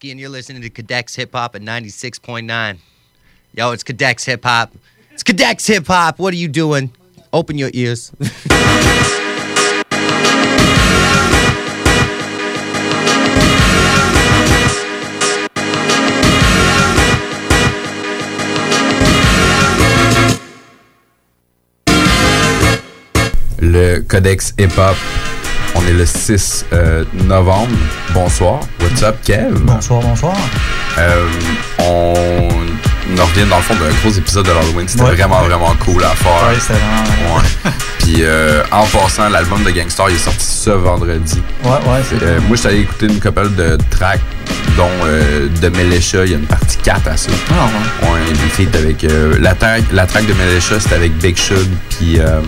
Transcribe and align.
Broski, 0.00 0.10
and 0.10 0.20
you're 0.20 0.30
listening 0.30 0.62
to 0.62 0.70
Cadex 0.70 1.16
Hip 1.16 1.32
Hop 1.32 1.54
at 1.54 1.62
96.9. 1.62 2.78
Yo, 3.54 3.72
it's 3.72 3.84
Cadex 3.84 4.24
Hip 4.26 4.44
Hop. 4.44 4.72
It's 5.12 5.22
Cadex 5.22 5.66
Hip 5.68 5.86
Hop. 5.86 6.18
What 6.18 6.32
are 6.32 6.36
you 6.36 6.48
doing? 6.48 6.92
Open 7.32 7.58
your 7.58 7.70
ears. 7.74 8.12
le 23.62 24.02
Codex 24.08 24.54
Hip 24.56 24.70
Hop. 24.72 25.19
On 25.82 25.86
est 25.88 25.92
le 25.92 26.06
6 26.06 26.66
euh, 26.72 27.04
novembre. 27.24 27.68
Bonsoir. 28.12 28.60
What's 28.80 29.02
up, 29.02 29.16
Kev? 29.24 29.58
Bonsoir, 29.60 30.00
bonsoir. 30.02 30.36
Euh, 30.98 31.26
on, 31.78 32.14
on 33.18 33.24
revient 33.24 33.48
dans 33.48 33.56
le 33.56 33.62
fond 33.62 33.74
d'un 33.74 33.90
gros 34.02 34.10
épisode 34.16 34.46
de 34.46 34.52
l'Halloween. 34.52 34.86
C'était 34.88 35.02
Ouais. 35.04 35.14
vraiment, 35.14 35.40
vraiment 35.42 35.74
cool 35.84 36.04
à 36.04 36.08
faire. 36.10 36.32
Ouais, 36.48 36.58
c'était 36.60 36.74
vraiment. 36.74 37.36
Ouais. 37.36 37.70
Puis 38.00 38.16
euh, 38.20 38.62
en 38.72 38.84
passant, 38.86 39.28
l'album 39.28 39.62
de 39.64 39.70
Gangstar 39.70 40.10
il 40.10 40.16
est 40.16 40.18
sorti 40.18 40.44
ce 40.44 40.70
vendredi. 40.70 41.40
Ouais, 41.64 41.70
ouais, 41.70 42.00
c'est. 42.08 42.22
Euh, 42.22 42.38
moi, 42.46 42.56
je 42.56 42.60
suis 42.60 42.68
allé 42.68 42.80
écouter 42.80 43.06
une 43.06 43.20
couple 43.20 43.54
de 43.54 43.78
tracks, 43.90 44.20
dont 44.76 44.88
euh, 45.04 45.48
de 45.60 45.68
Militia. 45.70 46.24
Il 46.24 46.30
y 46.32 46.34
a 46.34 46.38
une 46.38 46.46
partie 46.46 46.76
4 46.78 47.08
à 47.08 47.16
ça. 47.16 47.30
Ah, 47.50 47.66
ouais. 48.04 48.08
Ouais, 48.10 48.78
avec. 48.78 49.06
la, 49.40 49.54
track, 49.54 49.84
la 49.92 50.06
track 50.06 50.26
de 50.26 50.34
Militia, 50.34 50.78
c'était 50.78 50.94
avec 50.96 51.16
Big 51.18 51.36
Shug, 51.36 51.66
puis. 51.90 52.20
A 52.20 52.40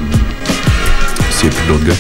plus 1.49 1.67
d'autres 1.67 1.85
gars. 1.85 1.95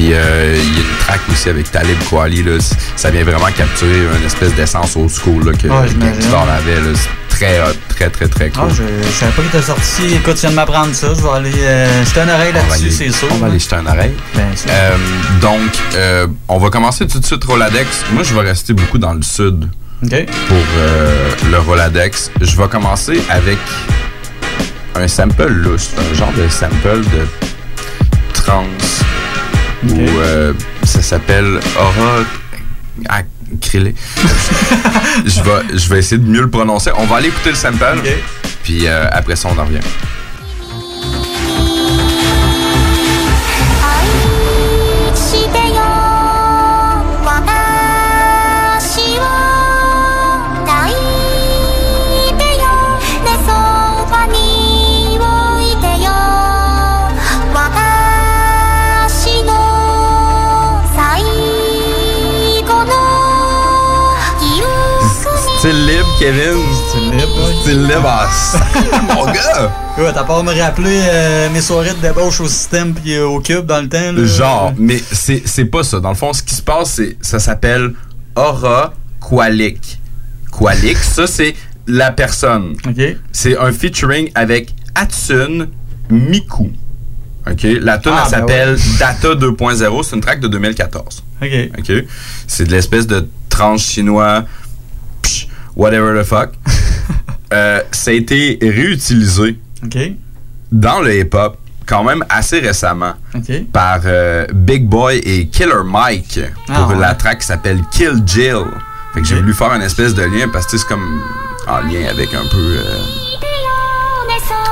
Puis 0.00 0.14
euh, 0.14 0.56
il 0.58 0.72
y 0.72 0.76
a 0.78 0.80
une 0.80 0.96
track 1.04 1.20
aussi 1.30 1.50
avec 1.50 1.70
Talib 1.70 1.98
Kweli. 2.08 2.42
Là, 2.42 2.52
ça 2.96 3.10
vient 3.10 3.22
vraiment 3.22 3.50
capturer 3.54 3.98
une 4.18 4.24
espèce 4.24 4.54
d'essence 4.54 4.96
old 4.96 5.10
school 5.10 5.44
là, 5.44 5.52
que 5.52 5.66
Ouais. 5.68 5.88
Gangstar 6.00 6.46
avait. 6.48 6.76
là. 6.80 6.86
C'est 6.94 7.36
très 7.36 7.60
hot, 7.60 7.74
très, 7.90 8.08
très, 8.08 8.26
très 8.26 8.48
cool. 8.48 8.62
Ah, 8.70 8.72
je, 8.74 8.82
je 9.06 9.12
savais 9.12 9.32
pas 9.32 9.42
qu'il 9.42 9.50
était 9.50 9.62
sorti. 9.66 10.14
Écoute, 10.14 10.36
tu 10.36 10.40
viens 10.40 10.50
de 10.52 10.54
m'apprendre 10.54 10.94
ça. 10.94 11.08
Je 11.14 11.20
vais 11.20 11.28
aller 11.28 11.52
euh, 11.58 12.02
jeter 12.06 12.20
une 12.20 12.30
oreille 12.30 12.52
là-dessus, 12.54 12.90
c'est 12.90 13.12
sûr. 13.12 13.28
on 13.30 13.34
va 13.36 13.48
aller 13.48 13.58
jeter 13.58 13.74
un 13.76 13.84
oreille. 13.86 14.14
Bien 14.34 14.56
sûr. 14.56 14.70
Euh, 14.72 14.96
donc, 15.42 15.70
euh, 15.96 16.26
on 16.48 16.56
va 16.58 16.70
commencer 16.70 17.06
tout 17.06 17.18
de 17.20 17.26
suite 17.26 17.44
Roladex. 17.44 17.86
Moi, 18.14 18.22
je 18.22 18.32
vais 18.32 18.40
rester 18.40 18.72
beaucoup 18.72 18.96
dans 18.96 19.12
le 19.12 19.20
sud 19.22 19.68
pour 20.00 20.56
euh, 20.78 21.28
le 21.50 21.58
Roladex. 21.58 22.30
Je 22.40 22.56
vais 22.56 22.68
commencer 22.68 23.22
avec 23.28 23.58
un 24.94 25.06
sample 25.08 25.48
louche, 25.48 25.88
un 25.98 26.14
genre 26.16 26.32
de 26.32 26.48
sample 26.48 27.00
de 27.02 28.32
trance 28.32 28.99
Ok. 29.84 29.92
où 29.92 30.00
euh, 30.20 30.52
ça 30.84 31.02
s'appelle 31.02 31.58
Aura. 31.76 32.24
Ah, 33.08 33.22
crélé. 33.60 33.94
je, 35.26 35.40
vais, 35.42 35.78
je 35.78 35.88
vais 35.88 35.98
essayer 35.98 36.20
de 36.20 36.26
mieux 36.28 36.42
le 36.42 36.50
prononcer. 36.50 36.90
On 36.96 37.06
va 37.06 37.16
aller 37.16 37.28
écouter 37.28 37.50
le 37.50 37.56
sample, 37.56 37.84
OK. 37.98 38.10
puis 38.62 38.86
euh, 38.86 39.06
après 39.10 39.36
ça, 39.36 39.48
on 39.54 39.58
en 39.58 39.64
revient. 39.64 39.80
Kevin. 66.20 66.58
Style 66.90 67.16
libre. 67.16 67.62
Style 67.62 67.82
libre, 67.82 69.14
mon 69.14 69.24
gars. 69.24 69.72
Ouais, 69.96 70.12
t'as 70.12 70.22
pas 70.24 70.42
me 70.42 70.52
rappeler 70.52 71.00
euh, 71.02 71.48
mes 71.48 71.62
soirées 71.62 71.94
de 71.94 72.00
débauche 72.06 72.42
au 72.42 72.46
système 72.46 72.92
puis 72.92 73.14
euh, 73.14 73.26
au 73.26 73.40
cube 73.40 73.64
dans 73.64 73.80
le 73.80 73.88
temps. 73.88 74.12
Là. 74.12 74.26
Genre, 74.26 74.74
mais 74.76 75.00
c'est 75.10 75.40
c'est 75.46 75.64
pas 75.64 75.82
ça. 75.82 75.98
Dans 75.98 76.10
le 76.10 76.14
fond, 76.14 76.34
ce 76.34 76.42
qui 76.42 76.54
se 76.54 76.60
passe, 76.60 76.90
c'est 76.90 77.16
ça 77.22 77.38
s'appelle 77.38 77.94
Aura 78.36 78.92
Qualik. 79.18 79.98
Qualik, 80.52 80.98
ça 80.98 81.26
c'est 81.26 81.54
la 81.86 82.12
personne. 82.12 82.76
OK. 82.86 83.02
C'est 83.32 83.56
un 83.56 83.72
featuring 83.72 84.30
avec 84.34 84.74
Atsun 84.94 85.68
Miku. 86.10 86.70
OK, 87.50 87.62
la 87.80 87.96
tune 87.96 88.12
Ah, 88.14 88.24
elle 88.26 88.30
ben 88.30 88.38
s'appelle 88.40 88.78
Data 88.98 89.28
2.0, 89.34 90.02
c'est 90.02 90.16
une 90.16 90.20
track 90.20 90.40
de 90.40 90.48
2014. 90.48 91.24
OK. 91.40 91.48
OK, 91.78 91.92
c'est 92.46 92.64
de 92.66 92.72
l'espèce 92.72 93.06
de 93.06 93.26
trans 93.48 93.78
chinois 93.78 94.44
whatever 95.76 96.20
the 96.20 96.24
fuck. 96.26 96.50
Euh, 97.52 97.80
ça 97.90 98.12
a 98.12 98.14
été 98.14 98.60
réutilisé 98.62 99.58
dans 100.70 101.00
le 101.00 101.18
hip-hop 101.18 101.56
quand 101.84 102.04
même 102.04 102.24
assez 102.28 102.60
récemment 102.60 103.14
par 103.72 103.98
euh, 104.04 104.46
Big 104.54 104.86
Boy 104.86 105.16
et 105.18 105.48
Killer 105.48 105.82
Mike 105.84 106.38
pour 106.66 106.76
Ah, 106.76 106.86
ouais. 106.86 106.96
la 107.00 107.14
track 107.16 107.40
qui 107.40 107.46
s'appelle 107.48 107.80
Kill 107.90 108.22
Jill. 108.24 108.66
Fait 109.12 109.20
que 109.20 109.26
j'ai 109.26 109.34
Ok. 109.34 109.40
voulu 109.40 109.54
faire 109.54 109.72
une 109.74 109.82
espèce 109.82 110.14
de 110.14 110.22
lien 110.22 110.46
parce 110.52 110.66
que 110.66 110.78
c'est 110.78 110.86
comme 110.86 111.20
en 111.66 111.78
lien 111.80 112.06
avec 112.08 112.32
un 112.34 112.46
peu 112.52 112.56
euh, 112.78 112.98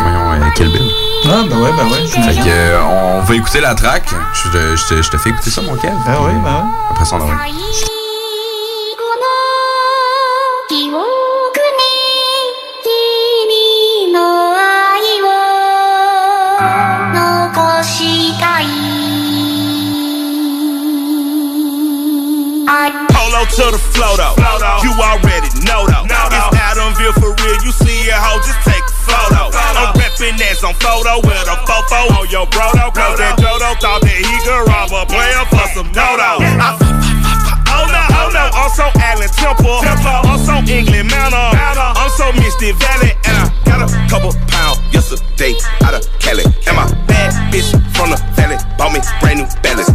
voyons, 0.00 0.32
euh, 0.34 0.50
Kill 0.54 0.69
Bill. 0.70 0.91
Ah, 1.25 1.42
ben 1.50 1.59
ouais, 1.59 1.70
ben 1.76 1.84
ouais. 1.91 2.06
Fait 2.32 2.41
que 2.41 2.48
euh, 2.48 2.80
on 2.84 3.22
va 3.22 3.34
écouter 3.34 3.60
la 3.60 3.75
track. 3.75 4.04
Je 4.34 4.50
te, 4.50 4.76
je 4.76 4.94
te- 4.94 5.03
je 5.03 5.10
te 5.10 5.16
fais 5.16 5.30
écouter 5.30 5.50
ça 5.50 5.62
mon 5.62 5.75
Kev. 5.75 5.92
Ben 6.06 6.15
oui, 6.20 6.32
ben 6.44 6.62
oui. 6.65 6.70
Après 6.92 7.04
ça 7.04 7.16
on 7.16 7.26
Polo 23.28 23.44
to 23.44 23.77
the 23.77 23.83
flow 23.93 24.16
though. 24.16 24.33
You 24.81 24.89
already 24.97 25.53
know 25.69 25.84
though. 25.84 26.09
It's 26.09 26.49
Adamville 26.56 27.12
for 27.21 27.37
real. 27.44 27.61
You 27.61 27.77
see 27.77 28.09
a 28.09 28.16
ho, 28.16 28.41
just 28.41 28.56
take 28.65 28.81
a 28.81 28.97
photo. 29.05 29.53
I'm 29.53 29.93
reppin' 30.00 30.41
as 30.49 30.65
on 30.65 30.72
photo 30.81 31.21
with 31.21 31.37
a 31.44 31.61
fofo 31.69 32.09
on 32.16 32.25
your 32.33 32.49
bro 32.49 32.72
though. 32.72 32.89
Cause 32.89 33.21
that 33.21 33.37
Jodo 33.37 33.77
thought 33.84 34.00
that 34.00 34.16
he 34.16 34.33
could 34.49 34.65
rob 34.65 34.97
a 34.97 35.05
player 35.05 35.44
for 35.53 35.69
some 35.77 35.93
dodo. 35.93 36.41
Oh 37.69 37.84
no, 37.84 38.00
oh 38.16 38.33
no, 38.33 38.49
I'm 38.49 38.72
so 38.72 38.89
Allen 38.97 39.28
Temple. 39.37 39.77
I'm 39.84 40.41
so 40.41 40.65
England 40.65 41.12
Manor. 41.12 41.53
I'm 41.53 42.09
so 42.16 42.33
Misty 42.33 42.72
Valley. 42.81 43.12
And 43.28 43.45
I 43.45 43.53
got 43.69 43.84
a 43.84 43.89
couple 44.09 44.33
pounds 44.49 44.81
yesterday 44.89 45.53
out 45.84 45.93
of 45.93 46.00
Cali. 46.16 46.49
And 46.65 46.81
my 46.81 46.89
bad 47.05 47.37
bitch 47.53 47.77
from 47.93 48.09
the 48.09 48.16
valley 48.41 48.56
bought 48.81 48.97
me 48.97 49.05
brand 49.21 49.45
new 49.45 49.49
balance. 49.60 49.93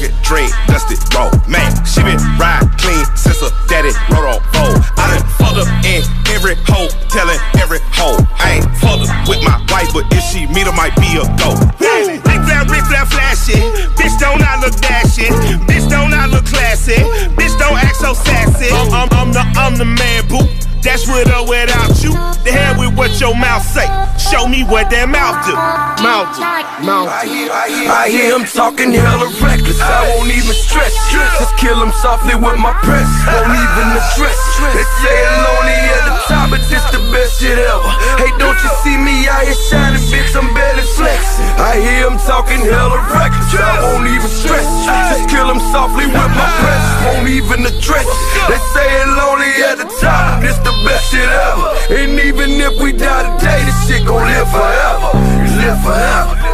American 0.00 0.24
dream, 0.24 0.50
dusty 0.66 0.96
road. 1.14 1.32
Man, 1.46 1.68
she 1.84 2.00
been 2.02 2.16
ride 2.40 2.64
clean 2.80 3.04
since 3.16 3.40
her 3.40 3.52
daddy 3.68 3.92
rode 4.08 4.32
on 4.32 4.40
fold. 4.56 4.80
I 4.96 5.12
done 5.12 5.26
fucked 5.36 5.60
up 5.60 5.68
in 5.84 6.00
every 6.32 6.56
hoe, 6.64 6.88
telling 7.12 7.36
every 7.60 7.80
hoe. 7.92 8.16
I 8.40 8.60
ain't 8.60 8.68
fucked 8.80 9.08
up 9.08 9.28
with 9.28 9.44
my 9.44 9.60
wife, 9.68 9.92
but 9.92 10.08
if 10.12 10.24
she 10.24 10.46
meet 10.48 10.64
her, 10.64 10.72
might 10.72 10.96
be 10.96 11.20
a 11.20 11.24
go. 11.36 11.52
Rick 11.76 12.24
flat, 12.24 12.64
Rick 12.72 12.84
flat, 12.88 13.08
flashy. 13.12 13.60
Bitch, 14.00 14.16
don't 14.18 14.40
I 14.40 14.56
look 14.60 14.76
dashing? 14.80 15.32
Bitch, 15.68 15.88
don't 15.90 16.14
I 16.14 16.26
look 16.26 16.46
classy? 16.46 16.96
Bitch, 17.36 17.54
don't 17.58 17.76
act 17.76 17.96
so 17.96 18.14
sassy. 18.14 18.72
I'm, 18.72 18.88
I'm, 18.92 19.08
I'm 19.12 19.32
the, 19.32 19.44
I'm 19.60 19.76
the 19.76 19.84
man, 19.84 20.26
boo. 20.28 20.48
That's 20.80 21.06
with 21.06 21.28
or 21.28 21.44
without 21.44 21.89
your 23.30 23.38
mouth 23.38 23.62
say. 23.62 23.86
Show 24.18 24.50
me 24.50 24.66
what 24.66 24.90
that 24.90 25.06
mouth 25.06 25.38
do. 25.46 25.54
Mouth 26.02 26.34
do. 26.34 26.42
Mouth 26.82 27.06
do. 27.06 27.14
I 27.14 27.26
hear, 27.30 27.50
I 27.50 27.66
hear, 27.70 27.90
I 27.90 28.04
hear 28.10 28.28
him 28.34 28.44
talking 28.46 28.90
hella 28.90 29.30
reckless. 29.38 29.78
I 29.78 30.10
won't 30.10 30.34
even 30.34 30.50
stress. 30.50 30.90
Just 31.14 31.54
kill 31.54 31.78
him 31.78 31.94
softly 32.02 32.34
with 32.34 32.58
my 32.58 32.74
press. 32.82 33.06
Won't 33.30 33.54
even 33.54 33.86
address. 33.94 34.38
They 34.74 34.86
say 34.98 35.14
it 35.14 35.34
lonely 35.46 35.78
at 35.78 36.02
the 36.10 36.14
top, 36.26 36.29
but 36.50 36.60
this 36.66 36.82
the 36.90 36.98
best 37.14 37.38
shit 37.40 37.56
ever. 37.56 37.90
Hey, 38.18 38.34
don't 38.36 38.58
you 38.58 38.70
see 38.82 38.98
me 38.98 39.30
out 39.30 39.46
here 39.46 39.54
shining, 39.70 40.02
bitch? 40.10 40.34
I'm 40.34 40.50
barely 40.52 40.82
flexing. 40.98 41.46
I 41.56 41.78
hear 41.78 42.10
him 42.10 42.18
talking 42.26 42.60
hella 42.60 42.98
reckless. 43.06 43.54
I 43.54 43.78
won't 43.86 44.10
even 44.10 44.28
stress. 44.28 44.66
Just 44.84 45.30
kill 45.30 45.46
him 45.46 45.62
softly 45.70 46.10
with 46.10 46.34
my 46.34 46.50
press. 46.58 46.84
Won't 47.06 47.30
even 47.30 47.62
address. 47.64 48.10
They 48.50 48.60
say 48.74 48.88
it 49.00 49.08
lonely 49.14 49.54
at 49.70 49.78
the 49.78 49.88
top, 50.02 50.42
this 50.42 50.58
the 50.58 50.74
best 50.84 51.14
shit 51.14 51.30
ever. 51.30 51.70
And 51.94 52.18
even 52.18 52.58
if 52.58 52.74
we 52.82 52.92
die 52.92 53.38
today, 53.38 53.62
this 53.64 53.78
shit 53.86 54.02
gon' 54.04 54.26
live 54.26 54.50
forever. 54.50 55.14
Live 55.56 55.78
forever. 55.86 56.49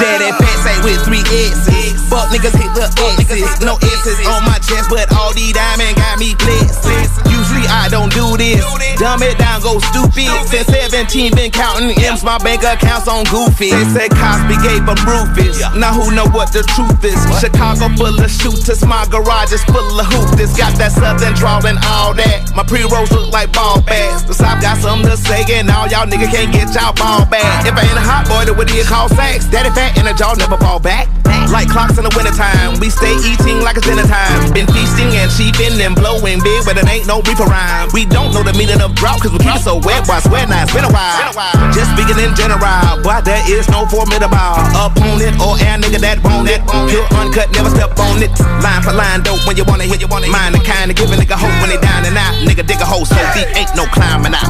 Yeah, 0.00 0.18
that 0.18 0.34
fat 0.40 0.58
say 0.66 0.76
with 0.82 1.00
three 1.06 1.22
S's. 1.22 1.94
Fuck 2.10 2.30
niggas 2.34 2.54
hit 2.56 2.70
the 2.74 2.90
X's. 2.90 3.62
No 3.62 3.78
S's 3.78 4.18
on 4.26 4.42
my 4.44 4.58
chest, 4.58 4.90
but 4.90 5.06
all 5.14 5.32
these 5.34 5.54
diamonds 5.54 5.94
got 5.94 6.18
me 6.18 6.34
blessed. 6.34 7.14
Usually 7.30 7.66
I 7.70 7.88
don't 7.90 8.10
do 8.10 8.36
this. 8.36 8.62
Dumb 8.98 9.22
it 9.22 9.38
down, 9.38 9.62
go 9.62 9.78
stupid. 9.90 10.30
Since 10.50 10.70
17, 10.70 11.34
been 11.34 11.50
counting 11.50 11.94
M's, 11.94 12.22
my 12.22 12.38
bank 12.38 12.62
accounts 12.62 13.06
on 13.06 13.24
goofy. 13.30 13.70
They 13.70 13.86
said 13.90 14.10
Cosby 14.14 14.56
gave 14.62 14.82
them 14.86 14.98
Rufus. 15.06 15.60
Now 15.76 15.94
who 15.94 16.10
know 16.14 16.26
what 16.30 16.50
the 16.50 16.62
truth 16.74 17.02
is? 17.04 17.18
Chicago 17.38 17.90
full 17.94 18.14
of 18.14 18.30
shooters, 18.30 18.84
my 18.86 19.06
garage 19.10 19.52
is 19.52 19.62
full 19.70 19.98
of 19.98 20.06
hoopers. 20.06 20.54
Got 20.56 20.78
that 20.78 20.92
southern 20.92 21.34
drawl 21.34 21.62
and 21.66 21.78
all 21.86 22.14
that. 22.14 22.54
My 22.54 22.62
pre-rolls 22.62 23.10
look 23.10 23.30
like 23.32 23.52
ball 23.52 23.82
bags. 23.82 24.24
The 24.24 24.34
South 24.34 24.62
got 24.62 24.78
something 24.78 25.10
to 25.10 25.16
say, 25.16 25.42
and 25.58 25.70
all 25.70 25.86
y'all 25.90 26.06
niggas 26.06 26.30
can't 26.30 26.52
get 26.52 26.72
y'all 26.74 26.94
ball 26.94 27.26
back. 27.26 27.66
If 27.66 27.74
I 27.74 27.82
ain't 27.82 27.98
a 27.98 28.04
hot 28.04 28.30
boy, 28.30 28.46
then 28.46 28.56
what 28.56 28.68
do 28.68 28.74
you 28.74 28.84
call 28.84 29.08
sex? 29.08 29.46
Daddy 29.50 29.70
fat 29.74 29.83
and 29.98 30.08
a 30.08 30.14
jaw 30.14 30.34
never 30.34 30.56
fall 30.56 30.80
back. 30.80 31.08
Like 31.52 31.68
clocks 31.68 31.94
in 32.00 32.04
the 32.04 32.14
wintertime, 32.16 32.80
we 32.80 32.88
stay 32.88 33.14
eating 33.20 33.60
like 33.60 33.76
it's 33.76 33.86
dinner 33.86 34.06
time. 34.08 34.50
Been 34.50 34.66
feasting 34.72 35.12
and 35.14 35.28
cheaping 35.30 35.76
and 35.78 35.94
blowing 35.94 36.40
big, 36.40 36.64
but 36.64 36.80
it 36.80 36.88
ain't 36.88 37.06
no 37.06 37.20
reaper 37.22 37.44
rhyme. 37.44 37.92
We 37.92 38.08
don't 38.08 38.32
know 38.32 38.42
the 38.42 38.56
meaning 38.56 38.80
of 38.80 38.96
drought, 38.96 39.20
cause 39.20 39.30
we 39.30 39.38
it 39.38 39.60
so 39.60 39.78
wet, 39.84 40.08
boy, 40.08 40.18
I 40.18 40.20
swear 40.24 40.46
now 40.48 40.64
it's 40.64 40.72
been 40.72 40.88
a 40.88 40.90
while. 40.90 41.30
Just 41.70 41.92
speaking 41.92 42.16
in 42.18 42.32
general, 42.34 42.58
boy, 43.04 43.20
there 43.22 43.44
is 43.46 43.68
no 43.68 43.84
formidable 43.86 44.56
opponent 44.74 45.36
or 45.38 45.54
air 45.60 45.76
nigga 45.78 46.00
that 46.00 46.18
want 46.24 46.48
it. 46.48 46.64
Pure 46.88 47.06
uncut, 47.20 47.52
never 47.52 47.70
step 47.70 47.92
on 48.00 48.24
it. 48.24 48.32
Line 48.64 48.82
for 48.82 48.96
line, 48.96 49.20
dope 49.20 49.44
when 49.46 49.54
you 49.54 49.64
wanna 49.68 49.84
hit, 49.84 50.00
you 50.00 50.08
wanna 50.08 50.32
mind 50.32 50.56
the 50.56 50.60
kind 50.64 50.90
of 50.90 50.96
give 50.96 51.12
a 51.12 51.16
nigga 51.16 51.36
hope 51.36 51.54
when 51.60 51.68
they 51.68 51.78
down 51.78 52.08
and 52.08 52.16
out. 52.16 52.34
Nigga 52.42 52.64
dig 52.66 52.80
a 52.80 52.88
hole 52.88 53.04
so 53.04 53.20
deep, 53.36 53.46
ain't 53.54 53.70
no 53.76 53.84
climbing 53.92 54.34
out. 54.34 54.48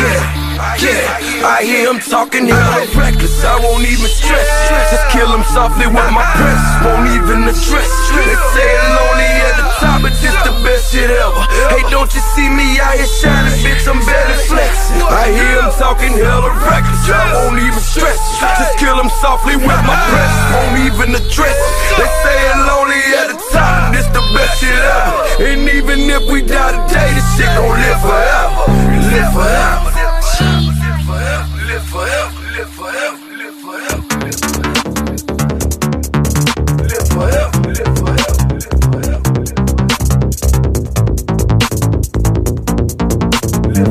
Yeah, 0.00 0.37
yeah, 0.82 1.46
I 1.46 1.62
hear 1.62 1.86
him 1.90 2.02
talking 2.02 2.50
hella 2.50 2.82
reckless. 2.98 3.44
I 3.46 3.62
won't 3.62 3.86
even 3.86 4.10
stress. 4.10 4.48
Just 4.90 5.06
kill 5.14 5.30
him 5.30 5.44
softly 5.54 5.86
with 5.86 6.10
my 6.10 6.26
press. 6.34 6.62
Won't 6.82 7.06
even 7.14 7.46
address. 7.46 7.90
They 8.10 8.34
say 8.54 8.70
lonely 8.98 9.30
at 9.46 9.54
the 9.54 9.66
top, 9.78 10.02
but 10.02 10.14
this 10.18 10.34
the 10.42 10.54
best 10.66 10.90
shit 10.90 11.10
ever. 11.10 11.42
Hey, 11.70 11.82
don't 11.90 12.10
you 12.10 12.22
see 12.34 12.50
me 12.50 12.82
out 12.82 12.98
here 12.98 13.06
shining, 13.06 13.54
bitch? 13.62 13.86
I'm 13.86 14.02
barely 14.02 14.38
flexing. 14.50 15.02
I 15.06 15.30
hear 15.30 15.62
him 15.62 15.70
talking 15.78 16.14
hella 16.18 16.50
reckless. 16.66 17.06
I 17.06 17.22
won't 17.38 17.62
even 17.62 17.82
stress. 17.82 18.18
Just 18.58 18.78
kill 18.82 18.98
him 18.98 19.10
softly 19.22 19.54
with 19.54 19.82
my 19.86 19.96
press. 20.10 20.34
Won't 20.58 20.76
even 20.90 21.08
address. 21.14 21.58
They 21.94 22.08
say 22.26 22.38
lonely 22.66 23.02
at 23.14 23.26
the 23.30 23.38
top, 23.54 23.94
this 23.94 24.06
the 24.10 24.22
best 24.34 24.58
shit 24.58 24.74
ever. 24.74 25.54
And 25.54 25.70
even 25.70 26.10
if 26.10 26.26
we 26.26 26.42
die 26.42 26.74
today, 26.74 27.14
this 27.14 27.26
shit 27.38 27.50
gon' 27.54 27.78
live 27.78 28.00
forever. 28.02 28.62
Live 29.06 29.30
forever. 29.32 29.97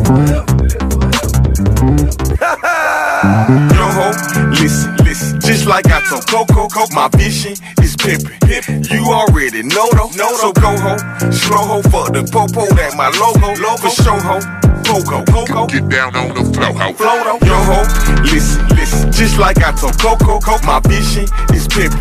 Yo 0.07 0.13
ho, 3.91 4.11
listen, 4.51 4.96
like 5.67 5.87
I 5.87 6.01
told 6.07 6.25
Coco, 6.27 6.67
Coco, 6.67 6.93
my 6.95 7.09
vision 7.09 7.53
is 7.83 7.95
pimping. 7.95 8.31
You 8.89 9.03
already 9.11 9.63
know 9.63 9.87
though, 9.91 10.09
know 10.15 10.31
so 10.37 10.51
go 10.53 10.71
ho, 10.77 10.95
slow 11.31 11.63
ho, 11.67 11.81
fuck 11.83 12.13
the 12.13 12.23
popo, 12.31 12.65
that 12.75 12.95
my 12.95 13.09
logo, 13.19 13.53
logo, 13.61 13.89
show 13.89 14.17
ho. 14.17 14.39
Coco, 14.87 15.23
Coco, 15.25 15.67
get 15.67 15.89
down 15.89 16.15
on 16.15 16.29
the 16.29 16.43
flow, 16.55 16.71
ho, 16.71 16.93
flow 16.93 17.23
though. 17.23 17.45
Yo 17.45 17.57
ho, 17.67 17.83
listen, 18.23 18.65
listen. 18.75 19.11
Just 19.11 19.37
like 19.37 19.57
I 19.57 19.71
told 19.73 19.99
Coco, 19.99 20.39
Coco, 20.39 20.65
my 20.65 20.79
vision 20.87 21.25
is 21.53 21.67
pimping. 21.67 21.99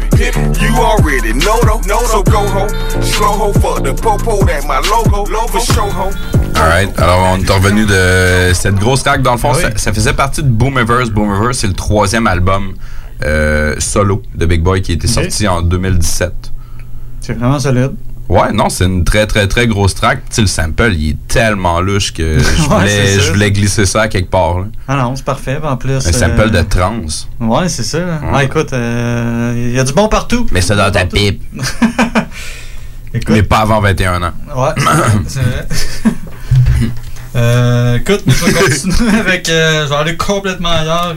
You 0.63 0.73
already 0.79 1.33
know 1.35 1.59
though, 1.67 1.81
know 1.87 2.03
so 2.07 2.23
go 2.23 2.47
ho, 2.47 2.69
slow 3.03 3.33
ho, 3.35 3.53
fuck 3.55 3.83
the 3.83 3.95
popo, 3.95 4.45
that 4.47 4.65
my 4.67 4.79
logo, 4.87 5.27
logo, 5.31 5.59
show 5.59 5.91
ho. 5.91 6.11
Alright, 6.57 6.97
alors 6.99 7.21
on 7.35 7.39
est 7.43 7.51
revenu 7.51 7.85
de 7.85 8.53
cette 8.55 8.77
grosse 8.77 9.03
track. 9.03 9.21
Dans 9.21 9.33
le 9.33 9.39
fond, 9.39 9.53
Oui. 9.55 9.61
ça, 9.61 9.71
ça 9.77 9.93
faisait 9.93 10.15
partie 10.15 10.43
de 10.43 10.49
Boomivers. 10.49 11.11
Boomivers, 11.11 11.55
c'est 11.55 11.67
le 11.67 11.75
troisième 11.75 12.27
album 12.27 12.75
euh, 13.25 13.75
solo 13.79 14.23
de 14.35 14.47
Big 14.47 14.63
Boy 14.63 14.83
qui 14.83 14.93
été 14.93 15.07
sorti 15.07 15.47
en 15.49 15.63
2017. 15.63 16.33
C'est 17.21 17.33
vraiment 17.35 17.59
solide. 17.59 17.93
Ouais, 18.29 18.53
non, 18.53 18.69
c'est 18.69 18.87
une 18.87 19.05
très 19.05 19.27
très 19.29 19.47
très 19.47 19.69
grosse 19.69 19.95
track. 19.95 20.19
Tu 20.29 20.35
sais, 20.35 20.41
le 20.43 20.47
sample, 20.49 20.93
il 20.95 21.11
est 21.11 21.17
tellement 21.29 21.81
louche 21.81 22.13
que 22.13 22.39
je 22.41 22.63
Ouais, 22.63 22.79
voulais, 22.81 23.21
je 23.21 23.33
voulais 23.33 23.51
glisser 23.53 23.87
ça 23.87 24.03
à 24.03 24.09
quelque 24.09 24.31
part. 24.31 24.59
là. 24.59 24.67
Ah 24.89 24.97
non, 24.97 25.15
c'est 25.15 25.25
parfait. 25.25 25.59
En 25.63 25.77
plus. 25.77 25.93
Un 25.93 26.09
euh, 26.09 26.13
sample 26.13 26.51
de 26.51 26.63
trance. 26.63 27.29
Ouais, 27.39 27.69
c'est 27.69 27.85
ça. 27.85 27.99
Ah, 28.33 28.43
écoute, 28.43 28.71
il 28.73 29.71
y 29.73 29.79
a 29.79 29.85
du 29.85 29.93
bon 29.93 30.09
partout. 30.09 30.47
Mais 30.51 30.61
ça 30.61 30.75
dans 30.75 30.91
ta 30.91 31.07
pipe. 31.07 31.41
Écoute. 33.15 33.31
Mais 33.35 33.43
pas 33.45 33.59
avant 33.59 33.81
21 33.81 34.23
ans. 34.25 34.33
Ouais, 34.57 34.73
c'est 35.29 35.41
vrai. 35.41 35.67
Euh, 37.35 37.97
écoute, 37.99 38.23
je 38.27 38.45
vais 38.47 38.53
continuer 38.53 39.19
avec. 39.21 39.47
euh, 39.51 39.85
je 39.85 39.91
vais 39.91 39.95
aller 39.95 40.17
complètement 40.17 40.71
ailleurs. 40.71 41.15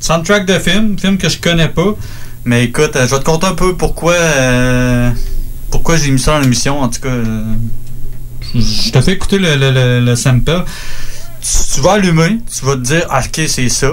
Soundtrack 0.00 0.46
de 0.46 0.58
film, 0.58 0.98
film 0.98 1.18
que 1.18 1.28
je 1.28 1.38
connais 1.38 1.68
pas. 1.68 1.94
Mais 2.44 2.64
écoute, 2.64 2.96
euh, 2.96 3.06
je 3.06 3.14
vais 3.14 3.18
te 3.20 3.24
conter 3.24 3.46
un 3.46 3.54
peu 3.54 3.76
pourquoi. 3.76 4.12
euh, 4.14 5.10
pourquoi 5.70 5.96
j'ai 5.96 6.10
mis 6.10 6.18
ça 6.18 6.32
dans 6.32 6.40
l'émission. 6.40 6.80
En 6.80 6.88
tout 6.88 7.00
cas, 7.00 7.08
euh, 7.08 7.42
je 8.54 8.90
te 8.90 9.00
fais 9.00 9.12
écouter 9.12 9.38
le, 9.38 9.54
le, 9.56 9.70
le, 9.70 10.00
le 10.00 10.16
sample. 10.16 10.64
Tu, 11.42 11.48
tu 11.74 11.80
vas 11.80 11.92
allumer, 11.92 12.38
tu 12.58 12.64
vas 12.64 12.74
te 12.74 12.80
dire, 12.80 13.06
ah, 13.10 13.20
ok, 13.24 13.42
c'est 13.46 13.68
ça. 13.68 13.92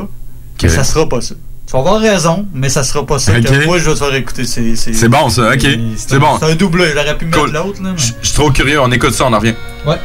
Mais 0.63 0.69
ça 0.69 0.84
sera 0.84 1.07
pas 1.10 1.22
ça. 1.22 1.36
Tu 1.68 1.74
vas 1.74 1.80
avoir 1.80 2.00
raison, 2.00 2.48
mais 2.54 2.69
ça 2.69 2.84
sera 2.84 3.06
pas 3.06 3.18
ça 3.19 3.34
Ok. 3.38 3.44
que 3.44 3.66
moi 3.66 3.78
je 3.80 3.86
vais 3.86 3.94
te 3.94 3.98
faire 3.98 4.13
écouter. 4.16 4.46
C'est 4.46 5.10
bon 5.10 5.30
ça, 5.30 5.51
ok. 5.54 5.68
C'est 5.98 6.19
bon. 6.19 6.38
C'est 6.40 6.46
un 6.51 6.56
doublé, 6.56 6.86
j'aurais 6.94 7.18
pu 7.18 7.25
Cool. 7.30 7.51
mettre 7.51 7.66
l'autre. 7.66 7.81
là, 7.84 7.90
mais- 7.92 7.98
je 7.98 8.28
suis 8.28 8.36
trop 8.36 8.51
curieux, 8.51 8.80
on 8.80 8.92
écoute 8.92 9.13
ça, 9.13 9.25
on 9.25 9.34
en 9.34 9.40
revient. 9.40 9.56
Ouais. 9.86 9.98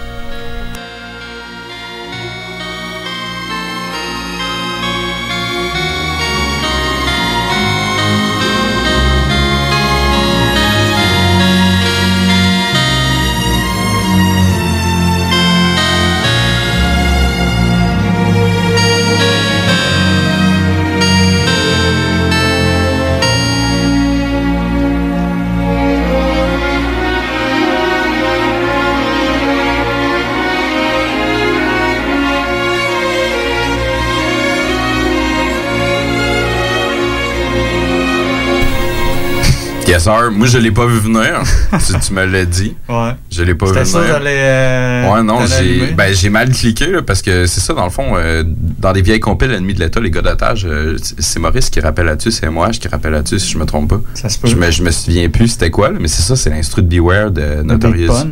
Yes, 39.90 40.04
sir. 40.04 40.30
Moi, 40.30 40.46
je 40.46 40.58
l'ai 40.58 40.70
pas 40.70 40.86
vu 40.86 40.98
venir. 41.00 41.42
tu, 41.86 41.98
tu 41.98 42.12
me 42.14 42.24
l'as 42.24 42.44
dit. 42.44 42.76
Ouais. 42.88 43.10
Je 43.30 43.42
l'ai 43.42 43.54
pas 43.54 43.66
vu 43.66 43.72
C'était 43.72 43.84
ça, 43.86 43.98
venir. 44.00 44.12
j'allais. 44.14 44.36
euh, 44.38 45.10
Ouais, 45.12 45.22
non, 45.24 45.40
j'ai 45.46 45.92
ben, 45.96 46.14
j'ai 46.14 46.30
mal 46.30 46.50
cliqué 46.50 46.86
là, 46.86 47.02
parce 47.02 47.22
que 47.22 47.46
c'est 47.46 47.60
ça, 47.60 47.74
dans 47.74 47.84
le 47.84 47.90
fond, 47.90 48.12
euh, 48.14 48.44
dans 48.46 48.92
des 48.92 49.02
vieilles 49.02 49.18
compiles 49.20 49.50
ennemis 49.52 49.74
de 49.74 49.80
l'État, 49.80 49.98
les 50.00 50.10
gars 50.10 50.22
d'otage, 50.22 50.64
euh, 50.64 50.96
c'est- 51.18 51.40
Maurice 51.40 51.70
qui 51.70 51.80
rappelle 51.80 52.06
là-dessus, 52.06 52.30
c'est 52.30 52.48
moi 52.50 52.70
qui 52.70 52.86
rappelle 52.86 53.12
là-dessus, 53.12 53.38
si 53.40 53.50
je 53.52 53.58
me 53.58 53.64
trompe 53.66 53.88
pas. 53.90 54.00
Ça 54.14 54.28
se 54.28 54.38
peut. 54.38 54.46
Je 54.48 54.54
me, 54.56 54.70
je 54.70 54.82
me 54.82 54.90
souviens 54.92 55.28
plus 55.28 55.48
c'était 55.48 55.70
quoi, 55.70 55.90
là, 55.90 55.98
mais 56.00 56.08
c'est 56.08 56.22
ça, 56.22 56.36
c'est 56.36 56.50
l'instru 56.50 56.82
de 56.82 56.88
Beware 56.88 57.30
de 57.32 57.62
Notorious. 57.62 58.06
Pun? 58.12 58.28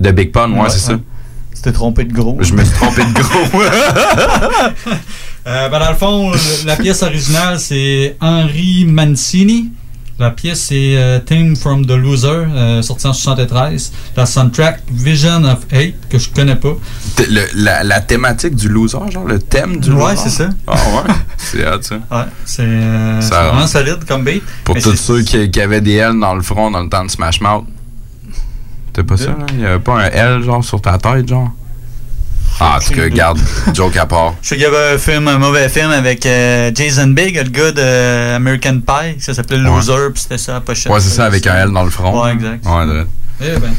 De 0.00 0.10
Big 0.10 0.32
Pun, 0.32 0.50
ouais, 0.52 0.60
Ouais, 0.62 0.70
c'est 0.70 0.78
ça. 0.80 0.98
Tu 1.54 1.62
t'es 1.62 1.72
trompé 1.72 2.04
de 2.04 2.12
gros. 2.12 2.36
Je 2.40 2.52
me 2.52 2.64
suis 2.64 2.74
trompé 2.74 3.02
de 3.04 3.12
gros. 3.12 3.62
Euh, 5.48 5.68
ben, 5.68 5.78
dans 5.78 5.90
le 5.90 5.96
fond, 5.96 6.32
la 6.66 6.74
pièce 6.74 7.04
originale, 7.04 7.60
c'est 7.60 8.16
Henry 8.20 8.84
Mancini. 8.84 9.70
La 10.18 10.30
pièce, 10.30 10.60
c'est 10.68 10.96
euh, 10.96 11.18
Theme 11.18 11.54
from 11.56 11.84
the 11.84 11.90
Loser, 11.90 12.26
euh, 12.28 12.80
sorti 12.80 13.06
en 13.06 13.12
73. 13.12 13.92
La 14.16 14.24
soundtrack 14.24 14.80
Vision 14.90 15.44
of 15.44 15.58
Hate, 15.70 15.92
que 16.08 16.18
je 16.18 16.30
connais 16.30 16.56
pas. 16.56 16.72
T- 17.16 17.26
le- 17.26 17.42
la, 17.54 17.84
la 17.84 18.00
thématique 18.00 18.54
du 18.56 18.68
loser, 18.70 18.96
genre 19.10 19.24
le 19.26 19.38
thème 19.38 19.78
du 19.78 19.90
Ouais, 19.92 20.12
loser? 20.12 20.16
c'est 20.16 20.30
ça. 20.30 20.48
Ah 20.66 20.72
ouais, 20.72 21.12
c'est 21.36 21.66
hot 21.68 21.82
ça. 21.82 21.96
Ouais, 21.96 22.24
c'est 22.46 22.62
euh, 22.62 23.20
Ça 23.20 23.28
c'est 23.28 23.36
rend. 23.36 23.48
vraiment 23.50 23.66
solide 23.66 24.04
comme 24.08 24.24
beat. 24.24 24.42
Pour 24.64 24.76
tous 24.78 24.96
ceux 24.96 25.20
qui, 25.20 25.50
qui 25.50 25.60
avaient 25.60 25.82
des 25.82 25.96
L 25.96 26.18
dans 26.18 26.34
le 26.34 26.40
front 26.42 26.70
dans 26.70 26.82
le 26.82 26.88
temps 26.88 27.04
de 27.04 27.10
Smash 27.10 27.42
Mouth. 27.42 27.66
T'as 28.94 29.02
pas 29.02 29.18
ça, 29.18 29.26
là? 29.26 29.46
Il 29.52 29.60
y 29.60 29.66
avait 29.66 29.78
pas 29.80 30.00
un 30.02 30.08
L, 30.08 30.42
genre, 30.42 30.64
sur 30.64 30.80
ta 30.80 30.96
tête, 30.96 31.28
genre? 31.28 31.50
Ah, 32.58 32.76
en 32.76 32.80
tout 32.80 32.94
cas, 32.94 33.08
garde, 33.08 33.38
joke 33.74 33.96
à 33.96 34.06
part. 34.06 34.34
Je 34.42 34.48
sais 34.48 34.54
qu'il 34.56 34.64
y 34.64 34.66
avait 34.66 34.94
un 34.94 34.98
film, 34.98 35.28
un 35.28 35.38
mauvais 35.38 35.68
film 35.68 35.90
avec 35.90 36.24
euh, 36.24 36.70
Jason 36.74 37.08
Bigg, 37.08 37.36
le 37.36 37.50
gars 37.50 37.72
de 37.72 37.80
euh, 37.80 38.36
American 38.36 38.80
Pie, 38.80 39.20
ça 39.20 39.34
s'appelait 39.34 39.58
Ouais. 39.58 39.64
Loser, 39.64 40.10
puis 40.12 40.22
c'était 40.22 40.38
ça 40.38 40.54
la 40.54 40.60
pochette. 40.60 40.90
Ouais, 40.90 41.00
c'est 41.00 41.10
ça, 41.10 41.26
avec 41.26 41.46
un 41.46 41.54
L 41.54 41.70
dans 41.72 41.84
le 41.84 41.90
front. 41.90 42.22
Ouais, 42.24 42.32
exact. 42.32 42.64
Ouais, 42.66 42.86
de- 42.86 43.06
Eh 43.42 43.58
ben. 43.58 43.74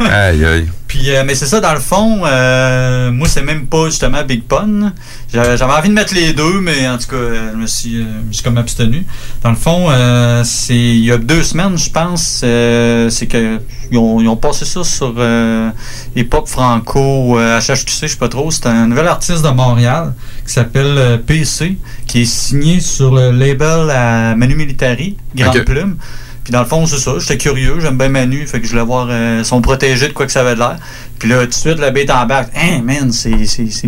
Aïe, 0.10 0.44
aïe. 0.44 0.68
Puis, 0.86 1.10
euh, 1.10 1.24
mais 1.26 1.34
c'est 1.34 1.46
ça, 1.46 1.60
dans 1.60 1.72
le 1.74 1.80
fond, 1.80 2.22
euh, 2.24 3.10
moi, 3.10 3.26
c'est 3.28 3.42
même 3.42 3.66
pas 3.66 3.86
justement 3.86 4.22
Big 4.22 4.42
Pun. 4.44 4.92
J'avais 5.32 5.60
envie 5.62 5.88
de 5.88 5.94
mettre 5.94 6.14
les 6.14 6.32
deux, 6.32 6.60
mais 6.60 6.86
en 6.88 6.96
tout 6.96 7.08
cas, 7.08 7.16
euh, 7.16 7.50
je 7.52 7.56
me 7.56 7.66
suis, 7.66 8.00
euh, 8.00 8.04
je 8.30 8.34
suis 8.36 8.44
comme 8.44 8.56
abstenu. 8.56 9.04
Dans 9.42 9.50
le 9.50 9.56
fond, 9.56 9.88
euh, 9.90 10.42
c'est 10.44 10.74
il 10.76 11.04
y 11.04 11.10
a 11.10 11.18
deux 11.18 11.42
semaines, 11.42 11.76
je 11.76 11.90
pense, 11.90 12.42
euh, 12.44 13.10
c'est 13.10 13.26
que 13.26 13.58
ils 13.90 13.98
ont, 13.98 14.20
ils 14.20 14.28
ont 14.28 14.36
passé 14.36 14.64
ça 14.64 14.84
sur 14.84 15.14
euh, 15.18 15.70
Hip 16.14 16.28
Hop 16.32 16.48
Franco 16.48 17.38
euh, 17.38 17.60
HHQC, 17.60 18.02
je 18.02 18.06
sais 18.06 18.16
pas 18.16 18.28
trop. 18.28 18.50
C'est 18.50 18.66
un 18.66 18.86
nouvel 18.86 19.08
artiste 19.08 19.42
de 19.44 19.50
Montréal 19.50 20.14
qui 20.46 20.52
s'appelle 20.52 21.20
PC, 21.26 21.76
qui 22.06 22.22
est 22.22 22.24
signé 22.24 22.80
sur 22.80 23.12
le 23.14 23.32
label 23.32 23.90
à 23.90 24.36
Manu 24.36 24.54
Militari, 24.54 25.16
Grande. 25.34 25.64
Plume. 25.64 25.96
Puis 26.46 26.52
dans 26.52 26.60
le 26.60 26.66
fond, 26.66 26.86
c'est 26.86 26.98
ça. 26.98 27.10
J'étais 27.18 27.38
curieux, 27.38 27.80
j'aime 27.80 27.98
bien 27.98 28.08
Manu, 28.08 28.46
fait 28.46 28.60
que 28.60 28.66
je 28.66 28.70
voulais 28.70 28.84
voir 28.84 29.08
euh, 29.10 29.42
son 29.42 29.60
protégé 29.60 30.06
de 30.06 30.12
quoi 30.12 30.26
que 30.26 30.30
ça 30.30 30.42
avait 30.42 30.54
de 30.54 30.60
l'air. 30.60 30.76
Puis 31.18 31.28
là, 31.28 31.40
tout 31.40 31.46
de 31.48 31.52
suite, 31.54 31.80
le 31.80 31.90
beat 31.90 32.08
en 32.08 32.24
back, 32.24 32.50
hein, 32.54 32.82
man, 32.84 33.10
c'est 33.10 33.32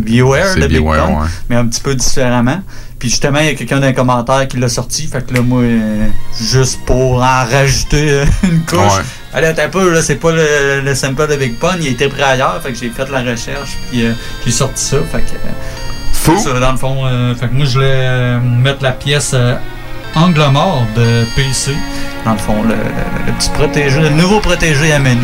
BioWare, 0.00 0.56
le 0.56 0.66
Big 0.66 0.84
ouais. 0.84 0.96
mais 1.48 1.54
un 1.54 1.64
petit 1.68 1.80
peu 1.80 1.94
différemment. 1.94 2.60
Puis 2.98 3.10
justement, 3.10 3.38
il 3.38 3.46
y 3.46 3.48
a 3.50 3.54
quelqu'un 3.54 3.78
dans 3.78 3.86
les 3.86 3.94
commentaires 3.94 4.48
qui 4.48 4.56
l'a 4.56 4.68
sorti, 4.68 5.06
fait 5.06 5.24
que 5.24 5.34
là, 5.34 5.40
moi, 5.40 5.60
euh, 5.62 6.08
juste 6.42 6.80
pour 6.84 7.22
en 7.22 7.44
rajouter 7.44 8.10
euh, 8.10 8.24
une 8.42 8.64
couche, 8.64 8.76
Ouais. 8.80 9.04
allez, 9.34 9.46
attends 9.46 9.62
un 9.62 9.68
peu, 9.68 9.92
là, 9.94 10.02
c'est 10.02 10.16
pas 10.16 10.32
le, 10.32 10.80
le 10.84 10.94
sample 10.96 11.28
de 11.28 11.36
Big 11.36 11.60
Pun, 11.60 11.76
il 11.80 11.86
était 11.86 12.08
prêt 12.08 12.24
ailleurs, 12.24 12.60
fait 12.60 12.72
que 12.72 12.78
j'ai 12.80 12.90
fait 12.90 13.08
la 13.08 13.20
recherche, 13.20 13.76
puis 13.88 14.04
euh, 14.04 14.14
j'ai 14.44 14.50
sorti 14.50 14.82
ça, 14.82 14.96
fait 15.12 15.20
que... 15.20 15.26
Fou. 16.12 16.32
c'est 16.36 16.50
ça, 16.50 16.58
dans 16.58 16.72
le 16.72 16.76
fond, 16.76 17.04
fait 17.38 17.46
que 17.46 17.54
moi, 17.54 17.66
je 17.66 17.74
voulais 17.74 18.40
mettre 18.40 18.82
la 18.82 18.90
pièce 18.90 19.36
Angle 20.18 20.48
mort 20.52 20.87
de 20.96 21.25
PC. 21.37 21.72
Dans 22.25 22.32
le 22.32 22.38
fond, 22.38 22.62
le, 22.62 22.75
le- 22.75 23.26
le 23.26 23.32
petit 23.32 23.50
protégé, 23.50 24.00
le 24.00 24.10
nouveau 24.10 24.40
protégé 24.40 24.92
à 24.92 24.98
Manu. 24.98 25.20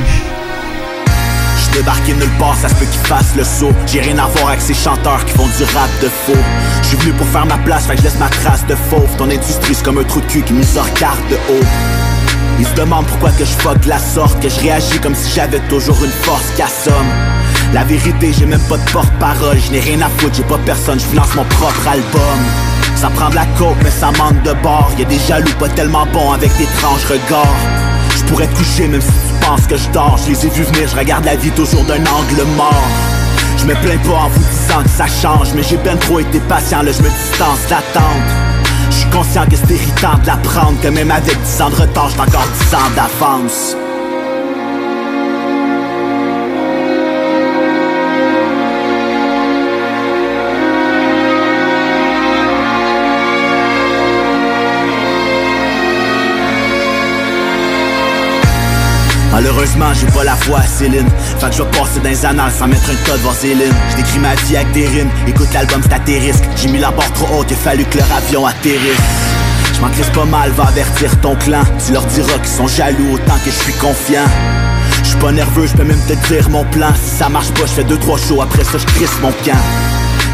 Je 1.58 1.78
débarqué 1.78 2.12
nulle 2.14 2.28
part, 2.38 2.54
ça 2.54 2.68
se 2.68 2.74
peut 2.74 2.84
qu'ils 2.86 3.00
fassent 3.06 3.34
le 3.36 3.42
saut. 3.44 3.72
J'ai 3.86 4.00
rien 4.00 4.18
à 4.18 4.26
voir 4.26 4.48
avec 4.50 4.60
ces 4.60 4.74
chanteurs 4.74 5.24
qui 5.24 5.32
font 5.32 5.46
du 5.58 5.64
rap 5.74 5.90
de 6.02 6.08
faux. 6.08 6.38
Je 6.82 6.88
suis 6.88 6.96
venu 6.98 7.12
pour 7.12 7.26
faire 7.28 7.46
ma 7.46 7.58
place, 7.58 7.86
fait 7.86 7.94
que 7.94 8.00
je 8.02 8.04
laisse 8.04 8.18
ma 8.18 8.28
trace 8.28 8.64
de 8.66 8.74
fauve. 8.76 9.08
Ton 9.18 9.24
industrie, 9.30 9.74
c'est 9.74 9.84
comme 9.84 9.98
un 9.98 10.04
trou 10.04 10.20
de 10.20 10.26
cul 10.26 10.42
qui 10.42 10.52
nous 10.52 10.62
regarde 10.76 11.18
de 11.30 11.34
haut. 11.50 11.64
Ils 12.60 12.66
se 12.66 12.74
demandent 12.74 13.06
pourquoi 13.06 13.30
que 13.32 13.44
je 13.44 13.50
fuck 13.50 13.80
de 13.80 13.88
la 13.88 13.98
sorte, 13.98 14.40
que 14.40 14.48
je 14.48 14.60
réagis 14.60 15.00
comme 15.00 15.14
si 15.16 15.32
j'avais 15.34 15.58
toujours 15.68 15.98
une 16.04 16.10
force 16.22 16.50
qui 16.54 16.62
assomme. 16.62 17.10
La 17.72 17.82
vérité, 17.82 18.32
j'ai 18.38 18.46
même 18.46 18.60
pas 18.68 18.76
de 18.76 18.90
porte-parole, 18.92 19.58
je 19.58 19.72
n'ai 19.72 19.80
rien 19.80 20.00
à 20.02 20.08
foutre, 20.18 20.36
j'ai 20.36 20.44
pas 20.44 20.58
personne, 20.64 21.00
je 21.00 21.04
finance 21.06 21.34
mon 21.34 21.44
propre 21.44 21.88
album. 21.88 22.38
Ça 23.04 23.10
prend 23.10 23.28
de 23.28 23.34
la 23.34 23.44
coke, 23.58 23.76
mais 23.84 23.90
ça 23.90 24.10
manque 24.12 24.42
de 24.44 24.54
bord. 24.62 24.90
Y 24.98 25.02
a 25.02 25.04
des 25.04 25.18
jaloux 25.18 25.52
pas 25.60 25.68
tellement 25.68 26.06
bons 26.06 26.32
avec 26.32 26.50
d'étranges 26.56 27.04
regards. 27.04 27.54
Je 28.16 28.24
pourrais 28.24 28.46
te 28.46 28.56
coucher 28.56 28.88
même 28.88 29.02
si 29.02 29.08
tu 29.08 29.46
penses 29.46 29.66
que 29.66 29.76
je 29.76 29.90
dors. 29.90 30.18
Je 30.24 30.30
les 30.30 30.46
ai 30.46 30.48
vus 30.48 30.62
venir, 30.62 30.88
je 30.88 30.96
regarde 30.96 31.26
la 31.26 31.36
vie 31.36 31.50
toujours 31.50 31.84
d'un 31.84 32.00
angle 32.00 32.42
mort. 32.56 32.88
Je 33.58 33.66
me 33.66 33.74
plains 33.74 33.98
pas 33.98 34.20
en 34.20 34.28
vous 34.30 34.40
disant 34.40 34.82
que 34.82 34.88
ça 34.88 35.06
change, 35.06 35.52
mais 35.54 35.62
j'ai 35.62 35.76
ben 35.76 35.98
trop 35.98 36.20
été 36.20 36.40
patient, 36.48 36.80
là 36.80 36.92
je 36.92 37.02
me 37.02 37.10
distance 37.10 37.66
d'attente. 37.68 38.24
Je 38.88 38.96
suis 38.96 39.10
conscient 39.10 39.44
que 39.44 39.56
c'est 39.56 39.74
irritant 39.74 40.16
de 40.22 40.26
l'apprendre, 40.26 40.80
que 40.80 40.88
même 40.88 41.10
avec 41.10 41.38
10 41.42 41.60
ans 41.60 41.68
de 41.68 41.76
retard, 41.76 42.08
j'ai 42.08 42.20
encore 42.20 42.48
10 42.70 42.74
ans 42.74 42.90
d'avance. 42.96 43.76
Malheureusement, 59.34 59.92
j'ai 59.92 60.06
pas 60.06 60.22
la 60.22 60.36
foi 60.36 60.60
à 60.60 60.62
Céline. 60.62 61.08
Fait 61.40 61.50
que 61.50 61.56
je 61.56 61.62
vais 61.64 61.70
passer 61.70 61.98
dans 61.98 62.08
les 62.08 62.24
annales 62.24 62.52
sans 62.56 62.68
mettre 62.68 62.88
un 62.88 62.94
tas 63.04 63.16
de 63.16 63.22
vaseline. 63.22 63.74
Je 63.90 63.96
décris 63.96 64.20
ma 64.20 64.32
vie 64.36 64.56
avec 64.56 64.70
des 64.70 64.86
rimes. 64.86 65.10
Écoute 65.26 65.48
l'album, 65.52 65.80
c'est 65.82 65.92
à. 65.92 66.44
J'ai 66.54 66.68
mis 66.68 66.78
la 66.78 66.92
barre 66.92 67.12
trop 67.14 67.40
haute, 67.40 67.48
il 67.50 67.54
a 67.54 67.56
fallu 67.56 67.84
que 67.84 67.98
leur 67.98 68.12
avion 68.16 68.46
atterrisse. 68.46 68.96
Je 69.74 69.80
m'en 69.80 69.88
pas 69.88 70.24
mal, 70.24 70.52
va 70.52 70.68
avertir 70.68 71.20
ton 71.20 71.34
clan. 71.34 71.64
Tu 71.84 71.92
leur 71.92 72.04
diras 72.04 72.38
qu'ils 72.38 72.46
sont 72.46 72.68
jaloux 72.68 73.14
autant 73.14 73.34
que 73.44 73.50
je 73.50 73.56
suis 73.56 73.72
confiant. 73.72 74.22
Je 75.02 75.08
suis 75.08 75.18
pas 75.18 75.32
nerveux, 75.32 75.66
je 75.66 75.82
même 75.82 76.00
te 76.06 76.12
dire 76.32 76.48
mon 76.48 76.64
plan. 76.66 76.92
Si 76.94 77.16
ça 77.16 77.28
marche 77.28 77.50
pas, 77.54 77.62
je 77.62 77.72
fais 77.72 77.84
deux 77.84 77.98
trois 77.98 78.18
shows, 78.18 78.40
après 78.40 78.62
ça 78.62 78.78
je 78.78 79.20
mon 79.20 79.32
camp. 79.44 79.58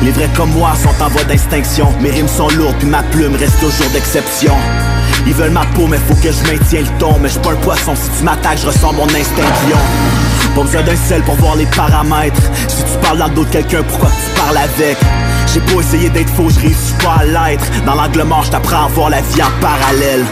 Les 0.03 0.11
vrais 0.11 0.29
comme 0.37 0.51
moi 0.51 0.75
sont 0.77 1.03
en 1.03 1.09
voie 1.09 1.25
d'extinction. 1.25 1.89
Mes 2.03 2.11
rimes 2.11 2.29
sont 2.29 2.51
lourdes, 2.51 2.77
puis 2.79 2.89
ma 2.89 3.03
plume 3.05 3.35
reste 3.35 3.61
toujours 3.61 3.91
d'exception. 3.95 4.55
Ils 5.27 5.35
veulent 5.35 5.51
ma 5.51 5.65
peau, 5.75 5.87
mais 5.87 5.99
faut 5.99 6.15
que 6.15 6.31
je 6.33 6.51
maintienne 6.51 6.85
le 6.85 6.99
ton. 6.99 7.19
Mais 7.21 7.29
je 7.29 7.39
pas 7.39 7.53
un 7.53 7.57
poisson, 7.57 7.95
si 7.95 8.19
tu 8.19 8.25
m'attaques, 8.25 8.59
je 8.59 8.67
ressens 8.67 8.93
mon 8.93 9.07
instinct 9.07 9.43
lion. 9.69 9.79
Pas 10.55 10.63
besoin 10.63 10.83
d'un 10.83 10.97
sel 10.97 11.23
pour 11.23 11.35
voir 11.37 11.57
les 11.57 11.67
paramètres. 11.67 12.43
Si 12.69 12.83
tu 12.83 12.99
parles 13.01 13.19
dans 13.19 13.29
le 13.29 13.35
dos 13.35 13.45
de 13.45 13.51
quelqu'un, 13.51 13.83
pourquoi 13.83 14.11
tu 14.11 14.41
parles 14.41 14.59
avec? 14.59 14.99
J'ai 15.53 15.61
beau 15.61 15.81
essayer 15.81 16.11
d'être 16.11 16.31
faux, 16.31 16.49
je 16.49 16.61
réussis 16.61 16.95
pas 17.03 17.19
à 17.21 17.25
l'être. 17.25 17.65
Dans 17.85 17.95
l'angle 17.95 18.23
mort, 18.25 18.45
je 18.45 18.51
t'apprends 18.51 18.87
à 18.87 18.89
voir 18.89 19.11
la 19.11 19.21
vie 19.21 19.43
en 19.43 19.61
parallèle. 19.61 20.25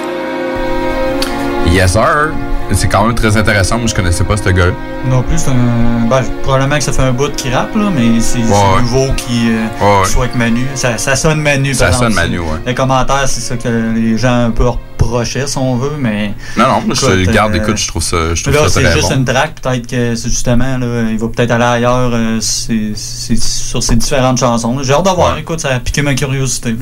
Yes, 1.66 1.92
sir. 1.92 2.32
C'est 2.72 2.88
quand 2.88 3.04
même 3.06 3.14
très 3.14 3.36
intéressant. 3.36 3.78
Moi, 3.78 3.86
je 3.86 3.94
connaissais 3.94 4.24
pas 4.24 4.36
ce 4.36 4.48
gars-là. 4.50 4.72
Non 5.06 5.22
plus, 5.22 5.38
c'est 5.38 5.50
un. 5.50 6.06
Ben, 6.08 6.22
probablement 6.42 6.76
que 6.76 6.84
ça 6.84 6.92
fait 6.92 7.02
un 7.02 7.12
bout 7.12 7.34
qui 7.34 7.50
rappe, 7.50 7.74
là, 7.74 7.90
mais 7.94 8.20
c'est 8.20 8.38
Ouais. 8.38 8.80
nouveau 8.82 9.06
qui, 9.16 9.50
euh, 9.50 9.64
Ouais, 9.80 10.00
ouais. 10.00 10.06
qui 10.06 10.12
soit 10.12 10.24
avec 10.24 10.36
Manu. 10.36 10.66
Ça, 10.74 10.96
ça 10.98 11.16
sonne 11.16 11.40
Manu, 11.40 11.74
Ça 11.74 11.86
par 11.86 11.94
exemple. 11.94 12.12
sonne 12.12 12.22
Manu, 12.22 12.38
ouais. 12.40 12.58
Les 12.66 12.74
commentaires, 12.74 13.26
c'est 13.26 13.40
ça 13.40 13.56
que 13.56 13.68
les 13.94 14.16
gens 14.18 14.46
un 14.46 14.50
peu 14.50 14.68
reprochaient, 14.68 15.46
si 15.46 15.56
on 15.58 15.76
veut, 15.76 15.92
mais. 15.98 16.34
Non, 16.56 16.64
non, 16.64 16.80
moi, 16.86 16.94
je 16.94 17.20
Écoute, 17.22 17.34
garde. 17.34 17.54
euh, 17.54 17.58
Écoute, 17.58 17.76
je 17.78 17.88
trouve 17.88 18.02
ça, 18.02 18.34
je 18.34 18.42
trouve 18.42 18.54
Là, 18.54 18.60
c'est 18.68 18.92
juste 18.92 19.08
bon. 19.10 19.16
une 19.16 19.24
track, 19.24 19.60
peut-être 19.60 19.86
que 19.86 20.14
c'est 20.14 20.28
justement, 20.28 20.78
là, 20.78 21.02
il 21.10 21.18
va 21.18 21.28
peut-être 21.28 21.50
aller 21.50 21.64
ailleurs 21.64 22.10
euh, 22.12 22.38
sur 22.40 23.82
ces 23.82 23.96
différentes 23.96 24.38
chansons. 24.38 24.78
J'ai 24.82 24.92
hâte 24.92 25.04
de 25.04 25.10
voir, 25.10 25.36
écoute, 25.38 25.60
ça 25.60 25.70
a 25.74 25.80
piqué 25.80 26.02
ma 26.02 26.14
curiosité. 26.14 26.76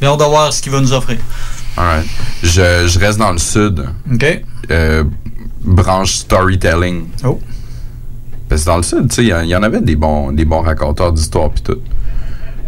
J'ai 0.00 0.06
hâte 0.06 0.18
de 0.20 0.24
voir 0.24 0.52
ce 0.52 0.62
qu'il 0.62 0.72
va 0.72 0.80
nous 0.80 0.92
offrir. 0.92 1.18
Alright. 1.76 2.06
Je, 2.42 2.86
je 2.88 2.98
reste 2.98 3.18
dans 3.18 3.30
le 3.30 3.38
sud. 3.38 3.84
OK? 4.12 4.42
Euh, 4.70 5.04
branche 5.64 6.14
storytelling. 6.16 7.06
Oh. 7.24 7.40
Parce 8.48 8.62
que 8.62 8.66
dans 8.66 8.76
le 8.76 8.82
sud, 8.82 9.08
tu 9.08 9.14
sais, 9.16 9.22
il 9.22 9.28
y 9.28 9.34
en- 9.34 9.40
il 9.40 9.48
y, 9.48 9.56
en 9.56 9.62
avait 9.62 9.80
des 9.80 9.96
bons, 9.96 10.32
des 10.32 10.44
bons 10.44 10.60
raconteurs 10.62 11.12
d'histoires 11.12 11.50
puis 11.50 11.62
tout. 11.62 11.78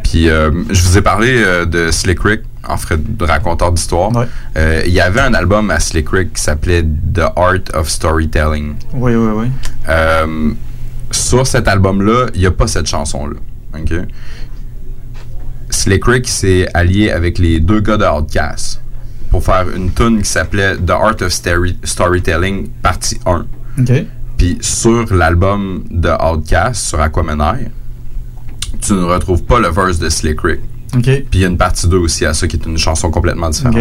Puis 0.03 0.29
euh, 0.29 0.51
je 0.71 0.83
vous 0.83 0.99
ai 0.99 1.03
parlé 1.03 1.29
euh, 1.43 1.65
de 1.67 1.91
Slick 1.91 2.21
Rick 2.23 2.41
en 2.69 2.77
fait 2.77 3.17
de 3.17 3.25
raconteur 3.25 3.73
d'histoire. 3.73 4.11
Euh, 4.57 4.83
Il 4.87 4.93
y 4.93 5.01
avait 5.01 5.21
un 5.21 5.33
album 5.35 5.71
à 5.71 5.79
Slick 5.81 6.09
Rick 6.11 6.35
qui 6.35 6.43
s'appelait 6.43 6.83
The 6.83 7.23
Art 7.37 7.61
of 7.75 7.89
Storytelling. 7.89 8.75
Oui, 8.95 9.15
oui, 9.15 9.31
oui. 9.35 9.47
Sur 11.11 11.47
cet 11.47 11.67
album-là, 11.69 12.27
il 12.35 12.41
n'y 12.41 12.47
a 12.47 12.51
pas 12.51 12.67
cette 12.67 12.87
chanson-là. 12.87 13.37
OK? 13.79 13.93
Slick 15.71 16.05
Rick 16.05 16.29
s'est 16.29 16.69
allié 16.75 17.11
avec 17.11 17.39
les 17.39 17.61
deux 17.61 17.81
gars 17.81 17.97
de 17.97 18.05
Outcast 18.05 18.81
pour 19.31 19.45
faire 19.45 19.67
une 19.75 19.93
tune 19.93 20.23
qui 20.23 20.29
s'appelait 20.29 20.77
The 20.77 20.91
Art 20.91 21.17
of 21.23 21.29
Story- 21.33 21.79
Storytelling, 21.85 22.69
partie 22.83 23.19
1. 23.27 23.47
OK. 23.81 23.93
Puis 24.37 24.59
sur 24.61 25.13
l'album 25.15 25.85
de 25.91 26.09
Outcast, 26.11 26.89
sur 26.89 27.01
Aquamenaire, 27.01 27.69
tu 28.81 28.93
ne 28.95 29.05
retrouves 29.05 29.43
pas 29.45 29.61
le 29.61 29.69
verse 29.69 29.99
de 29.99 30.09
Slick 30.09 30.41
Rick. 30.43 30.61
Puis 31.05 31.27
il 31.35 31.41
y 31.41 31.45
a 31.45 31.49
une 31.49 31.59
partie 31.59 31.87
2 31.89 31.97
aussi 31.97 32.25
à 32.27 32.35
ça 32.35 32.47
qui 32.49 32.57
est 32.57 32.67
une 32.67 32.79
chanson 32.79 33.11
complètement 33.11 33.51
différente. 33.51 33.77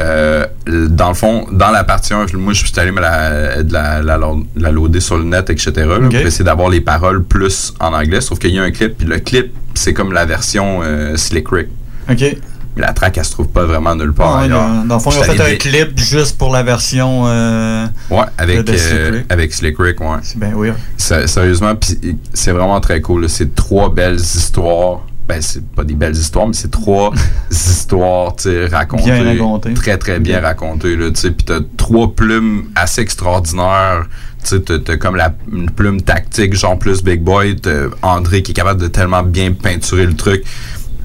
Euh, 0.00 0.46
dans 0.88 1.08
le 1.08 1.14
fond, 1.14 1.46
dans 1.52 1.70
la 1.70 1.84
partie 1.84 2.14
1, 2.14 2.26
moi 2.34 2.52
je 2.54 2.64
suis 2.64 2.80
allé 2.80 2.92
me 2.92 3.00
la, 3.00 3.62
la, 3.62 4.00
la, 4.02 4.18
la 4.56 4.70
loader 4.70 5.00
sur 5.00 5.18
le 5.18 5.24
net, 5.24 5.50
etc. 5.50 5.72
là, 5.76 5.98
pour 6.00 6.10
essayer 6.26 6.44
d'avoir 6.44 6.70
les 6.70 6.80
paroles 6.80 7.22
plus 7.24 7.74
en 7.80 7.92
anglais. 7.92 8.20
Sauf 8.22 8.38
qu'il 8.38 8.54
y 8.54 8.58
a 8.58 8.62
un 8.62 8.70
clip, 8.70 8.96
puis 8.98 9.06
le 9.06 9.18
clip, 9.18 9.52
c'est 9.74 9.92
comme 9.92 10.12
la 10.12 10.24
version 10.24 10.80
euh, 10.82 11.16
Slick 11.16 11.48
Rick. 11.50 11.68
OK. 12.10 12.36
La 12.76 12.92
track, 12.94 13.18
elle 13.18 13.24
se 13.24 13.32
trouve 13.32 13.48
pas 13.48 13.64
vraiment 13.64 13.94
nulle 13.94 14.14
part 14.14 14.38
ouais, 14.38 14.44
ailleurs. 14.44 14.84
dans, 14.86 14.94
le 14.94 15.00
fond, 15.00 15.10
ils 15.10 15.18
ont 15.18 15.22
fait 15.24 15.52
un 15.54 15.56
clip 15.56 15.98
juste 15.98 16.38
pour 16.38 16.50
la 16.52 16.62
version. 16.62 17.24
euh, 17.26 17.86
Ouais, 18.10 18.24
avec, 18.38 18.64
de 18.64 18.72
euh, 18.72 19.10
Rick. 19.12 19.26
avec 19.30 19.52
Slick 19.52 19.76
Rick, 19.78 20.00
ouais. 20.00 20.06
c'est 20.22 20.38
bien 20.38 20.52
weird. 20.56 20.76
Sé- 20.96 21.26
Sérieusement, 21.26 21.74
pis 21.76 21.98
c'est 22.32 22.52
vraiment 22.52 22.80
très 22.80 23.00
cool. 23.02 23.28
C'est 23.28 23.54
trois 23.54 23.92
belles 23.92 24.16
histoires. 24.20 25.00
Ben, 25.28 25.40
c'est 25.40 25.64
pas 25.70 25.84
des 25.84 25.94
belles 25.94 26.16
histoires, 26.16 26.46
mais 26.48 26.54
c'est 26.54 26.70
trois 26.70 27.12
histoires, 27.50 28.34
racontées. 28.70 29.04
Bien 29.04 29.24
racontées. 29.24 29.74
Très, 29.74 29.98
très 29.98 30.18
bien 30.18 30.40
racontées. 30.40 30.96
Puis 30.96 31.32
t'as 31.44 31.60
trois 31.76 32.14
plumes 32.14 32.64
assez 32.74 33.02
extraordinaires. 33.02 34.06
Tu 34.44 34.60
t'as 34.60 34.96
comme 34.96 35.14
la 35.16 35.32
une 35.52 35.70
plume 35.70 36.02
tactique, 36.02 36.54
genre 36.54 36.76
plus 36.78 37.02
Big 37.04 37.20
Boy. 37.22 37.56
T'as 37.56 37.84
André 38.02 38.42
qui 38.42 38.50
est 38.50 38.54
capable 38.54 38.80
de 38.80 38.88
tellement 38.88 39.22
bien 39.22 39.52
peinturer 39.52 40.06
le 40.06 40.14
truc. 40.16 40.42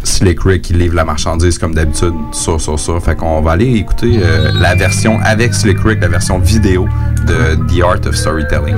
Slick 0.08 0.42
Rick 0.44 0.62
qui 0.64 0.74
livre 0.74 0.96
la 0.96 1.04
marchandise 1.04 1.58
comme 1.58 1.76
d'habitude, 1.76 2.14
sur, 2.32 2.60
sur, 2.60 2.80
sur. 2.80 3.04
Fait 3.04 3.16
qu'on 3.16 3.42
va 3.42 3.52
aller 3.52 3.76
écouter 3.76 4.20
euh, 4.24 4.52
la 4.54 4.74
version 4.74 5.20
avec 5.24 5.54
Slick 5.54 5.78
Rick, 5.84 6.00
la 6.02 6.08
version 6.08 6.40
vidéo 6.40 6.88
de 7.26 7.56
The 7.68 7.84
Art 7.84 8.08
of 8.08 8.16
Storytelling. 8.16 8.78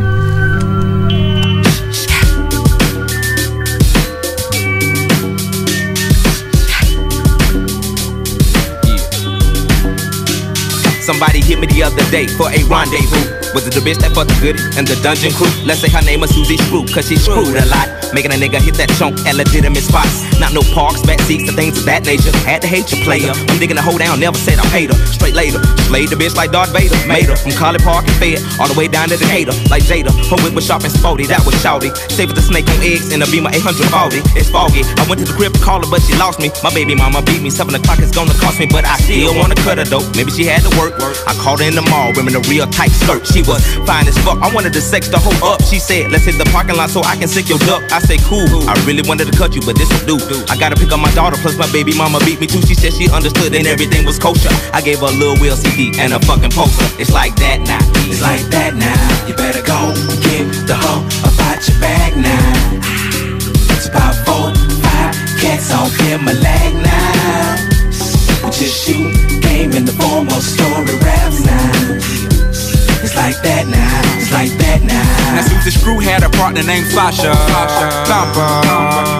Somebody 11.05 11.41
hit 11.41 11.59
me 11.59 11.67
the 11.67 11.83
other 11.83 12.03
day 12.11 12.27
for 12.27 12.49
a 12.49 12.63
rendezvous. 12.67 13.38
Was 13.53 13.65
it 13.65 13.73
the 13.73 13.81
bitch 13.81 13.97
that 14.05 14.13
fucked 14.13 14.29
the 14.29 14.37
goodie 14.37 14.61
and 14.77 14.85
the 14.85 14.93
dungeon 15.01 15.33
crew? 15.33 15.49
Let's 15.65 15.81
say 15.81 15.89
her 15.89 16.05
name 16.05 16.21
was 16.21 16.29
Susie 16.29 16.57
Screw, 16.57 16.85
cause 16.85 17.09
she 17.09 17.17
screwed 17.17 17.57
a 17.57 17.65
lot. 17.65 17.89
Making 18.13 18.33
a 18.33 18.37
nigga 18.37 18.61
hit 18.61 18.77
that 18.77 18.89
chunk 18.97 19.17
at 19.25 19.33
legitimate 19.37 19.81
spots. 19.81 20.25
Not 20.37 20.53
no 20.53 20.61
parks, 20.73 21.01
back 21.01 21.21
seats, 21.25 21.49
and 21.49 21.57
things 21.57 21.77
of 21.77 21.85
that 21.85 22.05
nature. 22.05 22.33
Had 22.45 22.61
to 22.61 22.69
hate 22.69 22.89
your 22.93 23.01
player. 23.01 23.33
I'm 23.33 23.57
digging 23.57 23.77
a 23.77 23.81
hole 23.81 23.97
down, 23.97 24.21
never 24.21 24.37
said 24.37 24.57
I 24.61 24.65
hate 24.69 24.89
her. 24.93 24.97
Straight 25.09 25.33
later. 25.33 25.61
Slayed 25.89 26.09
the 26.09 26.17
bitch 26.17 26.33
like 26.37 26.53
Darth 26.53 26.73
Vader. 26.73 26.97
Made 27.09 27.29
her 27.29 27.37
from 27.37 27.53
College 27.53 27.81
Park 27.81 28.05
and 28.05 28.17
Fed 28.21 28.41
all 28.61 28.69
the 28.69 28.77
way 28.77 28.85
down 28.85 29.09
to 29.09 29.17
Decatur. 29.17 29.53
Like 29.69 29.85
Jada. 29.85 30.13
Her 30.29 30.37
whip 30.41 30.53
was 30.53 30.65
sharp 30.65 30.85
and 30.85 30.93
sporty, 30.93 31.25
that 31.29 31.41
was 31.45 31.57
shouty. 31.61 31.89
Saved 32.13 32.33
the 32.37 32.41
snake 32.41 32.69
on 32.69 32.81
eggs 32.81 33.13
in 33.13 33.21
a 33.21 33.27
Beamer 33.29 33.49
840. 33.53 34.21
It's 34.37 34.49
foggy. 34.49 34.85
I 34.85 35.05
went 35.09 35.21
to 35.21 35.25
the 35.25 35.33
crib 35.33 35.53
to 35.53 35.61
call 35.61 35.81
her, 35.81 35.89
but 35.89 36.01
she 36.05 36.13
lost 36.17 36.37
me. 36.37 36.53
My 36.61 36.73
baby 36.73 36.93
mama 36.93 37.21
beat 37.21 37.41
me. 37.41 37.49
Seven 37.49 37.73
o'clock 37.73 37.97
is 38.01 38.13
gonna 38.13 38.33
cost 38.37 38.61
me, 38.61 38.65
but 38.69 38.85
I 38.85 38.97
still 39.01 39.33
wanna 39.37 39.57
cut 39.57 39.77
her 39.77 39.85
though. 39.85 40.05
Maybe 40.17 40.29
she 40.33 40.45
had 40.45 40.61
to 40.65 40.71
work. 40.77 40.97
I 41.25 41.33
called 41.37 41.61
her 41.61 41.67
in 41.69 41.73
the 41.73 41.85
mall, 41.85 42.13
wearing 42.13 42.33
a 42.33 42.41
real 42.49 42.65
tight 42.65 42.93
skirt. 42.93 43.25
She 43.25 43.38
was 43.41 43.63
fine 43.85 44.07
as 44.07 44.17
fuck. 44.25 44.39
I 44.41 44.53
wanted 44.53 44.73
to 44.73 44.81
sex 44.81 45.07
the 45.07 45.19
hoe 45.19 45.35
up. 45.43 45.61
She 45.63 45.79
said, 45.79 46.11
let's 46.11 46.25
hit 46.25 46.37
the 46.37 46.49
parking 46.51 46.75
lot 46.75 46.89
so 46.89 47.01
I 47.03 47.15
can 47.15 47.27
sick 47.27 47.49
your 47.49 47.59
duck. 47.59 47.83
I 47.91 47.99
say, 47.99 48.17
cool. 48.25 48.47
I 48.67 48.73
really 48.85 49.03
wanted 49.07 49.31
to 49.31 49.35
cut 49.37 49.55
you, 49.55 49.61
but 49.61 49.77
this 49.77 49.89
will 50.05 50.17
do. 50.17 50.43
I 50.49 50.57
gotta 50.57 50.75
pick 50.75 50.91
up 50.91 50.99
my 50.99 51.11
daughter, 51.11 51.37
plus 51.37 51.57
my 51.57 51.69
baby 51.71 51.95
mama 51.95 52.19
beat 52.25 52.39
me 52.39 52.47
too. 52.47 52.61
She 52.63 52.75
said 52.75 52.93
she 52.93 53.09
understood 53.09 53.53
and 53.53 53.67
everything 53.67 54.05
was 54.05 54.19
kosher. 54.19 54.51
I 54.73 54.81
gave 54.81 54.99
her 54.99 55.07
a 55.07 55.15
little 55.15 55.37
wheel 55.37 55.55
CD 55.55 55.91
and 55.99 56.13
a 56.13 56.19
fucking 56.19 56.51
poster. 56.51 56.87
It's 56.99 57.11
like 57.11 57.35
that 57.37 57.61
now. 57.61 57.83
It's 58.09 58.21
like 58.21 58.41
that 58.51 58.75
now. 58.75 59.27
You 59.27 59.35
better 59.35 59.61
go 59.61 59.93
get 60.25 60.47
the 60.67 60.75
hoe 60.75 61.05
about 61.23 61.61
your 61.67 61.79
bag 61.79 62.17
now. 62.17 62.79
It's 63.75 63.87
about 63.87 64.15
four, 64.25 64.51
five 64.83 65.15
cats 65.39 65.71
off 65.71 65.93
in 66.09 66.23
my 66.25 66.33
leg 66.33 66.73
now. 66.75 67.55
Just 68.51 68.85
shoot 68.85 69.41
game 69.41 69.71
in 69.73 69.85
the 69.85 69.93
form 69.93 70.27
of 70.27 70.41
story 70.43 70.95
raps 71.05 71.45
now. 71.45 71.78
Like 73.19 73.35
that 73.43 73.67
now. 73.67 73.99
It's 74.15 74.31
like 74.31 74.55
that 74.63 74.79
now. 74.87 75.03
Now 75.35 75.43
Susie 75.43 75.75
Screw 75.75 75.99
had 75.99 76.23
a 76.23 76.31
partner 76.39 76.63
named 76.63 76.87
Sasha. 76.87 77.35
Thumper. 78.07 78.47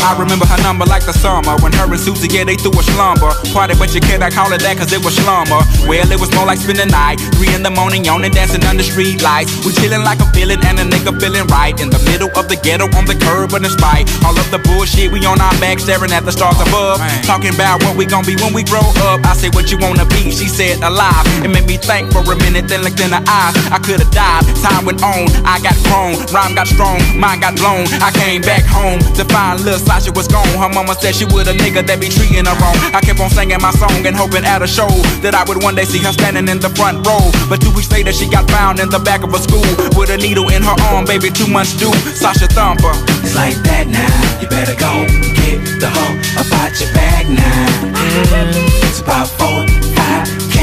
I 0.08 0.16
remember 0.16 0.48
her 0.48 0.58
number 0.64 0.88
like 0.88 1.04
the 1.04 1.12
summer 1.12 1.60
when 1.60 1.76
her 1.76 1.84
and 1.84 2.00
Susie, 2.00 2.32
yeah, 2.32 2.48
they 2.48 2.56
threw 2.56 2.72
a 2.72 2.84
slumber. 2.96 3.36
Party, 3.52 3.76
but 3.76 3.92
you 3.92 4.00
can't 4.00 4.24
call 4.32 4.56
it 4.56 4.64
that 4.64 4.80
cause 4.80 4.96
it 4.96 5.04
was 5.04 5.20
slumber. 5.20 5.60
Well, 5.84 6.08
it 6.08 6.16
was 6.16 6.32
more 6.32 6.48
like 6.48 6.64
spending 6.64 6.88
the 6.88 6.96
night. 6.96 7.20
Three 7.36 7.52
in 7.52 7.60
the 7.60 7.70
morning, 7.76 8.08
yawning, 8.08 8.32
dancing 8.32 8.64
under 8.64 8.88
street 8.88 9.20
lights. 9.20 9.52
We 9.68 9.76
chilling 9.76 10.08
like 10.08 10.24
a 10.24 10.28
villain 10.32 10.64
and 10.64 10.80
a 10.80 10.88
nigga 10.88 11.12
feeling 11.20 11.46
right. 11.52 11.76
In 11.84 11.92
the 11.92 12.00
middle 12.08 12.32
of 12.40 12.48
the 12.48 12.56
ghetto 12.56 12.88
on 12.96 13.04
the 13.04 13.20
curb, 13.20 13.52
but 13.52 13.68
in 13.68 13.72
spite 13.76 14.08
all 14.24 14.34
of 14.34 14.48
the 14.48 14.64
bullshit, 14.64 15.12
we 15.12 15.20
on 15.28 15.44
our 15.44 15.54
back 15.60 15.84
staring 15.84 16.16
at 16.16 16.24
the 16.24 16.32
stars 16.32 16.56
above. 16.64 17.04
Talking 17.28 17.52
about 17.52 17.84
what 17.84 18.00
we 18.00 18.08
gon' 18.08 18.24
be 18.24 18.40
when 18.40 18.56
we 18.56 18.64
grow 18.64 18.84
up. 19.12 19.28
I 19.28 19.36
say 19.36 19.52
what 19.52 19.68
you 19.70 19.78
wanna 19.78 20.08
be, 20.08 20.32
she 20.32 20.48
said 20.48 20.80
alive. 20.88 21.28
It 21.44 21.52
made 21.52 21.68
me 21.68 21.76
think 21.76 22.16
for 22.16 22.24
a 22.24 22.38
minute, 22.40 22.72
then 22.72 22.88
looked 22.88 23.04
in 23.04 23.12
her 23.12 23.24
eyes. 23.28 23.54
I 23.70 23.78
could've 23.90 24.14
died, 24.14 24.46
time 24.62 24.86
went 24.86 25.02
on, 25.02 25.26
I 25.42 25.58
got 25.66 25.74
grown, 25.90 26.14
rhyme 26.30 26.54
got 26.54 26.70
strong, 26.70 27.02
mind 27.18 27.42
got 27.42 27.58
blown. 27.58 27.90
I 28.06 28.14
came 28.14 28.46
back 28.46 28.62
home 28.62 29.02
to 29.18 29.26
find 29.26 29.58
little 29.66 29.82
Sasha 29.82 30.14
was 30.14 30.28
gone. 30.28 30.46
Her 30.62 30.70
mama 30.70 30.94
said 30.94 31.18
she 31.18 31.26
would 31.26 31.50
a 31.50 31.58
nigga 31.58 31.82
that 31.90 31.98
be 31.98 32.06
treating 32.06 32.46
her 32.46 32.54
wrong. 32.62 32.78
I 32.94 33.02
kept 33.02 33.18
on 33.18 33.34
singing 33.34 33.58
my 33.58 33.74
song 33.82 34.06
and 34.06 34.14
hoping 34.14 34.46
at 34.46 34.62
a 34.62 34.70
show 34.70 34.90
that 35.26 35.34
I 35.34 35.42
would 35.50 35.64
one 35.66 35.74
day 35.74 35.90
see 35.90 35.98
her 36.06 36.14
standing 36.14 36.46
in 36.46 36.62
the 36.62 36.70
front 36.78 37.02
row. 37.02 37.34
But 37.50 37.66
two 37.66 37.74
weeks 37.74 37.90
later, 37.90 38.14
she 38.14 38.30
got 38.30 38.46
found 38.54 38.78
in 38.78 38.94
the 38.94 39.02
back 39.02 39.26
of 39.26 39.34
a 39.34 39.42
school 39.42 39.66
with 39.98 40.14
a 40.14 40.18
needle 40.22 40.54
in 40.54 40.62
her 40.62 40.78
arm, 40.94 41.10
baby, 41.10 41.34
two 41.34 41.50
months 41.50 41.74
due. 41.74 41.94
Sasha 42.14 42.46
Thumper. 42.46 42.94
It's 43.26 43.34
like 43.34 43.58
that 43.66 43.90
now. 43.90 44.14
You 44.38 44.46
better 44.54 44.78
go 44.78 45.10
get 45.34 45.82
the 45.82 45.90
hoe 45.90 46.14
about 46.38 46.78
your 46.78 46.94
bag 46.94 47.26
now. 47.26 47.90
Mm-hmm. 47.90 48.86
It's 48.86 49.02
about 49.02 49.34
four, 49.34 49.66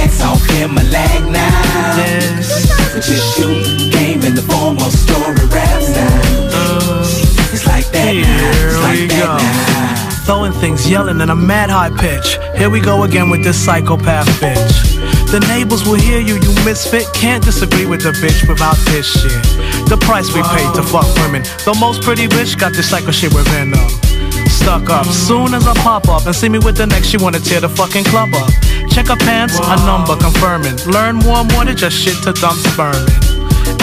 cats 0.06 0.22
off 0.22 0.50
in 0.60 0.74
my 0.74 0.82
leg 0.84 1.22
now. 1.30 1.96
We 2.94 3.00
just 3.00 3.36
shoot 3.36 3.92
game 3.92 4.22
in 4.22 4.34
the 4.34 4.42
form 4.42 4.76
of 4.78 4.92
story 4.92 5.34
raps 5.52 5.90
now. 5.90 6.50
Uh, 6.52 7.00
it's 7.52 7.66
like 7.66 7.86
that 7.90 8.14
now. 8.14 8.50
It's 8.66 8.82
like 8.82 9.08
that 9.10 9.38
now. 9.38 10.24
Throwing 10.24 10.52
things, 10.52 10.88
yelling 10.88 11.20
in 11.20 11.30
a 11.30 11.36
mad 11.36 11.70
high 11.70 11.90
pitch. 11.90 12.38
Here 12.56 12.70
we 12.70 12.80
go 12.80 13.04
again 13.04 13.30
with 13.30 13.44
this 13.44 13.62
psychopath 13.64 14.26
bitch. 14.40 14.96
The 15.30 15.40
neighbors 15.48 15.84
will 15.86 16.00
hear 16.00 16.20
you, 16.20 16.34
you 16.34 16.52
misfit. 16.64 17.06
Can't 17.14 17.44
disagree 17.44 17.86
with 17.86 18.02
the 18.02 18.12
bitch 18.12 18.48
without 18.48 18.76
this 18.86 19.06
shit. 19.06 19.42
The 19.88 19.98
price 20.00 20.32
we 20.34 20.42
paid 20.42 20.74
to 20.74 20.82
fuck 20.82 21.06
women. 21.22 21.42
The 21.64 21.76
most 21.80 22.02
pretty 22.02 22.26
bitch 22.28 22.58
got 22.58 22.72
this 22.72 22.90
psycho 22.90 23.10
shit 23.10 23.34
within 23.34 23.70
them. 23.70 23.88
Stuck 24.48 24.90
up. 24.90 25.06
Soon 25.06 25.54
as 25.54 25.66
I 25.66 25.74
pop 25.74 26.08
up 26.08 26.26
and 26.26 26.34
see 26.34 26.48
me 26.48 26.58
with 26.58 26.76
the 26.76 26.86
next, 26.86 27.08
she 27.08 27.18
wanna 27.18 27.38
tear 27.38 27.60
the 27.60 27.68
fucking 27.68 28.04
club 28.04 28.34
up. 28.34 28.50
Check 28.96 29.08
her 29.08 29.16
pants, 29.28 29.60
a 29.60 29.76
number 29.84 30.16
confirming. 30.16 30.72
Learn 30.88 31.16
more, 31.16 31.44
more 31.52 31.66
than 31.66 31.76
just 31.76 32.00
shit 32.00 32.16
to 32.24 32.32
dump 32.32 32.56
sperming. 32.72 33.04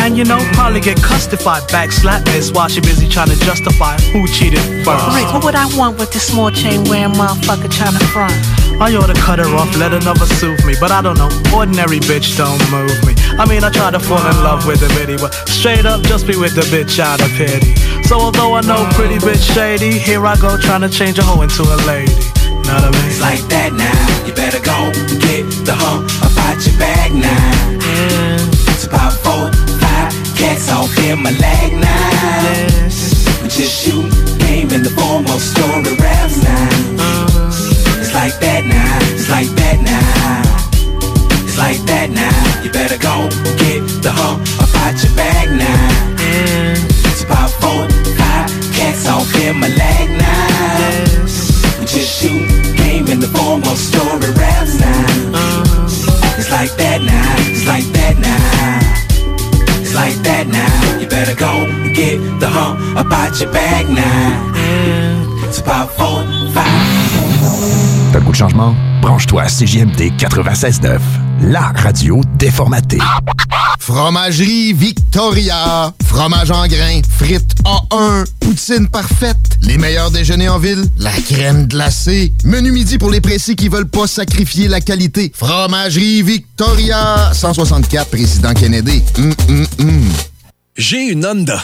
And 0.01 0.17
you 0.17 0.25
know, 0.25 0.41
probably 0.57 0.81
get 0.81 0.97
custified, 1.03 1.61
backslap 1.69 2.25
this 2.25 2.51
while 2.51 2.67
she 2.67 2.81
busy 2.81 3.07
trying 3.07 3.29
to 3.29 3.37
justify 3.45 4.01
who 4.09 4.25
cheated 4.25 4.65
first. 4.83 5.05
Rick, 5.13 5.29
what 5.29 5.43
would 5.43 5.53
I 5.53 5.69
want 5.77 5.99
with 5.99 6.11
this 6.11 6.25
small 6.25 6.49
chain 6.49 6.83
wearing 6.85 7.13
motherfucker 7.13 7.69
trying 7.69 7.93
to 7.93 8.03
front? 8.09 8.33
I 8.81 8.89
ought 8.97 9.05
to 9.05 9.13
cut 9.13 9.37
her 9.37 9.45
off, 9.53 9.69
let 9.77 9.93
another 9.93 10.25
soothe 10.25 10.65
me. 10.65 10.73
But 10.79 10.89
I 10.89 11.03
don't 11.03 11.19
know, 11.19 11.29
ordinary 11.53 11.99
bitch 12.01 12.35
don't 12.35 12.57
move 12.73 12.97
me. 13.05 13.13
I 13.37 13.45
mean, 13.45 13.63
I 13.63 13.69
try 13.69 13.91
to 13.91 13.99
fall 13.99 14.17
in 14.17 14.37
love 14.41 14.65
with 14.65 14.81
a 14.81 14.89
bitty, 14.97 15.17
but 15.17 15.29
straight 15.47 15.85
up 15.85 16.01
just 16.09 16.25
be 16.25 16.35
with 16.35 16.55
the 16.55 16.65
bitch 16.73 16.97
out 16.97 17.21
of 17.21 17.29
pity. 17.37 17.75
So 18.09 18.17
although 18.17 18.55
I 18.55 18.61
know 18.61 18.89
pretty 18.97 19.21
bitch 19.21 19.45
shady, 19.53 19.99
here 19.99 20.25
I 20.25 20.35
go 20.37 20.57
trying 20.57 20.81
to 20.81 20.89
change 20.89 21.19
a 21.19 21.21
hoe 21.21 21.43
into 21.43 21.61
a 21.61 21.77
lady. 21.85 22.17
Know 22.65 22.75
what 22.75 22.83
I 22.83 22.91
mean? 22.91 23.07
It's 23.11 23.21
like 23.21 23.43
that 23.51 23.73
now. 23.73 24.25
You 24.25 24.33
better 24.33 24.59
go 24.59 24.91
get 25.19 25.43
the 25.67 25.75
hoe 25.75 26.03
about 26.23 26.57
your 26.65 26.77
bag 26.79 27.11
now. 27.13 27.51
It's 28.71 28.85
about 28.85 29.13
four, 29.23 29.51
five 29.83 30.11
cats 30.37 30.69
off 30.71 30.91
in 31.03 31.21
my 31.21 31.31
leg 31.31 31.73
now. 31.75 32.83
We 33.43 33.47
just 33.49 33.75
shoot 33.83 34.07
game 34.39 34.71
in 34.71 34.83
the 34.83 34.93
form 34.95 35.25
of 35.27 35.41
story 35.41 35.95
raps 35.99 36.39
now. 36.43 37.03
Uh-huh. 37.03 37.99
It's 37.99 38.13
like 38.13 38.39
that 38.39 38.63
now. 38.65 38.97
It's 39.11 39.29
like 39.29 39.51
that 39.59 39.77
now. 39.83 40.43
It's 41.43 41.57
like 41.57 41.81
that 41.91 42.09
now. 42.09 42.63
You 42.63 42.71
better 42.71 42.97
go 42.97 43.27
get 43.59 43.83
the 44.01 44.11
hoe 44.11 44.39
about 44.63 44.95
your 45.03 45.13
bag 45.15 45.51
now. 45.51 45.91
It's 47.11 47.23
about 47.23 47.49
four, 47.61 47.87
five 48.17 48.49
cats 48.73 49.07
off 49.07 49.35
in 49.35 49.59
my 49.59 49.67
leg 49.67 50.09
now. 50.17 50.39
We 51.79 51.85
just 51.85 52.21
shoot 52.21 52.52
of 53.61 53.77
story 53.77 54.31
raps 54.33 54.79
now. 54.79 55.05
It's 56.37 56.49
like 56.49 56.71
that 56.77 57.01
now. 57.01 57.35
It's 57.51 57.67
like 57.67 57.85
that 57.93 58.17
now. 58.17 59.81
It's 59.81 59.93
like 59.93 60.15
that 60.23 60.47
now. 60.47 60.99
You 60.99 61.07
better 61.07 61.35
go 61.35 61.51
and 61.51 61.95
get 61.95 62.17
the 62.39 62.49
hoe 62.49 62.75
about 62.97 63.39
your 63.39 63.51
bag 63.51 63.89
now. 63.89 64.51
It's 65.45 65.59
about 65.59 65.91
four, 65.91 66.23
goût 68.23 68.31
de 68.31 68.37
changement? 68.37 68.75
Branche-toi 69.01 69.43
à 69.43 69.47
CJMD 69.47 70.13
96.9, 70.17 70.99
la 71.41 71.73
radio 71.75 72.21
déformatée. 72.35 72.99
Fromagerie 73.79 74.73
Victoria. 74.73 75.93
Fromage 76.05 76.51
en 76.51 76.67
grains, 76.67 77.01
frites 77.09 77.55
A1, 77.65 78.25
poutine 78.39 78.87
parfaite, 78.87 79.57
les 79.61 79.77
meilleurs 79.77 80.11
déjeuners 80.11 80.49
en 80.49 80.59
ville, 80.59 80.85
la 80.99 81.11
crème 81.11 81.67
glacée, 81.67 82.31
menu 82.45 82.71
midi 82.71 82.97
pour 82.97 83.11
les 83.11 83.19
pressés 83.19 83.55
qui 83.55 83.67
veulent 83.67 83.89
pas 83.89 84.07
sacrifier 84.07 84.67
la 84.67 84.79
qualité. 84.79 85.31
Fromagerie 85.35 86.21
Victoria. 86.21 87.31
164 87.33 88.09
Président 88.09 88.53
Kennedy. 88.53 89.01
Hum, 89.17 89.33
hum, 89.49 89.67
hum. 89.79 90.09
J'ai 90.77 91.03
une 91.09 91.25
Honda, 91.25 91.63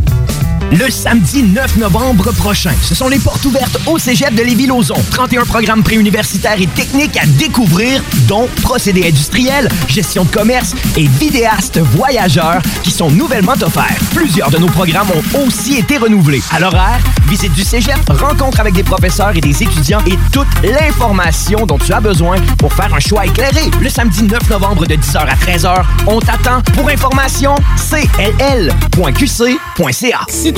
Le 0.71 0.89
samedi 0.89 1.43
9 1.43 1.77
novembre 1.77 2.31
prochain, 2.31 2.71
ce 2.81 2.95
sont 2.95 3.09
les 3.09 3.19
portes 3.19 3.43
ouvertes 3.43 3.77
au 3.87 3.99
Cégep 3.99 4.33
de 4.33 4.41
Lévis-Lauzon. 4.41 4.95
31 5.11 5.43
programmes 5.43 5.83
préuniversitaires 5.83 6.61
et 6.61 6.67
techniques 6.67 7.17
à 7.17 7.25
découvrir, 7.25 8.01
dont 8.25 8.47
procédés 8.61 9.05
industriels, 9.05 9.67
gestion 9.89 10.23
de 10.23 10.29
commerce 10.29 10.73
et 10.95 11.07
vidéastes 11.07 11.79
voyageurs 11.79 12.61
qui 12.83 12.91
sont 12.91 13.11
nouvellement 13.11 13.55
offerts. 13.61 13.99
Plusieurs 14.15 14.49
de 14.49 14.59
nos 14.59 14.67
programmes 14.67 15.09
ont 15.11 15.45
aussi 15.45 15.75
été 15.75 15.97
renouvelés. 15.97 16.41
À 16.51 16.61
l'horaire, 16.61 17.01
visite 17.27 17.51
du 17.51 17.63
Cégep, 17.63 17.99
rencontre 18.09 18.61
avec 18.61 18.73
des 18.73 18.83
professeurs 18.83 19.35
et 19.35 19.41
des 19.41 19.61
étudiants 19.63 20.01
et 20.07 20.17
toute 20.31 20.47
l'information 20.63 21.65
dont 21.65 21.79
tu 21.79 21.91
as 21.91 21.99
besoin 21.99 22.37
pour 22.57 22.71
faire 22.73 22.93
un 22.93 22.99
choix 23.01 23.25
éclairé. 23.25 23.69
Le 23.81 23.89
samedi 23.89 24.23
9 24.23 24.49
novembre 24.49 24.85
de 24.85 24.95
10h 24.95 25.17
à 25.17 25.35
13h, 25.35 25.83
on 26.07 26.21
t'attend. 26.21 26.61
Pour 26.73 26.87
information, 26.87 27.55
cll.qc.ca. 27.75 28.71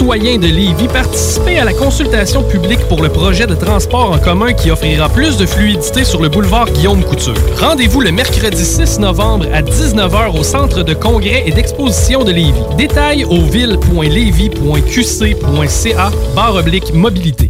Citoyens 0.04 0.38
de 0.38 0.48
Lévis, 0.48 0.90
participez 0.90 1.60
à 1.60 1.64
la 1.64 1.72
consultation 1.72 2.44
publique 2.44 2.82
pour 2.90 3.02
le 3.02 3.08
projet 3.08 3.48
de 3.48 3.56
transport 3.56 4.12
en 4.12 4.20
commun 4.20 4.52
qui 4.52 4.70
offrira 4.70 5.08
plus 5.08 5.38
de 5.38 5.46
fluidité 5.46 6.04
sur 6.04 6.22
le 6.22 6.28
boulevard 6.28 6.70
Guillaume 6.70 7.06
Couture. 7.06 7.38
Rendez-vous 7.58 8.02
le 8.02 8.12
mercredi 8.12 8.66
6 8.66 9.00
novembre 9.00 9.46
à 9.54 9.62
19h 9.62 10.38
au 10.38 10.44
Centre 10.44 10.84
de 10.84 10.94
congrès 10.94 11.44
et 11.46 11.52
d'exposition 11.52 12.26
de 12.26 12.34
Lévis. 12.34 12.66
Détails 12.78 13.24
au 13.24 13.44
ville.lévis.qc.ca 13.44 16.12
barre 16.36 16.56
oblique 16.56 16.94
mobilité. 16.94 17.50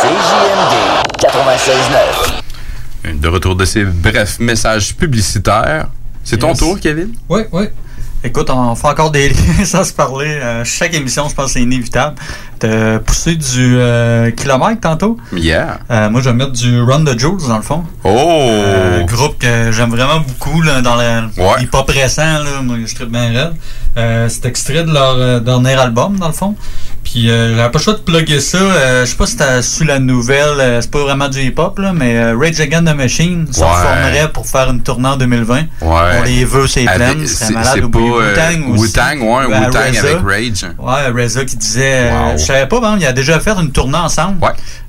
CJMD 0.00 0.74
96.9. 1.18 3.20
De 3.20 3.28
retour 3.28 3.56
de 3.56 3.64
ces 3.64 3.84
brefs 3.84 4.38
messages 4.38 4.94
publicitaires. 4.94 5.88
C'est 6.22 6.38
ton 6.38 6.48
Yes. 6.50 6.58
tour, 6.58 6.78
Kevin? 6.80 7.08
Oui, 7.28 7.42
oui. 7.52 7.64
Écoute, 8.22 8.50
on 8.50 8.74
fait 8.74 8.88
encore 8.88 9.10
des 9.10 9.28
liens 9.28 9.36
sans 9.64 9.84
se 9.84 9.92
parler. 9.92 10.38
Euh, 10.42 10.64
chaque 10.64 10.94
émission, 10.94 11.28
je 11.28 11.34
pense 11.34 11.46
que 11.46 11.52
c'est 11.52 11.62
inévitable. 11.62 12.16
T'as 12.58 12.98
poussé 13.00 13.34
du 13.36 13.76
euh, 13.78 14.30
kilomètre 14.32 14.80
tantôt. 14.80 15.16
Yeah. 15.32 15.78
Euh, 15.90 16.10
moi, 16.10 16.20
je 16.20 16.30
vais 16.30 16.36
mettre 16.36 16.52
du 16.52 16.80
Run 16.82 17.04
the 17.04 17.18
Jules, 17.18 17.46
dans 17.48 17.56
le 17.56 17.62
fond. 17.62 17.84
Oh! 18.04 18.48
Euh, 18.50 19.04
groupe 19.04 19.38
que 19.38 19.70
j'aime 19.72 19.90
vraiment 19.90 20.20
beaucoup 20.20 20.62
là, 20.62 20.80
dans 20.80 20.96
le 20.96 21.28
Ouais. 21.42 21.62
hip-hop 21.62 21.88
récent. 21.90 22.22
Là, 22.44 22.60
moi, 22.62 22.76
je 22.84 22.94
tripe 22.94 23.10
bien 23.10 23.30
raide. 23.32 23.54
Euh, 23.98 24.28
c'est 24.28 24.46
extrait 24.46 24.84
de 24.84 24.92
leur 24.92 25.16
euh, 25.16 25.40
dernier 25.40 25.74
album, 25.74 26.16
dans 26.18 26.28
le 26.28 26.32
fond. 26.32 26.54
Puis 27.04 27.30
euh, 27.30 27.56
j'avais 27.56 27.70
pas 27.70 27.78
le 27.78 27.82
choix 27.84 27.94
de 27.94 27.98
plugger 28.00 28.40
ça. 28.40 28.58
Euh, 28.58 29.04
je 29.04 29.10
sais 29.10 29.16
pas 29.16 29.26
si 29.26 29.36
t'as 29.36 29.62
su 29.62 29.84
la 29.84 29.98
nouvelle. 29.98 30.60
euh, 30.60 30.80
c'est 30.80 30.90
pas 30.90 31.00
vraiment 31.00 31.28
du 31.28 31.40
hip-hop, 31.40 31.78
là, 31.78 31.92
mais 31.94 32.16
euh, 32.18 32.36
Rage 32.38 32.60
Against 32.60 32.86
the 32.86 32.94
Machine 32.94 33.46
se 33.50 33.60
Ouais. 33.60 33.66
reformerait 33.66 34.30
pour 34.32 34.46
faire 34.46 34.70
une 34.70 34.82
tournée 34.82 35.08
en 35.08 35.16
2020. 35.16 35.56
Ouais. 35.56 35.66
On 35.80 36.22
les 36.24 36.44
veut, 36.44 36.66
c'est 36.66 36.84
plein. 36.84 37.14
c'est- 37.26 37.50
malade. 37.50 37.82
Oubliez 37.84 38.10
pas, 38.10 38.16
euh, 38.16 38.34
Wu-Tang 38.34 38.70
aussi. 38.74 38.82
Wu-Tang, 38.82 39.20
ouais, 39.22 39.48
Ben, 39.48 39.66
Wu-Tang 39.66 39.96
avec 39.98 40.18
Rage. 40.26 40.66
Ouais, 40.78 41.22
Reza 41.22 41.44
qui 41.44 41.56
disait. 41.56 42.10
Wow. 42.10 42.32
je 42.36 42.42
savais 42.44 42.66
pas, 42.66 42.80
ben, 42.80 42.96
il 43.00 43.06
a 43.06 43.12
déjà 43.12 43.40
fait 43.40 43.52
une 43.58 43.72
tournée 43.72 43.96
ensemble. 43.98 44.38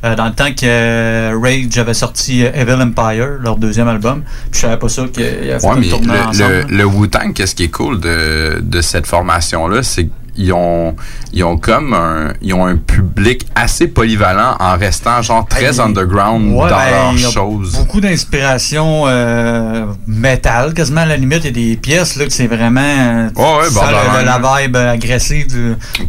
Euh, 0.03 0.15
dans 0.15 0.25
le 0.25 0.31
temps 0.33 0.51
que 0.53 1.33
Rage 1.41 1.77
avait 1.77 1.93
sorti 1.93 2.41
Evil 2.43 2.81
Empire, 2.81 3.27
leur 3.41 3.55
deuxième 3.57 3.87
album. 3.87 4.23
Puis 4.51 4.59
je 4.61 4.65
savais 4.67 4.77
pas 4.77 4.89
ça 4.89 5.03
qu'il 5.13 5.23
avait 5.23 5.59
fait 5.59 5.65
Ouais, 5.65 5.73
une 5.75 5.79
mais 5.81 5.87
tournée 5.89 6.13
le, 6.13 6.19
ensemble. 6.21 6.65
le, 6.69 6.77
le 6.77 6.85
Wu-Tang, 6.85 7.33
qu'est-ce 7.33 7.55
qui 7.55 7.63
est 7.63 7.69
cool 7.69 7.99
de, 7.99 8.59
de 8.61 8.81
cette 8.81 8.98
formation-là, 9.07 9.83
c'est 9.83 10.09
qu'ils 10.39 10.53
ont, 10.53 10.95
ils 11.33 11.43
ont 11.43 11.57
comme 11.57 11.93
un, 11.93 12.33
ils 12.41 12.53
ont 12.53 12.65
un 12.65 12.77
public 12.77 13.45
assez 13.55 13.87
polyvalent 13.87 14.55
en 14.59 14.77
restant 14.77 15.21
genre 15.21 15.45
très 15.47 15.79
underground 15.79 16.53
Ouais, 16.53 16.69
dans 16.69 16.77
ben, 16.77 16.91
leurs 16.91 17.13
il 17.13 17.21
y 17.21 17.25
a 17.25 17.29
choses. 17.29 17.73
Beaucoup 17.73 17.99
d'inspiration 18.01 19.03
euh, 19.07 19.85
métal, 20.07 20.73
quasiment 20.73 21.01
à 21.01 21.05
la 21.05 21.17
limite. 21.17 21.39
Il 21.43 21.45
y 21.45 21.47
a 21.49 21.71
des 21.71 21.75
pièces 21.77 22.15
là, 22.15 22.25
que 22.25 22.31
c'est 22.31 22.47
vraiment 22.47 23.29
Ouais, 23.35 23.57
ouais, 23.63 23.69
ça, 23.69 23.89
le- 24.19 24.25
la 24.25 24.39
vibe 24.61 24.75
agressive. 24.75 25.47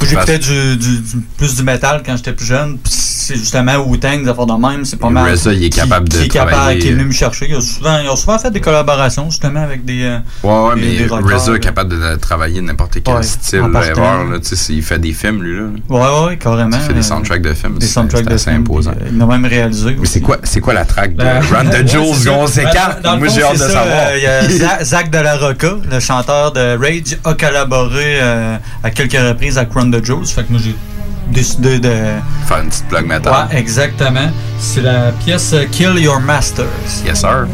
J'écoutais 0.09 0.39
du, 0.39 0.77
du, 0.77 1.01
du- 1.01 1.17
plus 1.37 1.57
du 1.57 1.63
métal 1.63 2.03
quand 2.05 2.17
j'étais 2.17 2.33
plus 2.33 2.47
jeune. 2.47 2.79
c'est 2.85 3.37
justement 3.37 3.77
Wu-Tang, 3.79 4.23
des 4.23 4.29
affaires 4.29 4.47
de 4.47 4.55
même. 4.55 4.85
C'est 4.85 4.97
pas 4.99 5.11
mal. 5.11 5.33
RZA, 5.33 5.53
il 5.53 5.65
est 5.65 5.71
qui- 5.71 5.79
capable 5.81 6.09
de 6.09 6.19
qui 6.19 6.25
est 6.25 6.29
capable, 6.29 6.53
travailler. 6.53 6.79
qui 6.81 6.89
est 6.89 6.93
venu 6.93 7.05
me 7.07 7.13
chercher. 7.13 7.47
Ils 7.49 7.57
ont 7.57 7.61
souvent, 7.61 7.99
ils 8.03 8.09
ont 8.09 8.17
souvent 8.17 8.39
fait 8.39 8.51
des 8.51 8.61
collaborations 8.61 9.29
justement 9.31 9.63
avec 9.63 9.85
des. 9.85 10.03
euh, 10.03 10.19
Ouais, 10.43 10.69
ouais, 10.69 10.75
des- 10.75 10.81
mais 10.81 10.97
des 10.99 11.07
rockers, 11.07 11.39
RZA 11.41 11.51
là. 11.53 11.57
est 11.57 11.61
capable 11.61 11.91
de 11.91 12.17
travailler 12.17 12.61
n'importe 12.61 12.99
quel 13.05 13.15
Ouais, 13.15 13.23
style 13.23 13.61
là. 14.25 14.39
Il 14.69 14.83
fait 14.83 14.99
des 14.99 15.13
films, 15.13 15.43
lui, 15.43 15.57
là. 15.57 15.65
Ouais, 15.89 16.27
ouais, 16.29 16.37
carrément. 16.37 16.77
Il 16.77 16.83
fait 16.83 16.93
des 16.93 17.01
Euh, 17.01 17.03
soundtracks 17.03 17.43
de 17.43 17.55
films. 17.55 17.79
Des 17.79 17.87
c'est- 17.87 17.93
soundtracks 17.93 18.25
de 18.27 18.35
assez 18.35 18.51
films, 18.51 18.63
imposant. 18.63 18.93
puis, 18.93 19.07
euh, 19.07 19.11
Il 19.15 19.23
a 19.23 19.27
même 19.27 19.45
réalisé. 19.45 19.97
Mais 19.99 20.07
c'est 20.07 20.21
quoi, 20.21 20.39
c'est 20.43 20.61
quoi 20.61 20.75
la 20.75 20.85
track 20.85 21.13
de 21.15 21.23
Ben, 21.23 21.41
Run 21.41 21.65
the 21.71 23.03
dans 23.03 23.13
le 23.15 23.19
Moi, 23.19 23.29
j'ai 23.29 23.43
hâte 23.43 23.53
de 23.55 23.59
ça, 23.59 23.69
savoir. 23.69 23.87
euh, 24.11 24.17
Il 24.51 24.57
y 24.59 24.65
a 24.65 24.85
Zach, 24.85 25.11
de 25.11 25.19
la 25.19 25.37
Rocca, 25.37 25.75
le 25.91 26.01
chanteur 26.01 26.53
de 26.53 26.77
Rage, 26.79 27.17
a 27.25 27.35
collaboré 27.35 28.19
euh, 28.21 28.57
à 28.83 28.91
quelques 28.91 29.13
reprises 29.13 29.59
avec 29.59 29.73
Run 29.73 29.91
the 29.91 30.05
Jules. 30.05 30.27
Fait 30.27 30.43
que 30.45 30.51
moi, 30.53 30.61
j'ai 30.63 30.75
décidé 31.33 31.79
de. 31.79 31.93
Faire 32.47 32.61
une 32.63 32.69
petite 32.69 32.89
plug 32.89 33.07
metal. 33.07 33.33
Ouais, 33.33 33.59
exactement. 33.59 34.31
C'est 34.59 34.83
la 34.83 35.13
pièce 35.25 35.53
euh, 35.53 35.65
Kill 35.71 35.99
Your 35.99 36.21
Masters. 36.21 36.67
Yes, 37.07 37.21
sir. 37.21 37.47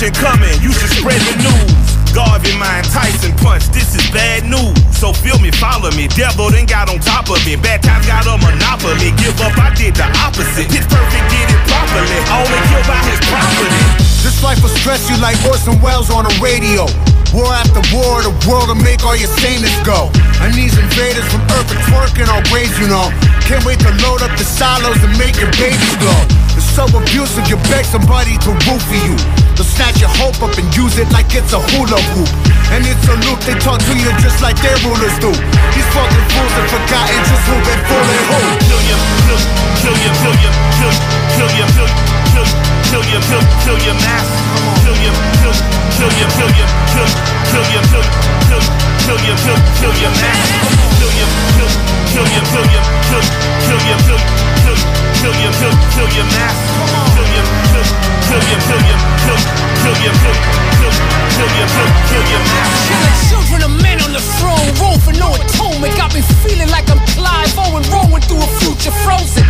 Revolution 0.00 0.12
coming, 0.16 0.56
you 0.62 0.72
should 0.72 0.90
spread 0.90 1.20
the 1.28 1.36
news. 1.44 1.72
Garvey 2.12 2.56
my 2.58 2.80
enticing 2.80 3.36
punch, 3.36 3.68
this 3.70 3.94
is 3.94 4.02
bad 4.10 4.42
news. 4.48 4.74
So 4.96 5.12
feel 5.12 5.38
me, 5.38 5.50
follow 5.52 5.90
me. 5.92 6.08
Devil 6.08 6.50
then 6.50 6.66
got 6.66 6.88
on 6.90 6.98
top 6.98 7.28
of 7.30 7.38
me. 7.46 7.56
Bad 7.56 7.82
times 7.82 8.06
got 8.06 8.26
a 8.26 8.34
monopoly. 8.40 9.12
Give 9.20 9.36
up, 9.40 9.56
I 9.60 9.70
did 9.76 9.94
the 9.94 10.08
opposite. 10.24 10.68
Pitch 10.68 10.88
perfect, 10.88 11.26
did 11.30 11.48
it 11.48 11.62
properly. 11.68 12.18
Only 12.32 12.60
killed 12.72 12.88
by 12.88 13.00
his 13.06 13.20
property. 13.28 13.84
This 14.24 14.42
life 14.42 14.60
will 14.62 14.74
stress 14.82 15.08
you 15.08 15.16
like 15.22 15.38
Orson 15.46 15.78
Welles 15.80 16.10
on 16.10 16.24
the 16.24 16.34
radio. 16.42 16.88
War 17.30 17.46
after 17.54 17.84
war, 17.94 18.26
the 18.26 18.34
world 18.48 18.68
will 18.68 18.82
make 18.82 19.04
all 19.06 19.14
your 19.14 19.30
sailors 19.38 19.76
go. 19.86 20.10
And 20.42 20.52
these 20.52 20.76
invaders 20.76 21.24
from 21.30 21.44
Earth 21.54 21.70
are 21.70 21.82
twerking 21.86 22.26
on 22.26 22.42
ways, 22.50 22.72
you 22.80 22.88
know. 22.88 23.12
Can't 23.46 23.62
wait 23.64 23.78
to 23.86 23.92
load 24.02 24.22
up 24.26 24.34
the 24.34 24.44
silos 24.44 24.98
and 25.04 25.14
make 25.14 25.38
your 25.38 25.52
babies 25.54 25.94
glow. 26.02 26.39
So 26.70 26.86
abusive, 26.86 27.50
you 27.50 27.58
beg 27.66 27.84
somebody 27.84 28.38
to 28.46 28.50
root 28.70 28.82
for 28.86 29.00
you. 29.02 29.18
They'll 29.58 29.66
snatch 29.66 29.98
your 29.98 30.08
hope 30.22 30.38
up 30.38 30.54
and 30.54 30.70
use 30.70 31.02
it 31.02 31.10
like 31.10 31.26
it's 31.34 31.50
a 31.52 31.58
hula 31.58 31.98
hoop. 32.14 32.30
And 32.70 32.86
it's 32.86 33.02
a 33.10 33.16
loop, 33.26 33.42
they 33.42 33.58
talk 33.58 33.82
to 33.82 33.92
you 33.98 34.06
just 34.22 34.38
like 34.38 34.54
their 34.62 34.78
rulers 34.86 35.12
do. 35.18 35.34
These 35.74 35.88
fucking 35.90 36.24
fools 36.30 36.52
have 36.54 36.70
forgotten 36.70 37.20
just 37.26 37.44
who 37.50 37.58
been 37.66 37.82
fooling 37.90 38.22
who. 38.30 38.38
Kill 38.70 38.82
you, 38.86 38.96
kill, 39.26 39.40
kill 39.82 39.96
you, 39.98 40.12
kill 40.14 40.36
you, 40.38 40.50
kill, 40.78 40.94
kill 41.34 41.50
you, 41.58 41.66
kill, 41.74 41.90
kill, 42.38 42.46
kill 42.86 43.04
you, 43.10 43.18
kill, 43.18 43.42
kill 43.66 43.78
your 43.82 43.96
master. 43.98 44.40
Kill 44.86 44.94
you, 44.94 45.12
kill, 45.42 45.56
kill 45.98 46.12
you, 46.22 46.26
kill 46.38 46.52
you, 46.54 46.66
kill, 46.94 47.10
kill 47.50 47.66
you, 47.66 47.82
kill, 47.90 48.06
kill, 48.46 48.62
kill 49.04 49.20
you, 49.26 49.34
kill, 49.42 49.58
kill 49.74 49.94
your 49.98 50.12
master. 50.22 50.70
Kill 51.02 51.12
you, 51.18 51.26
kill, 51.58 51.70
kill 52.14 52.26
you, 52.30 52.42
kill 52.46 52.66
you, 52.70 52.82
kill, 53.10 53.24
kill 53.66 53.82
you, 53.90 53.96
kill, 54.06 54.49
kill, 54.80 55.32
kill 55.32 55.34
you, 55.40 55.50
kill, 55.60 55.74
kill 55.92 56.10
your 56.16 56.28
master. 56.32 56.84
Kill 57.14 57.28
you, 57.28 57.44
kill, 57.70 57.86
kill 58.26 58.42
you, 58.48 58.58
kill 58.64 58.82
you, 58.88 58.96
kill, 59.24 59.40
kill 59.80 59.96
you, 60.00 60.12
kill, 60.20 60.36
kill, 60.80 60.94
kill 61.36 61.50
you, 61.56 61.66
kill, 61.68 61.90
kill 62.08 62.24
your 62.30 62.42
master. 62.48 62.88
Killing 62.88 63.18
children 63.28 63.60
of 63.68 63.72
men 63.82 63.98
on 64.00 64.12
the 64.12 64.22
throne, 64.38 64.68
roll 64.80 64.98
for 64.98 65.12
no 65.12 65.34
atonement. 65.34 65.96
Got 65.96 66.14
me 66.14 66.22
feeling 66.44 66.70
like 66.70 66.88
I'm 66.90 67.00
Clive 67.12 67.52
Owen, 67.58 67.84
oh, 67.88 68.08
rolling 68.08 68.22
through 68.22 68.42
a 68.42 68.50
future 68.60 68.94
frozen. 69.04 69.44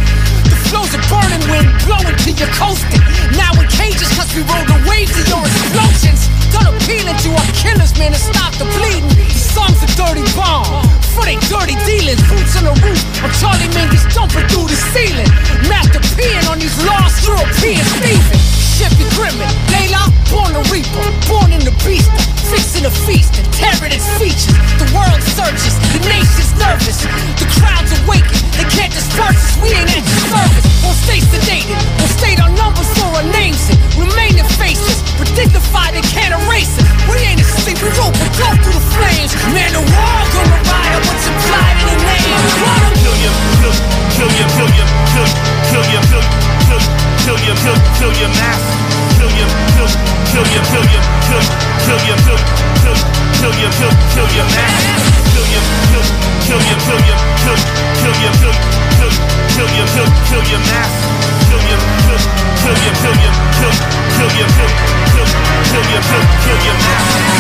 The 0.49 0.59
flows 0.69 0.91
are 0.95 1.05
burning 1.07 1.43
wind, 1.51 1.69
blowing 1.87 2.17
till 2.19 2.35
you're 2.35 2.55
coasting. 2.57 3.03
Now 3.37 3.55
in 3.55 3.67
cages, 3.69 4.11
cause 4.17 4.33
we 4.35 4.43
roll 4.43 4.65
the 4.67 4.79
waves 4.89 5.15
of 5.15 5.27
your 5.29 5.43
explosions. 5.45 6.40
Done 6.53 6.75
appealing 6.75 7.17
to 7.17 7.31
our 7.35 7.51
killers, 7.55 7.97
man, 7.99 8.13
and 8.13 8.23
stop 8.23 8.53
the 8.59 8.67
bleeding. 8.79 9.09
The 9.09 9.39
song's 9.39 9.83
a 9.83 9.91
dirty 9.95 10.27
bomb 10.35 10.87
for 11.15 11.25
they 11.25 11.39
dirty 11.51 11.77
dealings. 11.87 12.23
Boots 12.29 12.57
on 12.59 12.65
the 12.71 12.75
roof, 12.83 13.01
I'm 13.23 13.33
Charlie 13.39 13.71
Mingus 13.75 14.07
jumping 14.13 14.47
through 14.49 14.69
the 14.71 14.79
ceiling. 14.95 15.31
Master 15.69 16.01
peeing 16.17 16.47
on 16.51 16.59
these 16.59 16.77
lost 16.85 17.27
Europe 17.27 17.51
shit 18.81 18.97
be 18.97 19.05
grimmin'. 19.13 19.45
Layla, 19.69 20.09
born 20.33 20.57
a 20.57 20.63
reaper, 20.73 21.05
born 21.29 21.53
in 21.53 21.61
the 21.61 21.75
beast, 21.85 22.09
fixing 22.49 22.89
a 22.89 22.93
feast 23.05 23.37
and 23.37 23.45
tearing 23.53 23.93
its 23.93 24.09
features. 24.17 24.49
The 24.81 24.89
world 24.97 25.21
surges, 25.37 25.77
the 25.93 26.01
nation's 26.09 26.57
nervous, 26.57 27.05
the 27.37 27.49
crowd's 27.61 27.93
awakened. 28.01 28.41
They 28.57 28.65
can't 28.73 28.89
disperse 28.89 29.37
us, 29.37 29.61
we 29.61 29.77
ain't 29.77 29.93
at 29.93 30.01
your 30.01 30.25
service. 30.33 30.65
Won't 30.81 30.97
stay 30.97 31.21
sedated, 31.21 31.77
We'll 32.01 32.09
state 32.17 32.41
our 32.41 32.53
numbers 32.57 32.89
or 33.05 33.21
our 33.21 33.27
names 33.37 33.61
and 33.69 33.77
remain 34.01 34.41
faces, 34.57 35.05
but 35.21 35.29
dignified 35.37 35.93
and 35.93 36.07
can't 36.09 36.33
erase 36.33 36.73
us. 36.81 36.89
We 37.05 37.21
ain't 37.29 37.41
asleep, 37.45 37.77
we 37.85 37.93
rope 38.01 38.17
and 38.17 38.33
go 38.41 38.49
through 38.65 38.81
the 38.81 38.87
flames. 38.97 39.37
Man, 39.53 39.77
the 39.77 39.85
world 39.85 40.29
gonna 40.33 40.59
riot 40.73 41.01
what's 41.05 41.27
implied 41.29 41.77
in 41.85 41.87
the 41.93 41.99
name. 42.01 42.33
Kill 43.05 43.17
ya, 43.25 43.33
kill 43.61 43.77
ya, 43.77 43.93
kill 44.17 44.31
ya, 44.33 44.47
kill 44.57 44.71
ya, 44.73 44.87
kill 45.13 45.85
ya, 45.85 46.01
kill 46.01 46.25
ya. 46.25 46.41
Kill 46.41 46.55
you. 46.55 46.60
Kill, 46.71 47.77
kill 47.99 48.13
your 48.21 48.31
master. 48.31 48.77
Kill 49.19 49.31
your, 49.37 49.51
kill, 49.75 49.91
kill 50.31 50.47
your, 50.51 50.65
kill 50.71 50.87
your, 50.91 51.05
kill, 51.27 51.43
kill 51.85 52.01
your, 52.07 52.19
kill, 52.25 52.41
kill, 52.81 52.99
kill 53.37 53.55
your, 53.61 53.73
kill, 53.77 53.93
kill 54.15 54.29
your 54.37 54.47
master. 54.51 54.95
Kill 55.31 55.47
your, 55.51 55.63
kill, 55.91 56.05
kill 56.47 56.61
your, 56.61 56.79
kill 56.81 57.01
your, 57.01 57.19
kill, 57.43 57.59
kill 58.01 58.17
your, 58.21 58.35
kill, 58.41 58.55
kill, 58.99 59.13
kill 59.51 59.71
your, 59.77 59.89
kill, 59.95 60.09
kill 60.29 60.45
your 60.51 60.63
master. 60.71 61.11
Kill 61.51 61.63
your, 61.69 61.81
kill, 62.07 62.21
kill 62.61 62.87
your, 62.91 63.11
kill 63.11 63.11
your, 63.11 63.39
kill, 63.61 63.75
kill 64.17 64.31
your, 64.39 64.49
kill, 64.51 64.71
kill, 65.11 65.29
kill 65.71 65.87
your, 65.91 66.03
kill, 66.09 66.25
kill 66.45 66.61
your 66.67 66.77
master. 66.87 67.31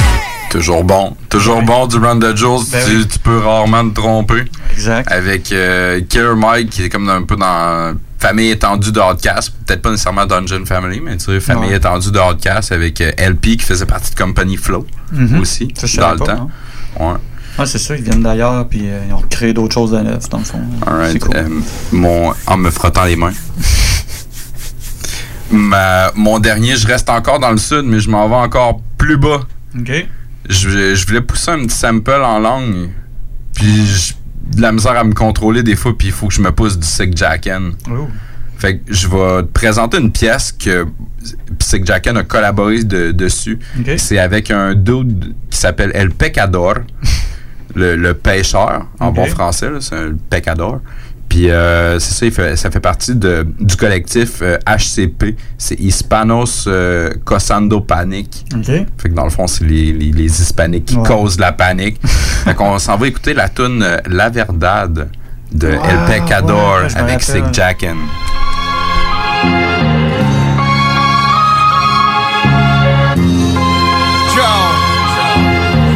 Toujours 0.50 0.82
bon. 0.82 1.16
Toujours 1.28 1.62
bon 1.62 1.86
du 1.86 1.98
Run 1.98 2.18
the 2.18 2.36
Jules. 2.36 2.64
Ben 2.72 2.84
tu, 2.84 3.06
tu 3.06 3.18
peux 3.20 3.38
rarement 3.38 3.88
te 3.88 4.00
tromper. 4.00 4.46
Exact. 4.72 5.10
Avec 5.10 5.52
euh, 5.52 6.00
Killer 6.08 6.34
Mike, 6.34 6.70
qui 6.70 6.84
est 6.84 6.88
comme 6.88 7.08
un 7.08 7.22
peu 7.22 7.36
dans 7.36 7.94
famille 8.20 8.50
étendue 8.50 8.92
de 8.92 9.00
Outcast. 9.00 9.52
Peut-être 9.66 9.82
pas 9.82 9.90
nécessairement 9.90 10.26
Dungeon 10.26 10.64
Family, 10.66 11.00
mais 11.00 11.16
tu 11.16 11.24
sais, 11.24 11.40
famille 11.40 11.70
Ouais. 11.70 11.76
étendue 11.76 12.10
de 12.12 12.18
Outcast 12.18 12.72
avec 12.72 13.00
euh, 13.00 13.10
LP 13.18 13.56
qui 13.56 13.64
faisait 13.64 13.86
partie 13.86 14.14
de 14.14 14.18
Company 14.20 14.56
Flow 14.56 14.86
Mhm. 15.12 15.40
aussi, 15.40 15.72
Ça, 15.76 15.86
je 15.86 16.00
dans 16.00 16.12
le 16.12 16.18
pas, 16.18 16.24
temps. 16.26 16.50
Ouais. 17.00 17.14
Ouais, 17.58 17.66
c'est 17.66 17.78
ça, 17.78 17.96
ils 17.96 18.02
viennent 18.04 18.22
d'ailleurs, 18.22 18.66
puis 18.68 18.82
euh, 18.84 19.00
ils 19.08 19.12
ont 19.12 19.22
créé 19.28 19.52
d'autres 19.52 19.74
choses 19.74 19.94
à 19.94 20.02
neuf, 20.02 20.28
dans 20.28 20.38
le 20.38 20.44
fond. 20.44 20.60
Alright. 20.86 21.12
C'est 21.12 21.18
cool. 21.18 21.36
Euh, 21.36 21.48
mon, 21.92 22.32
en 22.46 22.56
me 22.56 22.70
frottant 22.70 23.04
les 23.04 23.16
mains. 23.16 23.32
Ma- 25.50 26.12
mon 26.14 26.38
dernier, 26.38 26.76
je 26.76 26.86
reste 26.86 27.10
encore 27.10 27.40
dans 27.40 27.50
le 27.50 27.58
sud, 27.58 27.82
mais 27.84 28.00
je 28.00 28.08
m'en 28.08 28.28
vais 28.28 28.36
encore 28.36 28.80
plus 28.96 29.16
bas. 29.16 29.40
OK. 29.78 30.06
Je, 30.48 30.94
je 30.94 31.06
voulais 31.06 31.20
pousser 31.20 31.50
un 31.50 31.66
petit 31.66 31.76
sample 31.76 32.12
en 32.22 32.38
langue, 32.38 32.90
puis 33.54 33.86
j'ai 33.86 34.14
de 34.54 34.60
la 34.60 34.72
misère 34.72 34.96
à 34.96 35.04
me 35.04 35.12
contrôler 35.14 35.62
des 35.62 35.76
fois, 35.76 35.96
puis 35.96 36.08
il 36.08 36.12
faut 36.12 36.28
que 36.28 36.34
je 36.34 36.40
me 36.42 36.50
pousse 36.52 36.78
du 36.78 36.86
Sick 36.86 37.16
Jacken. 37.16 37.72
Oh. 37.90 38.08
Fait 38.58 38.78
que 38.78 38.92
je 38.92 39.06
vais 39.08 39.42
te 39.42 39.48
présenter 39.52 39.98
une 39.98 40.12
pièce 40.12 40.52
que 40.52 40.86
Sick 41.60 41.86
Jacken 41.86 42.16
a 42.18 42.24
collaboré 42.24 42.84
de- 42.84 43.10
dessus. 43.12 43.58
C'est 43.98 44.18
avec 44.18 44.50
un 44.50 44.74
dude 44.74 45.34
qui 45.50 45.58
s'appelle 45.58 45.92
El 45.94 46.10
Pecador, 46.10 46.74
le, 47.74 47.96
le 47.96 48.14
pêcheur, 48.14 48.86
en 48.98 49.12
bon 49.12 49.22
français, 49.30 49.68
c'est 49.80 49.94
un 49.94 50.12
pecador. 50.28 50.80
Puis 51.30 51.48
euh, 51.48 51.98
c'est 52.00 52.12
ça, 52.12 52.26
il 52.26 52.32
fait- 52.32 52.56
ça 52.56 52.70
fait 52.72 52.80
partie 52.80 53.14
de, 53.14 53.46
du 53.60 53.76
collectif 53.76 54.42
euh, 54.42 54.58
HCP. 54.66 55.36
C'est 55.56 55.78
Hispanos 55.80 56.64
euh, 56.66 57.10
Causando 57.24 57.80
Panic. 57.80 58.44
OK. 58.54 58.64
Fait 58.66 59.08
que 59.08 59.14
dans 59.14 59.24
le 59.24 59.30
fond, 59.30 59.46
c'est 59.46 59.64
les, 59.64 59.92
les, 59.92 60.10
les 60.10 60.42
hispaniques 60.42 60.86
qui 60.86 60.96
Ouais. 60.96 61.06
causent 61.08 61.38
la 61.38 61.52
panique. 61.52 61.98
fait 62.44 62.54
qu'on 62.54 62.78
s'en 62.80 62.96
va 62.96 63.06
écouter 63.06 63.32
la 63.32 63.48
tune 63.48 63.80
euh, 63.82 63.96
La 64.08 64.28
Verdad 64.28 65.08
de 65.52 65.68
El 65.68 65.78
Ah, 65.82 66.06
Pecador 66.08 66.80
ouais, 66.82 66.88
je 66.88 66.96
me 66.96 67.00
avec. 67.02 67.22
Sick 67.22 67.44
Jacken. 67.54 67.96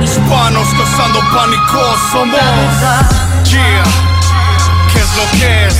Hispanos 0.02 0.68
causando 0.74 1.20
pánico 1.32 1.80
somos. 2.12 2.36
Yeah, 2.40 3.08
¿qué 3.44 3.58
es 3.80 4.03
lo 5.16 5.38
que 5.38 5.66
es? 5.66 5.74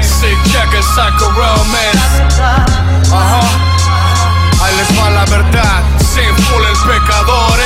Sick 0.00 0.38
Jack 0.52 0.70
Psycho 0.82 1.30
Romance. 1.30 2.22
Ajá, 3.12 3.40
ahí 4.62 4.74
les 4.76 4.98
va 4.98 5.10
la 5.10 5.24
verdad. 5.26 5.82
Sinful 5.98 6.64
el 6.64 7.00
pecador 7.00 7.58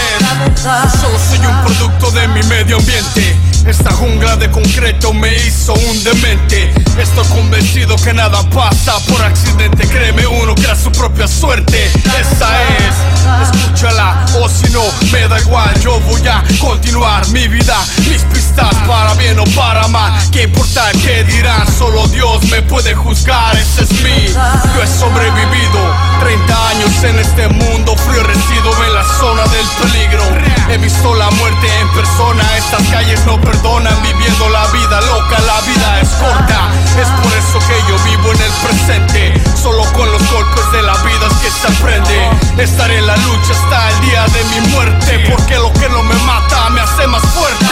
solo 1.00 1.18
soy 1.18 1.46
un 1.46 1.64
producto 1.64 2.10
de 2.12 2.28
mi 2.28 2.42
medio 2.44 2.76
ambiente. 2.76 3.36
Esta 3.66 3.92
jungla 3.92 4.36
de 4.36 4.50
concreto 4.50 5.12
me 5.14 5.32
hizo 5.36 5.72
un 5.72 6.04
demente. 6.04 6.72
Estoy 6.98 7.24
convencido 7.28 7.94
que 7.96 8.12
nada 8.12 8.42
pasa 8.50 8.98
por 9.08 9.22
accidente. 9.22 9.86
Créeme, 9.86 10.26
uno 10.26 10.54
crea 10.54 10.74
su 10.74 10.90
propia 10.90 11.28
suerte. 11.28 11.90
Esa 12.20 12.62
es, 12.64 13.54
escúchala, 13.54 14.26
o 14.40 14.48
si 14.48 14.70
no, 14.72 14.82
me 15.12 15.28
da 15.28 15.40
igual. 15.40 15.80
Yo 15.80 16.00
voy 16.00 16.26
a 16.26 16.42
continuar 16.58 17.26
mi 17.28 17.46
vida, 17.46 17.76
mis 18.08 18.22
pistas 18.22 18.74
para 18.86 19.14
bien 19.14 19.38
o 19.38 19.44
para 19.54 19.86
mal. 19.88 20.12
¿Qué 20.32 20.42
importa 20.42 20.90
que 20.92 21.22
dirán? 21.24 21.66
Solo 21.78 22.08
Dios 22.08 22.42
me 22.50 22.62
puede 22.62 22.94
juzgar. 22.94 23.56
Ese 23.56 23.84
es 23.84 23.92
mi. 24.02 24.26
Yo 24.28 24.82
he 24.82 24.86
sobrevivido 24.86 25.94
30 26.20 26.68
años 26.68 27.04
en 27.04 27.18
este 27.18 27.48
mundo 27.48 27.96
frío. 27.96 28.22
Resido 28.24 28.84
en 28.86 28.94
la 28.94 29.04
zona 29.18 29.42
del 29.44 29.66
peligro. 29.80 30.24
He 30.68 30.78
visto 30.78 31.14
la 31.14 31.30
muerte 31.30 31.68
en 31.80 31.88
persona. 31.90 32.42
Estas 32.56 32.82
calles 32.88 33.24
no 33.24 33.40
perdonan. 33.52 34.02
Viviendo 34.02 34.48
la 34.48 34.66
vida 34.68 35.00
loca, 35.02 35.38
la 35.40 35.60
vida 35.62 36.00
es 36.00 36.08
corta. 36.10 36.70
Es 37.00 37.08
por 37.22 37.32
eso 37.32 37.58
que 37.68 37.76
yo 37.88 37.96
vivo 38.04 38.32
en 38.32 38.40
el 38.40 38.52
presente. 38.64 39.42
Solo 39.60 39.84
con 39.92 40.10
los 40.10 40.22
golpes 40.30 40.72
de 40.72 40.82
la 40.82 40.96
vida 40.98 41.26
es 41.30 41.36
que 41.38 41.50
se 41.50 41.66
aprende. 41.68 42.30
Estaré 42.58 42.98
en 42.98 43.06
la 43.06 43.16
lucha 43.16 43.52
hasta 43.52 43.90
el 43.90 44.00
día 44.00 44.26
de 44.26 44.44
mi 44.44 44.68
muerte. 44.68 45.30
Porque 45.30 45.56
lo 45.56 45.72
que 45.74 45.88
no 45.88 46.02
me 46.02 46.14
mata 46.26 46.70
me 46.70 46.80
hace 46.80 47.06
más 47.06 47.22
fuerte. 47.22 47.66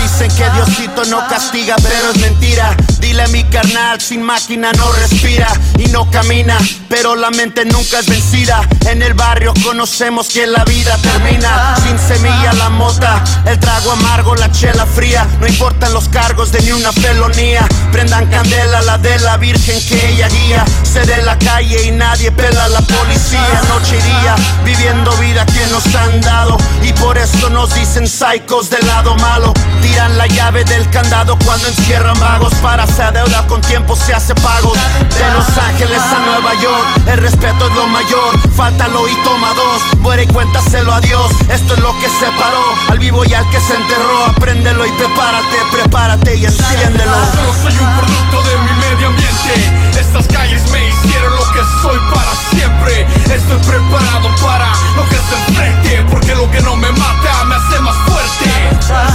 Dicen 0.00 0.30
que 0.36 0.50
Diosito 0.50 1.04
no 1.06 1.26
castiga, 1.28 1.76
pero 1.82 2.10
es 2.10 2.18
mentira. 2.18 2.76
Dile 3.00 3.22
a 3.22 3.28
mi 3.28 3.44
carnal, 3.44 4.00
sin 4.00 4.22
máquina 4.22 4.72
no 4.72 4.92
respira 4.92 5.48
y 5.78 5.86
no 5.86 6.10
camina, 6.10 6.58
pero 6.88 7.16
la 7.16 7.30
mente 7.30 7.64
nunca 7.64 8.00
es 8.00 8.06
vencida. 8.06 8.60
En 8.86 9.02
el 9.02 9.14
barrio 9.14 9.54
conocemos 9.64 10.28
que 10.28 10.46
la 10.46 10.64
vida 10.64 10.96
termina 10.98 11.74
sin 11.82 11.98
semilla 11.98 12.52
la 12.52 12.68
mota, 12.68 13.24
el 13.46 13.58
trago 13.58 13.92
amargo, 13.92 14.34
la 14.34 14.50
chela 14.52 14.84
fría. 14.86 14.99
No 15.00 15.46
importan 15.46 15.94
los 15.94 16.10
cargos 16.10 16.52
de 16.52 16.60
ni 16.60 16.72
una 16.72 16.92
felonía. 16.92 17.66
Prendan 17.90 18.26
candela, 18.26 18.82
la 18.82 18.98
de 18.98 19.18
la 19.20 19.38
virgen 19.38 19.80
que 19.88 20.10
ella 20.10 20.28
guía. 20.28 20.62
Sé 20.82 21.00
de 21.06 21.22
la 21.22 21.38
calle 21.38 21.86
y 21.86 21.90
nadie 21.90 22.30
pela 22.30 22.64
a 22.64 22.68
la 22.68 22.82
policía. 22.82 23.62
Noche 23.68 23.96
y 23.96 24.02
día, 24.02 24.36
viviendo 24.62 25.10
vida 25.16 25.46
que 25.46 25.66
nos 25.72 25.86
han 25.94 26.20
dado. 26.20 26.58
Y 26.82 26.92
por 26.92 27.16
eso 27.16 27.48
nos 27.48 27.74
dicen 27.74 28.06
psychos 28.06 28.68
del 28.68 28.86
lado 28.86 29.14
malo. 29.16 29.54
Tiran 29.80 30.18
la 30.18 30.26
llave 30.26 30.64
del 30.64 30.88
candado 30.90 31.38
cuando 31.46 31.68
encierran 31.68 32.20
vagos. 32.20 32.52
Para 32.56 32.86
se 32.86 33.02
adeuda 33.02 33.46
con 33.46 33.62
tiempo, 33.62 33.96
se 33.96 34.12
hace 34.12 34.34
pagos. 34.34 34.76
De 34.98 35.32
Los 35.32 35.48
Ángeles 35.56 36.02
a 36.02 36.18
Nueva 36.26 36.52
York, 36.60 36.86
el 37.06 37.18
respeto 37.18 37.68
es 37.68 37.74
lo 37.74 37.86
mayor. 37.86 38.50
Fáltalo 38.54 39.08
y 39.08 39.14
toma 39.24 39.48
dos. 39.54 39.98
Muere 40.00 40.24
y 40.24 40.26
cuéntaselo 40.26 40.92
a 40.92 41.00
Dios. 41.00 41.32
Esto 41.48 41.72
es 41.72 41.80
lo 41.80 41.98
que 42.00 42.08
separó 42.20 42.64
al 42.90 42.98
vivo 42.98 43.24
y 43.24 43.32
al 43.32 43.48
que 43.48 43.60
se 43.60 43.74
enterró. 43.74 44.26
Apréndelo 44.26 44.84
y 44.84 44.89
prepárate, 44.98 45.56
prepárate 45.72 46.36
y 46.36 46.44
enciéndelo. 46.44 47.14
Solo 47.34 47.52
soy 47.62 47.78
un 47.78 47.96
producto 47.96 48.42
de 48.42 48.56
mi 48.58 48.72
medio 48.80 49.08
ambiente. 49.08 50.00
Estas 50.00 50.26
calles 50.28 50.62
me 50.70 50.88
hicieron 50.88 51.34
lo 51.36 51.52
que 51.52 51.60
soy 51.82 51.98
para 52.12 52.32
siempre. 52.50 53.06
Estoy 53.34 53.58
preparado 53.58 54.28
para 54.42 54.72
lo 54.96 55.08
que 55.08 55.16
se 55.16 55.34
enfrente. 55.46 56.04
Porque 56.10 56.34
lo 56.34 56.50
que 56.50 56.60
no 56.62 56.76
me 56.76 56.90
mata 56.92 57.44
me 57.44 57.54
hace 57.54 57.80
más 57.80 57.96
fuerte. 58.06 58.50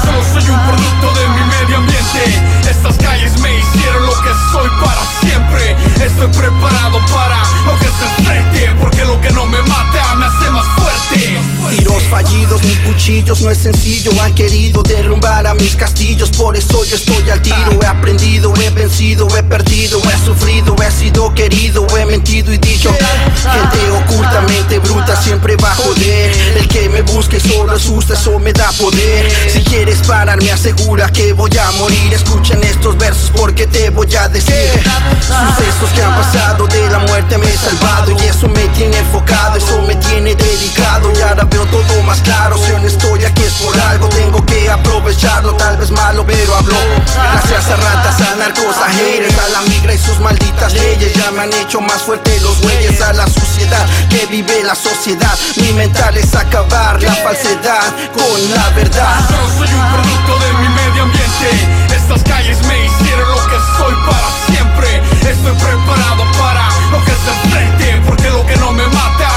Solo 0.03 0.23
soy 0.33 0.49
un 0.49 0.61
producto 0.67 1.19
de 1.19 1.27
mi 1.29 1.43
medio 1.45 1.77
ambiente. 1.77 2.69
Estas 2.69 2.97
calles 2.97 3.39
me 3.39 3.57
hicieron 3.57 4.05
lo 4.05 4.13
que 4.21 4.31
soy 4.51 4.69
para 4.81 5.01
siempre. 5.21 5.75
Estoy 6.03 6.27
preparado 6.27 6.99
para 7.13 7.39
lo 7.65 7.77
que 7.79 7.89
se 7.89 8.05
enfrente. 8.17 8.75
Porque 8.79 9.05
lo 9.05 9.19
que 9.21 9.31
no 9.31 9.45
me 9.45 9.61
mata 9.63 10.04
me 10.25 10.37
hace 10.37 10.49
más 10.51 10.65
fuerte. 10.75 11.39
Tiros 11.69 12.03
fallidos, 12.03 12.63
ni 12.63 12.75
cuchillos, 12.77 13.41
no 13.41 13.49
es 13.49 13.57
sencillo. 13.57 14.11
Han 14.21 14.33
querido 14.33 14.81
derrumbar 14.83 15.45
a 15.47 15.53
mis 15.53 15.75
castillos, 15.75 16.29
por 16.29 16.55
eso 16.55 16.83
yo 16.85 16.95
estoy 16.95 17.29
al 17.29 17.41
tiro. 17.41 17.79
He 17.81 17.85
aprendido, 17.85 18.53
he 18.61 18.69
vencido, 18.69 19.27
he 19.35 19.43
perdido, 19.43 19.99
he 19.99 20.25
sufrido, 20.25 20.75
he 20.81 20.91
sido 20.91 21.33
querido, 21.33 21.85
he 21.97 22.05
mentido 22.05 22.53
y 22.53 22.57
dicho. 22.57 22.91
Gente 22.91 23.91
ocultamente 23.91 24.79
bruta 24.79 25.15
siempre 25.21 25.55
va 25.57 25.71
a 25.71 25.75
joder. 25.75 26.31
El 26.57 26.67
que 26.67 26.89
me 26.89 27.01
busque 27.01 27.39
solo 27.39 27.73
asusta, 27.73 28.13
eso 28.13 28.39
me 28.39 28.53
da 28.53 28.71
poder. 28.73 29.31
Si 29.51 29.61
quieres 29.63 29.99
parar, 30.07 30.41
me 30.41 30.51
asegura 30.51 31.09
que 31.11 31.33
voy 31.33 31.51
a 31.57 31.71
morir. 31.73 32.13
Escuchen 32.13 32.63
estos 32.63 32.97
versos 32.97 33.31
porque 33.35 33.67
te 33.67 33.89
voy 33.89 34.13
a 34.15 34.27
decir. 34.29 34.55
Sucesos 35.19 35.89
que 35.93 36.01
han 36.01 36.15
pasado, 36.15 36.67
de 36.67 36.89
la 36.89 36.99
muerte 36.99 37.37
me 37.37 37.47
he 37.47 37.57
salvado. 37.57 38.11
Y 38.11 38.25
eso 38.25 38.47
me 38.47 38.67
tiene 38.69 38.97
enfocado, 38.97 39.57
eso 39.57 39.81
me 39.81 39.95
tiene 39.95 40.14
dedicado. 40.23 41.11
Y 41.13 41.21
ahora 41.21 41.43
veo 41.43 41.65
todo 41.65 42.03
más 42.03 42.21
claro. 42.21 42.57
Si 42.57 42.71
no 42.71 42.87
estoy 42.87 43.25
aquí 43.25 43.43
es 43.43 43.53
por 43.53 43.79
algo, 43.79 44.07
tengo 44.09 44.45
que 44.45 44.69
aprovecharlo. 44.69 45.53
Tal 45.55 45.77
vez 45.77 45.91
malo, 45.91 46.25
pero 46.25 46.55
hablo. 46.55 46.75
Gracias 47.33 47.69
a 47.69 47.75
ratas, 47.75 48.21
a 48.21 48.35
narcos, 48.35 48.77
a 48.77 48.85
a 48.85 49.49
la 49.49 49.61
migra 49.69 49.93
y 49.93 49.97
sus 49.97 50.19
malditas 50.19 50.73
leyes. 50.73 51.13
Ya 51.13 51.31
me 51.31 51.41
han 51.41 51.53
hecho 51.53 51.81
más 51.81 52.01
fuerte 52.03 52.39
los 52.41 52.61
güeyes. 52.61 53.01
A 53.01 53.13
la 53.13 53.27
suciedad 53.27 53.85
que 54.09 54.25
vive 54.27 54.63
la 54.63 54.75
sociedad. 54.75 55.37
Mi 55.57 55.73
mental 55.73 56.15
es 56.17 56.33
acabar 56.33 57.01
la 57.01 57.13
falsedad 57.15 57.93
con 58.13 58.55
la 58.55 58.69
verdad. 58.69 59.19
Solo 59.27 59.49
soy 59.57 59.75
un 59.75 59.91
producto 59.91 60.39
de 60.39 60.53
mi 60.61 60.69
medio 60.69 61.03
ambiente. 61.03 61.95
Estas 61.95 62.23
calles 62.23 62.57
me 62.67 62.85
hicieron 62.85 63.29
lo 63.29 63.47
que 63.47 63.57
soy 63.77 63.95
para 64.05 64.29
siempre. 64.47 65.01
Estoy 65.29 65.53
preparado 65.53 66.23
para 66.39 66.69
lo 66.91 67.03
que 67.03 67.11
se 67.11 67.29
enfrente. 67.43 68.01
Porque 68.05 68.29
lo 68.29 68.45
que 68.45 68.55
no 68.57 68.71
me 68.71 68.87
mata 68.87 69.34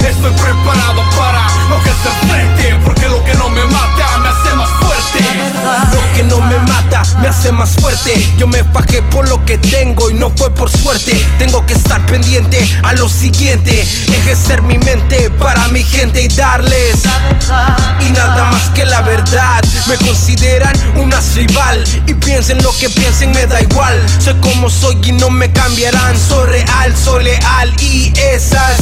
It's 0.00 0.16
the 0.18 0.30
grip 0.38 0.57
me 7.20 7.28
hace 7.28 7.52
más 7.52 7.70
fuerte. 7.70 8.12
Yo 8.36 8.46
me 8.46 8.64
fajé 8.64 9.02
por 9.02 9.28
lo 9.28 9.44
que 9.44 9.58
tengo 9.58 10.10
y 10.10 10.14
no 10.14 10.30
fue 10.30 10.50
por 10.50 10.70
suerte. 10.70 11.12
Tengo 11.38 11.64
que 11.66 11.74
estar 11.74 12.04
pendiente 12.06 12.58
a 12.82 12.92
lo 12.94 13.08
siguiente, 13.08 13.82
ejercer 13.82 14.62
mi 14.62 14.78
mente 14.78 15.30
para 15.30 15.68
mi 15.68 15.82
gente 15.82 16.22
y 16.22 16.28
darles 16.28 17.02
y 18.00 18.10
nada 18.10 18.50
más 18.50 18.70
que 18.70 18.84
la 18.84 19.02
verdad. 19.02 19.62
Me 19.86 19.96
consideran 19.96 20.74
una 20.96 21.20
rival 21.34 21.84
y 22.06 22.14
piensen 22.14 22.62
lo 22.62 22.76
que 22.78 22.88
piensen, 22.90 23.32
me 23.32 23.46
da 23.46 23.60
igual. 23.60 24.00
Soy 24.18 24.34
como 24.34 24.68
soy 24.68 24.98
y 25.04 25.12
no 25.12 25.30
me 25.30 25.50
cambiarán. 25.52 26.16
Soy 26.18 26.46
real, 26.46 26.94
soy 26.96 27.24
leal 27.24 27.74
y 27.80 28.12
esas 28.16 28.78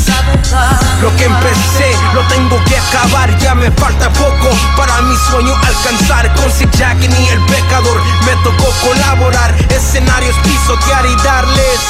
lo 1.00 1.14
que 1.16 1.24
empecé 1.24 1.90
lo 2.14 2.22
tengo 2.28 2.62
que 2.64 2.76
acabar. 2.76 3.36
Ya 3.38 3.54
me 3.54 3.70
falta 3.72 4.10
poco 4.12 4.50
para 4.76 5.00
mi 5.02 5.16
sueño 5.30 5.54
alcanzar. 5.54 6.34
Con 6.34 6.46
Jack 6.72 6.98
ni 6.98 7.28
el 7.28 7.40
pecador 7.46 8.00
me 8.26 8.34
tocó 8.42 8.70
colaborar. 8.82 9.54
Escenarios 9.70 10.36
pisotear 10.44 11.06
y 11.06 11.16
darles 11.22 11.80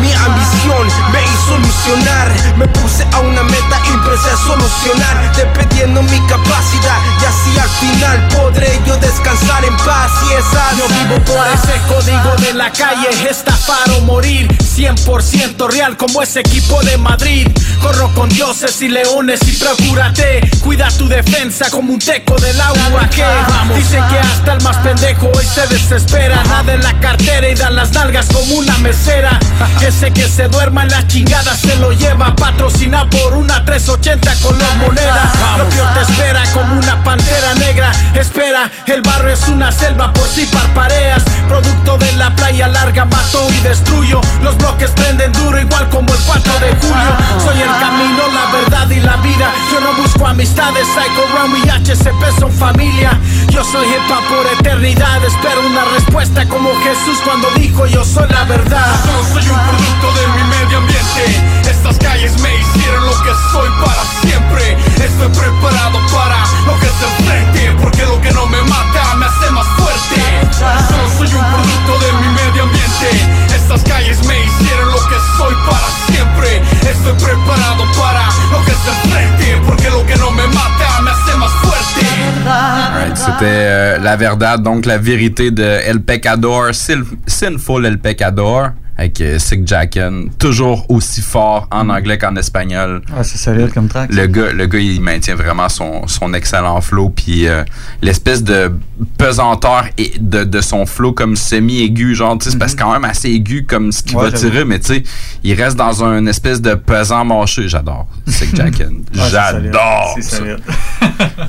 mi 0.00 0.12
ambición 0.12 0.86
me 1.12 1.22
hizo 1.24 1.56
ilusionar. 1.56 2.56
Me 2.56 2.68
puse 2.68 3.04
a 3.12 3.18
una 3.20 3.42
meta 3.42 3.80
y 3.86 3.94
empecé 3.94 4.30
a 4.30 4.36
solucionar. 4.36 5.32
Dependiendo 5.36 6.02
mi 6.02 6.20
capacidad 6.26 6.98
y 7.20 7.24
así 7.24 7.58
al 7.58 7.68
final 7.68 8.28
podré 8.28 8.80
yo 8.86 8.96
descansar 8.98 9.64
en 9.64 9.76
paz 9.78 10.12
y 10.28 10.34
esas. 10.34 10.76
Yo 10.78 10.86
vivo 10.88 11.24
por 11.24 11.46
ese 11.48 11.80
código 11.88 12.36
de 12.42 12.54
la 12.54 12.70
calle, 12.70 13.08
estafar 13.28 13.90
o 13.96 14.00
morir. 14.02 14.48
100% 14.48 15.68
real 15.70 15.96
como 15.96 16.22
ese 16.22 16.40
equipo 16.40 16.80
de 16.82 16.96
Madrid. 16.98 17.48
Corro 17.82 18.12
con 18.14 18.28
dioses 18.28 18.80
y 18.82 18.88
leones 18.88 19.40
y 19.48 19.52
procúrate. 19.52 20.48
Cuida 20.62 20.88
tu 20.96 21.08
defensa 21.08 21.70
como 21.70 21.94
un 21.94 21.98
teco 21.98 22.36
del 22.36 22.60
agua 22.60 23.08
que 23.10 23.24
Dicen 23.74 24.02
que 24.08 24.18
hasta 24.18 24.54
el 24.54 24.62
más 24.62 24.76
pendejo 24.78 25.27
hoy 25.34 25.44
se 25.44 25.66
desespera. 25.66 26.42
Nada 26.44 26.74
en 26.74 26.82
la 26.82 26.98
cartera 27.00 27.48
y 27.48 27.54
dan 27.54 27.76
las 27.76 27.92
nalgas 27.92 28.26
como 28.26 28.54
una 28.54 28.76
mesera. 28.78 29.38
Ese 29.80 30.10
que 30.12 30.28
se 30.28 30.48
duerma 30.48 30.82
en 30.82 30.90
la 30.90 31.06
chingada 31.06 31.54
se 31.56 31.76
lo 31.76 31.92
lleva. 31.92 32.34
Patrocina 32.36 33.08
por 33.10 33.34
una 33.34 33.64
380 33.64 34.34
con 34.42 34.58
la 34.58 34.74
moneda. 34.74 35.32
Lo 35.58 35.68
peor 35.68 35.94
te 35.94 36.00
espera 36.00 36.42
como 36.52 36.74
una 36.78 37.02
pantera 37.02 37.54
negra. 37.54 37.92
Espera, 38.14 38.70
el 38.86 39.02
barrio 39.02 39.32
es 39.32 39.48
una 39.48 39.72
selva 39.72 40.12
por 40.12 40.28
si 40.28 40.46
parpareas. 40.46 41.22
Producto 41.48 41.98
de 41.98 42.12
la 42.12 42.34
playa 42.36 42.68
larga, 42.68 43.04
mato 43.04 43.46
y 43.50 43.60
destruyo. 43.60 44.20
Los 44.42 44.56
bloques 44.58 44.90
prenden 44.90 45.32
duro 45.32 45.58
igual 45.58 45.88
como 45.88 46.12
el 46.12 46.20
4 46.20 46.52
de 46.60 46.76
julio. 46.76 47.10
Soy 47.44 47.60
el 47.60 47.70
camino, 47.80 48.22
la 48.34 48.58
verdad 48.58 48.90
y 48.90 49.00
la 49.00 49.16
vida. 49.16 49.50
Yo 49.72 49.80
no 49.80 49.92
busco 49.94 50.26
amistades, 50.26 50.86
Psycho 50.88 51.24
Ram 51.34 51.56
y 51.56 51.68
HCP 51.68 52.38
son 52.38 52.52
familia. 52.52 53.18
Yo 53.50 53.64
soy 53.64 53.86
hip 53.86 54.08
por 54.28 54.46
eternidad. 54.58 55.17
Espero 55.24 55.66
una 55.66 55.84
respuesta 55.84 56.48
como 56.48 56.70
Jesús 56.80 57.18
cuando 57.24 57.50
dijo 57.56 57.86
yo 57.86 58.04
soy 58.04 58.28
la 58.28 58.44
verdad. 58.44 58.86
Solo 59.04 59.24
soy 59.24 59.50
un 59.50 59.60
producto 59.68 60.12
de 60.20 60.26
mi 60.28 60.44
medio 60.48 60.78
ambiente. 60.78 61.70
Estas 61.70 61.98
calles 61.98 62.40
me 62.40 62.54
hicieron 62.56 63.04
lo 63.04 63.12
que 63.22 63.32
soy 63.52 63.68
para 63.84 64.02
siempre. 64.22 64.72
Estoy 65.04 65.28
preparado 65.28 65.98
para 66.12 66.38
lo 66.66 66.78
que 66.80 66.86
es 66.86 67.02
el 67.02 67.24
frente. 67.24 67.76
Porque 67.82 68.04
lo 68.06 68.20
que 68.20 68.30
no 68.32 68.46
me 68.46 68.62
mata 68.62 69.14
me 69.16 69.26
hace 69.26 69.50
más 69.50 69.66
fuerte. 69.76 70.22
Solo 70.52 71.08
soy 71.18 71.34
un 71.34 71.44
producto 71.52 71.98
de 71.98 72.12
mi 72.12 72.28
medio 72.28 72.62
ambiente. 72.62 73.54
Estas 73.54 73.82
calles 73.82 74.24
me 74.24 74.44
hicieron 74.44 74.88
lo 74.88 75.08
que 75.08 75.16
soy 75.36 75.54
para 75.66 75.88
siempre. 76.06 76.62
Estoy 76.88 77.12
preparado 77.14 77.84
para 77.98 78.28
lo 78.52 78.64
que 78.64 78.70
es 78.70 78.86
el 78.86 79.10
frente. 79.10 79.62
Porque 79.66 79.90
lo 79.90 80.06
que 80.06 80.16
no 80.16 80.30
me 80.30 80.46
mata 80.46 80.97
C'était 83.14 83.34
euh, 83.42 83.98
La 83.98 84.16
Verdad, 84.16 84.62
donc 84.62 84.86
la 84.86 84.98
vérité 84.98 85.50
de 85.50 85.62
El 85.62 86.00
Pecador, 86.00 86.70
Sinful 87.26 87.86
El 87.86 87.98
Pecador, 87.98 88.70
avec 88.96 89.20
euh, 89.20 89.38
Sick 89.38 89.66
Jacken, 89.66 90.28
toujours 90.38 90.84
aussi 90.88 91.20
fort 91.20 91.68
en 91.70 91.88
anglais 91.88 92.18
qu'en 92.18 92.34
espagnol. 92.34 93.00
Ah, 93.16 93.22
c'est 93.22 93.38
solide 93.38 93.72
comme 93.72 93.88
track. 93.88 94.12
Le 94.12 94.26
gars, 94.26 94.52
le 94.52 94.66
gars, 94.66 94.78
il 94.80 95.00
maintient 95.00 95.36
vraiment 95.36 95.68
son, 95.68 96.06
son 96.08 96.34
excellent 96.34 96.80
flow, 96.80 97.10
puis 97.10 97.46
euh, 97.46 97.62
l'espèce 98.02 98.42
de 98.42 98.72
pesanteur 99.16 99.84
et 99.98 100.14
de, 100.18 100.42
de 100.42 100.60
son 100.60 100.84
flow 100.84 101.12
comme 101.12 101.36
semi-aigu, 101.36 102.14
genre, 102.16 102.36
tu 102.38 102.46
sais, 102.46 102.50
c'est 102.52 102.58
parce 102.58 102.74
que 102.74 102.82
quand 102.82 102.92
même 102.92 103.04
assez 103.04 103.28
aigu 103.30 103.64
comme 103.66 103.92
ce 103.92 104.02
qu'il 104.02 104.16
Ouais, 104.16 104.30
va 104.30 104.32
tirer, 104.36 104.64
mais 104.64 104.80
tu 104.80 104.86
sais, 104.94 105.02
il 105.44 105.54
reste 105.54 105.76
dans 105.76 106.02
un 106.04 106.26
espèce 106.26 106.60
de 106.60 106.74
pesant 106.74 107.24
mâché. 107.24 107.68
J'adore 107.68 108.06
Sick 108.26 108.54
Jacken. 108.56 109.04
Ouais, 109.14 109.20
c'est 109.30 110.22
solide. 110.22 110.58
J'adore 110.66 111.48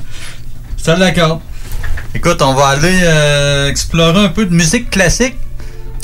ça. 0.84 0.96
d'accord. 0.96 1.40
Écoute, 2.14 2.42
on 2.42 2.54
va 2.54 2.68
aller 2.68 3.00
euh, 3.04 3.68
explorer 3.68 4.24
un 4.24 4.28
peu 4.28 4.44
de 4.46 4.54
musique 4.54 4.90
classique. 4.90 5.36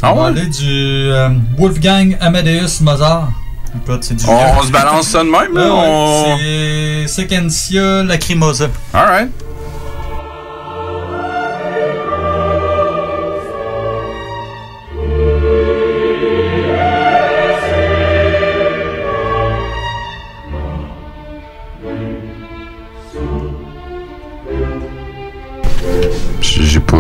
Ah 0.02 0.12
on 0.12 0.16
va 0.20 0.26
aller 0.26 0.46
du 0.46 0.62
euh, 1.10 1.30
Wolfgang 1.58 2.16
Amadeus 2.20 2.80
Mozart. 2.82 3.30
Écoute, 3.74 4.04
c'est 4.04 4.14
du 4.14 4.24
On- 4.28 4.62
se 4.62 4.70
balance 4.70 5.08
ça 5.08 5.18
de 5.20 5.24
même, 5.24 5.54
là? 5.54 5.64
Ouais. 5.64 5.70
On- 5.74 6.36
C'est 6.38 7.06
Sequencia 7.08 8.02
Lacrimosa. 8.04 8.68
Alright. 8.94 9.30
J'ai 9.30 9.55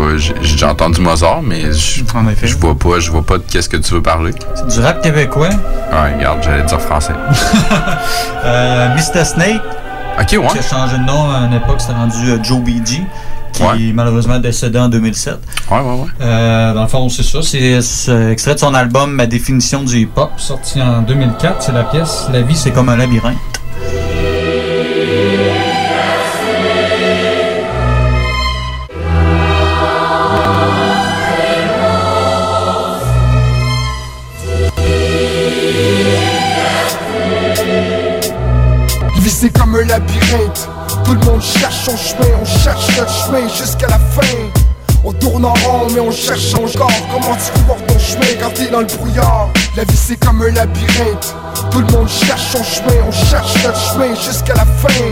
pas, 0.00 0.16
j'ai 0.42 0.64
entendu 0.66 1.00
Mozart, 1.00 1.42
mais 1.42 1.72
je 1.72 2.56
vois 2.58 2.74
pas, 2.78 2.98
je 3.00 3.10
vois 3.10 3.22
pas 3.24 3.38
de 3.38 3.44
qu'est-ce 3.50 3.68
que 3.68 3.76
tu 3.76 3.94
veux 3.94 4.02
parler. 4.02 4.32
C'est 4.54 4.68
du 4.68 4.80
rap 4.80 5.02
québécois? 5.02 5.48
Ouais, 5.48 6.14
regarde, 6.16 6.42
j'allais 6.42 6.64
dire 6.64 6.80
français. 6.80 7.12
Euh, 8.44 8.88
Mr. 8.94 9.24
Snake. 9.24 9.60
Ok, 10.20 10.28
ouais. 10.32 10.46
Qui 10.48 10.58
a 10.58 10.62
changé 10.62 10.98
de 10.98 11.02
nom 11.04 11.30
à 11.30 11.38
une 11.46 11.52
époque, 11.54 11.80
c'était 11.80 11.92
rendu 11.94 12.30
euh, 12.30 12.38
Joe 12.42 12.60
BG. 12.60 13.02
Qui 13.52 13.62
Ouais. 13.62 13.88
est 13.88 13.92
malheureusement 13.94 14.38
décédé 14.38 14.78
en 14.78 14.88
2007. 14.88 15.38
Ouais, 15.70 15.78
ouais, 15.78 15.82
ouais. 15.82 16.08
Euh, 16.20 16.74
dans 16.74 16.82
le 16.82 16.88
fond, 16.88 17.08
c'est 17.08 17.22
ça. 17.22 17.38
C'est 17.42 17.80
c'est 17.80 18.30
extrait 18.30 18.54
de 18.54 18.58
son 18.60 18.74
album 18.74 19.12
Ma 19.12 19.26
définition 19.26 19.82
du 19.82 20.00
hip-hop, 20.00 20.30
sorti 20.36 20.80
en 20.82 21.00
2004. 21.02 21.62
C'est 21.62 21.72
la 21.72 21.84
pièce 21.84 22.26
La 22.32 22.42
vie, 22.42 22.54
c'est 22.54 22.70
comme 22.70 22.88
un 22.90 22.96
labyrinthe. 22.96 23.36
C'est 39.38 39.50
comme 39.50 39.74
un 39.74 39.84
labyrinthe 39.84 40.68
Tout 41.04 41.12
le 41.12 41.20
monde 41.26 41.42
cherche 41.42 41.84
son 41.84 41.96
chemin 41.96 42.30
On 42.40 42.44
cherche 42.44 42.96
notre 42.96 43.12
chemin 43.12 43.48
jusqu'à 43.48 43.86
la 43.88 43.98
fin. 43.98 44.22
On 45.04 45.12
tourne 45.12 45.44
en 45.44 45.52
rond 45.52 45.86
mais 45.92 46.00
on 46.00 46.10
cherche 46.10 46.54
encore 46.54 46.90
Comment 47.12 47.36
tu 47.36 47.52
ton 47.86 47.98
chemin 47.98 48.32
quand 48.40 48.54
t'es 48.54 48.68
dans 48.68 48.80
le 48.80 48.86
brouillard? 48.86 49.50
La 49.76 49.84
vie 49.84 49.96
c'est 49.96 50.16
comme 50.16 50.40
un 50.40 50.50
labyrinthe 50.52 51.34
Tout 51.70 51.80
le 51.80 51.92
monde 51.92 52.08
cherche 52.08 52.46
son 52.52 52.64
chemin 52.64 52.94
On 53.06 53.12
cherche 53.12 53.62
notre 53.62 53.92
chemin 53.92 54.14
jusqu'à 54.14 54.54
la 54.54 54.64
fin. 54.64 55.04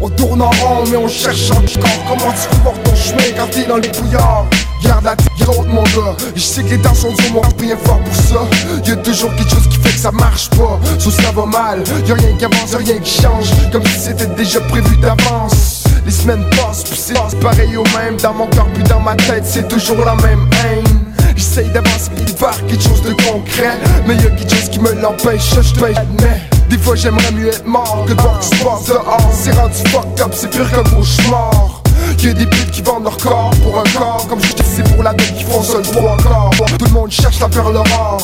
On 0.00 0.10
tourne 0.10 0.42
en 0.42 0.50
rond 0.50 0.84
mais 0.88 0.96
on 0.96 1.08
cherche 1.08 1.50
encore 1.50 2.04
Comment 2.08 2.32
tu 2.32 2.56
ton 2.62 2.94
chemin 2.94 3.32
quand 3.36 3.50
t'es 3.50 3.64
dans 3.66 3.76
le 3.76 3.88
brouillard? 3.88 4.46
Garde 4.86 5.04
la 5.04 5.16
tête 5.16 5.48
haute 5.48 5.68
mon 5.68 5.82
gars. 5.82 6.16
Je 6.34 6.40
sais 6.40 6.62
que 6.62 6.70
les 6.70 6.78
temps 6.78 6.94
sont 6.94 7.12
durs, 7.12 7.32
moi 7.32 7.42
rien 7.58 7.76
fort 7.84 8.00
pour 8.00 8.14
ça. 8.14 8.46
Y'a 8.86 8.96
toujours 8.96 9.34
quelque 9.34 9.50
chose 9.50 9.68
qui 9.68 9.78
fait 9.78 9.92
que 9.92 9.98
ça 9.98 10.12
marche 10.12 10.50
pas. 10.50 10.78
Sauf 10.98 11.14
ça 11.14 11.30
va 11.32 11.46
mal, 11.46 11.82
y'a 12.06 12.14
rien 12.14 12.36
qui 12.36 12.44
avance, 12.44 12.72
y'a 12.72 12.78
rien 12.78 12.98
qui 12.98 13.22
change. 13.22 13.50
Comme 13.72 13.84
si 13.84 14.00
c'était 14.00 14.26
déjà 14.26 14.60
prévu 14.60 14.96
d'avance. 14.98 15.84
Les 16.04 16.12
semaines 16.12 16.44
passent, 16.50 16.84
puis 16.84 16.96
c'est 16.96 17.40
pareil 17.40 17.76
au 17.76 17.84
même. 17.98 18.16
Dans 18.22 18.34
mon 18.34 18.46
cœur 18.46 18.66
puis 18.74 18.82
dans 18.84 19.00
ma 19.00 19.14
tête, 19.16 19.44
c'est 19.44 19.66
toujours 19.68 20.04
la 20.04 20.14
même 20.16 20.48
haine. 20.64 21.00
J'essaye 21.34 21.68
d'avancer 21.70 22.10
et 22.16 22.22
de 22.22 22.30
faire 22.30 22.66
quelque 22.66 22.82
chose 22.82 23.02
de 23.02 23.12
concret. 23.12 23.78
Mais 24.06 24.14
y'a 24.16 24.30
quelque 24.30 24.54
chose 24.54 24.68
qui 24.70 24.78
me 24.80 24.92
l'empêche, 24.94 25.54
je 25.54 25.74
te 25.74 25.80
l'admets. 25.80 26.42
Des 26.70 26.78
fois 26.78 26.96
j'aimerais 26.96 27.32
mieux 27.32 27.48
être 27.48 27.66
mort 27.66 28.04
que 28.06 28.12
de 28.12 28.20
voir 28.20 28.38
passe 28.38 28.86
dehors. 28.86 29.32
C'est 29.32 29.52
rendu 29.52 29.74
fucked 29.88 30.20
up, 30.20 30.32
c'est 30.32 30.50
pire 30.50 30.70
qu'un 30.70 30.82
cauchemar 30.82 31.82
Y'a 32.22 32.32
des 32.32 32.46
putes 32.46 32.70
qui 32.72 32.82
vendent 32.82 33.04
leur 33.04 33.16
corps 33.18 33.50
pour 33.62 33.78
un 33.78 33.98
corps. 33.98 34.26
Comme 34.28 34.42
je 34.42 34.52
dis 34.54 34.62
c'est 34.64 34.94
pour 34.94 35.02
la 35.02 35.12
dette 35.12 35.34
qui 35.36 35.44
font 35.44 35.62
seul 35.62 35.82
pour 35.82 36.10
un 36.10 36.16
corps. 36.16 36.50
Tout 36.78 36.84
le 36.86 36.90
monde 36.90 37.10
cherche 37.10 37.38
la 37.38 37.48
perle 37.48 37.76
rare. 37.76 38.18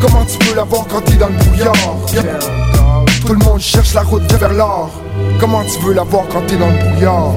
Comment 0.00 0.24
tu 0.24 0.38
peux 0.38 0.54
l'avoir 0.54 0.86
quand 0.86 1.00
t'es 1.00 1.14
dans 1.14 1.28
le 1.28 1.36
brouillard? 1.36 1.72
Tout 3.26 3.32
le 3.32 3.44
monde 3.44 3.60
cherche 3.60 3.94
la 3.94 4.02
route 4.02 4.30
vers 4.32 4.52
l'or. 4.52 4.90
Comment 5.40 5.62
tu 5.64 5.80
veux 5.86 5.94
l'avoir 5.94 6.24
quand 6.30 6.42
t'es 6.46 6.56
dans 6.56 6.68
le 6.68 6.78
brouillard? 6.78 7.32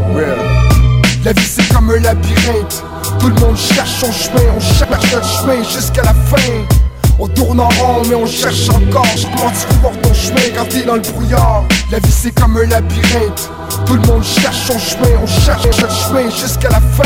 La 1.23 1.33
vie 1.33 1.45
c'est 1.45 1.73
comme 1.73 1.89
un 1.91 1.99
labyrinthe. 1.99 2.83
Tout 3.19 3.27
le 3.27 3.35
monde 3.35 3.57
cherche 3.57 3.91
son 3.99 4.11
chemin 4.11 4.41
On 4.55 4.59
cherche 4.59 5.13
notre 5.13 5.25
chemin 5.25 5.63
jusqu'à 5.63 6.01
la 6.01 6.13
fin 6.13 6.80
on 7.21 7.27
tourne 7.27 7.59
en 7.59 7.69
rond 7.69 8.01
mais 8.09 8.15
on 8.15 8.25
cherche 8.25 8.69
encore. 8.69 9.05
Comment 9.37 9.51
tu 9.51 9.67
peux 9.67 9.81
voir 9.81 9.93
ton 10.01 10.13
chemin 10.13 10.65
t'es 10.69 10.83
dans 10.83 10.95
le 10.95 11.01
brouillard. 11.01 11.63
La 11.91 11.99
vie 11.99 12.11
c'est 12.11 12.31
comme 12.31 12.57
un 12.57 12.65
labyrinthe. 12.65 13.49
Tout 13.85 13.93
le 13.93 14.01
monde 14.01 14.23
cherche 14.23 14.65
son 14.67 14.79
chemin 14.79 15.09
On 15.21 15.27
cherche 15.27 15.65
notre 15.65 15.91
chemin 15.91 16.29
jusqu'à 16.29 16.69
la 16.69 16.79
fin. 16.81 17.03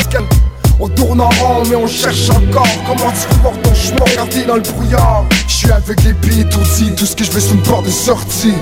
On 0.80 0.88
tourne 0.90 1.22
en 1.22 1.30
rond 1.30 1.64
mais 1.70 1.76
on 1.76 1.88
cherche 1.88 2.30
encore. 2.30 2.68
Comment 2.88 3.12
tu 3.12 3.28
fais 3.28 3.42
voir 3.42 3.54
ton 3.62 3.74
chemin 3.74 4.06
regardé 4.10 4.44
dans 4.46 4.56
le 4.56 4.62
brouillard 4.62 5.26
Je 5.48 5.54
suis 5.54 5.72
avec 5.72 6.04
les 6.04 6.14
pieds 6.14 6.42
étourdis 6.42 6.94
Tout 6.96 7.06
ce 7.06 7.16
que 7.16 7.24
je 7.24 7.32
veux 7.32 7.40
c'est 7.40 7.54
une 7.54 7.62
porte 7.62 7.86
de 7.86 7.92
sortie. 7.92 8.54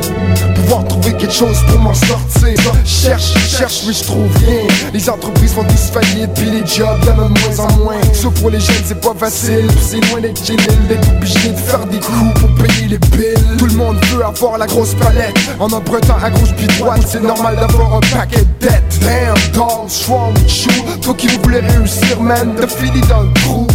Pouvoir 0.55 0.85
trouver 0.85 1.13
quelque 1.13 1.33
chose 1.33 1.57
pour 1.67 1.79
m'en 1.79 1.93
sortir. 1.93 2.57
Cherche, 2.85 3.33
cherche 3.49 3.83
mais 3.87 3.93
je 3.93 4.03
trouve 4.03 4.29
rien. 4.37 4.67
Les 4.93 5.09
entreprises 5.09 5.53
font 5.53 5.63
tous 5.63 5.91
faillir 5.91 6.27
Puis 6.33 6.49
les 6.49 6.65
jobs 6.65 6.99
y'en 7.05 7.19
a 7.19 7.29
de 7.29 7.39
moins 7.39 7.59
en 7.59 7.77
moins. 7.77 8.01
Sauf 8.13 8.33
pour 8.39 8.49
les 8.49 8.59
jeunes 8.59 8.83
c'est 8.85 8.99
pas 8.99 9.13
facile. 9.17 9.67
C'est 9.81 10.01
loin 10.09 10.21
d'être 10.21 10.43
génial 10.45 10.87
D'être 10.87 11.09
obligé 11.09 11.49
de 11.49 11.57
faire 11.57 11.85
des 11.85 11.99
coups 11.99 12.39
pour 12.39 12.53
payer 12.55 12.87
les 12.89 12.97
billes 12.97 13.57
Tout 13.57 13.67
le 13.67 13.73
monde 13.73 13.97
veut 14.11 14.25
avoir 14.25 14.57
la 14.57 14.67
grosse 14.67 14.93
palette. 14.95 15.37
En 15.59 15.71
empruntant 15.71 16.17
à 16.23 16.29
gauche 16.29 16.53
puis 16.57 16.67
droite 16.79 17.03
C'est 17.07 17.23
normal 17.23 17.55
d'avoir 17.55 17.95
un 17.95 18.01
paquet 18.15 18.41
de 18.41 18.67
dettes. 18.67 18.99
Damn 19.01 19.35
dog, 19.53 19.89
strong 19.89 20.33
chou 20.47 20.69
Toi 21.01 21.13
qui 21.17 21.27
voulais 21.27 21.61
réussir 21.61 22.21
man 22.21 22.53
T'as 22.59 22.67
fini 22.67 23.01
dans 23.01 23.21
le 23.21 23.33
trou 23.33 23.67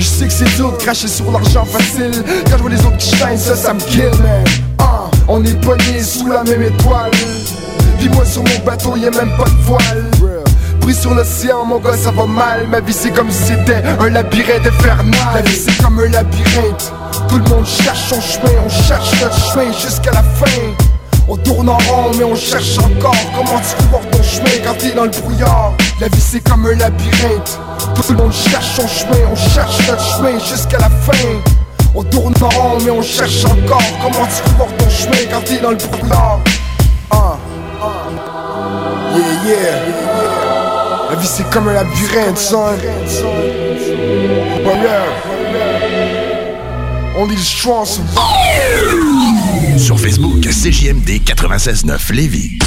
je 0.00 0.06
sais 0.06 0.26
que 0.26 0.32
c'est 0.32 0.56
dur 0.56 0.72
de 0.72 0.76
cracher 0.76 1.08
sur 1.08 1.30
l'argent 1.30 1.64
facile. 1.64 2.24
Quand 2.46 2.56
je 2.56 2.62
vois 2.62 2.70
les 2.70 2.80
autres 2.80 2.96
qui 2.96 3.14
shine, 3.16 3.36
ça, 3.36 3.54
ça 3.54 3.74
me 3.74 3.80
kill, 3.80 4.10
man. 4.22 4.44
Ah, 4.78 5.10
On 5.28 5.44
est 5.44 5.60
pognés 5.60 6.02
sous 6.02 6.28
la 6.28 6.42
même 6.42 6.62
étoile. 6.62 7.10
Puis 7.98 8.08
moi 8.08 8.24
sur 8.24 8.42
mon 8.42 8.58
bateau, 8.64 8.96
y'a 8.96 9.10
même 9.10 9.36
pas 9.36 9.44
de 9.44 9.62
voile. 9.66 10.10
Pris 10.80 10.94
sur 10.94 11.14
l'océan, 11.14 11.64
mon 11.66 11.78
gars, 11.78 11.96
ça 11.96 12.10
va 12.10 12.26
mal. 12.26 12.66
Ma 12.68 12.80
vie 12.80 12.94
c'est 12.94 13.10
comme 13.10 13.30
si 13.30 13.52
c'était 13.52 13.82
un 14.00 14.08
labyrinthe 14.08 14.66
infernal. 14.66 15.34
La 15.34 15.42
vie 15.42 15.56
c'est 15.56 15.82
comme 15.82 15.98
un 15.98 16.08
labyrinthe. 16.08 16.92
Tout 17.28 17.36
le 17.36 17.44
monde 17.44 17.66
cherche 17.66 18.08
son 18.08 18.20
chemin, 18.20 18.52
on 18.64 18.68
cherche 18.68 19.10
notre 19.20 19.52
chemin 19.52 19.70
jusqu'à 19.72 20.12
la 20.12 20.22
fin 20.22 20.89
on 21.30 21.36
tourne 21.36 21.68
en 21.68 21.78
rond 21.78 22.10
mais 22.18 22.24
on 22.24 22.34
cherche 22.34 22.76
encore 22.78 23.14
Comment 23.34 23.60
tu 23.60 23.76
voir 23.88 24.02
ton 24.10 24.22
chemin 24.22 24.50
quand 24.64 24.96
dans 24.96 25.04
le 25.04 25.10
brouillard. 25.10 25.72
La 26.00 26.08
vie 26.08 26.20
c'est 26.20 26.40
comme 26.40 26.66
un 26.66 26.74
labyrinthe. 26.74 27.58
Tout 27.94 28.12
le 28.12 28.16
monde 28.18 28.32
cherche 28.32 28.74
son 28.74 28.88
chemin 28.88 29.18
On 29.30 29.36
cherche 29.36 29.88
notre 29.88 30.02
chemin 30.02 30.38
jusqu'à 30.38 30.78
la 30.78 30.90
fin. 30.90 31.12
On 31.94 32.02
tourne 32.02 32.34
en 32.42 32.48
rond 32.48 32.78
mais 32.84 32.90
on 32.90 33.02
cherche 33.02 33.44
encore 33.44 33.82
Comment 34.02 34.26
tu 34.26 34.42
voir 34.56 34.68
ton 34.76 34.90
chemin 34.90 35.24
quand 35.30 35.62
dans 35.62 35.70
le 35.70 35.76
brouillard. 35.76 36.40
Ah, 37.12 37.36
ah. 37.80 37.86
Yeah, 39.14 39.54
yeah 39.54 41.10
La 41.10 41.16
vie 41.16 41.28
c'est 41.28 41.48
comme 41.50 41.68
un 41.68 41.74
labyrinthe, 41.74 42.38
son. 42.38 42.74
Yeah. 44.64 45.06
Only 47.16 47.36
the 47.36 47.42
strong 47.42 47.84
survive 47.84 49.09
Sur 49.76 49.98
Facebook, 49.98 50.40
CJMD 50.42 51.20
96.9 51.24 52.12
Lévis. 52.12 52.58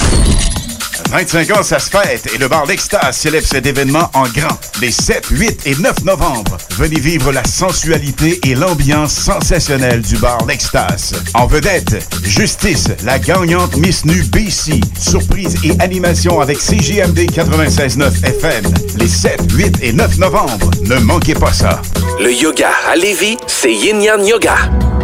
25 1.11 1.51
ans, 1.57 1.63
ça 1.63 1.79
se 1.79 1.89
fête 1.89 2.29
et 2.33 2.37
le 2.37 2.47
bar 2.47 2.65
L'Extase 2.65 3.17
célèbre 3.17 3.45
cet 3.47 3.65
événement 3.65 4.09
en 4.13 4.23
grand. 4.23 4.57
Les 4.81 4.91
7, 4.91 5.27
8 5.29 5.61
et 5.65 5.75
9 5.75 6.03
novembre, 6.05 6.57
venez 6.77 6.99
vivre 6.99 7.31
la 7.31 7.43
sensualité 7.43 8.39
et 8.43 8.55
l'ambiance 8.55 9.13
sensationnelle 9.13 10.01
du 10.01 10.17
bar 10.17 10.45
L'Extase. 10.47 11.13
En 11.33 11.45
vedette, 11.45 12.07
Justice, 12.23 12.89
la 13.03 13.19
gagnante 13.19 13.75
Miss 13.77 14.05
Nu 14.05 14.23
BC, 14.23 14.79
surprise 14.99 15.55
et 15.63 15.79
animation 15.79 16.41
avec 16.41 16.57
CJMD 16.57 17.19
96.9 17.31 18.25
FM. 18.25 18.65
Les 18.97 19.07
7, 19.07 19.51
8 19.53 19.77
et 19.81 19.93
9 19.93 20.17
novembre, 20.17 20.71
ne 20.83 20.97
manquez 20.99 21.35
pas 21.35 21.53
ça. 21.53 21.81
Le 22.19 22.33
yoga 22.33 22.71
à 22.91 22.95
Lévis, 22.95 23.37
c'est 23.47 23.73
Yin 23.73 24.01
Yang 24.01 24.27
Yoga. 24.27 24.55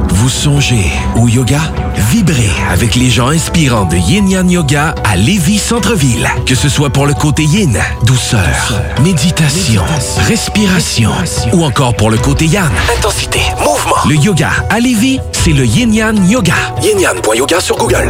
Vous 0.09 0.29
songez 0.29 0.91
au 1.15 1.27
yoga? 1.27 1.61
Vibrez 2.09 2.49
avec 2.71 2.95
les 2.95 3.09
gens 3.09 3.27
inspirants 3.27 3.85
de 3.85 3.95
Yin 3.95 4.27
Yang 4.27 4.51
Yoga 4.51 4.95
à 5.03 5.15
Lévis 5.15 5.59
Centre-Ville. 5.59 6.27
Que 6.45 6.55
ce 6.55 6.67
soit 6.69 6.89
pour 6.89 7.05
le 7.05 7.13
côté 7.13 7.43
yin, 7.43 7.77
douceur, 8.03 8.81
méditation, 9.03 9.83
respiration, 10.27 11.11
ou 11.53 11.63
encore 11.63 11.95
pour 11.95 12.09
le 12.09 12.17
côté 12.17 12.45
yang, 12.45 12.69
Intensité, 12.97 13.41
mouvement. 13.63 13.95
le 14.07 14.15
yoga 14.15 14.49
à 14.69 14.79
Lévis, 14.79 15.19
c'est 15.33 15.53
le 15.53 15.65
Yin 15.65 15.93
Yang 15.93 16.29
Yoga. 16.29 16.53
Yin-Yang.yoga 16.81 17.59
sur 17.59 17.77
Google. 17.77 18.09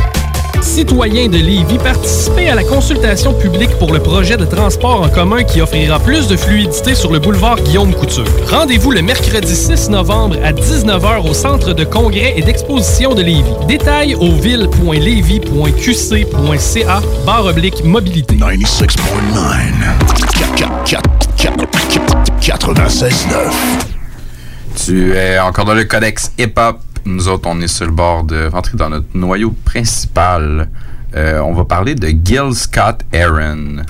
Citoyens 0.71 1.27
de 1.27 1.37
Lévis, 1.37 1.77
participez 1.83 2.47
à 2.47 2.55
la 2.55 2.63
consultation 2.63 3.33
publique 3.33 3.77
pour 3.77 3.91
le 3.91 3.99
projet 3.99 4.37
de 4.37 4.45
transport 4.45 5.01
en 5.01 5.09
commun 5.09 5.43
qui 5.43 5.59
offrira 5.59 5.99
plus 5.99 6.29
de 6.29 6.37
fluidité 6.37 6.95
sur 6.95 7.11
le 7.11 7.19
boulevard 7.19 7.59
Guillaume 7.59 7.93
Couture. 7.93 8.23
Rendez-vous 8.49 8.91
le 8.91 9.01
mercredi 9.01 9.53
6 9.53 9.89
novembre 9.89 10.37
à 10.41 10.53
19h 10.53 11.29
au 11.29 11.33
Centre 11.33 11.73
de 11.73 11.83
congrès 11.83 12.35
et 12.37 12.41
d'exposition 12.41 13.13
de 13.13 13.21
Lévis. 13.21 13.51
Détails 13.67 14.15
au 14.15 14.31
ville.lévis.qc.ca 14.31 17.01
barre 17.25 17.47
oblique 17.47 17.83
mobilité. 17.83 18.35
96.9 18.35 18.87
Tu 24.85 25.17
es 25.17 25.37
encore 25.37 25.65
dans 25.65 25.73
le 25.73 25.83
codex 25.83 26.31
hip-hop. 26.39 26.77
Nous 27.05 27.27
autres, 27.27 27.49
on 27.49 27.59
est 27.61 27.67
sur 27.67 27.85
le 27.85 27.91
bord 27.91 28.23
de 28.23 28.47
rentrer 28.47 28.77
dans 28.77 28.89
notre 28.89 29.07
noyau 29.15 29.51
principal. 29.65 30.69
Euh, 31.15 31.39
on 31.39 31.53
va 31.53 31.65
parler 31.65 31.95
de 31.95 32.07
Gil 32.07 32.53
Scott 32.53 33.03
Aaron. 33.13 33.83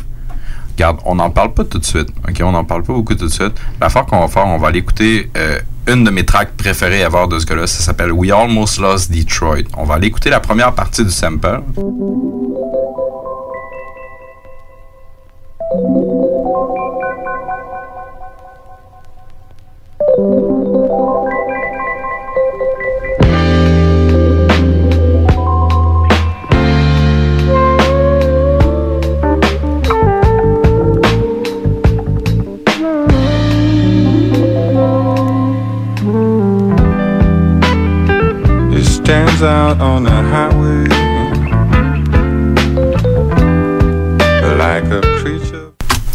Regarde, 0.74 1.00
on 1.06 1.16
n'en 1.16 1.30
parle 1.30 1.54
pas 1.54 1.64
tout 1.64 1.78
de 1.78 1.86
suite. 1.86 2.10
OK, 2.28 2.42
on 2.44 2.52
n'en 2.52 2.64
parle 2.64 2.84
pas 2.84 2.94
beaucoup 2.94 3.16
tout 3.16 3.28
de 3.28 3.32
suite. 3.32 3.54
L'affaire 3.80 4.06
qu'on 4.06 4.20
va 4.20 4.28
faire, 4.28 4.48
on 4.48 4.58
va 4.58 4.70
aller 4.70 4.80
écouter 4.80 5.30
euh, 5.38 5.60
une 5.88 6.04
de 6.04 6.10
mes 6.10 6.26
tracks 6.26 6.56
préférées 6.56 7.04
à 7.04 7.10
voir 7.10 7.28
de 7.28 7.38
ce 7.38 7.46
gars-là. 7.46 7.68
Ça 7.68 7.84
s'appelle 7.84 8.12
We 8.12 8.32
Almost 8.32 8.80
Lost 8.80 9.12
Detroit. 9.12 9.68
On 9.78 9.84
va 9.84 9.96
aller 9.96 10.08
écouter 10.08 10.30
la 10.30 10.40
première 10.40 10.74
partie 10.74 11.04
du 11.04 11.12
sample. 11.12 11.62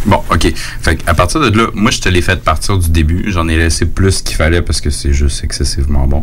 Bon, 0.06 0.22
OK. 0.30 0.52
Fait 0.54 0.98
à 1.08 1.14
partir 1.14 1.40
de 1.40 1.58
là, 1.58 1.66
moi, 1.74 1.90
je 1.90 2.00
te 2.00 2.08
l'ai 2.08 2.22
fait 2.22 2.40
partir 2.40 2.78
du 2.78 2.88
début. 2.88 3.24
J'en 3.26 3.48
ai 3.48 3.56
laissé 3.56 3.84
plus 3.86 4.22
qu'il 4.22 4.36
fallait 4.36 4.62
parce 4.62 4.80
que 4.80 4.90
c'est 4.90 5.12
juste 5.12 5.42
excessivement 5.42 6.06
bon. 6.06 6.22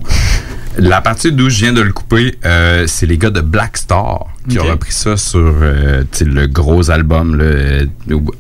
La 0.78 1.02
partie 1.02 1.32
d'où 1.32 1.50
je 1.50 1.60
viens 1.60 1.74
de 1.74 1.82
le 1.82 1.92
couper, 1.92 2.38
euh, 2.46 2.86
c'est 2.88 3.06
les 3.06 3.18
gars 3.18 3.30
de 3.30 3.42
Black 3.42 3.78
Star 3.78 4.26
qui 4.50 4.58
Ok. 4.60 4.66
ont 4.66 4.70
repris 4.72 4.92
ça 4.92 5.16
sur 5.18 5.40
euh, 5.62 6.04
le 6.22 6.48
gros 6.48 6.90
album, 6.90 7.36
le 7.36 7.88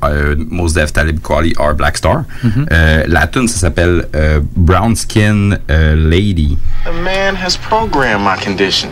euh, 0.03 0.35
Mos 0.49 0.69
Def 0.73 0.91
Talib 0.93 1.19
Kweli 1.21 1.53
or 1.57 1.73
Black 1.75 1.97
Star. 1.97 2.23
Mhm. 2.43 2.65
Euh, 2.71 3.03
la 3.07 3.27
tune, 3.27 3.47
ça 3.47 3.59
s'appelle 3.59 4.07
euh, 4.15 4.39
Brown 4.55 4.95
Skin 4.95 5.57
euh, 5.69 5.95
Lady. 6.09 6.57
A 6.87 6.91
man 6.91 7.35
has 7.35 7.55
programmed 7.55 8.23
my 8.23 8.35
condition. 8.43 8.89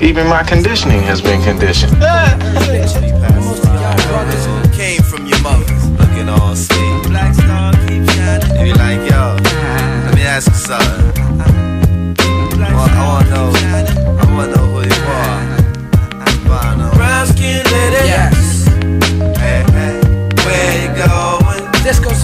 Even 0.00 0.26
my 0.28 0.42
conditioning 0.46 1.02
has 1.08 1.20
been 1.22 1.42
conditioned. 1.42 1.96
Came 4.76 5.02
from 5.02 5.26
your 5.26 5.40
mother, 5.40 5.64
looking 5.98 6.28
all 6.28 6.54
sweet. 6.54 7.08
Black 7.08 7.34
star 7.34 7.72
keep 7.88 8.04
shining. 8.10 8.66
You 8.66 8.74
like 8.74 9.10
yo? 9.10 9.36
Let 10.04 10.14
me 10.14 10.22
ask 10.22 10.48
you 10.48 10.54
something. 10.54 11.05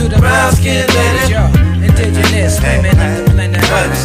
to 0.03 0.09
the 0.09 0.19
brown 0.19 0.51
skin 0.51 0.83
lady, 0.99 1.31
yo, 1.31 1.47
indigenous 1.79 2.59
women 2.59 2.91
of 2.91 3.23
the 3.23 3.31
planet 3.31 3.63
Earth, 3.71 4.03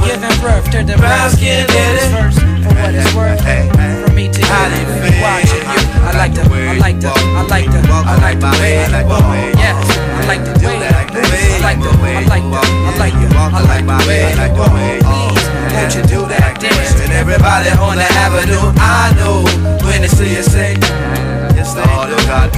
giving 0.00 0.36
birth 0.40 0.64
to 0.72 0.80
the 0.80 0.96
brown 0.96 1.28
skin 1.28 1.68
ladies 1.68 2.08
first, 2.08 2.40
for 2.64 2.72
what 2.80 2.96
it's 2.96 3.12
worth, 3.12 3.44
For 3.44 4.12
me 4.16 4.32
to 4.32 4.40
you, 4.40 4.48
and 4.48 5.20
watching 5.20 5.60
you. 5.60 5.92
I 6.08 6.16
like 6.16 6.32
the, 6.32 6.40
I 6.40 6.80
like 6.80 7.00
the, 7.04 7.12
I 7.12 7.44
like 7.52 7.68
the, 7.68 7.80
I 7.84 8.16
like 8.16 8.40
the 8.40 8.48
way 8.56 8.80
oh, 8.80 8.96
you 8.96 9.04
walk. 9.04 9.60
Yes, 9.60 9.76
I 9.92 10.24
like 10.24 10.40
the 10.40 10.56
way 10.56 10.72
you 10.72 11.04
move. 11.12 11.52
I 11.52 11.60
like 11.60 11.80
the, 11.84 11.92
way 12.00 12.16
you 12.16 12.32
walk. 12.48 12.64
I 12.64 13.60
like 13.68 13.84
the, 13.84 13.92
I 13.92 14.32
like 14.40 14.54
the 14.56 14.64
way 14.72 14.96
you 14.96 15.04
walk. 15.04 15.36
Please, 15.36 15.44
won't 15.76 15.92
you 15.92 16.02
do 16.08 16.20
that 16.32 16.56
dance? 16.64 16.96
And 16.96 17.12
everybody 17.12 17.68
on 17.76 18.00
the 18.00 18.08
avenue, 18.24 18.72
I 18.80 19.12
know 19.20 19.44
when 19.84 20.00
they 20.00 20.08
see 20.08 20.32
you 20.32 20.42
say 20.42 20.80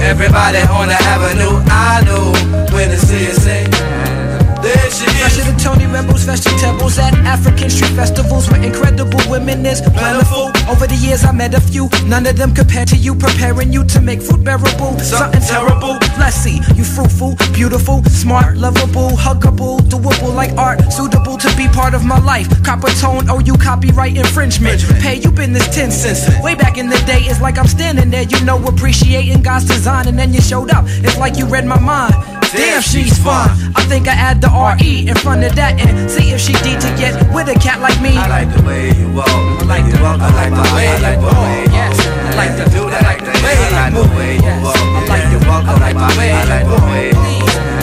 everybody 0.01 0.59
on 0.69 0.87
the 0.87 0.93
avenue 0.93 1.57
I 1.65 2.03
knew 2.05 2.75
when 2.75 2.89
the 2.89 2.97
see 2.97 3.25
it 3.25 3.35
sing 3.35 4.28
religion. 4.69 5.09
Fresher 5.19 5.43
than 5.43 5.57
Tony 5.57 5.85
Rebels, 5.85 6.23
vegetables 6.23 6.97
at 6.99 7.13
African 7.25 7.69
street 7.69 7.91
festivals 7.91 8.49
where 8.49 8.61
incredible 8.61 9.19
women 9.29 9.65
is 9.65 9.81
plentiful. 9.81 10.51
Over 10.69 10.87
the 10.87 10.95
years, 10.95 11.23
I 11.23 11.31
met 11.31 11.53
a 11.53 11.61
few, 11.61 11.89
none 12.05 12.25
of 12.25 12.37
them 12.37 12.53
compared 12.53 12.87
to 12.89 12.97
you, 12.97 13.15
preparing 13.15 13.73
you 13.73 13.83
to 13.85 14.01
make 14.01 14.21
food 14.21 14.43
bearable. 14.43 14.97
Something 14.99 15.41
terrible. 15.41 15.95
Blessy, 16.17 16.61
you 16.77 16.83
fruitful, 16.83 17.35
beautiful, 17.53 18.03
smart, 18.05 18.57
lovable, 18.57 19.09
huggable, 19.09 19.79
doable 19.89 20.33
like 20.33 20.51
art, 20.57 20.79
suitable 20.91 21.37
to 21.37 21.49
be 21.57 21.67
part 21.67 21.93
of 21.93 22.05
my 22.05 22.19
life. 22.19 22.47
Copper 22.63 22.91
tone, 22.99 23.29
oh, 23.29 23.39
you 23.39 23.55
copyright 23.55 24.17
infringement. 24.17 24.81
Pay 25.01 25.15
you 25.15 25.31
business 25.31 25.67
10 25.75 25.91
cents. 25.91 26.27
Way 26.43 26.55
back 26.55 26.77
in 26.77 26.89
the 26.89 26.99
day, 27.05 27.21
it's 27.21 27.41
like 27.41 27.57
I'm 27.57 27.67
standing 27.67 28.09
there, 28.09 28.23
you 28.23 28.43
know, 28.45 28.63
appreciating 28.65 29.41
God's 29.41 29.65
design, 29.65 30.07
and 30.07 30.17
then 30.17 30.33
you 30.33 30.41
showed 30.41 30.71
up. 30.71 30.85
It's 30.87 31.17
like 31.17 31.37
you 31.37 31.45
read 31.45 31.65
my 31.65 31.79
mind. 31.79 32.38
Damn, 32.51 32.81
she's 32.81 33.13
fun. 33.21 33.49
I 33.77 33.85
think 33.85 34.07
I 34.07 34.17
add 34.17 34.41
the 34.41 34.49
RE 34.49 35.07
in 35.07 35.15
front 35.21 35.43
of 35.45 35.53
that 35.55 35.77
and 35.77 36.09
see 36.09 36.33
if 36.33 36.41
she 36.41 36.53
D 36.65 36.73
to 36.81 36.89
get 36.97 37.13
with 37.29 37.45
a 37.45 37.53
cat 37.61 37.77
like 37.77 38.01
me. 38.01 38.17
I 38.17 38.25
like 38.25 38.49
the 38.49 38.65
way 38.65 38.89
you 38.97 39.05
walk. 39.13 39.29
I 39.29 39.65
like 39.69 39.85
the 39.85 40.01
walk. 40.01 40.17
I 40.17 40.33
like 40.33 40.53
the 40.57 40.65
way 40.73 40.89
I 40.89 40.97
like 40.97 41.21
the 41.21 41.29
way. 41.29 41.69
Yes, 41.69 41.93
I 42.01 42.33
like 42.33 42.53
the 42.57 42.65
do 42.73 42.89
that. 42.89 43.05
I 43.05 43.13
like 43.13 43.21
the 43.21 43.33
way 43.45 43.53
I 43.53 43.69
like 43.77 43.93
the 43.93 44.05
way 44.17 44.33
you 44.41 44.53
walk. 44.65 44.81
I 44.81 45.01
like 45.05 45.27
the 45.29 45.39
walk. 45.45 45.63
I 45.69 45.73
like 45.77 45.97
the 46.01 46.09
way 46.17 46.29
I 46.33 46.43
like 46.49 46.65
the 46.65 46.79
way. 46.89 47.07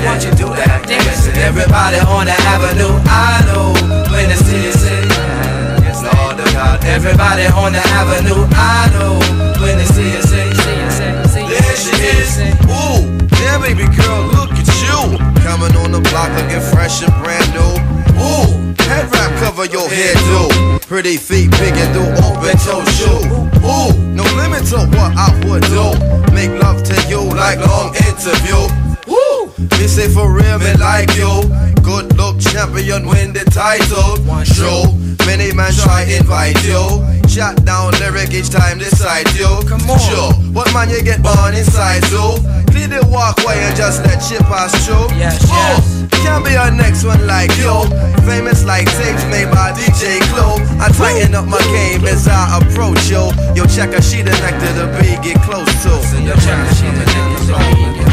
Won't 0.03 0.23
you 0.27 0.35
do 0.35 0.49
that? 0.51 0.83
Listen, 0.83 1.35
everybody 1.39 2.03
on 2.03 2.27
the 2.27 2.35
avenue. 2.51 2.95
I 3.07 3.47
know 3.47 3.71
when 4.11 4.27
the 4.27 4.39
city 4.39 4.75
say. 4.75 5.07
Yes, 5.87 6.03
Lord 6.03 6.43
of 6.43 6.51
God. 6.51 6.83
Everybody 6.83 7.47
on 7.55 7.71
the 7.71 7.83
avenue. 7.95 8.43
I 8.51 8.91
know 8.99 9.15
when 9.63 9.79
the 9.79 9.87
city 9.95 10.19
say. 10.27 10.51
There 10.51 11.77
she 11.79 11.95
is. 12.19 12.35
Ooh, 12.67 13.07
yeah, 13.39 13.63
baby 13.63 13.87
girl, 13.95 14.27
you. 14.35 14.36
Coming 15.47 15.77
on 15.77 15.93
the 15.93 16.01
block 16.11 16.27
looking 16.35 16.61
fresh 16.75 17.07
and 17.07 17.15
brand 17.23 17.47
new. 17.55 17.79
Ooh, 18.19 18.75
head 18.83 19.07
wrap 19.15 19.31
cover 19.39 19.65
your 19.67 19.89
head 19.89 20.19
do. 20.27 20.79
Pretty 20.89 21.17
feet 21.17 21.55
and 21.55 21.95
do 21.95 22.03
open 22.27 22.59
toe 22.67 22.83
shoe. 22.99 23.23
Ooh, 23.63 23.95
no 24.11 24.25
limit 24.35 24.67
to 24.75 24.83
what 24.99 25.15
I 25.15 25.31
would 25.47 25.63
do. 25.71 25.87
Make 26.35 26.51
love 26.61 26.83
to 26.83 26.97
you 27.09 27.23
like 27.23 27.61
long 27.63 27.95
interview. 27.95 28.59
Woo! 29.07 29.55
Me 29.79 29.87
say 29.87 30.09
for 30.09 30.33
real, 30.33 30.59
me 30.59 30.75
like 30.83 31.15
you. 31.15 31.31
Good 31.81 32.17
look 32.17 32.41
champion, 32.41 33.07
win 33.07 33.33
the 33.33 33.45
title. 33.47 34.19
Show 34.43 34.91
many 35.27 35.55
man 35.55 35.73
try 35.73 36.03
invite 36.11 36.59
you. 36.67 37.16
Shot 37.37 37.67
down 37.67 37.93
lyric 38.01 38.33
each 38.33 38.49
time 38.49 38.79
decide 38.79 39.29
you. 39.37 39.61
Come 39.69 39.85
on, 39.91 40.01
sure. 40.01 40.33
What 40.57 40.73
man 40.73 40.89
you 40.89 41.03
get 41.03 41.23
born 41.23 41.53
inside 41.53 42.03
so? 42.09 42.41
Clear 42.73 42.89
the 42.89 43.07
walkway 43.13 43.61
and 43.61 43.77
just 43.77 44.03
let 44.07 44.25
shit 44.25 44.41
pass 44.49 44.73
through. 44.87 45.13
Yes, 45.21 45.45
oh, 45.53 46.09
Can't 46.25 46.43
be 46.43 46.57
our 46.57 46.71
next 46.71 47.05
one 47.05 47.27
like 47.27 47.53
you. 47.61 47.69
Famous 48.25 48.65
like 48.65 48.87
tapes 48.87 49.23
made 49.29 49.53
by 49.53 49.77
DJ 49.77 50.17
Clo. 50.33 50.57
I 50.81 50.89
tighten 50.97 51.35
up 51.35 51.45
my 51.45 51.61
game 51.77 52.07
as 52.07 52.27
I 52.27 52.57
approach 52.57 53.05
you. 53.13 53.29
Yo, 53.53 53.69
check 53.69 53.93
her, 53.93 54.01
she 54.01 54.23
the 54.23 54.33
neck 54.41 54.57
to 54.57 54.73
the 54.73 54.87
beat, 54.97 55.21
get 55.21 55.37
close 55.45 55.69
to. 55.85 55.93
Yo, 56.25 56.33
check 56.41 56.57
her, 56.57 56.75
she 56.75 56.89
the 56.89 57.05
neck 57.05 58.01
to 58.01 58.06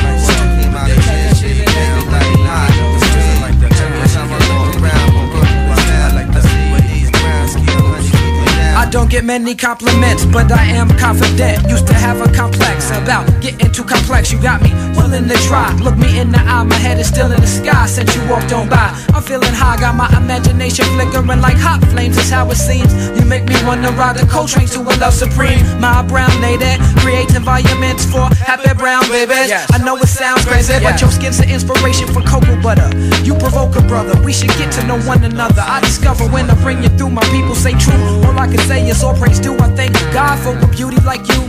don't 8.93 9.09
get 9.09 9.25
many 9.25 9.55
compliments, 9.55 10.23
but 10.23 10.51
I 10.51 10.65
am 10.65 10.87
confident. 10.99 11.67
Used 11.67 11.87
to 11.87 11.95
have 11.95 12.21
a 12.21 12.31
complex 12.31 12.91
about 12.91 13.25
getting 13.41 13.71
too 13.71 13.83
complex. 13.83 14.31
You 14.31 14.39
got 14.39 14.61
me 14.61 14.69
willing 14.95 15.27
to 15.29 15.37
try. 15.49 15.73
Look 15.81 15.97
me 15.97 16.19
in 16.19 16.31
the 16.31 16.37
eye, 16.37 16.61
my 16.61 16.75
head 16.75 16.99
is 16.99 17.07
still 17.07 17.31
in 17.31 17.41
the 17.41 17.47
sky 17.47 17.87
since 17.87 18.15
you 18.15 18.21
walked 18.29 18.53
on 18.53 18.69
by. 18.69 18.93
I'm 19.15 19.23
feeling 19.23 19.51
high, 19.51 19.77
got 19.81 19.95
my 19.95 20.05
imagination 20.15 20.85
flickering 20.93 21.41
like 21.41 21.57
hot 21.57 21.81
flames. 21.89 22.17
Is 22.17 22.29
how 22.29 22.47
it 22.51 22.55
seems. 22.55 22.93
You 23.17 23.25
make 23.25 23.45
me 23.45 23.55
wanna 23.65 23.89
ride 23.93 24.15
the 24.15 24.27
cold 24.27 24.49
train 24.49 24.67
to 24.67 24.81
a 24.81 24.93
love 25.01 25.15
supreme. 25.15 25.57
My 25.81 26.03
brown 26.03 26.29
lady 26.39 26.77
creates 27.01 27.33
environments 27.33 28.05
for 28.05 28.29
happy 28.45 28.77
brown 28.77 29.09
babies. 29.09 29.49
I 29.73 29.79
know 29.81 29.97
it 29.97 30.07
sounds 30.07 30.45
crazy, 30.45 30.77
but 30.83 31.01
your 31.01 31.09
skin's 31.09 31.39
an 31.39 31.49
inspiration 31.49 32.05
for 32.13 32.21
cocoa 32.21 32.61
butter. 32.61 32.89
You 33.25 33.33
provoke 33.41 33.75
a 33.75 33.81
brother. 33.81 34.13
We 34.21 34.33
should 34.33 34.53
get 34.61 34.71
to 34.77 34.85
know 34.85 35.01
one 35.01 35.23
another. 35.23 35.65
I 35.65 35.81
discover 35.81 36.25
when 36.29 36.47
I 36.51 36.55
bring 36.61 36.83
you 36.83 36.89
through. 36.89 37.09
My 37.09 37.25
people 37.33 37.55
say 37.55 37.73
true. 37.73 37.97
All 38.21 38.37
I 38.37 38.45
can 38.45 38.61
say 38.69 38.82
all 39.03 39.15
praise 39.15 39.39
due. 39.39 39.55
I 39.59 39.67
thank 39.75 39.93
God 40.13 40.38
for 40.39 40.57
a 40.57 40.67
beauty 40.67 40.97
like 41.05 41.27
you. 41.29 41.41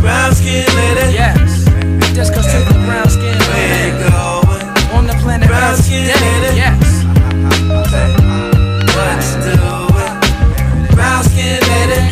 Brown 0.00 0.34
skin 0.34 0.66
lady. 0.76 1.14
Yes. 1.14 1.64
Just 2.14 2.34
cause 2.34 2.46
to 2.46 2.58
the 2.58 2.74
brown 2.84 3.08
skin 3.08 3.38
lady. 3.54 4.04
On 4.94 5.06
the 5.06 5.14
planet 5.22 5.48
Brown 5.48 5.72
Earth. 5.74 5.84
skin 5.84 6.06
lady. 6.06 6.56
Yes. 6.56 7.02
You? 9.42 9.62
Brown 10.94 11.22
skin 11.24 11.60
lady. 11.70 12.02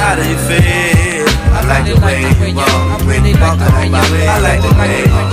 How 0.00 0.14
do 0.16 0.22
you 0.28 0.36
feel? 0.48 1.28
I 1.52 1.60
like 1.68 1.84
the 1.86 1.94
way 2.04 2.20
you 2.20 2.54
walk. 2.56 3.00
When 3.06 3.24
you 3.24 3.34
walk 3.38 3.60
on 3.60 3.90
my 3.90 4.00
way. 4.10 4.26
I 4.26 4.38
like 4.40 4.60
the 4.62 4.72
way 4.74 5.00
you 5.00 5.12
walk. 5.12 5.32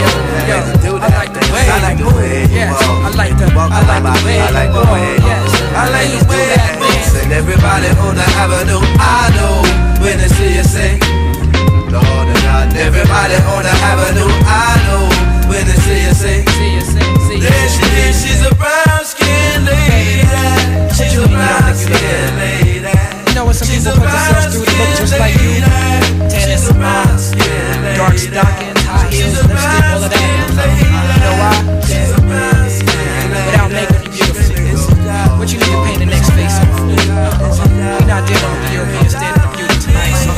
I 1.01 1.10
like 1.18 1.34
the 1.34 1.39
way. 1.51 1.66
I 1.68 1.80
like 1.82 1.97
the 1.97 2.05
way 2.14 2.45
you 2.45 2.68
walk. 2.70 2.84
I 2.84 3.12
like 3.16 3.38
the 3.38 3.45
Walk 3.55 3.72
I 3.72 3.82
like 3.88 4.03
the 4.03 4.26
way 4.26 4.39
I 4.39 4.49
like 4.51 4.72
the 4.72 4.80
you 4.80 4.91
way. 4.93 5.16
walk. 5.18 5.26
Yes. 5.26 5.49
I 5.74 5.89
like 5.89 6.10
the 6.12 6.26
way 6.30 6.45
that 6.55 6.76
moves. 6.80 6.87
And 7.18 7.34
everybody 7.34 7.89
on 8.05 8.15
the 8.15 8.28
avenue. 8.38 8.80
I 9.01 9.34
know 9.36 9.65
when 10.03 10.18
they 10.18 10.30
see 10.30 10.55
you 10.55 10.63
say. 10.63 10.99
Lord 11.89 12.28
of 12.30 12.38
God, 12.45 12.72
everybody 12.78 13.36
on 13.51 13.63
the 13.63 13.74
avenue. 13.84 14.30
I 14.45 14.78
know 14.86 15.09
when 15.49 15.65
they 15.65 15.78
see 15.82 16.05
you 16.05 16.13
say. 16.13 16.45
There 16.45 17.70
she 17.70 17.86
is, 18.05 18.15
she's 18.22 18.41
a 18.45 18.53
brown 18.55 19.03
skin 19.03 19.65
lady. 19.65 20.24
She's 20.93 21.18
a 21.18 21.28
brown 21.28 21.76
skin 21.76 22.30
lady. 22.38 22.86
You 22.86 23.34
know 23.36 23.45
what 23.45 23.55
some 23.55 23.68
She's 23.68 23.84
people 23.84 23.97
a 23.97 24.07
put 24.07 24.13
themselves 24.13 24.55
through 24.55 24.65
to 24.65 24.74
look 24.78 24.91
just 24.97 25.20
like 25.20 25.36
you. 25.41 25.61
Tennis, 26.30 26.70
dark 27.97 28.18
stockings, 28.18 28.84
high 28.86 29.09
heels, 29.09 29.36
lipstick, 29.41 29.86
all 29.89 30.03
of 30.03 30.11
that. 30.11 30.22
You 30.86 31.20
know 31.24 31.36
why? 31.41 31.55
Without 33.47 33.72
makeup, 33.72 34.05
you 34.05 34.26
beautiful. 34.34 34.95
What 35.38 35.47
you 35.51 35.59
need 35.59 35.65
to 35.65 35.84
paint 35.86 35.99
the 35.99 36.05
next? 36.05 36.26
We're 37.88 38.04
not 38.04 38.28
dealing 38.28 38.52
with 38.52 38.64
the 38.68 38.74
European 38.76 39.08
standard 39.08 39.44
of 39.48 39.52
beauty 39.56 39.78
tonight. 39.80 40.20
So 40.20 40.32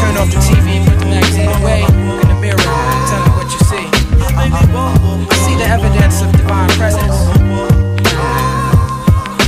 turn 0.00 0.16
off 0.16 0.32
the 0.32 0.40
TV, 0.40 0.80
put 0.88 0.96
the 0.96 1.06
magazine 1.12 1.52
away, 1.60 1.84
in 1.84 2.28
the 2.32 2.38
mirror, 2.40 2.56
tell 2.56 3.20
me 3.20 3.30
what 3.36 3.48
you 3.52 3.60
see. 3.68 3.84
Uh-huh. 4.16 5.28
I 5.28 5.36
see 5.44 5.56
the 5.60 5.68
evidence 5.68 6.24
of 6.24 6.32
divine 6.32 6.72
presence. 6.80 7.18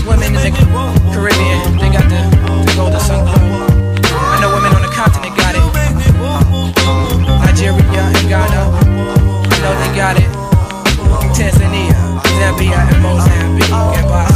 Women 0.04 0.36
in 0.36 0.42
the 0.44 0.52
Caribbean, 1.16 1.80
they 1.80 1.88
got 1.88 2.04
the, 2.12 2.20
the 2.68 2.72
golden 2.76 3.00
sun 3.00 3.24
glow. 3.24 3.64
I 4.12 4.36
know 4.40 4.52
women 4.52 4.76
on 4.76 4.82
the 4.84 4.92
continent 4.92 5.36
got 5.40 5.56
it. 5.56 5.64
Nigeria 7.40 7.80
and 7.80 8.28
Ghana, 8.28 8.62
I 9.48 9.56
know 9.64 9.72
they 9.80 9.96
got 9.96 10.20
it. 10.20 10.28
Tanzania, 11.32 11.96
Zambia, 12.36 12.80
and 12.92 13.02
Mozambique, 13.02 13.72
and 13.72 14.06
Botswana. 14.06 14.35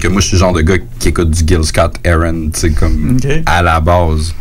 Que 0.00 0.08
moi, 0.08 0.20
je 0.20 0.28
suis 0.28 0.36
le 0.36 0.40
genre 0.40 0.52
de 0.52 0.62
gars 0.62 0.78
qui 0.98 1.08
écoute 1.08 1.30
du 1.30 1.44
Gil 1.46 1.64
Scott 1.64 1.94
Aaron, 2.04 2.50
tu 2.52 2.60
sais, 2.60 2.70
comme 2.70 3.18
à 3.46 3.62
la 3.62 3.80
base. 3.80 4.34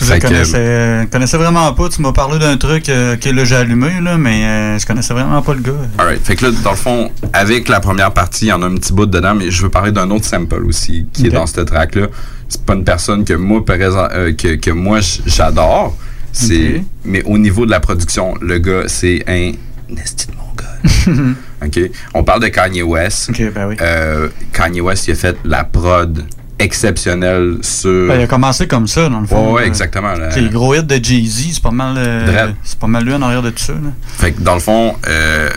Je 0.00 0.20
connaissais, 0.20 0.56
euh, 0.56 1.04
connaissais 1.06 1.36
vraiment 1.36 1.72
pas. 1.72 1.88
Tu 1.88 2.00
m'as 2.02 2.12
parlé 2.12 2.38
d'un 2.38 2.56
truc 2.56 2.88
euh, 2.88 3.16
que 3.16 3.30
là 3.30 3.44
j'ai 3.44 3.56
allumé, 3.56 4.00
là, 4.00 4.16
mais 4.16 4.44
euh, 4.44 4.78
je 4.78 4.86
connaissais 4.86 5.12
vraiment 5.12 5.42
pas 5.42 5.54
le 5.54 5.60
gars. 5.60 5.72
Alright. 5.98 6.24
Fait 6.24 6.36
que 6.36 6.46
là, 6.46 6.52
dans 6.62 6.70
le 6.70 6.76
fond, 6.76 7.10
avec 7.32 7.68
la 7.68 7.80
première 7.80 8.12
partie, 8.12 8.46
il 8.46 8.48
y 8.48 8.52
en 8.52 8.62
a 8.62 8.66
un 8.66 8.76
petit 8.76 8.92
bout 8.92 9.06
dedans, 9.06 9.34
mais 9.34 9.50
je 9.50 9.62
veux 9.62 9.70
parler 9.70 9.92
d'un 9.92 10.10
autre 10.10 10.24
sample 10.24 10.64
aussi 10.64 11.06
qui 11.12 11.26
est 11.26 11.30
dans 11.30 11.46
cette 11.46 11.66
track-là. 11.66 12.06
C'est 12.48 12.64
pas 12.64 12.74
une 12.74 12.84
personne 12.84 13.24
que 13.24 13.34
moi, 13.34 13.60
que, 13.60 14.54
que 14.54 14.70
moi 14.70 15.00
j'adore. 15.26 15.96
C'est, 16.32 16.84
mais 17.04 17.22
au 17.24 17.36
niveau 17.36 17.66
de 17.66 17.70
la 17.70 17.80
production, 17.80 18.34
le 18.40 18.58
gars, 18.58 18.84
c'est 18.86 19.24
un 19.26 19.52
esti 20.00 20.28
de 20.28 20.32
mon 20.32 20.54
gars. 20.54 21.34
OK? 21.64 21.80
On 22.14 22.22
parle 22.24 22.42
de 22.42 22.48
Kanye 22.48 22.82
West. 22.82 23.30
ben 23.54 23.76
Euh, 23.80 24.28
Kanye 24.52 24.80
West, 24.80 25.08
il 25.08 25.12
a 25.12 25.14
fait 25.14 25.36
la 25.44 25.64
prod 25.64 26.24
exceptionnelle 26.58 27.58
sur. 27.62 28.08
Ben, 28.08 28.20
il 28.20 28.22
a 28.24 28.26
commencé 28.26 28.66
comme 28.66 28.86
ça, 28.86 29.08
dans 29.08 29.20
le 29.20 29.26
fond. 29.26 29.46
Ouais, 29.48 29.52
ouais, 29.52 29.60
là. 29.62 29.66
exactement. 29.68 30.12
là. 30.14 30.28
Les 30.36 30.48
gros 30.48 30.74
hits 30.74 30.82
de 30.84 31.02
Jay-Z, 31.02 31.54
c'est 31.54 31.62
pas 31.62 31.70
mal. 31.70 31.94
euh, 31.98 32.52
c'est 32.64 32.78
pas 32.78 32.86
mal 32.86 33.04
lui 33.04 33.14
en 33.14 33.22
arrière 33.22 33.42
de 33.42 33.50
tout 33.50 33.62
ça. 33.62 33.72
Là. 33.74 33.90
Fait 34.06 34.32
que 34.32 34.40
dans 34.40 34.54
le 34.54 34.60
fond, 34.60 34.94
euh, 35.08 35.48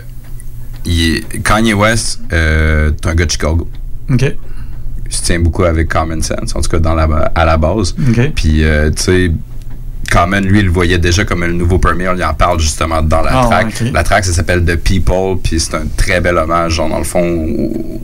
il 0.86 1.16
est- 1.18 1.44
Kanye 1.44 1.74
West, 1.74 2.20
euh, 2.34 2.92
c'est 3.02 3.10
un 3.10 3.16
gars 3.16 3.26
de 3.26 3.32
Chicago. 3.32 3.68
Ok. 4.12 4.26
se 5.10 5.24
tient 5.24 5.40
beaucoup 5.40 5.66
avec 5.66 5.90
Common 5.90 6.22
Sense, 6.22 6.56
en 6.56 6.62
tout 6.62 6.70
cas 6.70 6.80
dans 6.80 6.96
la, 6.96 7.04
à 7.36 7.44
la 7.46 7.58
base. 7.58 7.94
Ok. 8.10 8.32
Puis, 8.34 8.64
euh, 8.64 8.90
tu 8.92 9.02
sais, 9.04 9.32
Common, 10.12 10.42
lui, 10.42 10.60
il 10.60 10.66
le 10.66 10.72
voyait 10.72 10.98
déjà 10.98 11.24
comme 11.24 11.46
le 11.46 11.54
nouveau 11.54 11.80
Premier. 11.80 12.10
Il 12.16 12.24
en 12.24 12.34
parle 12.34 12.60
justement 12.60 13.02
dans 13.02 13.22
la 13.22 13.32
Ah, 13.42 13.46
track. 13.48 13.84
La 13.94 14.04
track, 14.04 14.26
ça 14.26 14.34
s'appelle 14.34 14.66
The 14.66 14.76
People, 14.76 15.38
puis 15.42 15.60
c'est 15.60 15.76
un 15.76 15.86
très 15.96 16.20
bel 16.22 16.38
hommage, 16.38 16.74
genre, 16.74 16.90
dans 16.90 16.98
le 16.98 17.04
fond, 17.06 17.22
au- 17.48 18.02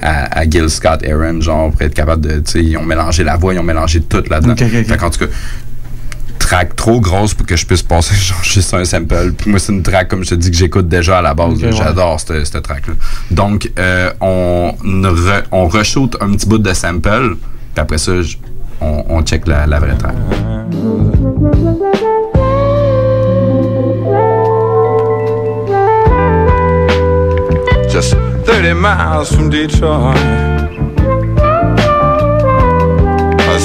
à, 0.00 0.40
à 0.40 0.50
Gil 0.50 0.68
Scott 0.68 1.00
Aaron, 1.06 1.40
genre, 1.40 1.70
pour 1.70 1.80
être 1.82 1.94
capable 1.94 2.26
de, 2.26 2.40
tu 2.40 2.50
sais, 2.50 2.64
ils 2.64 2.76
ont 2.76 2.82
mélangé 2.82 3.22
la 3.22 3.36
voix, 3.36 3.54
ils 3.54 3.60
ont 3.60 3.62
mélangé 3.62 4.00
tout 4.00 4.22
là-dedans. 4.28 4.54
Fait 4.88 4.96
qu'en 4.96 5.10
tout 5.10 5.20
cas, 5.20 5.32
track 6.38 6.74
trop 6.74 7.00
grosse 7.00 7.34
pour 7.34 7.46
que 7.46 7.56
je 7.56 7.64
puisse 7.64 7.82
passer 7.82 8.14
genre 8.16 8.42
juste 8.42 8.74
un 8.74 8.84
sample. 8.84 9.32
Puis 9.38 9.48
moi, 9.50 9.60
c'est 9.60 9.72
une 9.72 9.82
track, 9.82 10.08
comme 10.08 10.24
je 10.24 10.30
te 10.30 10.34
dis, 10.34 10.50
que 10.50 10.56
j'écoute 10.56 10.88
déjà 10.88 11.18
à 11.18 11.22
la 11.22 11.34
base. 11.34 11.62
Ouais. 11.62 11.72
J'adore 11.72 12.18
cette, 12.20 12.44
cette 12.46 12.62
track-là. 12.64 12.94
Donc, 13.30 13.70
euh, 13.78 14.10
on, 14.20 14.72
re, 14.82 15.42
on 15.52 15.68
reshoot 15.68 16.16
un 16.20 16.32
petit 16.32 16.46
bout 16.48 16.58
de 16.58 16.72
sample, 16.74 17.36
puis 17.74 17.80
après 17.80 17.98
ça, 17.98 18.22
je- 18.22 18.36
on, 18.82 19.10
on 19.10 19.24
check 19.24 19.46
la, 19.46 19.64
la 19.66 19.78
vraie 19.78 19.96
track. 19.98 20.16
just 27.92 28.14
30 28.46 28.74
miles 28.74 29.30
from 29.34 29.50
Detroit. 29.50 30.16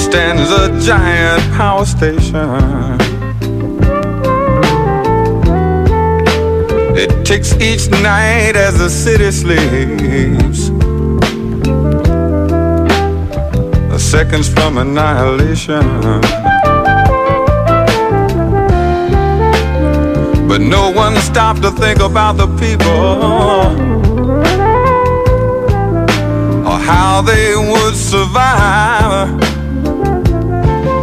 stands 0.08 0.50
a 0.50 0.80
giant 0.80 1.42
power 1.54 1.84
station. 1.84 2.98
It 6.96 7.26
ticks 7.26 7.52
each 7.54 7.90
night 7.90 8.56
as 8.56 8.78
the 8.78 8.88
city 8.88 9.30
sleeps. 9.30 10.70
The 13.98 14.04
seconds 14.04 14.48
from 14.48 14.78
annihilation. 14.78 15.82
But 20.46 20.60
no 20.60 20.92
one 20.92 21.16
stopped 21.16 21.62
to 21.62 21.72
think 21.72 21.98
about 21.98 22.36
the 22.36 22.46
people 22.62 23.74
or 26.64 26.78
how 26.78 27.22
they 27.22 27.56
would 27.56 27.96
survive. 27.96 29.30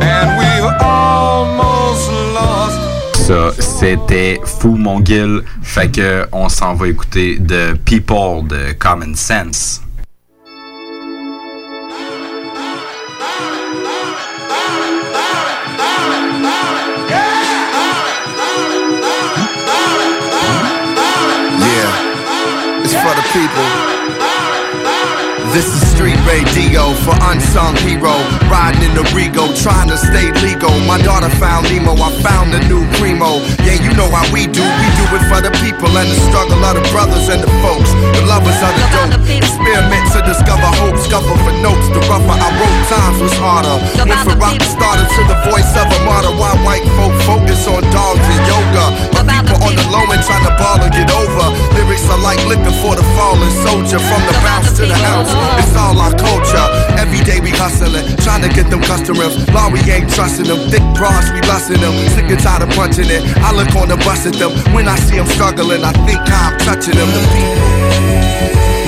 And 0.01 0.27
we 0.39 0.51
almost 0.79 2.09
lost. 2.33 2.79
C'était 3.59 4.39
Fou 4.45 4.77
Mon 4.77 5.01
Gil. 5.03 5.43
Fait 5.61 5.91
que 5.91 6.25
on 6.31 6.47
s'en 6.47 6.75
va 6.75 6.87
écouter 6.87 7.41
The 7.45 7.75
People 7.83 8.47
de 8.47 8.71
Common 8.79 9.15
Sense. 9.15 9.84
For 23.05 23.13
the 23.13 23.21
people. 23.33 24.14
This 25.55 25.71
is 25.71 25.87
street 25.95 26.19
radio 26.27 26.91
for 27.07 27.15
unsung 27.31 27.79
hero. 27.87 28.11
Riding 28.51 28.91
in 28.91 28.91
the 28.91 29.07
Rego, 29.15 29.47
trying 29.55 29.87
to 29.87 29.95
stay 29.95 30.27
legal. 30.43 30.75
My 30.83 30.99
daughter 30.99 31.31
found 31.39 31.71
Nemo, 31.71 31.95
I 31.95 32.11
found 32.19 32.51
a 32.51 32.59
new 32.67 32.83
primo. 32.99 33.39
Yeah, 33.63 33.79
you 33.79 33.95
know 33.95 34.11
how 34.11 34.27
we 34.35 34.51
do. 34.51 34.59
We 34.59 34.87
do 34.99 35.05
it 35.15 35.23
for 35.31 35.39
the 35.39 35.55
people 35.63 35.87
and 35.95 36.11
the 36.11 36.19
struggle 36.27 36.59
of 36.59 36.75
the 36.75 36.83
brothers 36.91 37.31
and 37.31 37.39
the 37.39 37.47
folks. 37.63 37.87
The 38.19 38.27
lovers 38.27 38.59
of 38.59 38.73
the 38.75 38.85
dope. 38.91 39.15
Experiment 39.31 40.03
to 40.11 40.27
discover 40.27 40.67
hope. 40.75 40.99
Scuffle 40.99 41.39
for 41.47 41.55
notes. 41.63 41.87
The 41.87 42.03
rougher 42.11 42.35
I 42.35 42.49
wrote, 42.59 42.79
times 42.91 43.23
was 43.23 43.35
harder. 43.39 43.79
Went 44.03 44.27
from 44.27 44.35
rock 44.35 44.59
started 44.59 45.07
to 45.07 45.21
the 45.23 45.39
voice 45.47 45.71
of 45.79 45.87
a 45.87 45.99
martyr. 46.03 46.35
Why 46.35 46.51
white 46.67 46.83
folk 46.99 47.15
focus 47.23 47.63
on 47.71 47.79
dogs 47.95 48.27
and 48.27 48.43
yoga? 48.43 48.85
My 49.15 49.23
people 49.23 49.63
on 49.63 49.71
the 49.71 49.87
low 49.87 50.03
end 50.11 50.19
trying 50.27 50.43
to 50.43 50.53
ball 50.59 50.83
and 50.83 50.91
get 50.91 51.07
over. 51.15 51.47
Lyrics 51.79 52.11
are 52.11 52.19
like 52.19 52.43
liquor 52.43 52.75
for 52.83 52.99
the 52.99 53.07
fallen 53.15 53.51
soldier. 53.63 54.03
From 54.03 54.19
the 54.27 54.35
bounce 54.43 54.75
to 54.75 54.83
the 54.83 54.99
house, 54.99 55.31
it's 55.59 55.75
all 55.75 55.97
our 55.99 56.13
culture. 56.15 56.65
Every 56.97 57.21
day 57.23 57.39
we 57.39 57.51
hustling, 57.51 58.05
trying 58.25 58.41
to 58.43 58.49
get 58.49 58.69
them 58.69 58.81
customers. 58.81 59.37
Law 59.53 59.69
we 59.69 59.79
ain't 59.91 60.09
trusting 60.09 60.47
them. 60.47 60.59
Thick 60.69 60.85
bras, 60.95 61.31
we 61.33 61.41
lusting 61.47 61.81
them. 61.81 61.93
Sick 62.13 62.29
and 62.29 62.39
tired 62.39 62.63
of 62.63 62.69
punching 62.75 63.09
it. 63.09 63.21
I 63.43 63.51
look 63.51 63.73
on 63.75 63.89
the 63.89 63.97
bus 64.03 64.25
at 64.25 64.35
them. 64.35 64.51
When 64.73 64.87
I 64.87 64.95
see 65.05 65.17
them 65.17 65.27
struggling, 65.27 65.83
I 65.83 65.93
think 66.05 66.21
I'm 66.25 66.57
touching 66.59 66.95
them. 66.95 67.09
The 67.09 67.21
people. 67.33 68.84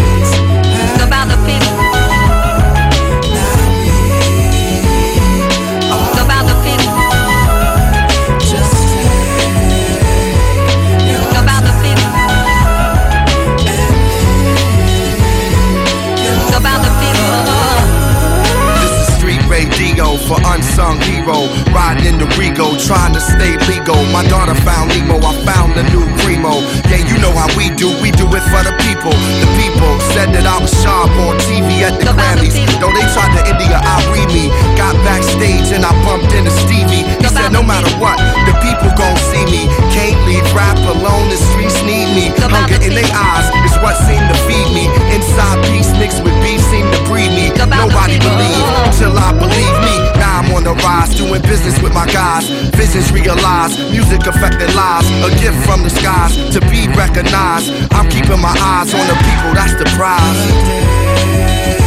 Unsung 20.78 21.02
hero. 21.02 21.50
Riding 21.74 22.06
in 22.06 22.18
the 22.22 22.30
Rego, 22.38 22.78
trying 22.78 23.14
to 23.14 23.22
stay 23.22 23.58
legal. 23.66 23.98
My 24.14 24.22
daughter 24.30 24.54
found 24.62 24.90
Nemo, 24.94 25.18
I 25.18 25.34
found 25.42 25.74
a 25.74 25.84
new 25.90 26.06
primo. 26.22 26.62
Yeah, 26.86 27.02
you 27.02 27.18
know 27.18 27.34
how 27.34 27.50
we 27.58 27.74
do, 27.74 27.90
we 28.02 28.14
do 28.14 28.30
it 28.30 28.46
for 28.54 28.62
the 28.62 28.74
people. 28.86 29.14
The 29.42 29.50
people 29.58 29.92
said 30.14 30.30
that 30.38 30.46
I 30.46 30.62
was 30.62 30.72
sharp 30.86 31.10
on 31.26 31.38
TV 31.50 31.82
at 31.82 31.98
the 31.98 32.14
Grammys. 32.14 32.54
Though 32.78 32.94
they 32.94 33.06
tried 33.18 33.34
to 33.38 33.42
India, 33.50 33.82
I 33.82 33.98
read 34.14 34.30
me. 34.30 34.54
Got 34.78 34.94
backstage 35.02 35.74
and 35.74 35.82
I 35.82 35.92
bumped 36.06 36.30
into 36.38 36.54
Stevie. 36.54 37.10
He 37.10 37.28
said, 37.28 37.50
no 37.50 37.66
matter 37.66 37.90
what, 37.98 38.18
the 38.46 38.54
people 38.62 38.94
gon' 38.94 39.18
see 39.34 39.46
me. 39.50 39.66
Can't 39.90 40.18
leave 40.30 40.46
rap 40.54 40.78
alone, 40.86 41.30
the 41.34 41.38
streets 41.38 41.82
need 41.82 42.14
me. 42.14 42.30
Hunger 42.38 42.80
in 42.86 42.94
their 42.94 43.10
eyes 43.12 43.50
what 43.82 43.96
seemed 43.98 44.28
to 44.30 44.38
feed 44.46 44.70
me. 44.74 44.86
Inside 45.14 45.58
peace 45.70 45.92
mixed 45.98 46.24
with 46.24 46.34
beef 46.42 46.62
seemed 46.70 46.92
to 46.94 47.02
breed 47.06 47.32
me. 47.34 47.50
Nobody 47.58 48.18
believed 48.20 48.98
till 48.98 49.14
I 49.18 49.34
believe 49.34 49.78
me. 49.84 49.96
Now 50.20 50.42
I'm 50.42 50.52
on 50.54 50.64
the 50.64 50.76
rise, 50.86 51.16
doing 51.16 51.42
business 51.42 51.82
with 51.82 51.94
my 51.94 52.06
guys. 52.08 52.50
Visions 52.76 53.12
realized, 53.12 53.80
music 53.92 54.26
affecting 54.26 54.74
lives. 54.76 55.08
A 55.26 55.30
gift 55.42 55.58
from 55.66 55.84
the 55.84 55.90
skies 55.90 56.34
to 56.54 56.60
be 56.72 56.88
recognized. 56.94 57.74
I'm 57.94 58.10
keeping 58.10 58.42
my 58.42 58.56
eyes 58.58 58.94
on 58.94 59.06
the 59.08 59.18
people, 59.26 59.52
that's 59.54 59.76
the 59.78 59.86
prize. 59.98 61.87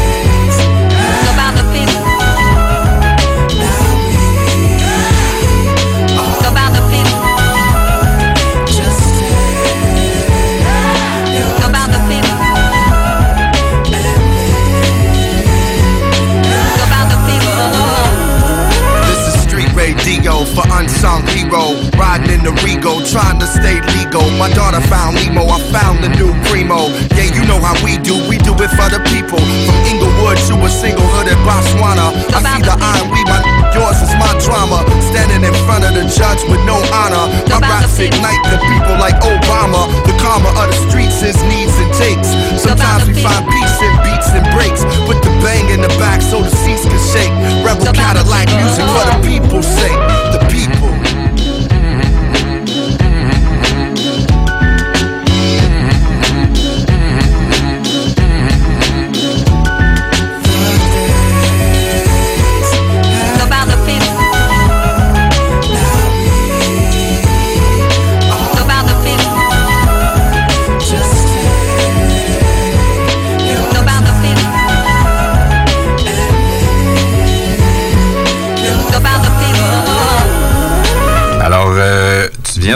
Unsung 20.80 21.20
hero. 21.28 21.76
Riding 22.00 22.40
in 22.40 22.42
the 22.42 22.52
Rego, 22.64 23.04
trying 23.04 23.38
to 23.38 23.46
stay 23.46 23.76
legal. 24.00 24.24
My 24.40 24.48
daughter 24.56 24.80
found 24.88 25.16
Nemo, 25.20 25.44
I 25.44 25.60
found 25.68 26.00
a 26.00 26.08
new 26.16 26.32
primo. 26.48 26.88
Yeah, 27.12 27.28
you 27.36 27.44
know 27.44 27.60
how 27.60 27.76
we 27.84 28.00
do, 28.00 28.16
we 28.28 28.40
do 28.40 28.56
it 28.56 28.72
for 28.72 28.88
the 28.88 29.00
people. 29.12 29.38
From 29.38 29.78
Inglewood 29.84 30.40
to 30.48 30.54
a 30.64 30.70
single 30.72 31.04
hood 31.12 31.28
in 31.28 31.38
Botswana. 31.44 32.16
I 32.32 32.40
see 32.40 32.64
the 32.64 32.74
iron 32.80 33.12
we 33.12 33.20
my 33.28 33.60
yours 33.76 34.00
is 34.02 34.12
my 34.16 34.32
drama. 34.40 34.82
Standing 35.12 35.44
in 35.44 35.54
front 35.68 35.84
of 35.84 35.92
the 35.94 36.04
judge 36.08 36.42
with 36.48 36.62
no 36.64 36.80
honor. 36.90 37.28
My 37.52 37.60
raps 37.60 37.98
ignite 38.00 38.42
the 38.48 38.58
people 38.64 38.96
like 38.98 39.16
Obama. 39.20 39.86
The 40.08 40.14
karma 40.18 40.50
of 40.56 40.66
the 40.72 40.78
streets 40.88 41.22
is 41.22 41.38
needs 41.46 41.74
and 41.78 41.92
takes. 41.94 42.28
Sometimes 42.58 43.06
we 43.06 43.14
find 43.20 43.42
peace 43.46 43.78
in 43.84 43.92
beats 44.02 44.30
and 44.32 44.46
breaks. 44.56 44.82
Put 45.06 45.22
the 45.22 45.32
bang 45.44 45.68
in 45.70 45.80
the 45.80 45.92
back 46.00 46.20
so 46.22 46.42
the 46.42 46.50
seats 46.50 46.84
can 46.84 47.00
shake. 47.12 47.32
Rebel 47.64 47.92
Cadillac 47.92 48.48
music 48.58 48.86
for 48.90 49.04
the 49.06 49.16
people's 49.22 49.68
sake. 49.68 50.00
The 50.34 50.39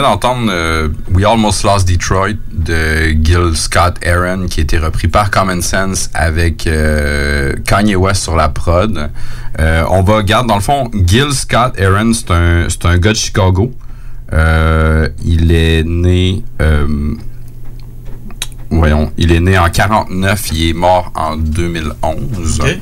d'entendre 0.05 0.49
euh, 0.51 0.87
We 1.13 1.25
Almost 1.25 1.63
Lost 1.63 1.87
Detroit 1.87 2.33
de 2.51 3.11
Gil 3.21 3.55
Scott 3.55 3.95
Aaron 4.05 4.45
qui 4.47 4.59
a 4.59 4.63
été 4.63 4.77
repris 4.77 5.07
par 5.07 5.31
Common 5.31 5.61
Sense 5.61 6.09
avec 6.13 6.67
euh, 6.67 7.53
Kanye 7.65 7.95
West 7.95 8.23
sur 8.23 8.35
la 8.35 8.49
prod. 8.49 9.09
Euh, 9.59 9.83
on 9.89 10.03
va 10.03 10.17
regarder, 10.17 10.47
dans 10.47 10.55
le 10.55 10.61
fond, 10.61 10.89
Gil 10.93 11.31
Scott 11.31 11.79
Aaron, 11.79 12.13
c'est 12.13 12.31
un, 12.31 12.67
c'est 12.69 12.85
un 12.85 12.97
gars 12.97 13.11
de 13.11 13.17
Chicago. 13.17 13.71
Euh, 14.33 15.07
il 15.23 15.51
est 15.51 15.83
né... 15.83 16.43
voyons, 18.69 19.11
il 19.17 19.31
est 19.31 19.39
né 19.39 19.57
en 19.57 19.69
49, 19.69 20.49
il 20.51 20.69
est 20.69 20.73
mort 20.73 21.11
en 21.15 21.35
2011. 21.37 22.59
Ok. 22.61 22.79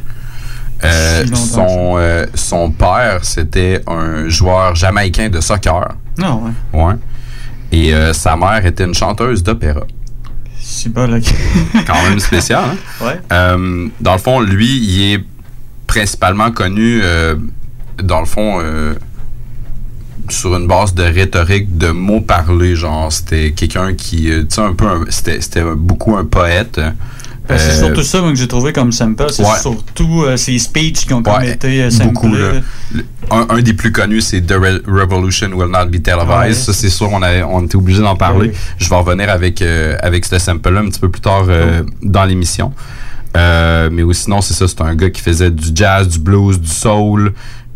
Euh, 0.83 1.23
Si 1.23 1.29
longtemps 1.29 1.45
son, 1.69 1.93
euh, 1.97 2.25
son 2.35 2.71
père, 2.71 3.19
c'était 3.23 3.81
un 3.87 4.27
joueur 4.27 4.75
jamaïcain 4.75 5.29
de 5.29 5.39
soccer. 5.39 5.95
Non, 6.17 6.43
ouais. 6.73 6.81
Ouais. 6.83 6.93
Et 7.73 7.91
euh, 7.91 8.13
sa 8.13 8.35
mère 8.35 8.63
était 8.67 8.85
une 8.85 8.93
chanteuse 8.93 9.41
d'opéra. 9.41 9.81
C'est 10.61 10.93
pas 10.93 11.07
là. 11.07 11.17
Quand 11.87 12.03
même 12.07 12.19
spécial, 12.19 12.63
hein? 12.63 12.77
Ouais. 13.05 13.19
Euh, 13.31 13.87
dans 13.99 14.13
le 14.13 14.19
fond, 14.19 14.39
lui, 14.41 14.77
il 14.77 15.13
est 15.13 15.23
principalement 15.87 16.51
connu, 16.51 17.01
euh, 17.03 17.35
dans 18.01 18.19
le 18.19 18.27
fond, 18.27 18.61
sur 20.29 20.55
une 20.55 20.67
base 20.67 20.93
de 20.93 21.03
rhétorique, 21.03 21.75
de 21.77 21.89
mots 21.89 22.21
parlés. 22.21 22.75
Genre, 22.75 23.11
c'était 23.11 23.51
quelqu'un 23.53 23.95
qui, 23.95 24.25
tu 24.25 24.45
sais, 24.49 24.61
un 24.61 24.73
peu, 24.73 24.85
c'était 25.09 25.63
beaucoup 25.75 26.15
un 26.15 26.25
poète. 26.25 26.79
C'est 27.49 27.53
Euh, 27.55 27.79
surtout 27.87 28.03
ça 28.03 28.21
moi, 28.21 28.29
que 28.31 28.35
j'ai 28.37 28.47
trouvé 28.47 28.71
comme 28.71 28.91
sample. 28.91 29.25
C'est 29.29 29.43
Ouais. 29.43 29.59
surtout 29.61 30.23
euh, 30.23 30.37
ces 30.37 30.57
speeches 30.59 31.05
qui 31.05 31.13
ont 31.13 31.21
comme 31.21 31.43
été 31.43 31.83
euh, 31.83 31.89
beaucoup, 32.05 32.33
là. 32.33 32.53
Le- 32.93 33.03
Un, 33.31 33.45
un 33.49 33.61
des 33.61 33.73
plus 33.73 33.91
connus, 33.91 34.21
c'est 34.21 34.41
The 34.41 34.51
Re- 34.53 34.81
Revolution 34.87 35.49
Will 35.53 35.69
Not 35.69 35.87
Be 35.87 36.01
Televised. 36.01 36.53
Ça, 36.63 36.73
c'est 36.73 36.89
sûr, 36.89 37.09
on, 37.11 37.21
avait, 37.21 37.43
on 37.43 37.65
était 37.65 37.75
obligé 37.75 38.01
d'en 38.01 38.15
parler. 38.15 38.51
Je 38.77 38.89
vais 38.89 38.95
revenir 38.95 39.29
avec, 39.29 39.61
avec 40.01 40.25
ce 40.25 40.39
sample-là 40.39 40.81
un 40.81 40.89
petit 40.89 40.99
peu 40.99 41.09
plus 41.09 41.21
tard 41.21 41.45
dans 42.01 42.25
l'émission. 42.25 42.73
Euh, 43.35 43.89
mais 43.91 44.03
ou 44.03 44.13
sinon, 44.13 44.41
c'est 44.41 44.53
ça, 44.53 44.67
c'est 44.67 44.81
un 44.81 44.93
gars 44.95 45.09
qui 45.09 45.21
faisait 45.21 45.49
du 45.51 45.69
jazz, 45.73 46.07
du 46.07 46.19
blues, 46.19 46.59
du 46.59 46.67
soul. 46.69 47.33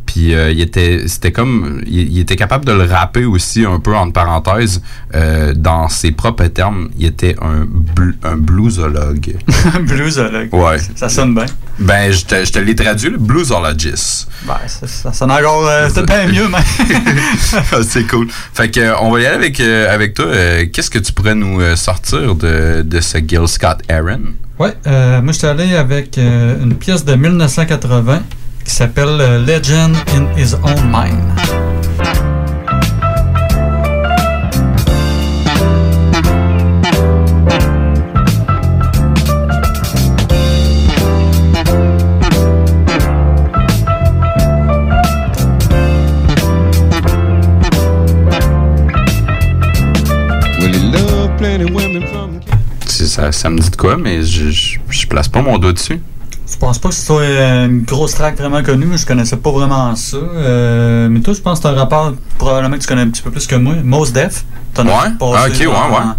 Puis 0.08 0.34
euh, 0.34 0.50
il 0.52 0.60
était, 0.62 1.04
c'était 1.08 1.32
comme, 1.32 1.82
il, 1.86 2.12
il 2.14 2.20
était 2.20 2.36
capable 2.36 2.66
de 2.66 2.72
le 2.72 2.84
rapper 2.86 3.26
aussi 3.26 3.66
un 3.66 3.80
peu 3.80 3.96
entre 3.96 4.14
parenthèses. 4.14 4.82
Euh, 5.14 5.54
dans 5.54 5.88
ses 5.90 6.12
propres 6.12 6.48
termes, 6.48 6.90
il 6.98 7.06
était 7.06 7.36
un, 7.42 7.66
bl- 7.66 8.16
un 8.24 8.38
bluesologue. 8.38 9.36
Bluesologue. 9.82 10.50
Ouais. 10.54 10.78
Ça 10.96 11.10
sonne 11.10 11.36
bien. 11.36 11.46
Ben, 11.80 12.12
je 12.12 12.26
te, 12.26 12.44
je 12.44 12.52
te 12.52 12.58
l'ai 12.60 12.74
traduit, 12.74 13.10
le 13.12 13.18
bluesologist. 13.20 14.28
Ben, 14.48 14.56
ça, 14.66 14.88
ça 14.88 15.14
sonne 15.14 15.32
encore. 15.32 15.68
euh, 15.68 15.90
c'est 15.94 16.06
bien 16.06 16.26
mieux, 16.28 16.48
mais. 16.48 16.58
Ah, 17.72 17.78
c'est 17.88 18.06
cool. 18.08 18.28
Fait 18.54 18.70
que, 18.72 19.00
on 19.02 19.12
va 19.12 19.20
y 19.20 19.26
aller 19.26 19.36
avec, 19.36 19.60
euh, 19.60 19.94
avec 19.94 20.14
toi. 20.14 20.26
Euh, 20.26 20.66
Qu'est-ce 20.72 20.90
que 20.90 21.00
tu 21.00 21.12
pourrais 21.12 21.36
nous 21.36 21.60
sortir 21.76 22.34
de, 22.36 22.82
de 22.82 23.02
ce 23.02 23.18
Gil 23.20 23.48
Scott 23.48 23.80
Aaron? 23.90 24.22
Ouais, 24.58 24.74
euh, 24.88 25.22
moi, 25.22 25.34
j'étais 25.34 25.48
allé 25.48 25.76
avec 25.76 26.18
euh, 26.18 26.64
une 26.64 26.74
pièce 26.76 27.06
de 27.06 27.14
1980 27.14 28.22
qui 28.68 28.74
s'appelle 28.74 29.22
euh, 29.22 29.40
Legend 29.40 29.96
in 30.14 30.28
His 30.38 30.54
Own 30.56 30.92
Mind. 30.92 31.24
Ça, 52.86 53.32
ça 53.32 53.50
me 53.50 53.58
dit 53.58 53.70
de 53.72 53.76
quoi, 53.76 53.98
mais 53.98 54.22
je, 54.22 54.52
je, 54.52 54.78
je 54.90 55.08
place 55.08 55.28
pas 55.28 55.42
mon 55.42 55.58
doigt 55.58 55.74
dessus. 55.74 56.00
Je 56.50 56.56
pense 56.58 56.80
pas 56.80 56.90
que 56.90 56.96
ce 56.96 57.06
soit 57.06 57.22
euh, 57.22 57.66
une 57.66 57.82
grosse 57.84 58.16
track 58.16 58.38
vraiment 58.38 58.64
connue, 58.64 58.86
mais 58.86 58.98
je 58.98 59.06
connaissais 59.06 59.36
pas 59.36 59.52
vraiment 59.52 59.96
ça. 59.96 60.18
Euh, 60.18 61.10
mais 61.10 61.20
toi, 61.20 61.34
je 61.34 61.42
pense 61.42 61.60
que 61.60 61.64
c'est 61.64 61.74
un 61.74 61.78
rapport 61.78 62.14
probablement 62.38 62.76
que 62.78 62.82
tu 62.82 62.88
connais 62.88 63.02
un 63.02 63.10
petit 63.10 63.22
peu 63.22 63.32
plus 63.32 63.46
que 63.48 63.56
moi. 63.56 63.74
Mos 63.84 64.12
Def. 64.12 64.46
Ouais? 64.78 65.10
Ah, 65.38 65.48
ok, 65.48 65.60
ouais, 65.60 65.68
ouais. 65.68 66.14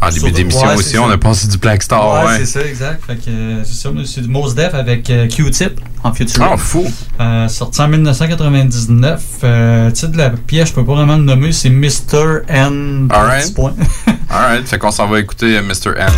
En 0.00 0.10
début 0.10 0.30
d'émission 0.30 0.68
ouais, 0.68 0.76
aussi, 0.76 0.96
on 0.98 1.10
a 1.10 1.18
passé 1.18 1.48
du 1.48 1.58
Black 1.58 1.82
Star. 1.82 2.24
ouais, 2.24 2.26
Ouais, 2.26 2.38
c'est 2.38 2.46
ça, 2.46 2.60
exact. 2.64 3.04
Fait 3.04 3.16
que 3.16 3.30
euh, 3.30 3.64
c'est 3.64 3.74
ça, 3.74 3.90
c'est 4.04 4.20
du 4.20 4.28
Mos 4.28 4.54
Def 4.54 4.74
avec 4.74 5.10
euh, 5.10 5.26
Q-Tip 5.28 5.80
en 6.04 6.12
featuring. 6.12 6.48
Ah, 6.52 6.56
fou. 6.56 6.86
Euh, 7.20 7.48
sorti 7.48 7.80
en 7.80 7.88
1999. 7.88 9.22
Euh, 9.42 9.86
le 9.86 9.92
titre 9.92 10.12
de 10.12 10.18
la 10.18 10.30
pièce, 10.30 10.68
je 10.68 10.74
peux 10.74 10.84
pas 10.84 10.94
vraiment 10.94 11.16
le 11.16 11.24
nommer, 11.24 11.50
c'est 11.50 11.70
Mr. 11.70 12.42
N. 12.48 13.08
Alright. 13.10 13.52
Alright, 14.30 14.68
fait 14.68 14.78
qu'on 14.78 14.92
s'en 14.92 15.08
va 15.08 15.18
écouter 15.18 15.56
euh, 15.56 15.62
Mr. 15.62 15.98
N. 15.98 16.08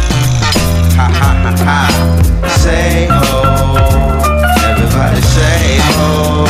Say 2.48 3.08
oh, 3.10 3.76
everybody 4.68 5.22
say 5.22 5.80
oh, 5.98 6.44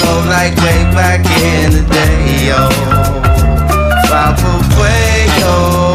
take 0.00 0.26
like 0.26 0.56
way 0.56 0.84
back 0.94 1.20
in 1.42 1.72
the 1.72 1.82
day 1.92 2.48
yo. 2.48 2.68
Away 4.10 5.26
yo, 5.38 5.94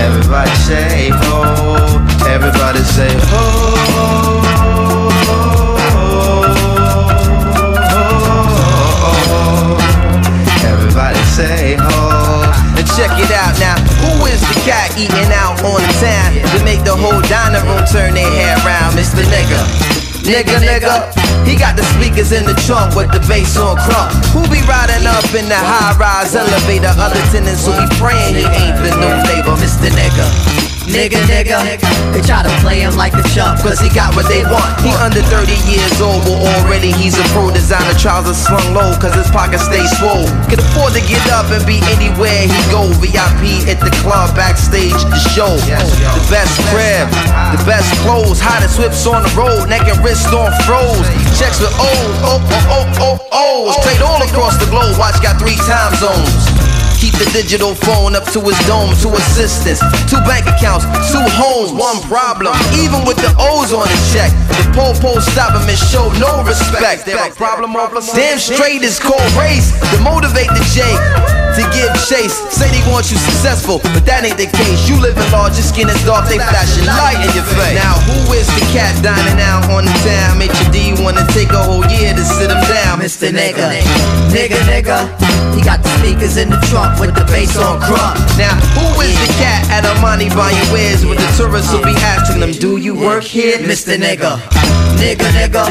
everybody 0.00 0.50
say 0.64 1.10
oh, 1.12 2.26
everybody 2.28 2.78
say 2.80 3.10
oh. 3.32 4.44
Everybody 10.64 11.22
say 11.24 11.76
oh. 11.78 12.76
And 12.76 12.86
check 12.96 13.10
it 13.18 13.30
out 13.30 13.58
now. 13.60 13.76
Who 14.00 14.26
is 14.26 14.40
the 14.40 14.60
cat 14.64 14.96
eating 14.96 15.32
out 15.32 15.62
on 15.64 15.82
the 15.82 15.92
town 16.00 16.58
to 16.58 16.64
make 16.64 16.84
the 16.84 16.96
whole 16.96 17.20
dining 17.22 17.64
room 17.68 17.84
turn 17.86 18.14
their 18.14 18.30
head 18.30 18.64
round? 18.64 18.96
Mr. 18.96 19.22
Nigga. 19.24 19.97
Nigga, 20.28 20.60
nigga, 20.60 21.08
he 21.48 21.56
got 21.56 21.74
the 21.74 21.82
speakers 21.96 22.32
in 22.32 22.44
the 22.44 22.52
trunk 22.66 22.94
with 22.94 23.10
the 23.10 23.20
bass 23.26 23.56
on 23.56 23.78
crunk. 23.78 24.12
Who 24.36 24.44
be 24.52 24.60
riding 24.68 25.06
up 25.08 25.24
in 25.32 25.48
the 25.48 25.56
high 25.56 25.96
rise 25.96 26.34
elevator? 26.36 26.92
Other 27.00 27.22
tenants 27.32 27.64
who 27.64 27.72
be 27.72 27.88
praying 27.96 28.34
he 28.34 28.44
ain't 28.44 28.76
the 28.76 28.92
new 29.00 29.16
neighbor, 29.24 29.56
Mr. 29.56 29.88
Nigga. 29.88 30.47
Nigga, 30.88 31.20
nigga, 31.28 31.60
they 32.16 32.24
try 32.24 32.40
to 32.40 32.52
play 32.64 32.80
him 32.80 32.96
like 32.96 33.12
a 33.12 33.22
chump, 33.36 33.60
cause 33.60 33.76
he 33.78 33.92
got 33.92 34.16
what 34.16 34.24
they 34.24 34.40
want. 34.48 34.72
He 34.80 34.88
under 35.04 35.20
30 35.20 35.52
years 35.68 36.00
old, 36.00 36.24
but 36.24 36.40
already 36.40 36.96
he's 36.96 37.12
a 37.20 37.26
pro 37.36 37.52
designer. 37.52 37.92
Trousers 38.00 38.40
slung 38.40 38.72
low, 38.72 38.96
cause 38.96 39.12
his 39.12 39.28
pockets 39.28 39.68
stay 39.68 39.84
swole. 40.00 40.24
Can 40.48 40.58
afford 40.58 40.96
to 40.96 41.04
get 41.04 41.20
up 41.28 41.52
and 41.52 41.60
be 41.68 41.84
anywhere 41.92 42.48
he 42.48 42.60
go. 42.72 42.88
VIP 43.04 43.68
at 43.68 43.78
the 43.84 43.92
club, 44.00 44.32
backstage, 44.32 44.96
the 45.12 45.20
show. 45.36 45.52
The 45.60 46.24
best 46.32 46.56
crib, 46.72 47.06
the 47.52 47.60
best 47.68 47.92
clothes, 48.00 48.40
hottest 48.40 48.80
whips 48.80 49.04
on 49.04 49.22
the 49.22 49.32
road, 49.36 49.68
neck 49.68 49.84
and 49.86 50.00
wrist 50.00 50.32
on 50.32 50.48
froze. 50.64 51.04
Checks 51.36 51.60
with 51.60 51.72
O's, 51.76 52.16
oh, 52.24 52.40
oh, 52.72 52.86
oh, 53.04 53.28
oh. 53.32 53.82
Trade 53.84 54.00
all 54.00 54.24
across 54.24 54.56
the 54.56 54.66
globe, 54.72 54.96
watch 54.98 55.20
got 55.22 55.38
three 55.38 55.56
time 55.68 55.94
zones. 56.00 56.57
Keep 56.98 57.14
the 57.14 57.30
digital 57.30 57.78
phone 57.78 58.18
up 58.18 58.26
to 58.34 58.42
his 58.42 58.58
dome, 58.66 58.90
two 58.98 59.14
assistants, 59.14 59.78
two 60.10 60.18
bank 60.26 60.50
accounts, 60.50 60.82
two 61.14 61.22
homes, 61.38 61.70
one 61.70 62.02
problem. 62.10 62.50
Even 62.74 63.06
with 63.06 63.14
the 63.22 63.30
O's 63.38 63.70
on 63.70 63.86
his 63.86 64.02
check, 64.10 64.34
the 64.58 64.66
po-po 64.74 65.22
stop 65.22 65.54
him 65.54 65.62
and 65.70 65.78
show 65.78 66.10
no 66.18 66.42
respect. 66.42 67.06
Damn 67.06 68.38
straight 68.42 68.82
is 68.82 68.98
called 68.98 69.30
race 69.38 69.70
to 69.94 69.96
motivate 70.02 70.50
the 70.50 70.64
J 70.74 70.82
to 71.54 71.62
give 71.70 71.90
chase. 72.10 72.34
Say 72.50 72.66
they 72.66 72.82
want 72.90 73.10
you 73.14 73.18
successful, 73.18 73.78
but 73.94 74.02
that 74.06 74.26
ain't 74.26 74.34
the 74.34 74.50
case. 74.50 74.90
You 74.90 74.98
live 74.98 75.14
in 75.14 75.26
large, 75.30 75.54
your 75.54 75.66
skin 75.70 75.86
is 75.86 76.02
dark, 76.02 76.26
they 76.26 76.42
flashing 76.42 76.86
light 76.86 77.22
in 77.22 77.30
your 77.30 77.46
face. 77.46 77.78
Now 77.78 77.94
who 78.10 78.34
is 78.34 78.50
the 78.58 78.62
cat 78.74 78.98
dining 79.06 79.38
out 79.38 79.70
on 79.70 79.86
the 79.86 79.94
town? 80.02 80.42
Make 80.42 80.50
your 80.50 80.70
D 80.74 80.98
wanna 80.98 81.22
take 81.30 81.54
a 81.54 81.62
whole 81.62 81.86
year 81.94 82.10
to 82.10 82.24
sit 82.26 82.50
him 82.50 82.58
down, 82.66 82.98
Mr. 82.98 83.30
Nigga. 83.30 83.82
Nigga, 84.34 84.58
nigga, 84.66 84.98
he 85.54 85.62
got 85.62 85.78
the 85.82 85.90
speakers 86.02 86.36
in 86.36 86.50
the 86.50 86.58
trunk 86.66 86.87
with 87.00 87.14
the 87.14 87.24
bass 87.26 87.56
on 87.56 87.80
crunk. 87.80 88.16
Now 88.38 88.54
who 88.76 89.00
is 89.02 89.14
the 89.20 89.32
cat 89.40 89.68
at 89.70 89.84
Armani 89.84 90.28
buying 90.34 90.72
wares 90.72 91.04
with 91.04 91.18
the 91.18 91.28
tourists 91.36 91.70
who 91.70 91.82
be 91.82 91.94
asking 91.96 92.40
them, 92.40 92.52
Do 92.52 92.76
you 92.76 92.94
work 92.94 93.24
here, 93.24 93.58
Mr. 93.58 93.96
Nigga? 93.96 94.38
Nigga, 94.96 95.28
nigga, 95.36 95.64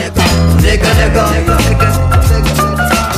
nigga, 0.62 0.92
nigga. 0.98 2.17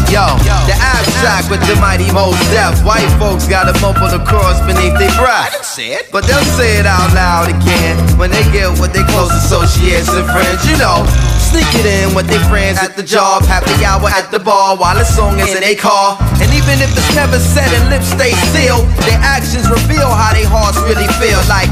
Yo, 0.09 0.25
the 0.65 0.73
abstract 0.73 1.53
with 1.53 1.61
the 1.69 1.77
mighty 1.77 2.09
most 2.09 2.41
deaf. 2.49 2.81
White 2.81 3.05
folks 3.21 3.45
got 3.45 3.69
a 3.69 3.77
mumble 3.77 4.09
the 4.09 4.17
cross 4.25 4.57
beneath 4.65 4.97
their 4.97 5.13
breath. 5.21 5.45
I 5.45 5.49
didn't 5.53 5.69
say 5.69 5.93
it. 6.01 6.09
But 6.09 6.25
they'll 6.25 6.49
say 6.57 6.81
it 6.81 6.89
out 6.89 7.13
loud 7.13 7.53
again 7.53 7.93
when 8.17 8.33
they 8.33 8.41
get 8.49 8.73
with 8.81 8.89
their 8.89 9.05
close 9.13 9.29
associates 9.37 10.09
and 10.09 10.25
friends. 10.25 10.65
You 10.65 10.81
know, 10.81 11.05
sneak 11.37 11.69
it 11.77 11.85
in 11.85 12.17
with 12.17 12.25
their 12.25 12.41
friends 12.49 12.81
at 12.81 12.97
the 12.97 13.05
job, 13.05 13.45
happy 13.45 13.69
hour 13.85 14.09
at 14.09 14.33
the 14.33 14.41
bar 14.41 14.73
while 14.81 14.97
the 14.97 15.05
song 15.05 15.37
is 15.37 15.53
in 15.53 15.61
their 15.61 15.77
car. 15.77 16.17
And 16.41 16.49
even 16.57 16.81
if 16.81 16.89
it's 16.89 17.13
never 17.13 17.37
said 17.37 17.69
and 17.69 17.93
lips 17.93 18.09
stay 18.09 18.33
still, 18.49 18.89
their 19.05 19.21
actions 19.21 19.69
reveal 19.69 20.09
how 20.09 20.33
their 20.33 20.49
hearts 20.49 20.81
really 20.89 21.05
feel. 21.21 21.37
Like 21.45 21.69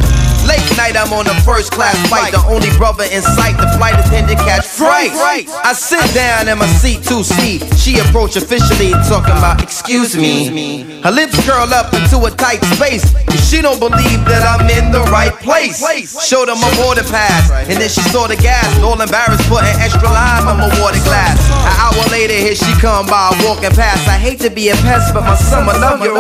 Late 0.48 0.64
night, 0.80 0.96
I'm 0.96 1.12
on 1.12 1.28
a 1.28 1.36
first 1.44 1.72
class 1.76 1.96
flight. 2.08 2.32
The 2.32 2.40
only 2.48 2.72
brother 2.80 3.04
in 3.04 3.22
sight, 3.22 3.60
the 3.60 3.68
flight 3.76 4.00
attendant 4.00 4.40
catch 4.40 4.66
fright. 4.66 5.12
I 5.12 5.74
sit 5.74 6.02
down 6.16 6.48
in 6.48 6.58
my 6.58 6.68
seat 6.80 7.04
to 7.12 7.24
see. 7.24 7.60
She 7.76 8.00
approach 8.00 8.36
officially, 8.38 8.92
talking 9.12 9.36
about, 9.36 9.62
excuse 9.62 10.16
me. 10.16 11.02
Her 11.04 11.12
lips 11.12 11.36
curl 11.46 11.68
up 11.74 11.94
into 11.94 12.24
a 12.24 12.32
tight 12.32 12.64
space. 12.80 13.04
She 13.48 13.62
don't 13.62 13.80
believe 13.80 14.24
that 14.28 14.44
I'm 14.44 14.64
in 14.72 14.92
the 14.92 15.04
right 15.12 15.36
place. 15.44 15.84
Showed 16.24 16.48
her 16.48 16.56
my 16.56 16.72
water 16.80 17.04
pass, 17.04 17.52
and 17.68 17.80
then 17.80 17.90
she 17.90 18.02
saw 18.08 18.28
the 18.28 18.36
gas. 18.36 18.68
All 18.84 19.00
embarrassed, 19.00 19.48
putting 19.52 19.76
extra 19.84 20.08
lime 20.08 20.48
on 20.48 20.58
my 20.64 20.72
water 20.80 21.04
glass. 21.04 21.40
An 21.68 21.76
hour 21.80 22.04
later, 22.12 22.36
here 22.36 22.56
she 22.56 22.72
come 22.80 23.08
by, 23.08 23.36
walking 23.44 23.72
past. 23.76 24.08
I 24.08 24.18
hate 24.18 24.40
to 24.42 24.50
be 24.50 24.70
a 24.70 24.76
pest, 24.84 25.14
but 25.14 25.24
my 25.24 25.36
son, 25.36 25.68
I 25.68 25.76
love 25.76 26.00
your 26.04 26.16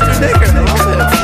Mr. 0.00 0.20
Nigger. 0.20 0.69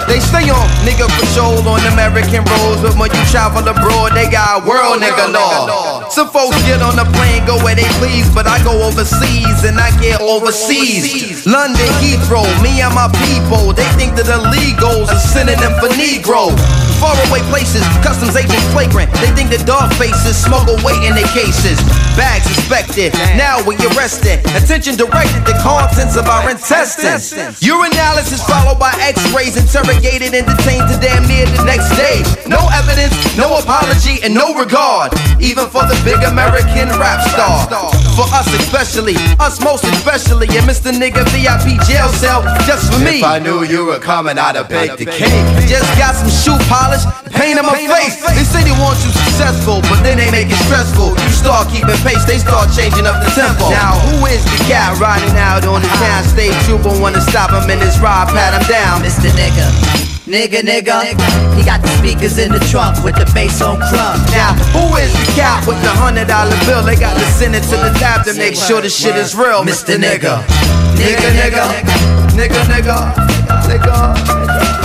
They 0.06 0.20
stay 0.22 0.46
on 0.48 0.66
nigga 0.86 1.10
patrol 1.18 1.66
on 1.66 1.82
American 1.92 2.46
roads, 2.46 2.80
but 2.80 2.94
when 2.94 3.10
you 3.10 3.24
travel 3.26 3.66
abroad, 3.66 4.14
they 4.14 4.30
got 4.30 4.64
world 4.64 5.02
nigga 5.02 5.34
law. 5.34 6.08
Some 6.08 6.30
folks 6.30 6.56
get 6.62 6.80
on 6.80 6.94
the 6.94 7.04
plane, 7.18 7.44
go 7.44 7.58
where 7.66 7.74
they 7.74 7.88
please, 7.98 8.30
but 8.30 8.46
I 8.46 8.62
go 8.62 8.86
overseas 8.86 9.66
and 9.66 9.78
I 9.78 9.90
get 10.00 10.22
overseas. 10.22 11.44
London 11.46 11.90
Heathrow, 11.98 12.46
me 12.62 12.80
and 12.80 12.94
my 12.94 13.10
people, 13.26 13.74
they 13.74 13.86
think 13.98 14.14
that 14.14 14.30
the 14.30 14.38
illegals 14.38 15.10
are 15.10 15.18
synonym 15.18 15.74
for 15.82 15.90
Negro. 15.98 16.54
Far 17.02 17.12
away 17.28 17.44
places, 17.52 17.84
customs 18.00 18.36
agents 18.36 18.64
flagrant. 18.72 19.12
They 19.20 19.28
think 19.36 19.50
the 19.50 19.60
dog 19.68 19.92
faces 20.00 20.32
smuggle 20.38 20.80
weight 20.80 21.02
in 21.04 21.12
their 21.12 21.28
cases. 21.36 21.76
Bags 22.16 22.48
inspected, 22.48 23.12
now 23.36 23.60
we 23.68 23.76
arrested. 23.92 24.40
Attention 24.56 24.96
directed 24.96 25.44
to 25.44 25.52
contents 25.60 26.16
of 26.16 26.24
our 26.24 26.48
intestines. 26.48 27.36
Urinalysis 27.60 28.40
followed 28.48 28.80
by 28.80 28.94
x-rays, 29.02 29.60
interrogated 29.96 30.34
and 30.34 30.46
detained 30.46 30.88
to 30.88 30.96
damn 31.00 31.26
near 31.28 31.46
the 31.46 31.64
next 31.64 31.88
day. 31.96 32.22
No 32.48 32.68
evidence, 32.72 33.14
no 33.36 33.58
apology, 33.58 34.20
and 34.22 34.34
no 34.34 34.54
regard. 34.54 35.12
Even 35.40 35.66
for 35.68 35.82
the 35.88 35.96
big 36.04 36.22
American 36.24 36.88
rap 37.00 37.20
star. 37.28 37.66
For 38.16 38.26
us 38.32 38.48
especially, 38.54 39.16
us 39.40 39.60
most 39.60 39.84
especially, 39.84 40.48
and 40.56 40.64
Mr. 40.68 40.92
Nigga 40.92 41.24
VIP 41.32 41.80
jail 41.88 42.08
cell 42.08 42.42
just 42.66 42.92
for 42.92 43.00
me. 43.00 43.20
If 43.20 43.24
I 43.24 43.38
knew 43.38 43.64
you 43.64 43.84
were 43.86 43.98
coming, 43.98 44.38
I'd 44.38 44.56
have 44.56 44.68
baked 44.68 44.98
the 44.98 45.06
cake. 45.06 45.44
Just 45.68 45.88
got 45.98 46.14
some 46.14 46.30
shoe 46.30 46.58
polish, 46.68 47.04
paint 47.32 47.58
on 47.58 47.66
my 47.66 47.76
face. 47.76 48.20
They 48.20 48.44
say 48.44 48.64
they 48.64 48.76
want 48.76 49.00
you 49.04 49.10
successful, 49.12 49.80
but 49.88 50.00
then 50.02 50.18
they 50.18 50.30
make 50.30 50.48
it 50.48 50.60
stressful. 50.68 51.16
You 51.16 51.32
start 51.32 51.68
keeping 51.68 51.96
pace, 52.04 52.24
they 52.24 52.38
start 52.38 52.72
changing 52.72 53.06
up 53.06 53.20
the 53.20 53.30
tempo. 53.32 53.68
Now, 53.68 53.96
who 54.08 54.24
is 54.26 54.44
the 54.44 54.60
cat 54.68 54.96
riding 55.00 55.36
out 55.36 55.64
on 55.66 55.82
the 55.82 55.92
town 56.00 56.24
stage? 56.24 56.56
Trooper 56.64 56.92
wanna 57.00 57.20
stop 57.20 57.52
him 57.52 57.68
in 57.68 57.80
his 57.80 57.98
ride, 58.00 58.28
pat 58.32 58.56
him 58.56 58.64
down. 58.68 59.02
Mr. 59.02 59.28
Nigga. 59.36 59.85
Nigga, 60.26 60.58
nigga, 60.58 61.06
he 61.54 61.64
got 61.64 61.80
the 61.82 61.88
speakers 61.98 62.36
in 62.38 62.50
the 62.50 62.58
trunk 62.58 63.04
with 63.04 63.14
the 63.14 63.30
bass 63.32 63.62
on 63.62 63.76
crumb. 63.78 64.18
Now, 64.34 64.54
who 64.74 64.96
is 64.96 65.12
the 65.12 65.32
cat 65.38 65.64
with 65.68 65.80
the 65.82 65.90
hundred 65.90 66.26
dollar 66.26 66.58
bill? 66.66 66.82
They 66.82 66.96
got 66.96 67.14
to 67.14 67.24
send 67.38 67.54
it 67.54 67.62
to 67.70 67.76
the 67.78 67.94
lab 68.02 68.26
to 68.26 68.34
make 68.34 68.56
sure 68.56 68.82
the 68.82 68.90
shit 68.90 69.14
is 69.14 69.36
real, 69.36 69.62
Mr. 69.62 69.94
Nigga. 69.94 70.42
Nigga, 70.98 71.30
nigga, 71.30 71.62
nigga, 71.70 72.34
nigga, 72.34 72.60
nigga. 72.66 73.55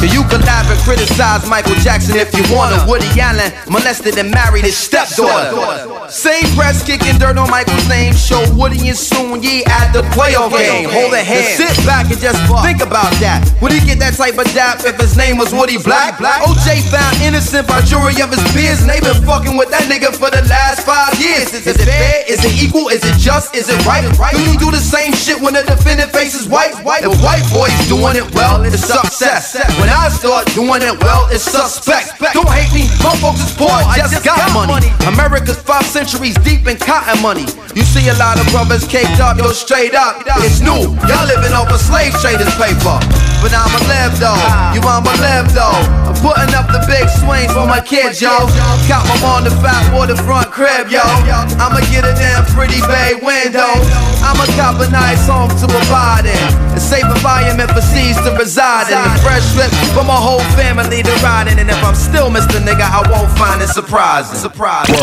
You 0.01 0.23
can 0.27 0.41
laugh 0.41 0.65
and 0.69 0.79
criticize 0.81 1.47
Michael 1.47 1.75
Jackson 1.75 2.15
if 2.17 2.33
you 2.33 2.43
wanna. 2.53 2.83
Woody 2.89 3.07
Allen 3.21 3.53
molested 3.69 4.17
and 4.17 4.31
married 4.31 4.65
his 4.65 4.75
stepdaughter. 4.75 6.09
Same 6.09 6.43
press 6.57 6.83
kicking 6.83 7.17
dirt 7.17 7.37
on 7.37 7.49
Michael's 7.49 7.87
name. 7.87 8.13
Show 8.13 8.41
Woody 8.57 8.89
and 8.89 8.97
Soon 8.97 9.41
Ye 9.41 9.63
at 9.65 9.93
the 9.93 10.01
playoff 10.11 10.51
game. 10.51 10.89
Hold 10.89 11.13
a 11.13 11.23
hand. 11.23 11.55
Sit 11.55 11.85
back 11.85 12.09
and 12.09 12.19
just 12.19 12.41
think 12.65 12.81
about 12.81 13.13
that. 13.21 13.45
Would 13.61 13.71
he 13.71 13.79
get 13.85 13.99
that 13.99 14.17
type 14.17 14.37
of 14.37 14.49
dap 14.53 14.83
if 14.83 14.99
his 14.99 15.15
name 15.15 15.37
was 15.37 15.53
Woody 15.53 15.77
Black? 15.77 16.17
OJ 16.17 16.81
found 16.89 17.15
innocent 17.21 17.67
by 17.67 17.79
jury 17.85 18.17
of 18.21 18.33
his 18.33 18.43
peers, 18.51 18.81
and 18.81 18.89
they 18.89 18.99
been 18.99 19.21
fucking 19.23 19.55
with 19.55 19.69
that 19.69 19.85
nigga 19.85 20.11
for 20.11 20.33
the 20.33 20.41
last 20.49 20.81
five 20.83 21.13
years. 21.21 21.53
Is 21.53 21.67
it 21.67 21.77
fair? 21.77 22.25
Is 22.27 22.43
it 22.43 22.57
equal? 22.57 22.89
Is 22.89 23.05
it 23.05 23.15
just? 23.21 23.53
Is 23.55 23.69
it 23.69 23.77
right? 23.85 24.03
Do 24.03 24.41
you 24.41 24.57
do 24.57 24.71
the 24.71 24.81
same 24.81 25.13
shit 25.13 25.39
when 25.39 25.53
the 25.53 25.63
defendant 25.63 26.11
faces 26.11 26.49
white? 26.49 26.73
If 26.73 27.13
white 27.21 27.45
boys 27.53 27.71
doing 27.87 28.17
it 28.17 28.27
well, 28.33 28.65
it's 28.65 28.80
success. 28.81 29.55
When 29.79 29.89
I 29.89 30.09
start 30.09 30.47
doing 30.57 30.81
it 30.81 30.97
well, 30.99 31.27
it's 31.29 31.45
suspect. 31.45 32.19
Don't 32.33 32.49
hate 32.49 32.73
me, 32.73 32.89
my 33.05 33.13
folks 33.21 33.41
is 33.45 33.53
poor, 33.55 33.69
I 33.69 33.97
just 33.97 34.25
got 34.25 34.41
money. 34.53 34.89
America's 35.07 35.61
five 35.61 35.85
centuries 35.85 36.35
deep 36.41 36.67
in 36.67 36.77
cotton 36.77 37.21
money. 37.21 37.45
You 37.75 37.83
see 37.83 38.09
a 38.09 38.15
lot 38.17 38.39
of 38.39 38.45
brothers 38.51 38.87
caked 38.87 39.21
up, 39.21 39.37
yo, 39.37 39.51
straight 39.53 39.95
up. 39.95 40.23
It's 40.43 40.59
new, 40.59 40.97
y'all 41.07 41.27
living 41.29 41.53
off 41.53 41.71
a 41.71 41.77
slave 41.77 42.13
traders 42.19 42.51
paper. 42.57 42.97
But 43.41 43.53
I'ma 43.53 43.79
live 43.87 44.19
though, 44.19 44.41
you 44.75 44.81
I'ma 44.81 45.13
live 45.21 45.47
though. 45.53 46.10
Putting 46.21 46.53
up 46.53 46.69
the 46.69 46.77
big 46.85 47.09
swing 47.09 47.49
for 47.49 47.65
my 47.65 47.81
kids, 47.81 48.21
yo. 48.21 48.45
Got 48.87 49.05
my 49.09 49.17
on 49.25 49.43
the 49.43 49.49
fat 49.57 49.89
waterfront 49.93 50.51
crib, 50.51 50.89
yo. 50.89 51.01
I'ma 51.01 51.81
get 51.89 52.05
a 52.05 52.13
damn 52.13 52.45
pretty 52.53 52.79
bay 52.85 53.17
window. 53.21 53.73
I'ma 54.21 54.45
cop 54.53 54.79
a 54.79 54.87
nice 54.89 55.25
home 55.27 55.49
to 55.49 55.65
abide 55.65 56.29
in. 56.29 56.77
A 56.77 56.79
safe 56.79 57.05
environment 57.05 57.71
for 57.71 57.81
seeds 57.81 58.21
to 58.21 58.31
reside 58.37 58.89
in. 58.93 59.01
A 59.01 59.17
fresh 59.25 59.41
trip 59.53 59.71
for 59.97 60.03
my 60.03 60.15
whole 60.15 60.45
family 60.53 61.01
to 61.01 61.11
ride 61.23 61.47
in. 61.47 61.57
And 61.57 61.69
if 61.69 61.83
I'm 61.83 61.95
still 61.95 62.29
Mr. 62.29 62.61
Nigga, 62.61 62.85
I 62.85 63.01
won't 63.09 63.31
find 63.37 63.61
it 63.61 63.69
surprising. 63.69 64.37
Surprising. 64.37 64.95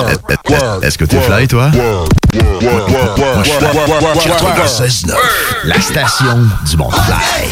Est-ce 0.82 0.98
que 0.98 1.04
t'es 1.04 1.20
fly, 1.20 1.48
toi? 1.48 1.70
Moi, 1.74 2.06
je 3.42 3.50
suis 4.20 4.30
96.9, 4.30 5.14
la 5.64 5.80
station 5.80 6.48
du 6.68 6.76
monde 6.76 6.94
fly. 6.94 7.48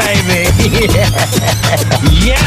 Baby! 0.00 0.48
yeah! 2.24 2.38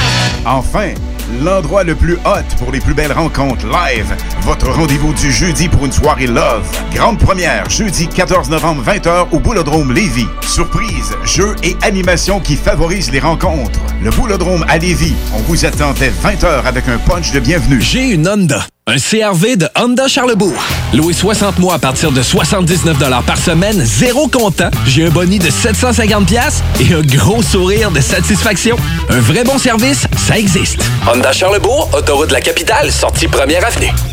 Enfin, 0.44 0.96
l'endroit 1.42 1.84
le 1.84 1.96
plus 1.96 2.16
hot 2.26 2.56
pour 2.58 2.72
les 2.72 2.80
plus 2.80 2.94
belles 2.94 3.12
rencontres 3.12 3.66
live. 3.66 4.16
Votre 4.42 4.72
rendez-vous 4.72 5.14
du 5.14 5.32
jeudi 5.32 5.70
pour 5.70 5.86
une 5.86 5.92
soirée 5.92 6.28
love. 6.28 6.66
Grande 6.94 7.20
première, 7.20 7.70
jeudi 7.70 8.08
14 8.08 8.50
novembre 8.50 8.84
20h 8.84 9.28
au 9.32 9.40
Boulodrome 9.40 9.92
Lévis. 9.92 10.28
Surprise, 10.42 11.14
jeux 11.26 11.56
et 11.64 11.76
animations 11.82 12.40
qui 12.40 12.56
favorisent 12.56 13.12
les 13.12 13.20
rencontres. 13.20 13.80
Le 14.02 14.10
Boulodrome 14.12 14.66
à 14.68 14.78
Lévis. 14.78 15.16
On 15.36 15.42
vous 15.44 15.66
attend 15.66 15.94
dès 15.94 16.10
20h 16.10 16.66
avec 16.66 16.88
un 16.88 16.98
punch 16.98 17.32
de 17.32 17.40
bienvenue. 17.40 17.82
J'ai 17.82 18.10
une 18.10 18.28
Honda. 18.28 18.66
Un 18.86 18.98
CRV 18.98 19.56
de 19.56 19.70
Honda 19.78 20.10
Charlebourg. 20.10 20.62
Loué 20.94 21.14
60 21.14 21.58
mois 21.60 21.76
à 21.76 21.80
partir 21.80 22.12
de 22.12 22.22
79 22.22 22.98
par 23.26 23.38
semaine, 23.38 23.80
zéro 23.86 24.28
comptant. 24.28 24.70
J'ai 24.86 25.06
un 25.06 25.10
boni 25.10 25.40
de 25.40 25.50
750$ 25.50 26.26
piastres 26.26 26.62
et 26.82 26.94
un 26.94 27.02
gros 27.02 27.42
sourire 27.42 27.92
de 27.92 28.02
satisfaction. 28.02 28.76
Un 29.10 29.22
vrai 29.22 29.46
bon 29.46 29.58
service, 29.58 30.06
ça 30.18 30.38
existe. 30.38 30.84
Honda 31.14 31.32
Charlebourg, 31.32 31.92
autoroute 31.94 32.30
de 32.30 32.34
la 32.34 32.42
capitale, 32.42 32.92
sortie 32.92 33.28
première 33.28 33.64
avenue. 33.64 34.13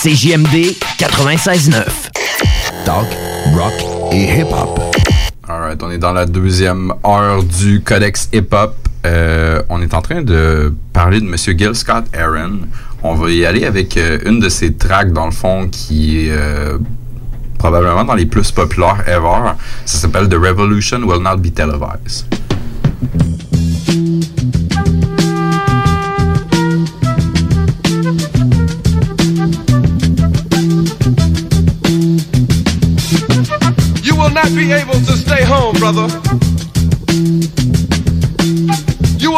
CJMD 0.00 0.76
96.9. 0.96 1.84
Talk, 2.84 3.08
rock 3.56 3.72
et 4.12 4.38
hip-hop. 4.38 4.78
Alright, 5.48 5.82
on 5.82 5.90
est 5.90 5.98
dans 5.98 6.12
la 6.12 6.26
deuxième 6.26 6.94
heure 7.04 7.42
du 7.42 7.80
Codex 7.80 8.28
Hip 8.32 8.46
Hop. 8.52 8.76
Euh, 9.04 9.60
on 9.68 9.82
est 9.82 9.92
en 9.92 10.00
train 10.00 10.22
de 10.22 10.72
parler 10.92 11.18
de 11.18 11.26
Monsieur 11.26 11.58
Gil 11.58 11.74
Scott 11.74 12.04
Aaron. 12.16 12.60
On 13.02 13.16
va 13.16 13.32
y 13.32 13.44
aller 13.44 13.64
avec 13.64 13.96
euh, 13.96 14.20
une 14.24 14.38
de 14.38 14.48
ses 14.48 14.74
tracks, 14.74 15.12
dans 15.12 15.26
le 15.26 15.32
fond, 15.32 15.66
qui 15.68 16.28
est 16.28 16.30
euh, 16.30 16.78
probablement 17.64 18.04
dans 18.04 18.14
les 18.14 18.26
plus 18.26 18.50
populaires 18.52 19.02
ever. 19.06 19.56
Ça 19.86 19.96
s'appelle 19.96 20.28
The 20.28 20.34
Revolution 20.34 20.98
Will 21.02 21.22
Not 21.22 21.38
Be 21.38 21.50
Televised. 21.50 22.26
You 34.02 34.14
will 34.14 34.28
not 34.28 34.54
be 34.54 34.70
able 34.70 35.00
to 35.00 35.16
stay 35.16 35.42
home, 35.44 35.78
brother. 35.78 36.06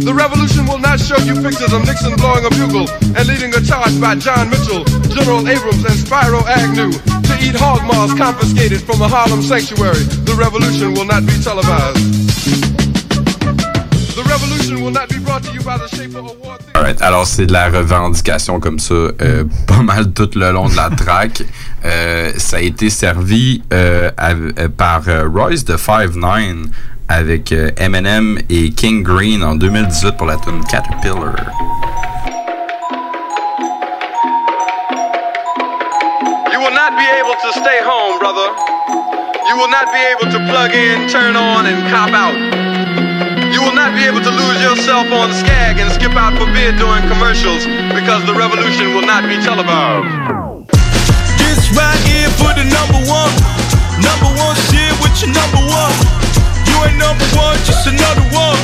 The 0.00 0.12
revolution 0.14 0.66
will 0.66 0.78
not 0.78 0.98
show 0.98 1.18
you 1.18 1.34
pictures 1.42 1.72
of 1.72 1.84
Nixon 1.84 2.16
blowing 2.16 2.44
a 2.44 2.50
bugle 2.50 2.88
and 3.16 3.26
leading 3.28 3.54
a 3.54 3.60
charge 3.60 4.00
by 4.00 4.14
John 4.16 4.48
Mitchell, 4.50 4.84
General 5.12 5.46
Abrams, 5.46 5.84
and 5.84 5.94
Spyro 5.94 6.40
Agnew 6.46 6.90
to 7.28 7.34
eat 7.44 7.54
hog 7.54 7.84
maws 7.84 8.14
confiscated 8.14 8.80
from 8.82 9.02
a 9.02 9.08
Harlem 9.08 9.42
sanctuary. 9.42 10.02
The 10.24 10.34
revolution 10.38 10.94
will 10.94 11.04
not 11.04 11.26
be 11.26 11.36
televised. 11.42 12.00
The 14.16 14.24
revolution 14.28 14.82
will 14.82 14.90
not 14.90 15.08
be 15.08 15.18
brought 15.18 15.42
to 15.44 15.52
you 15.52 15.60
by 15.62 15.76
the 15.78 15.86
Schaefer 15.88 16.18
Award. 16.18 16.60
Alright, 16.74 17.00
alors 17.02 17.26
c'est 17.26 17.46
de 17.46 17.52
la 17.52 17.68
revendication 17.68 18.58
comme 18.60 18.78
ça, 18.78 18.94
euh, 18.94 19.44
pas 19.66 19.82
mal 19.82 20.12
tout 20.12 20.30
le 20.34 20.50
long 20.50 20.68
de 20.68 20.76
la 20.76 20.88
track. 20.90 21.42
Euh, 21.84 22.32
ça 22.36 22.56
a 22.58 22.60
été 22.60 22.90
servi 22.90 23.62
euh, 23.72 24.10
av- 24.16 24.52
euh, 24.58 24.68
par 24.68 25.02
euh, 25.08 25.26
Royce 25.28 25.64
de 25.64 25.74
5-9 25.76 26.66
avec 27.10 27.50
euh, 27.50 27.70
Eminem 27.76 28.38
et 28.48 28.70
King 28.70 29.02
Green 29.02 29.42
en 29.42 29.56
2018 29.56 30.16
pour 30.16 30.28
la 30.28 30.36
tune 30.36 30.62
Caterpillar. 30.70 31.34
You 36.52 36.60
will 36.62 36.72
not 36.72 36.94
be 36.94 37.06
able 37.18 37.34
to 37.34 37.50
stay 37.58 37.82
home, 37.82 38.18
brother. 38.20 38.46
You 39.48 39.56
will 39.58 39.70
not 39.74 39.90
be 39.90 39.98
able 39.98 40.30
to 40.30 40.38
plug 40.46 40.70
in, 40.70 41.08
turn 41.10 41.34
on, 41.34 41.66
and 41.66 41.82
cop 41.90 42.14
out. 42.14 42.38
You 43.52 43.60
will 43.60 43.74
not 43.74 43.92
be 43.98 44.06
able 44.06 44.22
to 44.22 44.30
lose 44.30 44.62
yourself 44.62 45.10
on 45.10 45.34
Skag 45.34 45.80
and 45.80 45.90
skip 45.90 46.14
out 46.14 46.38
for 46.38 46.46
beer 46.54 46.70
during 46.78 47.02
commercials 47.10 47.66
because 47.90 48.24
the 48.24 48.34
revolution 48.34 48.94
will 48.94 49.06
not 49.06 49.26
be 49.26 49.34
televised. 49.42 50.06
This 51.42 51.74
right 51.74 51.98
here 52.06 52.30
for 52.38 52.54
the 52.54 52.62
number 52.70 53.02
one. 53.10 53.34
Number 53.98 54.30
one 54.38 54.54
shit 54.70 54.94
with 55.02 55.18
your 55.20 55.34
number 55.34 55.58
one. 55.58 56.29
Ain't 56.84 56.98
number 56.98 57.24
one, 57.36 57.56
just 57.64 57.86
another 57.86 58.24
one. 58.32 58.58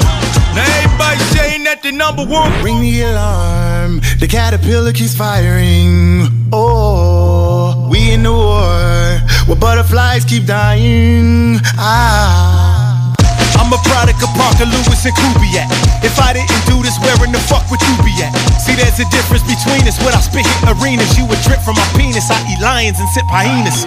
Now 0.54 0.64
everybody 0.80 1.20
saying 1.36 1.64
that 1.64 1.80
they 1.82 1.92
number 1.92 2.24
one. 2.24 2.50
Ring 2.64 2.80
the 2.80 3.02
alarm, 3.02 4.00
the 4.18 4.26
caterpillar 4.28 4.92
keeps 4.92 5.14
firing. 5.16 6.48
Oh, 6.52 7.88
we 7.90 8.12
in 8.12 8.22
the 8.22 8.32
war 8.32 9.20
where 9.46 9.58
butterflies 9.58 10.24
keep 10.24 10.46
dying. 10.46 11.58
Ah. 11.78 13.14
I'm 13.56 13.72
a 13.72 13.80
product 13.82 14.22
of 14.22 14.30
Parker 14.38 14.68
Lewis 14.68 15.02
and 15.02 15.14
Kubiak. 15.16 15.66
If 16.06 16.18
I 16.22 16.32
didn't 16.38 16.54
do 16.70 16.78
this, 16.86 16.94
where 17.02 17.18
in 17.26 17.32
the 17.32 17.42
fuck 17.50 17.66
would 17.70 17.82
you 17.82 17.96
be 18.06 18.14
at? 18.22 18.30
See, 18.62 18.78
there's 18.78 19.00
a 19.02 19.08
difference 19.10 19.42
between 19.42 19.82
us. 19.90 19.98
When 19.98 20.14
I 20.14 20.22
spit 20.22 20.46
hit 20.46 20.70
arenas, 20.70 21.18
you 21.18 21.26
would 21.26 21.40
drip 21.42 21.58
from 21.66 21.74
my 21.74 21.88
penis. 21.98 22.30
I 22.30 22.38
eat 22.46 22.62
lions 22.62 23.00
and 23.02 23.08
sip 23.10 23.26
hyenas. 23.26 23.82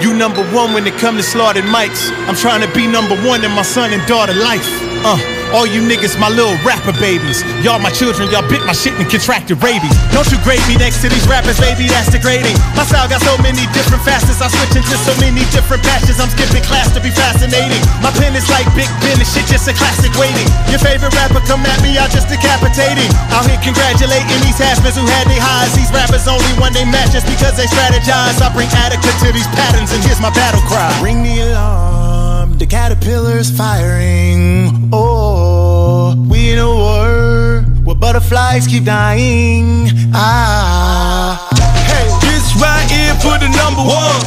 You 0.00 0.14
number 0.14 0.44
one 0.54 0.74
when 0.74 0.86
it 0.86 0.94
come 0.98 1.16
to 1.16 1.22
slaughtered 1.22 1.64
mics. 1.64 2.10
I'm 2.28 2.36
trying 2.36 2.60
to 2.60 2.72
be 2.72 2.86
number 2.86 3.16
one 3.26 3.44
in 3.44 3.50
my 3.50 3.62
son 3.62 3.92
and 3.92 4.06
daughter 4.06 4.32
life. 4.32 4.87
Uh, 5.06 5.18
all 5.54 5.64
you 5.64 5.80
niggas, 5.80 6.18
my 6.20 6.28
little 6.28 6.56
rapper 6.66 6.92
babies. 7.00 7.40
Y'all 7.64 7.80
my 7.80 7.88
children, 7.88 8.28
y'all 8.28 8.44
bit 8.44 8.60
my 8.68 8.76
shit 8.76 8.92
and 9.00 9.08
contracted 9.08 9.56
rabies. 9.62 9.94
Don't 10.12 10.28
you 10.28 10.36
grade 10.44 10.60
me 10.68 10.76
next 10.76 11.00
to 11.00 11.08
these 11.08 11.24
rappers, 11.24 11.56
baby, 11.56 11.88
that's 11.88 12.12
degrading. 12.12 12.56
My 12.76 12.84
style 12.84 13.08
got 13.08 13.22
so 13.24 13.32
many 13.40 13.64
different 13.72 14.04
facets, 14.04 14.42
I 14.44 14.52
switch 14.52 14.76
into 14.76 14.96
so 15.06 15.14
many 15.22 15.46
different 15.54 15.80
patches. 15.86 16.20
I'm 16.20 16.28
skipping 16.28 16.64
class 16.66 16.92
to 16.92 17.00
be 17.00 17.08
fascinating. 17.08 17.80
My 18.04 18.12
pen 18.18 18.36
is 18.36 18.44
like 18.52 18.68
Big 18.76 18.90
Ben, 19.00 19.16
this 19.16 19.32
shit 19.32 19.48
just 19.48 19.70
a 19.70 19.74
classic 19.74 20.12
waiting. 20.20 20.46
Your 20.68 20.82
favorite 20.82 21.14
rapper 21.16 21.40
come 21.48 21.64
at 21.64 21.80
me, 21.80 21.96
I 21.96 22.10
just 22.12 22.28
decapitating. 22.28 23.08
Out 23.32 23.48
here 23.48 23.60
congratulating 23.64 24.40
these 24.44 24.58
hashmans 24.60 24.98
who 24.98 25.06
had 25.08 25.24
their 25.30 25.40
highs. 25.40 25.72
These 25.72 25.90
rappers 25.94 26.28
only 26.28 26.52
when 26.60 26.76
they 26.76 26.84
match 26.84 27.16
just 27.16 27.24
because 27.24 27.56
they 27.56 27.66
strategize. 27.70 28.36
I 28.44 28.52
bring 28.52 28.68
adequate 28.76 29.16
to 29.24 29.32
these 29.32 29.48
patterns, 29.56 29.94
and 29.96 30.04
here's 30.04 30.20
my 30.20 30.30
battle 30.36 30.60
cry. 30.68 30.92
Ring 31.00 31.24
the 31.24 31.48
alarm, 31.48 32.60
the 32.60 32.66
caterpillar's 32.66 33.48
firing. 33.48 34.77
Oh, 34.90 36.16
we 36.30 36.52
in 36.52 36.58
a 36.58 36.64
war 36.64 37.60
where 37.84 37.94
butterflies 37.94 38.66
keep 38.66 38.84
dying. 38.84 39.92
Ah. 40.16 41.36
Hey, 41.84 42.08
this 42.24 42.56
right 42.56 42.88
here 42.88 43.12
for 43.20 43.36
the 43.36 43.52
number 43.52 43.84
one. 43.84 44.20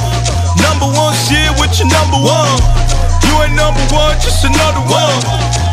Number 0.62 0.86
one 0.94 1.18
shit 1.18 1.50
with 1.58 1.74
your 1.82 1.90
number 1.90 2.22
one. 2.22 2.62
You 3.26 3.42
ain't 3.42 3.58
number 3.58 3.82
one, 3.90 4.14
just 4.22 4.46
another 4.46 4.86
one. 4.86 5.18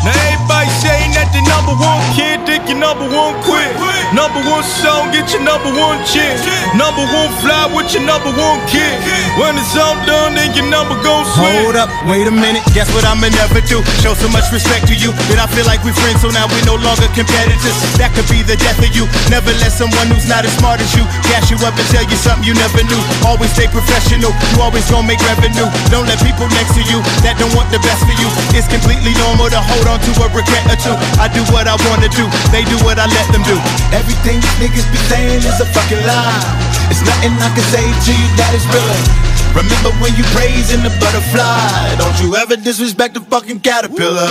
Now 0.01 0.17
everybody 0.33 0.69
saying 1.09 1.17
that 1.17 1.33
they 1.33 1.41
number 1.49 1.73
one 1.73 2.01
kid, 2.13 2.45
think 2.45 2.69
you 2.69 2.77
number 2.77 3.05
one 3.09 3.33
quit. 3.45 3.69
Number 4.13 4.41
one 4.49 4.63
song, 4.81 5.11
get 5.13 5.29
your 5.33 5.41
number 5.41 5.69
one 5.73 6.01
chick. 6.05 6.37
Number 6.73 7.05
one 7.13 7.29
fly 7.41 7.69
with 7.73 7.93
your 7.93 8.05
number 8.05 8.29
one 8.33 8.61
kid. 8.69 8.93
When 9.37 9.57
it's 9.57 9.73
all 9.77 9.97
done, 10.05 10.35
then 10.35 10.53
your 10.53 10.65
number 10.69 10.97
gon' 11.01 11.25
swing. 11.37 11.65
Hold 11.65 11.77
up, 11.77 11.89
wait 12.09 12.25
a 12.25 12.33
minute. 12.33 12.65
Guess 12.73 12.89
what 12.93 13.05
I'ma 13.05 13.29
never 13.29 13.61
do? 13.65 13.81
Show 14.01 14.13
so 14.13 14.27
much 14.29 14.49
respect 14.51 14.89
to 14.89 14.95
you 14.97 15.13
that 15.29 15.39
I 15.41 15.47
feel 15.53 15.65
like 15.65 15.81
we 15.85 15.93
friends, 15.93 16.21
so 16.21 16.29
now 16.33 16.49
we 16.49 16.57
no 16.65 16.77
longer 16.81 17.07
competitors. 17.13 17.77
That 18.01 18.13
could 18.17 18.27
be 18.29 18.41
the 18.41 18.57
death 18.57 18.81
of 18.81 18.91
you. 18.93 19.05
Never 19.29 19.53
let 19.61 19.73
someone 19.73 20.09
who's 20.09 20.27
not 20.27 20.45
as 20.45 20.53
smart 20.57 20.81
as 20.81 20.91
you 20.97 21.05
gas 21.29 21.49
you 21.49 21.57
up 21.65 21.77
and 21.77 21.87
tell 21.93 22.05
you 22.05 22.17
something 22.17 22.45
you 22.45 22.57
never 22.57 22.81
knew. 22.85 23.01
Always 23.25 23.53
stay 23.53 23.69
professional. 23.69 24.33
You 24.33 24.59
always 24.61 24.85
gonna 24.89 25.05
make 25.05 25.21
revenue. 25.23 25.69
Don't 25.93 26.09
let 26.09 26.19
people 26.21 26.49
next 26.57 26.75
to 26.75 26.83
you 26.89 26.99
that 27.21 27.37
don't 27.37 27.53
want 27.55 27.69
the 27.69 27.79
best 27.85 28.03
for 28.03 28.15
you. 28.17 28.29
It's 28.57 28.67
completely 28.67 29.13
normal 29.21 29.47
to 29.53 29.61
hold 29.61 29.87
on 29.87 29.97
to 30.01 30.11
a 30.25 30.27
regret 30.33 30.65
or 30.67 30.77
two. 30.81 30.98
I 31.19 31.27
do 31.31 31.43
what 31.51 31.67
I 31.67 31.75
wanna 31.87 32.09
do. 32.11 32.25
They 32.51 32.63
do 32.65 32.77
what 32.85 32.99
I 32.99 33.07
let 33.07 33.27
them 33.31 33.43
do. 33.43 33.57
Everything 33.91 34.39
you 34.39 34.51
niggas 34.61 34.87
be 34.91 34.99
saying 35.11 35.43
is 35.43 35.57
a 35.59 35.67
fucking 35.71 36.03
lie. 36.07 36.43
It's 36.91 37.03
nothing 37.05 37.33
I 37.39 37.49
can 37.53 37.65
say 37.73 37.85
to 37.85 38.11
you 38.11 38.27
that 38.39 38.51
is 38.55 38.65
real. 38.71 39.29
Remember 39.57 39.89
when 39.97 40.13
you 40.13 40.23
praising 40.35 40.81
the 40.85 40.93
butterfly? 41.01 41.97
Don't 41.97 42.17
you 42.21 42.35
ever 42.35 42.55
disrespect 42.55 43.15
the 43.15 43.21
fucking 43.21 43.59
caterpillar. 43.61 44.29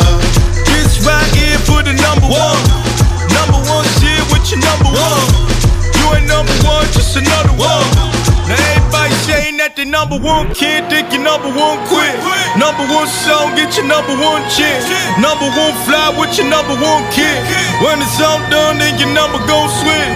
This 0.66 1.03
right 1.05 1.31
here 1.35 1.59
for 1.66 1.83
the 1.83 1.95
number 1.95 2.29
one. 2.31 2.62
Number 3.35 3.61
one 3.66 3.87
shit 3.99 4.23
with 4.31 4.47
your 4.51 4.62
number 4.62 4.91
one. 4.95 5.27
You 5.99 6.05
ain't 6.14 6.27
number 6.31 6.55
one, 6.62 6.87
just 6.95 7.16
another 7.16 7.55
one. 7.59 7.87
Now 8.47 8.57
everybody 8.57 9.14
that 9.59 9.75
they 9.75 9.85
number 9.85 10.15
one 10.15 10.55
kid, 10.55 10.87
think 10.87 11.11
you 11.11 11.19
number 11.19 11.51
one 11.51 11.83
quit. 11.91 12.15
Number 12.55 12.87
one 12.87 13.11
song, 13.27 13.59
get 13.59 13.75
your 13.75 13.91
number 13.91 14.15
one 14.15 14.43
chick. 14.55 14.79
Number 15.19 15.51
one 15.51 15.75
fly 15.83 16.15
with 16.15 16.31
your 16.39 16.47
number 16.47 16.79
one 16.79 17.03
kid. 17.11 17.39
When 17.83 17.99
it's 17.99 18.19
all 18.23 18.39
done, 18.51 18.79
then 18.79 18.95
your 19.03 19.11
number 19.11 19.43
gon' 19.51 19.71
swing. 19.83 20.11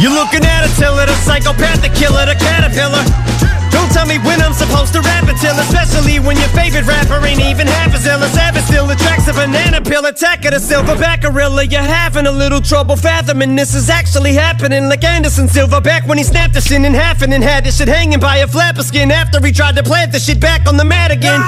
You're 0.00 0.16
looking 0.16 0.40
at 0.40 0.64
a 0.64 0.70
tiller, 0.80 1.04
the 1.04 1.16
psychopath, 1.20 1.84
the 1.84 1.92
killer, 1.92 2.24
the 2.24 2.36
caterpillar. 2.40 3.04
Don't 3.88 4.04
tell 4.04 4.06
me 4.06 4.18
when 4.18 4.42
I'm 4.42 4.52
supposed 4.52 4.92
to 4.92 5.00
rap 5.00 5.24
until, 5.28 5.56
especially 5.56 6.20
when 6.20 6.36
your 6.36 6.48
favorite 6.48 6.84
rapper 6.84 7.24
ain't 7.24 7.40
even 7.40 7.66
half 7.66 7.94
as 7.94 8.04
ill 8.04 8.22
as 8.22 8.36
ever. 8.36 8.60
Still 8.60 8.90
attracts 8.90 9.28
a 9.28 9.32
banana 9.32 9.80
peel, 9.80 10.04
attack 10.04 10.44
of 10.44 10.50
the 10.52 10.60
silverback 10.60 11.22
gorilla. 11.22 11.64
You're 11.64 11.80
having 11.80 12.26
a 12.26 12.30
little 12.30 12.60
trouble 12.60 12.96
fathoming 12.96 13.56
this 13.56 13.74
is 13.74 13.88
actually 13.88 14.34
happening. 14.34 14.90
Like 14.90 15.04
Anderson 15.04 15.48
Silva 15.48 15.80
Silverback 15.80 16.06
when 16.06 16.18
he 16.18 16.24
snapped 16.24 16.52
the 16.52 16.60
shit 16.60 16.84
in 16.84 16.92
half 16.92 17.22
and 17.22 17.32
then 17.32 17.40
had 17.40 17.64
this 17.64 17.78
shit 17.78 17.88
hanging 17.88 18.20
by 18.20 18.36
a 18.38 18.46
flap 18.46 18.76
of 18.76 18.84
skin 18.84 19.10
after 19.10 19.40
he 19.40 19.52
tried 19.52 19.76
to 19.76 19.82
plant 19.82 20.12
the 20.12 20.20
shit 20.20 20.38
back 20.38 20.68
on 20.68 20.76
the 20.76 20.84
mat 20.84 21.10
again. 21.10 21.40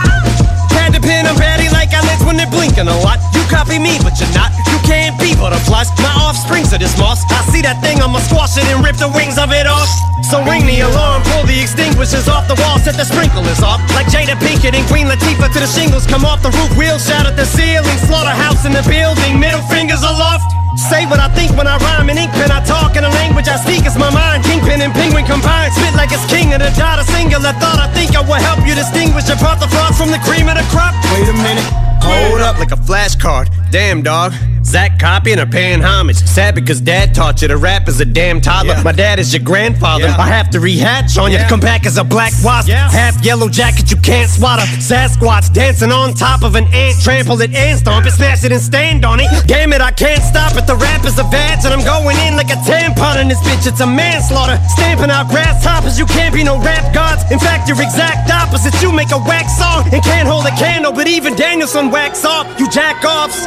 Had 0.73 0.95
to 0.95 1.01
pin 1.01 1.27
'em 1.27 1.37
batty 1.37 1.69
like 1.69 1.93
eyelids 1.93 2.25
when 2.25 2.39
they're 2.39 2.51
blinking 2.51 2.89
a 2.89 2.99
lot. 3.01 3.21
You 3.35 3.45
copy 3.51 3.79
me, 3.79 3.99
but 4.03 4.19
you're 4.19 4.33
not. 4.33 4.60
Can't 4.85 5.17
be 5.19 5.35
butterflies. 5.35 5.89
My 5.99 6.13
offsprings 6.25 6.73
of 6.73 6.81
this 6.81 6.97
moss. 6.99 7.25
I 7.31 7.43
see 7.53 7.63
that 7.63 7.81
thing, 7.81 8.01
I'ma 8.01 8.21
squash 8.25 8.57
it 8.57 8.67
and 8.69 8.85
rip 8.85 8.97
the 8.97 9.09
wings 9.11 9.39
of 9.39 9.53
it 9.53 9.67
off. 9.67 9.89
So 10.31 10.45
ring 10.45 10.67
the 10.67 10.85
alarm, 10.85 11.23
pull 11.27 11.45
the 11.49 11.59
extinguishers 11.59 12.29
off 12.29 12.47
the 12.47 12.57
wall, 12.61 12.79
set 12.79 12.95
the 12.95 13.05
sprinklers 13.05 13.63
off. 13.65 13.81
Like 13.97 14.07
Jada 14.13 14.37
Pinkett 14.39 14.77
and 14.77 14.87
Queen 14.87 15.07
Latifah 15.11 15.51
to 15.53 15.59
the 15.59 15.71
shingles 15.71 16.07
come 16.07 16.25
off 16.25 16.43
the 16.43 16.53
roof, 16.55 16.71
wheels 16.77 17.07
shout 17.09 17.27
at 17.27 17.35
the 17.35 17.47
ceiling, 17.47 17.99
slaughterhouse 18.07 18.65
in 18.65 18.73
the 18.73 18.85
building, 18.87 19.41
middle 19.41 19.63
fingers 19.73 20.03
aloft. 20.03 20.47
Say 20.89 21.05
what 21.07 21.19
I 21.21 21.29
think 21.35 21.53
when 21.59 21.67
I 21.67 21.77
rhyme 21.79 22.09
in 22.09 22.17
ink 22.17 22.31
pen. 22.33 22.51
I 22.51 22.65
talk 22.65 22.97
in 22.97 23.05
a 23.05 23.11
language 23.11 23.49
I 23.49 23.57
speak. 23.57 23.85
It's 23.85 23.99
my 23.99 24.09
mind. 24.09 24.45
Kingpin 24.45 24.81
and 24.81 24.95
penguin 24.95 25.27
combined. 25.27 25.75
Spit 25.75 25.95
like 25.95 26.09
it's 26.13 26.25
king 26.31 26.55
of 26.55 26.61
the 26.61 26.71
dot. 26.79 26.99
A 26.99 27.05
singular 27.05 27.53
thought. 27.59 27.79
I 27.79 27.93
think 27.93 28.17
I 28.17 28.23
will 28.23 28.41
help 28.41 28.65
you 28.67 28.75
distinguish 28.75 29.25
the 29.25 29.37
part 29.37 29.61
the 29.61 29.69
frost 29.69 29.99
from 29.99 30.11
the 30.11 30.23
cream 30.25 30.49
of 30.49 30.57
the 30.57 30.65
crop. 30.71 30.95
Wait 31.13 31.29
a 31.29 31.37
minute. 31.43 31.67
Hold 32.01 32.41
up 32.41 32.59
like 32.59 32.73
a 32.73 32.81
flashcard. 32.81 33.51
Damn, 33.71 34.03
dog. 34.03 34.33
Zach 34.65 34.99
copying 34.99 35.39
or 35.39 35.47
paying 35.47 35.81
homage. 35.81 36.17
Sad 36.17 36.55
because 36.55 36.81
dad 36.81 37.15
taught 37.15 37.43
you 37.43 37.49
to 37.49 37.57
rap 37.57 37.89
as 37.89 38.01
a 38.01 38.05
damn 38.05 38.41
toddler. 38.41 38.81
My 38.83 38.93
dad 38.93 39.19
is 39.19 39.33
your 39.33 39.43
grandfather. 39.43 40.07
I 40.07 40.27
have 40.27 40.51
to 40.51 40.59
rehatch 40.59 41.21
on 41.21 41.33
you. 41.33 41.39
Come 41.49 41.61
back 41.61 41.87
as 41.87 41.99
a 41.99 42.05
black 42.05 42.33
wasp. 42.45 42.69
Half 42.71 43.25
yellow 43.25 43.49
jacket 43.49 43.91
you 43.91 43.97
can't 43.97 44.31
swatter. 44.31 44.63
Sasquatch 44.79 45.53
dancing 45.53 45.91
on 45.91 46.15
top 46.15 46.43
of 46.43 46.55
an 46.55 46.65
ant. 46.73 47.01
Trample 47.03 47.41
it 47.41 47.55
and 47.55 47.79
stomp 47.79 48.07
it, 48.07 48.13
smash 48.13 48.45
it 48.45 48.53
and 48.53 48.61
stand 48.61 49.05
on 49.05 49.21
it. 49.21 49.29
Damn 49.47 49.73
it, 49.73 49.81
I 49.81 49.91
can't 49.91 50.23
stop 50.23 50.57
it. 50.57 50.67
The 50.67 50.77
rap 50.77 51.05
is 51.05 51.19
a 51.19 51.25
badge 51.25 51.65
and 51.65 51.75
I'm 51.75 51.85
going 51.85 52.17
in 52.27 52.37
like 52.37 52.51
a 52.51 52.61
tampon 52.69 53.21
in 53.21 53.29
this 53.29 53.41
bitch. 53.41 53.67
It's 53.67 53.81
a 53.81 53.87
manslaughter. 53.87 54.61
Stamping 54.69 55.11
out 55.11 55.29
grasshoppers. 55.29 55.99
You 55.99 56.07
can't 56.07 56.35
be 56.35 56.45
no 56.45 56.59
rap 56.61 56.95
gods. 56.95 57.23
In 57.31 57.39
fact, 57.39 57.69
you're 57.69 57.81
exact 57.81 58.31
opposite. 58.31 58.75
You 58.83 58.93
make 58.93 59.11
a 59.13 59.19
wax 59.19 59.59
song 59.59 59.89
and 59.93 60.03
can't 60.03 60.29
hold 60.29 60.47
a 60.47 60.55
candle, 60.57 60.93
but 60.93 61.07
even 61.09 61.35
Danielson 61.35 61.91
wax 61.91 62.25
off. 62.25 62.47
You 62.59 62.69
jack 62.71 63.05
offs. 63.05 63.47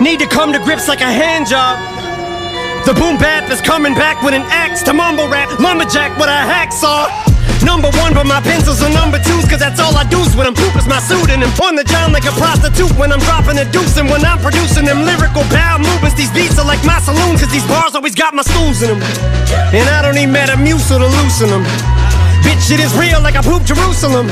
Need 0.00 0.20
to 0.20 0.26
come 0.26 0.51
to 0.52 0.60
grips 0.60 0.88
like 0.88 1.00
a 1.00 1.08
hand 1.08 1.48
job. 1.48 1.80
The 2.84 2.92
boom 2.92 3.16
bap 3.16 3.48
is 3.48 3.60
coming 3.60 3.94
back 3.94 4.20
with 4.22 4.34
an 4.34 4.42
axe 4.50 4.82
to 4.84 4.92
mumble 4.92 5.28
rap. 5.28 5.48
Lumberjack 5.60 6.18
with 6.18 6.28
a 6.28 6.40
hacksaw. 6.44 7.08
Number 7.64 7.88
one, 8.02 8.12
but 8.12 8.26
my 8.26 8.42
pencils 8.42 8.82
are 8.82 8.90
number 8.90 9.22
twos, 9.22 9.46
cause 9.46 9.62
that's 9.62 9.78
all 9.78 9.94
I 9.96 10.02
do's 10.10 10.34
when 10.34 10.46
I'm 10.50 10.54
poop 10.54 10.74
is 10.74 10.88
my 10.90 10.98
suit 10.98 11.30
and 11.30 11.46
on 11.62 11.76
the 11.76 11.84
John 11.84 12.12
like 12.12 12.26
a 12.26 12.34
prostitute 12.34 12.90
when 12.98 13.12
I'm 13.12 13.20
dropping 13.20 13.56
a 13.58 13.64
deuce 13.70 13.96
and 13.96 14.10
when 14.10 14.24
I'm 14.26 14.38
producing 14.42 14.84
them 14.84 15.06
lyrical 15.06 15.46
bow 15.48 15.78
movements. 15.78 16.18
These 16.18 16.32
beats 16.34 16.58
are 16.58 16.66
like 16.66 16.82
my 16.84 16.98
saloon, 17.00 17.38
cause 17.38 17.52
these 17.54 17.66
bars 17.70 17.94
always 17.94 18.14
got 18.14 18.34
my 18.34 18.42
stools 18.42 18.82
in 18.82 18.98
them. 18.98 19.02
And 19.72 19.88
I 19.88 20.02
don't 20.02 20.18
need 20.18 20.28
Metamucil 20.28 20.98
to 20.98 21.06
loosen 21.06 21.48
them. 21.48 22.01
Bitch, 22.42 22.70
it 22.72 22.80
is 22.80 22.94
real 22.96 23.20
like 23.22 23.36
I 23.36 23.42
pooped 23.42 23.66
Jerusalem. 23.66 24.26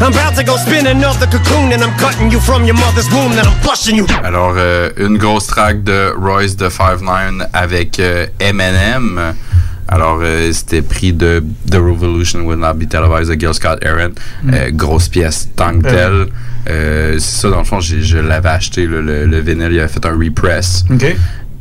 I'm 0.00 0.12
about 0.12 0.34
to 0.36 0.44
go 0.44 0.56
spin 0.56 0.86
another 0.86 1.26
cocoon 1.26 1.72
and 1.72 1.82
I'm 1.82 1.96
cutting 1.98 2.30
you 2.30 2.40
from 2.40 2.64
your 2.64 2.74
mother's 2.76 3.08
womb, 3.10 3.32
then 3.32 3.46
I'm 3.46 3.58
flushing 3.62 3.96
you. 3.96 4.06
Alors, 4.24 4.54
euh, 4.56 4.90
une 4.98 5.18
grosse 5.18 5.46
track 5.46 5.82
de 5.84 6.12
Royce 6.16 6.56
de 6.56 6.68
5'9 6.68 7.46
avec 7.52 7.98
euh, 8.00 8.26
Eminem. 8.40 9.34
Alors, 9.90 10.20
euh, 10.22 10.52
c'était 10.52 10.82
pris 10.82 11.12
de 11.14 11.42
The 11.70 11.76
Revolution 11.76 12.40
Will 12.46 12.58
Not 12.58 12.74
Be 12.74 12.86
Televised 12.88 13.34
de 13.34 13.40
Gil 13.40 13.54
Scott 13.54 13.78
Aaron. 13.84 14.12
Mm. 14.42 14.54
Euh, 14.54 14.70
grosse 14.72 15.08
pièce 15.08 15.48
tant 15.56 15.78
que 15.80 15.86
Euh. 15.86 15.90
telle. 15.90 16.26
Euh, 16.70 17.14
c'est 17.18 17.40
ça, 17.42 17.50
dans 17.50 17.58
le 17.60 17.64
fond, 17.64 17.80
j'ai- 17.80 18.02
je 18.02 18.18
l'avais 18.18 18.50
acheté, 18.50 18.84
le, 18.84 19.00
le, 19.00 19.24
le 19.24 19.40
vinyle. 19.40 19.70
Il 19.72 19.78
avait 19.80 19.88
fait 19.88 20.04
un 20.04 20.12
repress. 20.18 20.84
OK. 20.90 21.16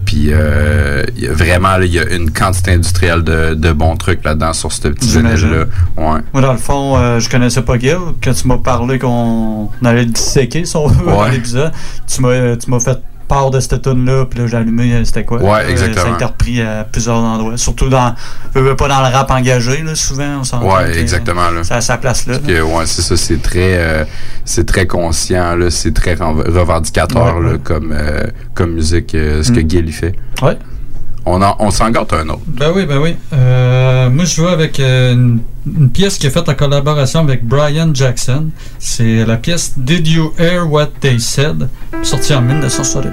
Puis, 0.08 0.28
euh, 0.32 1.04
vraiment, 1.32 1.76
il 1.82 1.94
y 1.94 2.00
a 2.00 2.10
une 2.14 2.32
quantité 2.32 2.72
industrielle 2.72 3.24
de, 3.26 3.56
de 3.56 3.74
bons 3.74 3.98
trucs 3.98 4.24
là-dedans 4.24 4.54
sur 4.54 4.72
ce 4.72 4.88
petit 4.88 5.18
vinyle-là. 5.20 5.66
Ouais. 5.98 6.22
Moi, 6.32 6.42
dans 6.42 6.54
le 6.54 6.58
fond, 6.58 6.96
euh, 6.98 7.20
je 7.20 7.30
connaissais 7.30 7.62
pas 7.62 7.78
Gil. 7.78 7.98
Quand 8.24 8.32
tu 8.32 8.48
m'as 8.48 8.58
parlé 8.58 9.00
qu'on 9.00 9.70
allait 9.84 10.06
le 10.06 10.12
disséquer, 10.12 10.64
si 10.64 10.78
on 10.78 10.88
veut, 10.88 11.12
Ouais. 11.12 11.32
l'épisode, 11.32 11.74
tu 12.08 12.22
m'as 12.22 12.56
tu 12.56 12.70
m'as 12.72 12.80
fait 12.80 12.98
part 13.28 13.52
de 13.52 13.60
cette 13.60 13.82
tune-là, 13.82 14.26
puis 14.26 14.40
là, 14.40 14.48
j'ai 14.48 14.58
allumé, 14.58 14.94
euh, 14.94 15.04
c'était 15.06 15.26
quoi? 15.26 15.40
Ouais, 15.42 15.66
Euh, 15.66 15.70
exactement. 15.70 16.06
ça 16.06 16.12
a 16.12 16.16
été 16.16 16.26
repris 16.26 16.62
à 16.62 16.86
plusieurs 16.90 17.18
endroits. 17.18 17.58
Surtout 17.58 17.90
dans, 17.90 18.16
veux 18.54 18.76
pas 18.76 18.88
dans 18.88 19.00
le 19.02 19.14
rap 19.14 19.30
engagé, 19.32 19.84
là, 19.84 19.96
souvent, 19.96 20.40
on 20.40 20.44
s'entend. 20.44 20.66
Ouais, 20.76 20.92
que, 20.92 20.98
exactement, 20.98 21.50
là. 21.50 21.64
Ça 21.64 21.76
a 21.76 21.82
sa 21.82 21.98
place 21.98 22.26
là. 22.28 22.38
Que, 22.40 22.62
ouais, 22.62 22.86
c'est 22.86 23.02
ça, 23.02 23.18
c'est 23.18 23.42
très, 23.42 23.78
euh, 23.78 24.06
c'est 24.46 24.66
très 24.66 24.88
conscient, 24.88 25.56
là, 25.56 25.70
c'est 25.70 25.94
très 25.94 26.14
revendicateur, 26.16 27.38
Ouais, 27.38 27.44
là, 27.44 27.52
ouais. 27.54 27.60
comme, 27.64 27.92
euh, 27.92 28.24
comme 28.54 28.72
musique, 28.74 29.14
euh, 29.16 29.44
ce 29.44 29.52
que 29.52 29.60
Mm. 29.60 29.70
Gil 29.70 29.90
y 29.90 29.92
fait. 29.92 30.16
Ouais. 30.42 30.58
On, 31.30 31.42
en- 31.42 31.56
on 31.60 31.72
s'en 31.72 31.90
gâte 31.90 32.14
un 32.14 32.30
autre. 32.30 32.42
Ben 32.48 32.72
oui, 32.74 32.86
ben 32.86 33.00
oui. 33.00 33.16
Euh, 33.34 34.10
moi, 34.10 34.24
je 34.24 34.42
vais 34.42 34.48
avec 34.48 34.80
euh, 34.80 35.14
une, 35.14 35.40
une 35.66 35.90
pièce 35.90 36.18
qui 36.18 36.26
est 36.28 36.30
faite 36.30 36.48
en 36.48 36.54
collaboration 36.56 37.20
avec 37.20 37.44
Brian 37.46 37.90
Jackson. 37.94 38.46
C'est 38.80 39.26
la 39.26 39.36
pièce 39.36 39.74
Did 39.78 40.08
You 40.08 40.32
Hear 40.40 40.72
What 40.72 40.88
They 41.02 41.20
Said, 41.20 41.68
sortie 42.04 42.34
en 42.34 42.42
1972. 42.42 43.12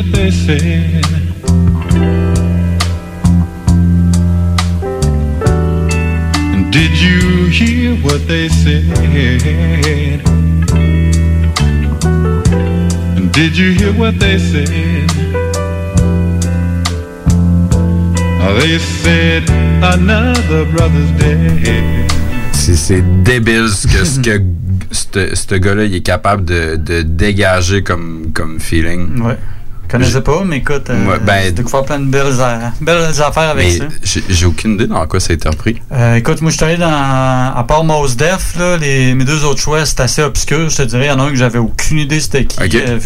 You 0.00 0.06
hear 0.06 0.06
what 0.06 0.12
they 0.16 0.30
said? 0.30 1.02
Did 6.70 6.92
you 6.98 7.50
hear 7.50 7.94
what 8.02 8.26
they 8.26 8.48
said? 8.48 8.84
Did 13.32 13.56
you 13.56 13.72
hear 13.72 13.92
what 13.92 14.18
they 14.18 14.38
said? 14.38 14.68
They 18.58 18.78
said 18.78 19.48
another 19.82 20.64
brother's 20.72 21.10
dead. 21.18 22.10
C'est, 22.52 23.02
débile 23.24 23.68
ce 23.68 23.86
que, 23.86 24.04
ce 24.04 24.20
que 24.20 24.42
ce 24.90 25.34
ce 25.34 25.54
gars-là 25.56 25.84
il 25.84 25.94
est 25.94 26.00
capable 26.00 26.44
de, 26.44 26.76
de 26.76 27.02
dégager 27.02 27.82
comme, 27.82 28.32
comme 28.32 28.60
feeling. 28.60 29.20
Ouais. 29.22 29.36
Je 29.90 29.96
connaissais 29.96 30.20
pas, 30.20 30.44
mais 30.44 30.58
écoute, 30.58 30.88
euh, 30.88 31.04
Ouais, 31.06 31.18
ben- 31.18 31.42
j'ai 31.42 31.50
découvert 31.50 31.82
plein 31.84 31.98
de 31.98 32.04
belles, 32.04 32.40
a- 32.40 32.72
belles 32.80 33.20
affaires 33.20 33.50
avec 33.50 33.66
Mais 33.66 33.88
ça. 34.04 34.20
j'ai, 34.28 34.46
aucune 34.46 34.74
idée 34.74 34.86
dans 34.86 35.04
quoi 35.08 35.18
ça 35.18 35.32
a 35.32 35.34
été 35.34 35.48
repris. 35.48 35.82
Euh, 35.90 36.14
écoute, 36.14 36.40
moi, 36.42 36.52
je 36.52 36.56
suis 36.56 36.64
allé 36.64 36.76
dans. 36.76 36.86
À 36.88 37.64
part 37.66 37.82
Mos 37.82 38.14
Def, 38.14 38.54
là, 38.56 38.76
les, 38.76 39.14
mes 39.16 39.24
deux 39.24 39.44
autres 39.44 39.60
choix, 39.60 39.84
c'est 39.84 39.98
assez 39.98 40.22
obscur. 40.22 40.70
Je 40.70 40.76
te 40.76 40.82
dirais, 40.82 41.06
il 41.06 41.08
y 41.08 41.10
en 41.10 41.18
a 41.18 41.24
un 41.24 41.30
que 41.30 41.34
j'avais 41.34 41.58
aucune 41.58 41.98
idée 41.98 42.20
c'était 42.20 42.44
qui. 42.44 42.56
Ok. 42.62 42.72
Euh, 42.76 43.00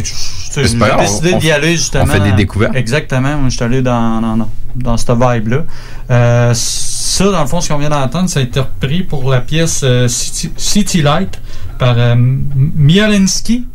j'ai 0.55 0.63
décidé 0.63 1.35
d'y 1.37 1.51
aller, 1.51 1.77
justement. 1.77 2.05
on 2.05 2.07
fait 2.07 2.21
des 2.21 2.33
découvertes. 2.33 2.77
Exactement. 2.77 3.39
Moi, 3.39 3.49
je 3.49 3.55
suis 3.57 3.65
allé 3.65 3.81
dans, 3.81 4.47
dans, 4.77 4.97
cette 4.99 5.11
vibe-là. 5.11 5.65
Euh, 6.11 6.53
ça, 6.55 7.25
dans 7.31 7.41
le 7.41 7.47
fond, 7.47 7.63
ce 7.63 7.71
qu'on 7.71 7.79
vient 7.79 7.89
d'entendre, 7.89 8.29
ça 8.29 8.41
a 8.41 8.43
été 8.43 8.61
repris 8.61 9.05
pour 9.05 9.31
la 9.31 9.41
pièce 9.41 9.83
City, 10.09 10.53
City 10.59 11.01
Light 11.01 11.41
par 11.79 11.97
Mialinski. 12.17 13.67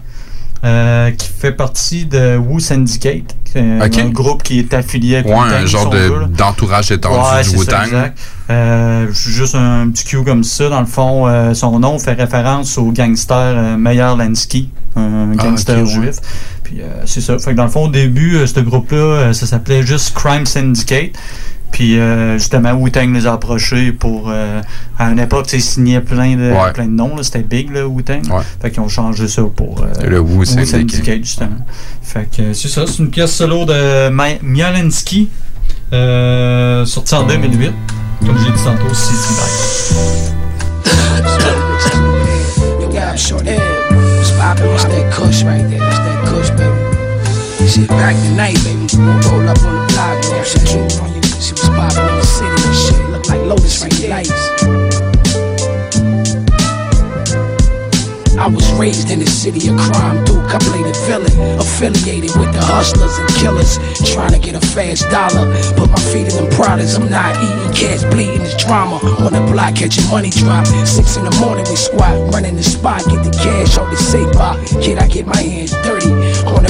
Euh, 0.64 1.12
qui 1.12 1.28
fait 1.30 1.52
partie 1.54 2.06
de 2.06 2.38
Wu 2.38 2.60
Syndicate, 2.60 3.36
qui 3.46 3.58
est 3.58 3.82
Ok. 3.86 3.98
un 3.98 4.10
groupe 4.10 4.44
qui 4.44 4.60
est 4.60 4.74
affilié 4.74 5.18
avec 5.18 5.28
Ouais, 5.32 5.40
un 5.40 5.66
genre 5.66 5.88
on 5.88 5.96
de, 5.96 6.26
d'entourage 6.36 6.92
étendu 6.92 7.16
Ouais, 7.18 7.44
du 7.44 7.50
c'est 7.50 7.70
ça, 7.70 7.86
exact. 7.86 8.18
Euh, 8.50 9.08
juste 9.12 9.56
un 9.56 9.90
petit 9.90 10.04
cue 10.06 10.24
comme 10.24 10.44
ça. 10.44 10.70
Dans 10.70 10.82
le 10.82 10.86
fond, 10.86 11.28
euh, 11.28 11.54
son 11.54 11.80
nom 11.80 11.98
fait 12.00 12.14
référence 12.14 12.78
au 12.78 12.92
gangster 12.92 13.36
euh, 13.38 13.78
Meyer 13.78 14.14
Lansky, 14.18 14.70
un 14.96 15.32
Ah, 15.38 15.44
gangster 15.44 15.78
ok, 15.80 15.86
ouais. 15.86 15.92
juif. 15.94 16.16
Puis 16.64 16.82
euh, 16.82 17.04
c'est 17.06 17.22
ça. 17.22 17.38
Fait 17.40 17.52
que 17.52 17.56
dans 17.56 17.64
le 17.66 17.70
fond, 17.70 17.86
au 17.86 17.90
début, 17.90 18.36
euh, 18.38 18.48
ce 18.48 18.60
groupe-là, 18.60 19.34
ça 19.34 19.46
s'appelait 19.46 19.84
juste 19.84 20.14
Crime 20.16 20.46
Syndicate. 20.46 21.12
Puis 21.72 22.00
euh, 22.00 22.34
justement, 22.38 22.74
Wu-Tang 22.74 23.14
les 23.14 23.26
a 23.28 23.34
approchés 23.34 23.92
pour. 23.92 24.30
euh, 24.30 24.62
à 24.98 25.10
une 25.12 25.20
époque, 25.20 25.48
ils 25.54 25.62
signaient 25.62 26.02
plein 26.02 26.36
de, 26.36 26.52
Ouais. 26.52 26.74
plein 26.74 26.86
de 26.86 26.92
noms. 26.92 27.16
là. 27.16 27.24
C'était 27.24 27.44
big, 27.44 27.72
là, 27.72 27.88
Wu-Tang. 27.88 28.22
Ouais. 28.32 28.42
Fait 28.62 28.72
qu'ils 28.72 28.82
ont 28.82 28.90
changé 28.90 29.28
ça 29.28 29.44
pour. 29.56 29.82
euh, 29.82 30.08
Le 30.10 30.20
Wu 30.20 30.46
Syndicate. 30.46 31.24
justement. 31.24 31.66
Fait 32.02 32.28
que 32.36 32.54
c'est 32.54 32.68
ça. 32.70 32.86
C'est 32.88 33.00
une 33.00 33.10
pièce 33.10 33.32
solo 33.34 33.66
de 33.66 34.10
euh, 35.92 36.86
sortie 36.86 37.16
en 37.16 37.24
2008. 37.24 37.72
Comme 38.26 38.38
j'ai 38.38 38.52
dit 38.52 38.64
tantôt, 38.64 38.94
City 38.94 39.34
Light. 39.38 39.94
You 42.82 42.88
got 42.92 43.18
short 43.18 43.46
hair. 43.48 43.60
It's 44.20 44.32
poppin', 44.32 44.66
that's 44.72 44.84
that 44.86 45.12
kush 45.14 45.44
right 45.44 45.68
there. 45.70 45.80
That's 45.80 46.00
that 46.00 46.26
kush, 46.28 46.50
baby. 46.52 47.68
Shit, 47.70 47.88
back 47.90 48.16
tonight, 48.16 48.58
baby. 48.64 48.88
Roll 48.98 49.48
up 49.50 49.58
on 49.64 49.88
the 49.88 49.94
block, 49.94 50.32
man. 50.32 50.44
She 50.46 50.60
cute 50.60 51.02
on 51.02 51.14
you. 51.14 51.19
She 51.40 51.54
was 51.54 51.70
poppin' 51.70 52.04
in 52.10 52.16
the 52.18 52.24
city 52.24 52.50
and 52.68 52.76
shit. 52.76 53.10
Look 53.10 53.30
like 53.30 53.42
Lotus 53.46 53.82
right. 53.82 54.10
Lights. 54.10 55.10
I 58.40 58.48
was 58.48 58.72
raised 58.80 59.12
in 59.12 59.20
the 59.20 59.28
city 59.28 59.68
of 59.68 59.76
crime, 59.78 60.24
Duke. 60.24 60.48
I 60.48 60.60
played 60.60 60.96
villain, 61.08 61.60
affiliated 61.60 62.32
with 62.40 62.52
the 62.56 62.64
hustlers 62.64 63.18
and 63.20 63.28
killers, 63.36 63.76
trying 64.14 64.32
to 64.32 64.40
get 64.40 64.56
a 64.56 64.64
fast 64.72 65.10
dollar. 65.12 65.48
Put 65.76 65.92
my 65.92 66.00
feet 66.12 66.32
in 66.32 66.36
them 66.36 66.50
products, 66.56 66.96
I'm 66.96 67.10
not 67.12 67.36
eating 67.36 67.74
cash, 67.76 68.04
bleeding 68.12 68.42
is 68.42 68.56
drama. 68.56 68.96
On 69.24 69.32
the 69.34 69.44
block, 69.52 69.76
catching 69.76 70.08
money 70.10 70.30
drop. 70.30 70.66
Six 70.88 71.18
in 71.18 71.26
the 71.26 71.36
morning, 71.40 71.66
we 71.68 71.76
squat, 71.76 72.16
running 72.32 72.56
the 72.56 72.64
spot, 72.64 73.04
get 73.12 73.24
the 73.24 73.32
cash 73.32 73.78
on 73.78 73.90
the 73.90 73.98
safe 73.98 74.32
bar. 74.34 74.56
Kid, 74.80 75.00
I 75.00 75.08
get 75.08 75.28
my 75.28 75.36
hands 75.36 75.72
dirty. 75.84 76.12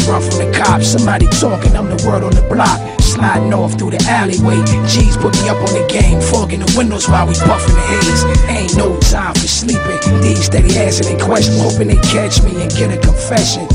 Run 0.07 0.21
from 0.21 0.37
the 0.39 0.51
cops, 0.55 0.87
somebody 0.87 1.27
talking, 1.27 1.75
I'm 1.75 1.89
the 1.89 1.99
word 2.07 2.23
on 2.23 2.31
the 2.31 2.41
block. 2.43 2.79
Sliding 3.01 3.53
off 3.53 3.77
through 3.77 3.91
the 3.91 4.01
alleyway. 4.07 4.61
G's 4.87 5.17
put 5.17 5.33
me 5.41 5.49
up 5.49 5.57
on 5.57 5.73
the 5.73 5.85
game, 5.89 6.21
fogging 6.21 6.61
the 6.61 6.71
windows 6.77 7.09
while 7.09 7.27
we 7.27 7.33
buffing 7.43 7.73
the 7.73 7.81
haze. 7.81 8.23
Ain't 8.47 8.77
no 8.77 8.97
time 8.99 9.33
for 9.33 9.49
sleeping. 9.49 9.99
These 10.21 10.45
Steady 10.45 10.77
asking 10.77 11.17
they 11.17 11.23
question, 11.23 11.57
hoping 11.57 11.87
they 11.89 11.99
catch 12.13 12.41
me 12.43 12.61
and 12.61 12.71
get 12.71 12.93
a 12.93 12.97
confession. 12.97 13.67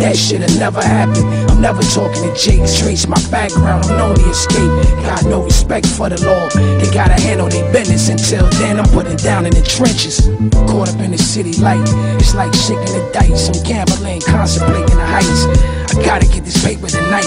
That 0.00 0.16
shit'll 0.16 0.48
never 0.58 0.82
happen. 0.82 1.24
I'm 1.50 1.55
never 1.66 1.82
talking 1.90 2.22
to 2.22 2.32
Jakes. 2.38 2.78
Trace 2.78 3.08
my 3.08 3.18
background, 3.28 3.84
I'm 3.86 3.98
known 3.98 4.14
to 4.14 4.30
escape. 4.30 4.70
Got 5.02 5.24
no 5.24 5.42
respect 5.42 5.84
for 5.84 6.08
the 6.08 6.14
law. 6.22 6.46
They 6.78 6.88
gotta 6.94 7.20
handle 7.20 7.48
their 7.48 7.66
business. 7.72 8.08
Until 8.08 8.46
then, 8.62 8.78
I'm 8.78 8.88
putting 8.90 9.16
down 9.16 9.46
in 9.46 9.52
the 9.52 9.62
trenches. 9.62 10.30
Caught 10.70 10.94
up 10.94 11.00
in 11.00 11.10
the 11.10 11.18
city 11.18 11.54
light. 11.58 11.82
It's 12.22 12.36
like 12.36 12.54
shaking 12.54 12.94
the 12.94 13.10
dice. 13.12 13.50
I'm 13.50 13.58
gambling, 13.66 14.20
contemplating 14.22 14.94
the 14.94 15.06
heights. 15.10 15.42
I 15.90 15.94
gotta 16.06 16.26
get 16.30 16.44
this 16.44 16.62
paper 16.62 16.86
tonight. 16.86 17.26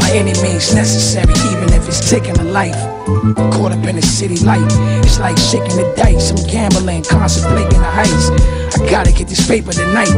By 0.00 0.10
any 0.10 0.34
means 0.42 0.74
necessary, 0.74 1.30
even 1.54 1.70
if 1.70 1.86
it's 1.86 2.10
taking 2.10 2.36
a 2.40 2.44
life. 2.50 2.78
Caught 3.54 3.78
up 3.78 3.84
in 3.86 3.94
the 3.94 4.02
city 4.02 4.42
light. 4.42 4.66
It's 5.06 5.20
like 5.20 5.38
shaking 5.38 5.78
the 5.78 5.86
dice. 5.94 6.34
I'm 6.34 6.42
gambling, 6.50 7.04
contemplating 7.04 7.78
the 7.78 7.92
heights. 7.94 8.26
I 8.74 8.90
gotta 8.90 9.12
get 9.12 9.28
this 9.28 9.46
paper 9.46 9.70
tonight. 9.70 10.10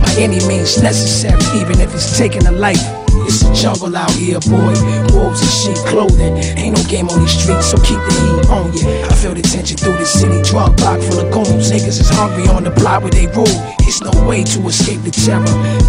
By 0.00 0.12
any 0.16 0.40
means 0.48 0.80
necessary, 0.80 1.44
even 1.60 1.76
if 1.78 1.92
it's 1.92 2.16
taking 2.16 2.46
a 2.46 2.52
life. 2.52 3.01
It's 3.26 3.42
a 3.42 3.52
jungle 3.54 3.96
out 3.96 4.10
here, 4.12 4.40
boy. 4.40 4.74
Wolves 5.12 5.40
in 5.42 5.52
sheep 5.52 5.80
clothing. 5.88 6.36
Ain't 6.58 6.76
no 6.76 6.82
game 6.84 7.08
on 7.08 7.20
these 7.20 7.36
streets, 7.36 7.70
so 7.70 7.76
keep 7.78 7.98
the 7.98 8.14
heat 8.20 8.50
on 8.50 8.72
ya. 8.72 9.08
I 9.08 9.14
feel 9.14 9.34
the 9.34 9.42
tension 9.42 9.76
through 9.76 9.98
the 9.98 10.06
city. 10.06 10.42
Drug 10.42 10.76
block 10.76 11.00
full 11.00 11.20
of 11.20 11.32
goons. 11.32 11.70
Niggas 11.70 12.00
is 12.00 12.08
hungry 12.08 12.48
on 12.48 12.64
the 12.64 12.70
block 12.70 13.02
where 13.02 13.10
they 13.10 13.26
rule. 13.28 13.46
It's 13.84 14.00
no 14.00 14.12
way 14.26 14.42
to 14.42 14.58
escape 14.66 15.02
the 15.02 15.10
terror. 15.10 15.44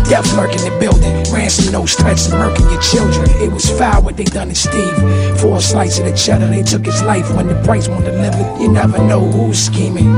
Death 0.10 0.28
lurking 0.36 0.64
the 0.68 0.76
building. 0.80 1.14
Ransom 1.32 1.72
notes, 1.72 1.96
threats, 1.96 2.28
and 2.28 2.36
murking 2.36 2.70
your 2.72 2.82
children. 2.82 3.30
It 3.42 3.52
was 3.52 3.70
foul 3.70 4.04
what 4.04 4.18
they 4.18 4.26
done 4.26 4.50
to 4.50 4.56
Steve. 4.56 4.96
For 5.40 5.58
a 5.58 5.62
slice 5.62 6.00
of 6.00 6.06
the 6.06 6.14
cheddar, 6.14 6.48
they 6.48 6.64
took 6.64 6.86
his 6.86 7.02
life 7.04 7.30
when 7.36 7.48
the 7.48 7.56
price 7.64 7.88
won't 7.88 8.06
deliver. 8.06 8.44
You 8.62 8.70
never 8.70 9.00
know 9.00 9.22
who's 9.22 9.60
scheming. 9.60 10.12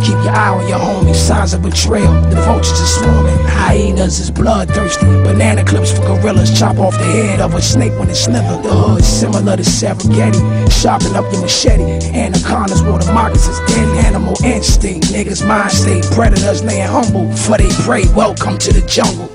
Keep 0.00 0.18
your 0.24 0.36
eye 0.36 0.54
on 0.56 0.68
your 0.68 0.78
homies. 0.78 1.16
Signs 1.16 1.52
of 1.52 1.62
betrayal. 1.62 2.12
The 2.30 2.36
vultures 2.42 2.80
are 2.80 2.92
swarming. 3.02 3.38
Hyenas 3.46 4.18
is 4.18 4.30
bloodthirsty. 4.30 5.06
Banana 5.06 5.64
clips 5.64 5.92
for 5.92 6.02
gorillas. 6.02 6.45
Chop 6.54 6.78
off 6.78 6.92
the 6.92 7.04
head 7.04 7.40
of 7.40 7.54
a 7.54 7.62
snake 7.62 7.92
when 7.98 8.10
it 8.10 8.14
slithered. 8.14 8.62
The 8.62 8.72
hood 8.72 9.04
similar 9.04 9.56
to 9.56 9.62
Serengeti. 9.62 10.40
Sharpen 10.70 11.14
up 11.16 11.30
your 11.32 11.42
machete. 11.42 11.84
Anacondas, 12.14 12.82
water 12.82 13.12
moccasins. 13.12 13.58
Deadly 13.70 13.98
animal 13.98 14.34
instinct. 14.44 15.08
Niggas 15.08 15.46
mind 15.46 15.72
state. 15.72 16.04
Predators 16.12 16.62
laying 16.62 16.88
humble. 16.88 17.30
For 17.36 17.58
they 17.58 17.68
prey. 17.84 18.04
Welcome 18.14 18.58
to 18.58 18.72
the 18.72 18.86
jungle. 18.86 19.28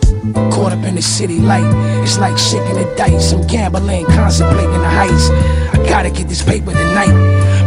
Caught 0.51 0.73
up 0.73 0.83
in 0.85 0.95
the 0.95 1.01
city 1.01 1.39
light. 1.39 1.65
It's 2.03 2.19
like 2.19 2.38
shaking 2.38 2.75
the 2.75 2.93
dice. 2.95 3.33
I'm 3.33 3.45
gambling, 3.47 4.05
contemplating 4.05 4.71
the 4.71 4.89
heights. 4.89 5.29
I 5.73 5.83
gotta 5.89 6.09
get 6.09 6.27
this 6.27 6.43
paper 6.43 6.71
tonight. 6.71 7.13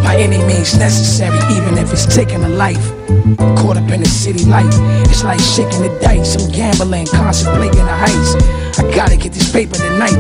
By 0.02 0.16
any 0.16 0.38
means 0.46 0.78
necessary, 0.78 1.38
even 1.54 1.78
if 1.78 1.92
it's 1.92 2.06
taking 2.06 2.42
a 2.44 2.48
life. 2.48 3.03
Caught 3.56 3.76
up 3.78 3.90
in 3.90 4.00
the 4.00 4.08
city 4.08 4.44
light. 4.44 4.66
It's 5.10 5.24
like 5.24 5.40
shaking 5.40 5.82
the 5.82 5.98
dice. 6.00 6.36
I'm 6.36 6.50
gambling, 6.50 7.06
contemplating 7.06 7.84
the 7.84 7.96
heights. 8.04 8.78
I 8.78 8.90
gotta 8.94 9.16
get 9.16 9.32
this 9.32 9.50
paper 9.52 9.76
tonight. 9.76 10.16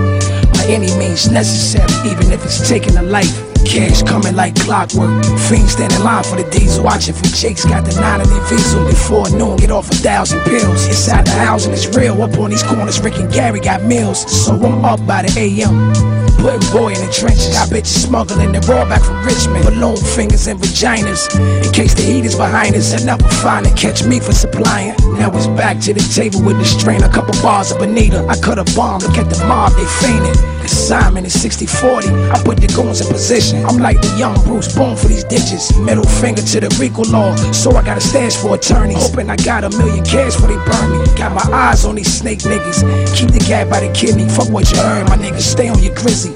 By 0.54 0.64
any 0.68 0.94
means 0.98 1.30
necessary, 1.30 1.90
even 2.10 2.32
if 2.32 2.44
it's 2.44 2.68
taking 2.68 2.96
a 2.96 3.02
life. 3.02 3.34
Cash 3.64 4.02
coming 4.02 4.36
like 4.36 4.54
clockwork. 4.56 5.24
Fiends 5.48 5.72
standing 5.72 6.02
line 6.04 6.22
for 6.22 6.36
the 6.36 6.48
diesel. 6.50 6.84
Watching 6.84 7.14
for 7.14 7.24
Jake's 7.24 7.64
got 7.64 7.84
the 7.84 7.98
nine 8.00 8.20
in 8.20 8.28
their 8.28 8.44
visa. 8.44 8.84
Before 8.84 9.28
noon, 9.30 9.56
get 9.56 9.70
off 9.70 9.90
a 9.90 9.94
thousand 9.94 10.40
pills. 10.42 10.86
Inside 10.86 11.26
the 11.26 11.32
house 11.32 11.64
and 11.64 11.74
it's 11.74 11.86
real. 11.96 12.22
Up 12.22 12.38
on 12.38 12.50
these 12.50 12.62
corners, 12.62 13.00
Rick 13.00 13.18
and 13.18 13.32
Gary 13.32 13.60
got 13.60 13.82
meals. 13.82 14.20
So 14.30 14.54
I'm 14.54 14.84
up 14.84 15.04
by 15.06 15.22
the 15.22 15.32
AM. 15.38 16.23
Putting 16.44 16.70
boy 16.76 16.92
in 16.92 17.00
the 17.00 17.10
trenches. 17.10 17.48
Got 17.56 17.70
bitches 17.70 18.04
smuggling 18.04 18.52
the 18.52 18.60
raw 18.68 18.84
back 18.84 19.00
from 19.00 19.16
Richmond. 19.24 19.64
Balloon 19.64 19.96
fingers 19.96 20.46
and 20.46 20.60
vaginas. 20.60 21.32
In 21.64 21.72
case 21.72 21.94
the 21.94 22.02
heat 22.02 22.26
is 22.26 22.36
behind 22.36 22.76
us, 22.76 22.92
and 22.92 23.06
never 23.06 23.26
find 23.40 23.64
and 23.66 23.74
catch 23.74 24.04
me 24.04 24.20
for 24.20 24.32
supplying. 24.32 24.92
Now 25.16 25.32
it's 25.32 25.46
back 25.46 25.80
to 25.88 25.94
the 25.94 26.04
table 26.12 26.42
with 26.42 26.58
the 26.58 26.66
strain. 26.66 27.02
A 27.02 27.08
couple 27.08 27.32
bars 27.40 27.72
of 27.72 27.78
Bonita. 27.78 28.26
I 28.28 28.36
cut 28.36 28.58
a 28.58 28.64
bomb. 28.76 29.00
Look 29.00 29.16
at 29.16 29.30
the 29.30 29.42
mob, 29.46 29.72
they 29.72 29.88
fainted. 30.04 30.36
Assignment 30.64 31.26
is 31.26 31.38
60 31.40 31.66
40. 31.66 32.08
I 32.08 32.42
put 32.42 32.58
the 32.58 32.66
goons 32.68 33.00
in 33.00 33.08
position. 33.08 33.64
I'm 33.64 33.78
like 33.78 34.00
the 34.00 34.12
young 34.18 34.34
Bruce 34.44 34.74
Boone 34.74 34.96
for 34.96 35.08
these 35.08 35.24
ditches. 35.24 35.74
Middle 35.78 36.04
finger 36.04 36.42
to 36.42 36.60
the 36.60 36.68
RICO 36.80 37.04
law. 37.04 37.34
So 37.52 37.70
I 37.72 37.82
got 37.84 37.98
a 37.98 38.00
stash 38.00 38.36
for 38.36 38.54
attorneys. 38.54 38.96
Hoping 39.00 39.30
I 39.30 39.36
got 39.36 39.64
a 39.64 39.70
million 39.70 40.04
cash 40.04 40.34
for 40.36 40.46
they 40.46 40.60
burn 40.68 40.88
me. 40.92 41.04
Got 41.16 41.32
my 41.32 41.46
eyes 41.56 41.84
on 41.84 41.94
these 41.94 42.12
snake 42.12 42.40
niggas. 42.40 42.84
Keep 43.16 43.30
the 43.32 43.44
gap 43.46 43.70
by 43.70 43.80
the 43.80 43.92
kidney. 43.92 44.28
Fuck 44.28 44.50
what 44.50 44.70
you 44.70 44.76
heard, 44.78 45.08
my 45.08 45.16
niggas. 45.16 45.40
Stay 45.40 45.68
on 45.68 45.82
your 45.82 45.94
grizzly. 45.94 46.33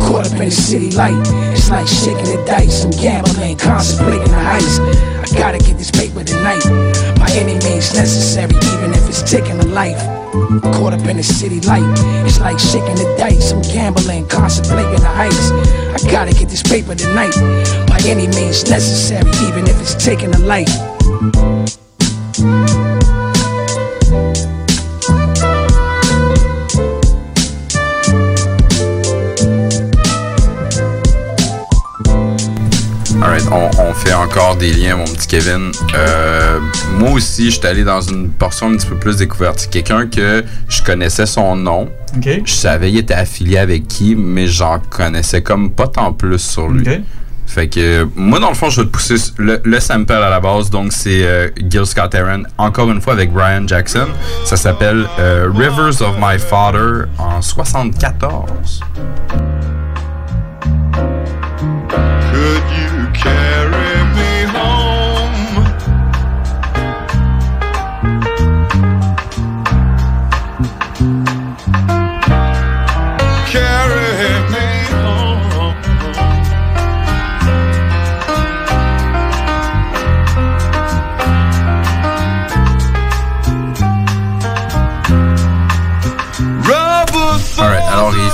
Caught 0.00 0.26
up 0.26 0.40
in 0.40 0.46
the 0.46 0.50
city 0.50 0.90
light. 0.92 1.14
It's 1.52 1.70
like 1.70 1.86
shaking 1.86 2.24
the 2.24 2.42
dice. 2.46 2.84
I'm 2.84 2.90
gambling, 2.90 3.56
contemplating 3.56 4.30
the 4.30 4.38
heights. 4.38 4.78
I 4.78 5.38
gotta 5.38 5.58
get 5.58 5.78
this 5.78 5.90
paper 5.90 6.24
tonight. 6.24 6.64
By 7.18 7.30
any 7.32 7.54
means 7.64 7.94
necessary, 7.94 8.54
even 8.74 8.92
if 8.92 9.08
it's 9.08 9.22
taking 9.22 9.58
a 9.60 9.66
life. 9.66 10.00
Caught 10.74 10.94
up 10.94 11.06
in 11.06 11.16
the 11.16 11.22
city 11.22 11.60
light. 11.60 11.84
It's 12.26 12.40
like 12.40 12.58
shaking 12.58 12.96
the 12.96 13.14
dice. 13.18 13.52
I'm 13.52 13.62
gambling, 13.62 14.28
contemplating 14.28 15.00
the 15.00 15.08
heights. 15.08 15.50
I 15.50 16.10
gotta 16.10 16.32
get 16.32 16.48
this 16.48 16.62
paper 16.62 16.94
tonight. 16.94 17.34
By 17.86 18.00
any 18.06 18.26
means 18.28 18.68
necessary, 18.70 19.30
even 19.48 19.66
if 19.66 19.80
it's 19.80 19.94
taking 19.94 20.34
a 20.34 20.38
life. 20.38 20.70
On, 33.60 33.70
on 33.90 33.94
fait 33.94 34.12
encore 34.14 34.56
des 34.56 34.72
liens, 34.72 34.96
mon 34.96 35.04
petit 35.04 35.26
Kevin. 35.26 35.70
Euh, 35.94 36.58
moi 36.98 37.10
aussi, 37.12 37.50
je 37.50 37.58
suis 37.58 37.66
allé 37.66 37.84
dans 37.84 38.00
une 38.00 38.30
portion 38.30 38.68
un 38.68 38.76
petit 38.76 38.86
peu 38.86 38.96
plus 38.96 39.16
découverte. 39.16 39.68
Quelqu'un 39.70 40.06
que 40.06 40.44
je 40.68 40.82
connaissais 40.82 41.26
son 41.26 41.56
nom. 41.56 41.88
Je 42.44 42.52
savais 42.52 42.90
il 42.90 42.98
était 42.98 43.14
affilié 43.14 43.58
avec 43.58 43.86
qui, 43.86 44.14
mais 44.16 44.46
j'en 44.46 44.78
connaissais 44.78 45.42
comme 45.42 45.70
pas 45.70 45.88
tant 45.88 46.12
plus 46.12 46.38
sur 46.38 46.68
lui. 46.68 46.84
Fait 47.46 47.68
que 47.68 48.08
moi, 48.14 48.38
dans 48.38 48.50
le 48.50 48.54
fond, 48.54 48.70
je 48.70 48.80
vais 48.80 48.86
te 48.86 48.92
pousser 48.92 49.16
le, 49.38 49.60
le 49.64 49.80
sample 49.80 50.12
à 50.12 50.30
la 50.30 50.38
base. 50.38 50.70
Donc, 50.70 50.92
c'est 50.92 51.24
euh, 51.24 51.48
Gil 51.68 51.84
Scott 51.84 52.14
Heron, 52.14 52.44
encore 52.58 52.88
une 52.92 53.00
fois 53.00 53.12
avec 53.14 53.32
Brian 53.32 53.66
Jackson. 53.66 54.06
Ça 54.44 54.56
s'appelle 54.56 55.04
euh, 55.18 55.48
Rivers 55.52 56.00
of 56.00 56.14
My 56.20 56.38
Father 56.38 57.06
en 57.18 57.42
74. 57.42 58.80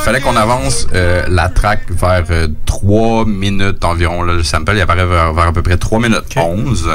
Fallait 0.06 0.20
qu'on 0.20 0.36
avance 0.36 0.86
euh, 0.94 1.24
la 1.28 1.48
track 1.48 1.80
vers 1.90 2.22
3 2.64 3.24
minutes 3.26 3.84
environ. 3.84 4.22
Là. 4.22 4.34
Le 4.34 4.44
sample 4.44 4.74
il 4.76 4.80
apparaît 4.80 5.04
vers, 5.04 5.32
vers 5.34 5.48
à 5.48 5.52
peu 5.52 5.62
près 5.62 5.76
3 5.76 5.98
minutes 5.98 6.36
11. 6.36 6.88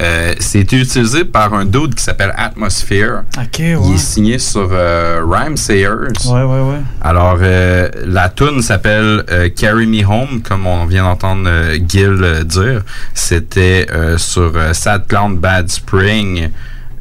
Euh, 0.00 0.34
c'est 0.40 0.60
utilisé 0.62 1.26
par 1.26 1.52
un 1.52 1.66
dude 1.66 1.94
qui 1.94 2.02
s'appelle 2.02 2.32
Atmosphere. 2.34 3.24
Ok, 3.38 3.58
Il 3.58 3.76
ouais. 3.76 3.94
est 3.94 3.98
signé 3.98 4.38
sur 4.38 4.70
euh, 4.72 5.22
Rhyme 5.28 5.58
Sayers. 5.58 5.88
Ouais, 6.24 6.42
ouais, 6.42 6.60
ouais. 6.62 6.80
Alors, 7.02 7.36
euh, 7.42 7.90
la 8.06 8.30
tune 8.30 8.62
s'appelle 8.62 9.24
euh, 9.30 9.50
Carry 9.54 9.86
Me 9.86 10.02
Home, 10.06 10.40
comme 10.42 10.66
on 10.66 10.86
vient 10.86 11.02
d'entendre 11.04 11.44
euh, 11.48 11.78
Gil 11.86 12.18
euh, 12.22 12.42
dire. 12.42 12.80
C'était 13.12 13.86
euh, 13.92 14.16
sur 14.16 14.52
euh, 14.56 14.72
Sad 14.72 15.06
Clown 15.08 15.36
Bad 15.36 15.68
Spring. 15.70 16.48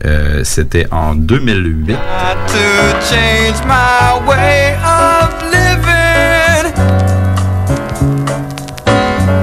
Euh, 0.06 0.42
C'était 0.44 0.86
en 0.92 1.16
2008. 1.16 1.98
to 2.48 2.58
change 3.10 3.60
my 3.66 4.20
way 4.28 4.76
of 4.84 5.30
living. 5.52 6.74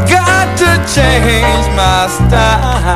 Got 0.08 0.56
to 0.58 0.70
change 0.86 1.66
my 1.74 2.06
style. 2.08 2.91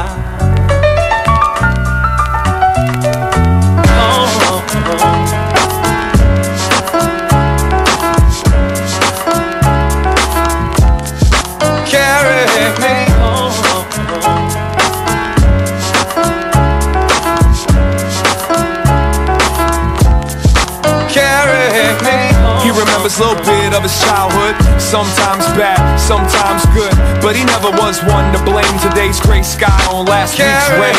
Lopez 23.07 23.56
remembers 23.77 23.93
a 23.93 24.09
little 24.09 24.33
bit 24.33 24.57
of 24.57 24.57
his 24.57 24.57
childhood, 24.57 24.81
sometimes 24.81 25.45
bad, 25.57 25.97
sometimes 26.01 26.65
good. 26.73 26.93
But 27.21 27.37
he 27.37 27.45
never 27.45 27.71
was 27.77 28.01
one 28.05 28.33
to 28.33 28.41
blame 28.45 28.77
today's 28.81 29.21
gray 29.21 29.43
sky 29.43 29.77
on 29.93 30.07
last 30.07 30.39
week's 30.39 30.69
rain. 30.81 30.97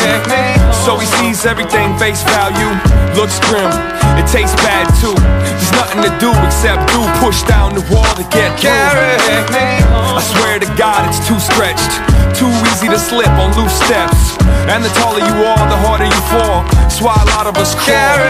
So 0.86 0.98
he 0.98 1.06
sees 1.18 1.46
everything 1.46 1.96
face 1.98 2.22
value. 2.22 2.70
Looks 3.18 3.40
grim, 3.50 3.70
it 4.14 4.26
tastes 4.30 4.54
bad 4.62 4.86
too. 5.00 5.16
There's 5.16 5.72
nothing 5.74 6.02
to 6.06 6.12
do 6.22 6.30
except 6.46 6.86
do 6.94 7.02
push 7.18 7.42
down 7.42 7.74
the 7.74 7.84
wall 7.90 8.08
to 8.14 8.24
get 8.30 8.54
through. 8.60 8.70
I 8.70 10.22
swear 10.22 10.58
to 10.58 10.70
God, 10.78 11.08
it's 11.08 11.22
too 11.26 11.38
stretched. 11.40 11.92
Too 12.36 12.50
easy 12.70 12.86
to 12.86 12.98
slip 12.98 13.30
on 13.40 13.50
loose 13.58 13.74
steps. 13.74 14.38
And 14.68 14.84
the 14.84 14.92
taller 15.00 15.24
you 15.24 15.36
are, 15.48 15.64
the 15.66 15.80
harder 15.80 16.04
you 16.06 16.22
fall. 16.28 16.62
That's 16.84 17.00
why 17.00 17.16
a 17.16 17.26
lot 17.34 17.48
of 17.48 17.56
us 17.56 17.74
crawl. 17.74 18.20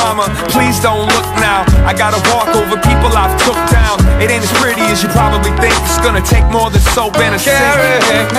Mama, 0.00 0.26
please 0.48 0.80
don't 0.80 1.06
look 1.12 1.28
now. 1.38 1.62
I 1.84 1.92
gotta 1.92 2.18
walk 2.32 2.48
over 2.56 2.80
people 2.80 3.03
I've 3.12 3.36
took 3.44 3.60
down. 3.68 4.00
It 4.22 4.32
ain't 4.32 4.40
as 4.40 4.52
pretty 4.56 4.80
as 4.88 5.02
you 5.04 5.12
probably 5.12 5.52
think. 5.60 5.76
It's 5.84 6.00
gonna 6.00 6.24
take 6.24 6.48
more 6.48 6.72
than 6.72 6.80
soap 6.96 7.20
and 7.20 7.36
a 7.36 7.38
Carry 7.38 8.00
sink. 8.08 8.32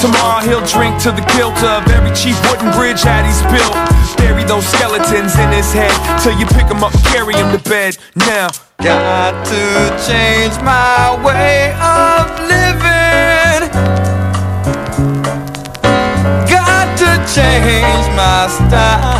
Tomorrow 0.00 0.40
he'll 0.48 0.64
drink 0.64 0.96
to 1.04 1.12
the 1.12 1.24
guilt 1.36 1.60
of 1.60 1.84
every 1.92 2.14
cheap 2.16 2.40
wooden 2.48 2.72
bridge 2.72 3.04
that 3.04 3.28
he's 3.28 3.44
built. 3.52 3.76
Bury 4.16 4.44
those 4.48 4.64
skeletons 4.64 5.36
in 5.36 5.52
his 5.52 5.68
head 5.76 5.92
till 6.24 6.32
you 6.40 6.46
pick 6.56 6.64
him 6.72 6.80
up 6.80 6.94
and 6.96 7.04
carry 7.12 7.34
him 7.36 7.52
to 7.52 7.60
bed. 7.68 7.98
Now, 8.16 8.48
Got 8.82 9.44
to 9.44 10.08
change 10.08 10.56
my 10.62 11.12
way 11.22 11.76
of 11.76 12.30
living. 12.48 13.68
Got 16.48 16.88
to 16.96 17.10
change 17.28 18.06
my 18.16 18.48
style. 18.48 19.19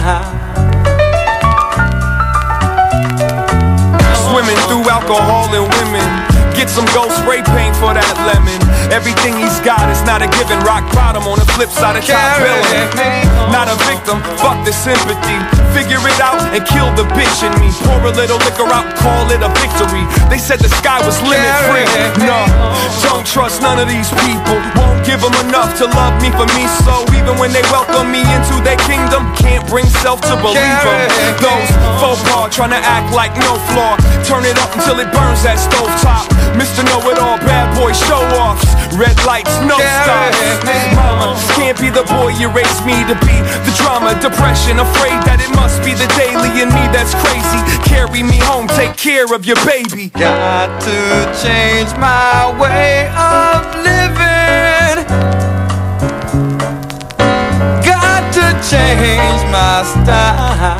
Alcohol 5.10 5.52
and 5.54 5.66
women. 5.74 6.54
Get 6.54 6.70
some 6.70 6.86
gold 6.94 7.10
spray 7.10 7.42
paint 7.42 7.74
for 7.76 7.92
that 7.94 8.14
lemon. 8.30 8.69
Everything 8.90 9.38
he's 9.38 9.60
got 9.62 9.86
is 9.86 10.02
not 10.02 10.18
a 10.18 10.26
given. 10.34 10.58
Rock 10.66 10.82
bottom 10.90 11.22
on 11.30 11.38
the 11.38 11.46
flip 11.54 11.70
side 11.70 11.94
of 11.94 12.02
top 12.02 12.42
billing. 12.42 12.90
Not 13.54 13.70
a 13.70 13.78
victim, 13.86 14.18
fuck 14.42 14.58
the 14.66 14.74
sympathy. 14.74 15.38
Figure 15.70 16.02
it 16.02 16.18
out 16.18 16.42
and 16.50 16.58
kill 16.66 16.90
the 16.98 17.06
bitch 17.14 17.46
in 17.46 17.54
me. 17.62 17.70
Pour 17.86 18.02
a 18.02 18.10
little 18.10 18.42
liquor 18.42 18.66
out, 18.66 18.90
call 18.98 19.30
it 19.30 19.46
a 19.46 19.50
victory. 19.62 20.02
They 20.26 20.42
said 20.42 20.58
the 20.58 20.68
sky 20.82 20.98
was 21.06 21.22
limit 21.22 21.54
free. 21.70 21.86
No, 22.26 22.50
don't 23.06 23.22
trust 23.22 23.62
none 23.62 23.78
of 23.78 23.86
these 23.86 24.10
people. 24.26 24.58
Won't 24.74 25.06
give 25.06 25.22
them 25.22 25.38
enough 25.46 25.78
to 25.78 25.86
love 25.86 26.18
me 26.18 26.34
for 26.34 26.50
me. 26.58 26.66
So 26.82 27.06
even 27.14 27.38
when 27.38 27.54
they 27.54 27.62
welcome 27.70 28.10
me 28.10 28.26
into 28.26 28.58
their 28.66 28.78
kingdom, 28.90 29.30
can't 29.38 29.62
bring 29.70 29.86
self 30.02 30.18
to 30.26 30.34
believe 30.42 30.78
them. 30.82 31.00
Those 31.38 31.70
faux 32.02 32.18
pas 32.26 32.50
trying 32.50 32.74
to 32.74 32.82
act 32.82 33.14
like 33.14 33.30
no 33.38 33.54
flaw. 33.70 33.94
Turn 34.26 34.42
it 34.42 34.58
up 34.58 34.74
until 34.74 34.98
it 34.98 35.06
burns 35.14 35.46
that 35.46 35.62
stove 35.62 35.94
top. 36.02 36.26
Mr. 36.58 36.82
Know 36.82 36.98
It 37.06 37.18
All, 37.22 37.38
bad 37.46 37.70
boy 37.78 37.94
show 37.94 38.18
offs. 38.34 38.79
Red 38.96 39.16
lights, 39.24 39.54
no 39.64 39.78
stops. 39.78 40.38
Mama, 40.94 41.36
can't 41.54 41.78
be 41.80 41.90
the 41.90 42.04
boy 42.04 42.34
you 42.40 42.48
raised 42.50 42.84
me 42.84 42.96
to 43.06 43.16
be. 43.24 43.36
The 43.64 43.72
drama, 43.76 44.18
depression, 44.20 44.78
afraid 44.80 45.18
that 45.28 45.38
it 45.40 45.52
must 45.56 45.80
be 45.84 45.94
the 45.94 46.08
daily 46.18 46.62
in 46.62 46.68
me 46.68 46.84
that's 46.92 47.14
crazy. 47.22 47.60
Carry 47.84 48.22
me 48.22 48.38
home, 48.38 48.66
take 48.68 48.96
care 48.96 49.32
of 49.34 49.44
your 49.44 49.58
baby. 49.64 50.10
Got 50.10 50.68
to 50.82 50.98
change 51.42 51.90
my 51.96 52.50
way 52.60 53.08
of 53.16 53.64
living. 53.80 55.06
Got 57.84 58.22
to 58.34 58.46
change 58.68 59.42
my 59.50 59.84
style. 59.84 60.79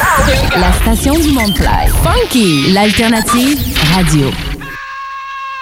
me 0.31 0.39
You're 0.39 0.59
now 0.59 0.59
listening. 0.59 0.59
96.9. 0.59 0.59
La 0.59 0.73
station 0.73 1.13
du 1.19 1.31
Mont-Clair. 1.31 1.89
Funky, 2.03 2.71
l'alternative 2.73 3.59
radio. 3.95 4.50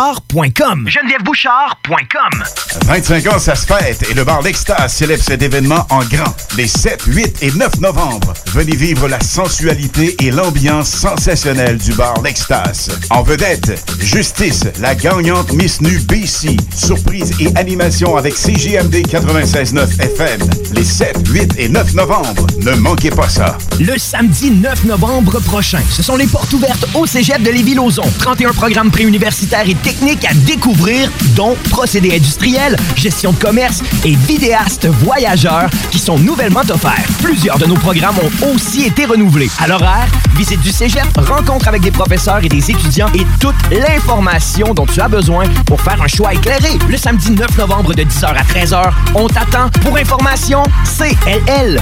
genevièvebouchard.com. 0.00 0.88
genevièvebouchard.com. 0.88 2.44
25 2.86 3.26
ans, 3.26 3.38
ça 3.38 3.54
se 3.54 3.66
fête 3.66 4.06
et 4.10 4.14
le 4.14 4.24
bar 4.24 4.40
L'Extase 4.42 4.94
célèbre 4.94 5.22
cet 5.22 5.42
événement 5.42 5.86
en 5.90 6.00
grand. 6.04 6.34
Les 6.56 6.66
7, 6.66 7.02
8 7.06 7.42
et 7.42 7.52
9 7.52 7.80
novembre, 7.80 8.32
venez 8.46 8.76
vivre 8.76 9.08
la 9.08 9.20
sensualité 9.20 10.16
et 10.24 10.30
l'ambiance 10.30 10.88
sensationnelle 10.88 11.76
du 11.76 11.92
bar 11.92 12.14
L'Extase. 12.22 12.98
En 13.10 13.22
vedette, 13.22 13.84
Justice, 14.00 14.64
la 14.80 14.94
gagnante 14.94 15.52
Miss 15.52 15.80
Nu 15.80 15.98
BC. 16.00 16.56
Surprise 16.74 17.32
et 17.40 17.48
animation 17.56 18.16
avec 18.16 18.34
CJMD 18.34 19.06
96.9 19.06 20.00
FM. 20.00 20.40
Les 20.72 20.84
7, 20.84 21.28
8 21.28 21.54
et 21.58 21.68
9 21.68 21.94
novembre. 21.94 22.46
Ne 22.62 22.74
manquez 22.76 23.10
pas 23.10 23.28
ça. 23.28 23.58
Le 23.78 23.98
samedi 23.98 24.50
9 24.50 24.84
novembre 24.84 25.40
prochain, 25.40 25.82
ce 25.90 26.02
sont 26.02 26.16
les 26.16 26.26
portes 26.26 26.52
ouvertes 26.54 26.86
au 26.94 27.06
cégep 27.06 27.42
de 27.42 27.50
Lévis-Lauzon. 27.50 28.10
31 28.18 28.52
programmes 28.52 28.90
préuniversitaires 28.90 29.68
et 29.68 29.74
techniques 29.90 30.24
à 30.24 30.32
découvrir, 30.34 31.10
dont 31.34 31.56
procédés 31.68 32.14
industriels, 32.14 32.76
gestion 32.94 33.32
de 33.32 33.38
commerce 33.38 33.82
et 34.04 34.14
vidéastes 34.14 34.86
voyageurs 34.86 35.68
qui 35.90 35.98
sont 35.98 36.16
nouvellement 36.16 36.60
offerts. 36.60 37.08
Plusieurs 37.20 37.58
de 37.58 37.66
nos 37.66 37.74
programmes 37.74 38.14
ont 38.18 38.54
aussi 38.54 38.84
été 38.86 39.04
renouvelés. 39.04 39.50
À 39.58 39.66
l'horaire, 39.66 40.06
visite 40.36 40.60
du 40.60 40.70
cégep, 40.70 41.08
rencontre 41.16 41.66
avec 41.66 41.82
des 41.82 41.90
professeurs 41.90 42.38
et 42.44 42.48
des 42.48 42.70
étudiants 42.70 43.10
et 43.14 43.26
toute 43.40 43.56
l'information 43.72 44.74
dont 44.74 44.86
tu 44.86 45.00
as 45.00 45.08
besoin 45.08 45.46
pour 45.66 45.80
faire 45.80 46.00
un 46.00 46.06
choix 46.06 46.34
éclairé. 46.34 46.78
Le 46.88 46.96
samedi 46.96 47.32
9 47.32 47.58
novembre 47.58 47.92
de 47.92 48.04
10h 48.04 48.26
à 48.26 48.44
13h, 48.44 48.92
on 49.16 49.26
t'attend 49.26 49.70
pour 49.82 49.96
information 49.96 50.62
cll.qc.ca. 50.84 51.78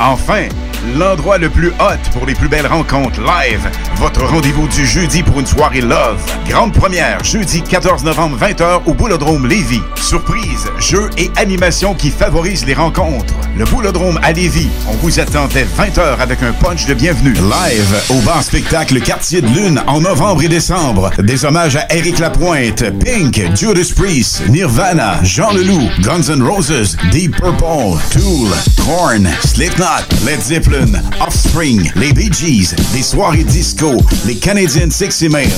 Enfin, 0.00 0.48
l'endroit 0.94 1.38
le 1.38 1.48
plus 1.48 1.68
hot 1.68 2.10
pour 2.12 2.26
les 2.26 2.34
plus 2.34 2.48
belles 2.48 2.66
rencontres 2.66 3.20
live. 3.20 3.70
Votre 3.96 4.24
rendez-vous 4.26 4.68
du 4.68 4.84
jeudi 4.86 5.22
pour 5.22 5.40
une 5.40 5.46
soirée 5.46 5.80
love. 5.80 6.25
Grande 6.48 6.72
première, 6.72 7.22
jeudi 7.24 7.60
14 7.62 8.04
novembre 8.04 8.38
20h 8.38 8.82
au 8.86 8.94
Boulodrome 8.94 9.46
Lévis. 9.46 9.82
Surprise, 9.96 10.66
jeux 10.78 11.10
et 11.18 11.30
animations 11.36 11.94
qui 11.94 12.10
favorisent 12.10 12.64
les 12.64 12.74
rencontres. 12.74 13.34
Le 13.58 13.64
Boulodrome 13.64 14.20
à 14.22 14.32
Lévis. 14.32 14.68
On 14.88 14.94
vous 14.98 15.18
attend 15.18 15.48
dès 15.52 15.64
20h 15.64 16.18
avec 16.20 16.42
un 16.42 16.52
punch 16.52 16.86
de 16.86 16.94
bienvenue. 16.94 17.32
Live 17.32 18.02
au 18.10 18.20
bar 18.20 18.42
spectacle 18.42 19.00
Quartier 19.00 19.40
de 19.40 19.48
Lune 19.48 19.82
en 19.86 20.00
novembre 20.00 20.42
et 20.44 20.48
décembre. 20.48 21.10
Des 21.18 21.44
hommages 21.44 21.76
à 21.76 21.92
Eric 21.94 22.18
Lapointe, 22.20 22.84
Pink, 23.04 23.42
Judas 23.56 23.92
Priest, 23.96 24.48
Nirvana, 24.48 25.22
Jean 25.24 25.52
Leloup, 25.52 25.88
Guns 26.02 26.30
N' 26.30 26.42
Roses, 26.42 26.96
Deep 27.10 27.36
Purple, 27.36 27.98
Tool, 28.12 28.48
Korn, 28.84 29.28
Slipknot, 29.44 30.06
Led 30.24 30.40
Zeppelin, 30.40 31.00
Offspring, 31.20 31.90
les 31.96 32.12
Bee 32.12 32.30
Gees, 32.32 32.74
des 32.92 33.02
soirées 33.02 33.44
disco, 33.44 33.96
les 34.26 34.36
Canadian 34.36 34.90
Sexy 34.90 35.28
Males, 35.28 35.50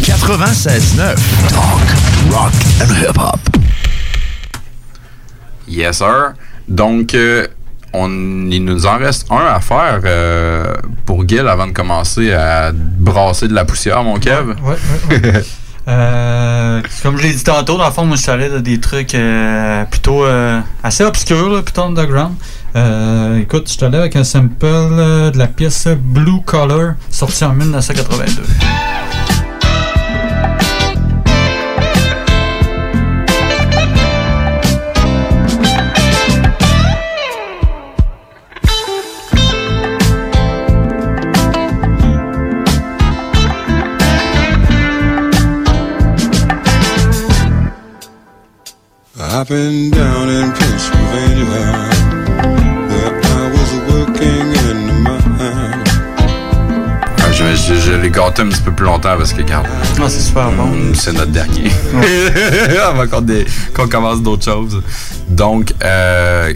96.9, 0.00 1.16
talk, 1.48 1.82
rock 2.30 2.52
and 2.80 2.94
hip-hop. 3.02 3.40
Yes, 5.66 5.98
sir. 5.98 6.34
Donc, 6.68 7.14
euh, 7.14 7.48
on, 7.94 8.10
il 8.50 8.64
nous 8.64 8.86
en 8.86 8.98
reste 8.98 9.30
un 9.30 9.46
à 9.46 9.60
faire 9.60 10.00
euh, 10.04 10.74
pour 11.06 11.26
Gil 11.26 11.46
avant 11.48 11.66
de 11.66 11.72
commencer 11.72 12.32
à 12.32 12.72
brasser 12.72 13.48
de 13.48 13.54
la 13.54 13.64
poussière, 13.64 14.02
mon 14.02 14.18
Kev. 14.18 14.54
Ouais, 14.62 14.76
ouais, 15.10 15.32
ouais. 15.32 15.42
Euh, 15.86 16.80
comme 17.02 17.18
je 17.18 17.24
l'ai 17.24 17.34
dit 17.34 17.44
tantôt, 17.44 17.76
dans 17.76 17.84
le 17.84 17.92
fond, 17.92 18.06
moi, 18.06 18.16
je 18.16 18.22
suis 18.22 18.30
allé 18.30 18.48
dans 18.48 18.60
des 18.60 18.80
trucs 18.80 19.14
euh, 19.14 19.84
plutôt 19.84 20.24
assez 20.82 21.04
obscurs, 21.04 21.50
là, 21.50 21.60
plutôt 21.60 21.82
underground. 21.82 22.32
Écoute, 23.38 23.64
je 23.66 23.74
suis 23.74 23.84
allé 23.84 23.98
avec 23.98 24.16
un 24.16 24.24
sample 24.24 24.64
de 24.64 25.36
la 25.36 25.46
pièce 25.46 25.86
Blue 25.88 26.40
Collar, 26.46 26.94
sortie 27.10 27.44
en 27.44 27.52
1982. 27.52 28.73
I've 49.44 49.50
been 49.50 49.90
down 49.90 50.30
in 50.30 50.52
Pennsylvania, 50.52 51.44
where 52.88 53.20
I 53.22 53.50
was 53.52 53.74
working 53.92 54.46
in 54.70 54.86
the 54.86 54.94
mine. 55.04 55.84
Ah, 57.18 57.30
je, 57.30 57.44
je- 57.54 57.74
je 57.74 57.92
l'ai 57.92 58.08
gâté 58.10 58.40
un 58.40 58.48
petit 58.48 58.62
peu 58.62 58.72
plus 58.72 58.86
longtemps 58.86 59.18
parce 59.18 59.34
que, 59.34 59.42
regarde. 59.42 59.66
Ah, 60.00 60.08
c'est 60.08 60.20
super 60.22 60.50
bon. 60.52 60.94
C'est 60.94 61.12
notre 61.12 61.30
dernier. 61.32 61.70
Avant 62.88 63.06
qu'on 63.06 63.20
dé- 63.20 63.44
qu'on 63.74 63.86
commence 63.86 64.22
d'autres 64.22 64.46
choses. 64.46 64.82
Donc, 65.28 65.74
euh, 65.84 66.54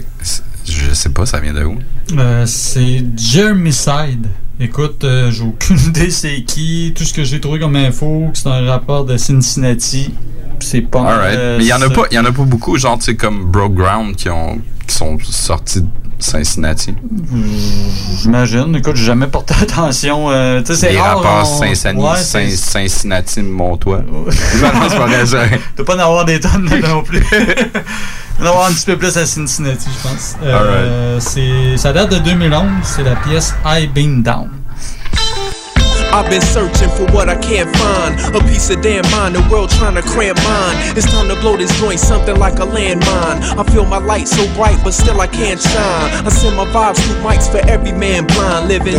je 0.65 0.91
sais 0.95 1.09
pas, 1.09 1.27
ça 1.27 1.39
vient 1.39 1.53
de 1.53 1.65
où? 1.65 1.77
Euh, 2.17 2.43
c'est 2.47 3.03
Jeremicide. 3.15 4.25
Écoute, 4.59 5.03
euh, 5.05 5.31
j'ai 5.31 5.43
aucune 5.43 5.79
idée 5.87 6.11
c'est 6.11 6.41
qui. 6.43 6.93
Tout 6.95 7.03
ce 7.05 7.13
que 7.13 7.23
j'ai 7.23 7.39
trouvé 7.39 7.59
comme 7.59 7.75
info, 7.75 8.29
c'est 8.33 8.47
un 8.47 8.65
rapport 8.69 9.05
de 9.05 9.15
Cincinnati. 9.17 10.13
C'est 10.59 10.81
pas 10.81 10.99
Alright. 11.01 11.37
euh, 11.37 11.57
Mais 11.57 11.63
il 11.63 11.67
y 11.67 11.73
en 11.73 11.77
a 11.77 11.87
ça. 11.87 11.89
pas, 11.89 12.03
il 12.11 12.15
y 12.15 12.19
en 12.19 12.25
a 12.25 12.31
pas 12.33 12.43
beaucoup, 12.43 12.77
genre, 12.77 12.97
tu 12.97 13.05
sais, 13.05 13.15
comme 13.15 13.45
Broke 13.45 13.73
Ground 13.75 14.15
qui 14.17 14.29
ont, 14.29 14.59
qui 14.85 14.93
sont 14.95 15.17
sortis 15.23 15.81
de 15.83 15.87
Cincinnati. 16.19 16.93
J'imagine. 18.21 18.75
Écoute, 18.75 18.97
j'ai 18.97 19.05
jamais 19.05 19.27
porté 19.27 19.53
attention. 19.61 20.29
euh, 20.29 20.59
tu 20.59 20.73
sais, 20.73 20.75
c'est 20.75 20.91
Les 20.91 20.99
rare, 20.99 21.17
rapports 21.21 21.49
on- 21.53 21.63
Cincinnati, 21.65 21.99
Ouais, 22.01 22.17
c'est- 22.17 22.47
Cin- 22.49 22.57
Cincinnati, 22.89 23.41
montois. 23.41 24.01
Non, 24.11 24.25
c'est 24.31 24.97
pas 24.97 25.05
vrai, 25.07 25.25
ça. 25.25 25.43
T'as 25.77 25.83
pas 25.85 25.95
d'en 25.95 26.03
avoir 26.03 26.25
des 26.25 26.41
tonnes 26.41 26.69
non 26.83 27.03
plus. 27.03 27.23
D'en 28.39 28.45
avoir 28.47 28.67
un 28.67 28.73
petit 28.73 28.85
peu 28.85 28.97
plus 28.97 29.17
à 29.17 29.25
Cincinnati, 29.25 29.89
je 29.95 30.07
pense. 30.07 30.35
Euh, 30.43 31.19
c'est, 31.19 31.77
ça 31.77 31.93
date 31.93 32.11
de 32.11 32.17
2011. 32.19 32.67
C'est 32.83 33.03
la 33.03 33.15
pièce 33.15 33.53
I've 33.65 33.91
Been 33.93 34.23
Down. 34.23 34.58
I've 36.11 36.29
been 36.29 36.41
searching 36.41 36.89
for 36.89 37.05
what 37.13 37.29
I 37.29 37.37
can't 37.37 37.69
find. 37.77 38.17
A 38.35 38.39
piece 38.49 38.69
of 38.71 38.81
damn 38.81 39.05
mind, 39.11 39.35
the 39.35 39.45
world 39.49 39.69
trying 39.69 39.93
to 39.93 40.01
cram 40.01 40.35
mine. 40.41 40.75
It's 40.97 41.05
time 41.05 41.29
to 41.29 41.35
blow 41.37 41.55
this 41.55 41.69
joint, 41.79 41.99
something 41.99 42.35
like 42.35 42.57
a 42.57 42.65
landmine. 42.65 43.45
I 43.45 43.63
feel 43.69 43.85
my 43.85 43.99
light 43.99 44.27
so 44.27 44.41
bright, 44.55 44.77
but 44.83 44.93
still 44.93 45.21
I 45.21 45.27
can't 45.27 45.61
shine. 45.61 46.09
I 46.25 46.29
send 46.29 46.57
my 46.57 46.65
vibes 46.65 46.97
through 47.05 47.21
mics 47.21 47.45
for 47.45 47.61
every 47.69 47.91
man 47.91 48.25
blind 48.25 48.67
living. 48.67 48.97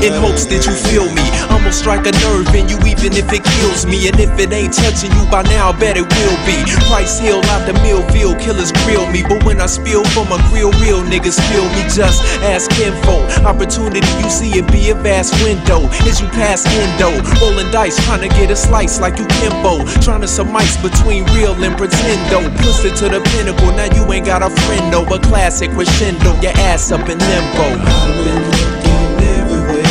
In 0.00 0.12
hopes 0.16 0.48
that 0.48 0.64
you 0.64 0.72
feel 0.88 1.04
me. 1.04 1.24
I'ma 1.52 1.68
strike 1.70 2.08
a 2.08 2.12
nerve 2.24 2.48
in 2.56 2.68
you, 2.68 2.80
even 2.88 3.12
if 3.12 3.28
it 3.32 3.44
kills 3.44 3.84
me. 3.84 4.08
And 4.08 4.16
if 4.18 4.32
it 4.40 4.52
ain't 4.52 4.72
touching 4.72 5.12
you 5.12 5.24
by 5.28 5.42
now, 5.52 5.68
I 5.68 5.78
bet 5.78 6.00
it 6.00 6.08
will 6.08 6.38
be. 6.48 6.56
Price 6.88 7.20
Hill 7.20 7.44
out 7.52 7.68
the 7.68 7.76
Millville, 7.84 8.40
killers 8.40 8.72
grill 8.88 9.04
me. 9.12 9.20
But 9.20 9.44
when 9.44 9.60
I 9.60 9.66
spill 9.66 10.04
from 10.16 10.32
a 10.32 10.40
grill, 10.48 10.72
real 10.80 11.04
niggas 11.04 11.36
feel 11.52 11.68
me. 11.76 11.84
Just 11.92 12.24
ask 12.48 12.72
info. 12.80 13.20
Opportunity, 13.44 14.00
you 14.24 14.30
see 14.30 14.56
it 14.56 14.64
be 14.72 14.88
a 14.88 14.94
vast 14.94 15.36
window. 15.44 15.89
As 16.06 16.20
you 16.20 16.26
pass 16.28 16.66
endo, 16.66 17.10
rolling 17.40 17.70
dice, 17.70 17.96
trying 18.06 18.20
to 18.20 18.28
get 18.28 18.50
a 18.50 18.56
slice 18.56 19.00
like 19.00 19.18
you 19.18 19.26
Kimbo. 19.40 19.84
Trying 20.00 20.20
to 20.22 20.28
surmise 20.28 20.76
between 20.78 21.24
real 21.36 21.52
and 21.62 21.76
pretendo. 21.76 22.48
Push 22.62 22.84
it 22.84 22.96
to 22.96 23.08
the 23.08 23.20
pinnacle, 23.32 23.72
now 23.72 23.88
you 23.94 24.10
ain't 24.12 24.26
got 24.26 24.42
a 24.42 24.50
friend, 24.50 24.90
no. 24.90 25.04
A 25.14 25.18
classic 25.18 25.70
crescendo, 25.70 26.34
your 26.40 26.52
ass 26.70 26.90
up 26.92 27.08
in 27.08 27.18
limbo. 27.18 27.66
I've 27.80 28.14
been 28.24 28.42
looking 28.50 29.24
everywhere, 29.38 29.86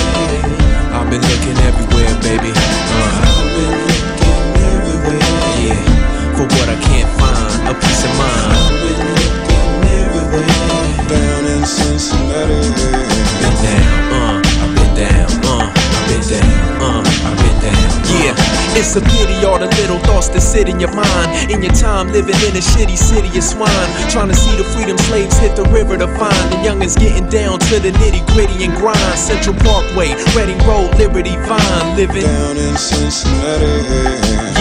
I've 0.95 1.09
been 1.09 1.21
looking 1.21 1.57
everywhere, 1.67 2.13
baby. 2.21 2.51
Uh. 2.55 3.29
I've 3.39 3.51
been 3.55 3.73
looking 3.87 4.49
everywhere. 4.69 5.23
Yeah, 5.63 6.35
for 6.35 6.45
what 6.45 6.67
I 6.69 6.77
can't 6.87 7.11
find, 7.19 7.69
a 7.69 7.73
peace 7.79 8.03
of 8.05 8.13
mind. 8.17 8.51
I've 8.55 8.75
been 8.81 9.01
looking 9.15 9.83
everywhere. 9.99 11.07
Down 11.09 11.45
in 11.45 11.65
Cincinnati. 11.65 13.08
Yeah. 18.19 18.58
It's 18.77 18.95
a 18.95 19.01
pity 19.01 19.45
all 19.45 19.59
the 19.59 19.67
little 19.81 19.99
thoughts 19.99 20.29
that 20.29 20.41
sit 20.41 20.69
in 20.69 20.79
your 20.79 20.93
mind. 20.93 21.51
In 21.51 21.61
your 21.61 21.73
time 21.73 22.11
living 22.11 22.35
in 22.45 22.53
a 22.55 22.63
shitty 22.63 22.97
city 22.97 23.29
of 23.37 23.43
swine. 23.43 23.89
Trying 24.09 24.29
to 24.29 24.35
see 24.35 24.55
the 24.55 24.63
freedom 24.63 24.97
slaves 24.97 25.37
hit 25.37 25.55
the 25.55 25.63
river 25.69 25.97
to 25.97 26.07
find. 26.17 26.37
The 26.51 26.57
youngins 26.61 26.97
getting 26.97 27.27
down 27.29 27.59
to 27.59 27.79
the 27.79 27.91
nitty 27.91 28.25
gritty 28.33 28.63
and 28.63 28.75
grind. 28.77 29.17
Central 29.17 29.55
Parkway, 29.61 30.13
Reading 30.35 30.59
Road, 30.67 30.93
Liberty 30.97 31.35
Vine. 31.47 31.95
Living 31.95 32.23
down 32.23 32.57
in 32.57 32.75
Cincinnati. 32.77 33.67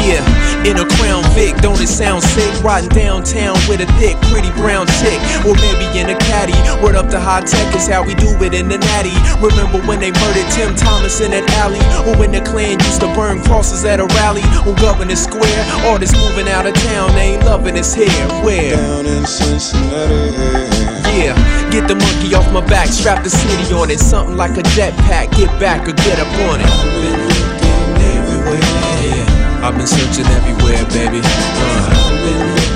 Yeah, 0.09 0.25
in 0.65 0.79
a 0.79 0.87
Crown 0.97 1.23
Vic, 1.37 1.57
don't 1.61 1.81
it 1.81 1.89
sound 1.89 2.23
sick? 2.23 2.49
Riding 2.65 2.89
downtown 2.91 3.61
with 3.69 3.85
a 3.85 3.89
thick, 4.01 4.17
pretty 4.33 4.49
brown 4.57 4.87
chick. 5.03 5.21
Or 5.45 5.53
maybe 5.61 5.85
in 5.99 6.09
a 6.09 6.17
caddy. 6.17 6.57
Word 6.83 6.97
up 6.97 7.11
to 7.11 7.21
high 7.21 7.43
tech 7.43 7.75
is 7.77 7.87
how 7.87 8.03
we 8.05 8.15
do 8.15 8.33
it 8.41 8.55
in 8.55 8.69
the 8.69 8.79
natty. 8.79 9.13
Remember 9.37 9.85
when 9.87 10.01
they 10.01 10.11
murdered 10.11 10.49
Tim 10.51 10.75
Thomas 10.75 11.21
in 11.21 11.33
that 11.33 11.45
alley? 11.61 11.83
Or 12.09 12.17
when 12.17 12.33
the 12.33 12.41
Klan 12.41 12.81
used 12.81 13.01
to 13.01 13.09
burn 13.15 13.43
crosses 13.45 13.85
at 13.85 13.98
a 14.01 14.07
rally 14.19 14.43
on 14.67 14.75
Governor 14.77 15.17
Square? 15.17 15.65
Artists 15.87 16.17
moving 16.17 16.49
out 16.49 16.67
of 16.67 16.75
town, 16.75 17.13
they 17.15 17.35
ain't 17.35 17.45
loving 17.45 17.79
us 17.79 17.95
here. 17.95 18.09
Where? 18.43 18.77
Down 18.77 19.07
in 19.07 19.27
Cincinnati. 19.27 20.33
Yeah, 21.19 21.35
get 21.71 21.89
the 21.89 21.95
monkey 21.95 22.35
off 22.35 22.51
my 22.53 22.65
back, 22.67 22.89
strap 22.89 23.25
the 23.25 23.31
city 23.31 23.75
on 23.75 23.91
it. 23.91 23.99
Something 23.99 24.37
like 24.37 24.57
a 24.57 24.63
jetpack, 24.75 25.37
get 25.37 25.49
back 25.59 25.89
or 25.89 25.93
get 25.93 26.19
up 26.19 26.29
on 26.51 26.61
it. 26.61 26.67
Yeah, 29.05 29.67
I've 29.67 29.77
been 29.77 29.87
searching 29.87 30.27
everywhere, 30.27 30.85
baby. 30.93 31.21
Uh. 31.25 32.68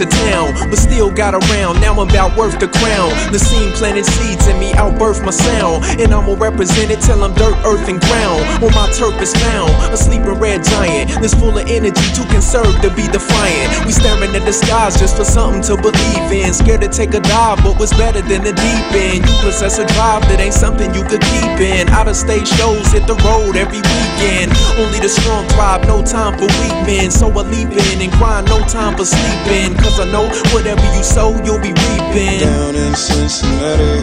Of 0.00 0.10
town, 0.10 0.54
but 0.70 0.78
still 0.78 1.10
got 1.10 1.34
around. 1.34 1.80
Now 1.80 1.92
I'm 1.92 2.08
about 2.08 2.36
worth 2.36 2.58
the 2.58 2.68
crown. 2.68 3.10
The 3.32 3.38
scene 3.38 3.72
planted 3.72 4.06
seeds 4.06 4.46
in 4.46 4.58
me, 4.58 4.72
outbirth 4.74 5.24
my 5.24 5.30
sound. 5.30 5.84
And 6.00 6.14
I'ma 6.14 6.34
represent 6.38 6.90
it 6.90 7.00
till 7.00 7.22
I'm 7.24 7.34
dirt, 7.34 7.56
earth, 7.64 7.88
and 7.88 8.00
ground. 8.00 8.42
Where 8.62 8.72
my 8.72 8.90
turf 8.92 9.20
is 9.20 9.34
found. 9.34 9.70
A 9.92 9.96
sleeping 9.96 10.38
red 10.38 10.64
giant 10.64 11.10
that's 11.20 11.34
full 11.34 11.56
of 11.56 11.66
energy, 11.68 12.06
too 12.14 12.26
conserved 12.30 12.82
to 12.82 12.90
be 12.94 13.06
defiant. 13.08 13.86
We 13.86 13.92
staring 13.92 14.34
at 14.34 14.44
the 14.44 14.52
skies 14.52 14.98
just 14.98 15.16
for 15.16 15.24
something 15.24 15.62
to 15.68 15.76
believe 15.80 16.30
in. 16.30 16.52
Scared 16.52 16.82
to 16.82 16.88
take 16.88 17.14
a 17.14 17.20
dive, 17.20 17.58
but 17.62 17.78
what's 17.78 17.94
better 17.94 18.22
than 18.22 18.42
the 18.42 18.52
deep 18.52 18.86
end? 18.94 19.26
You 19.26 19.34
possess 19.42 19.78
a 19.78 19.86
drive 19.94 20.22
that 20.28 20.40
ain't 20.40 20.54
something 20.54 20.94
you 20.94 21.02
could 21.04 21.22
keep 21.22 21.58
in. 21.58 21.88
Out 21.90 22.08
of 22.08 22.16
state 22.16 22.46
shows 22.46 22.86
hit 22.92 23.06
the 23.06 23.16
road 23.26 23.56
every 23.56 23.82
weekend. 24.18 24.52
Only 24.78 24.98
the 25.00 25.08
strong 25.08 25.46
thrive, 25.48 25.86
no 25.86 26.02
time 26.02 26.38
for 26.38 26.46
weak 26.60 26.74
men. 26.86 27.10
So 27.10 27.30
I 27.30 27.42
leap 27.42 27.70
in 27.70 28.02
and 28.02 28.12
grind, 28.12 28.48
no 28.48 28.60
time 28.60 28.96
for 28.96 29.04
sleeping. 29.04 29.76
Cause 29.76 30.00
I 30.00 30.10
know 30.10 30.28
whatever 30.52 30.84
you 30.94 31.02
sow, 31.02 31.30
you'll 31.44 31.60
be 31.60 31.72
reaping. 31.72 32.40
Down 32.40 32.74
in 32.74 32.94
Cincinnati. 32.94 34.02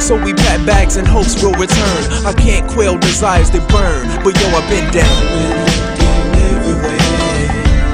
So 0.00 0.14
we 0.22 0.34
pack 0.34 0.64
bags 0.66 0.96
and 0.96 1.06
hopes 1.06 1.42
will 1.42 1.52
return. 1.52 2.02
I 2.24 2.32
can't 2.32 2.68
quell 2.70 2.96
desires 2.98 3.50
that 3.50 3.66
burn, 3.68 4.06
but 4.22 4.38
yo, 4.38 4.46
I've 4.54 4.68
been 4.70 4.86
down. 4.92 5.22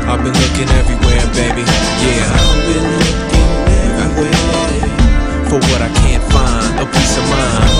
I've 0.04 0.22
been 0.22 0.34
looking 0.34 0.68
everywhere, 0.76 1.24
baby. 1.32 1.64
Yeah. 2.04 2.28
I've 2.36 2.66
been 2.68 2.84
looking 3.00 3.48
everywhere 4.04 5.48
for 5.48 5.58
what 5.72 5.80
I 5.80 5.88
can't 6.04 6.24
find, 6.32 6.80
a 6.80 6.86
peace 6.92 7.16
of 7.16 7.24
mind. 7.30 7.71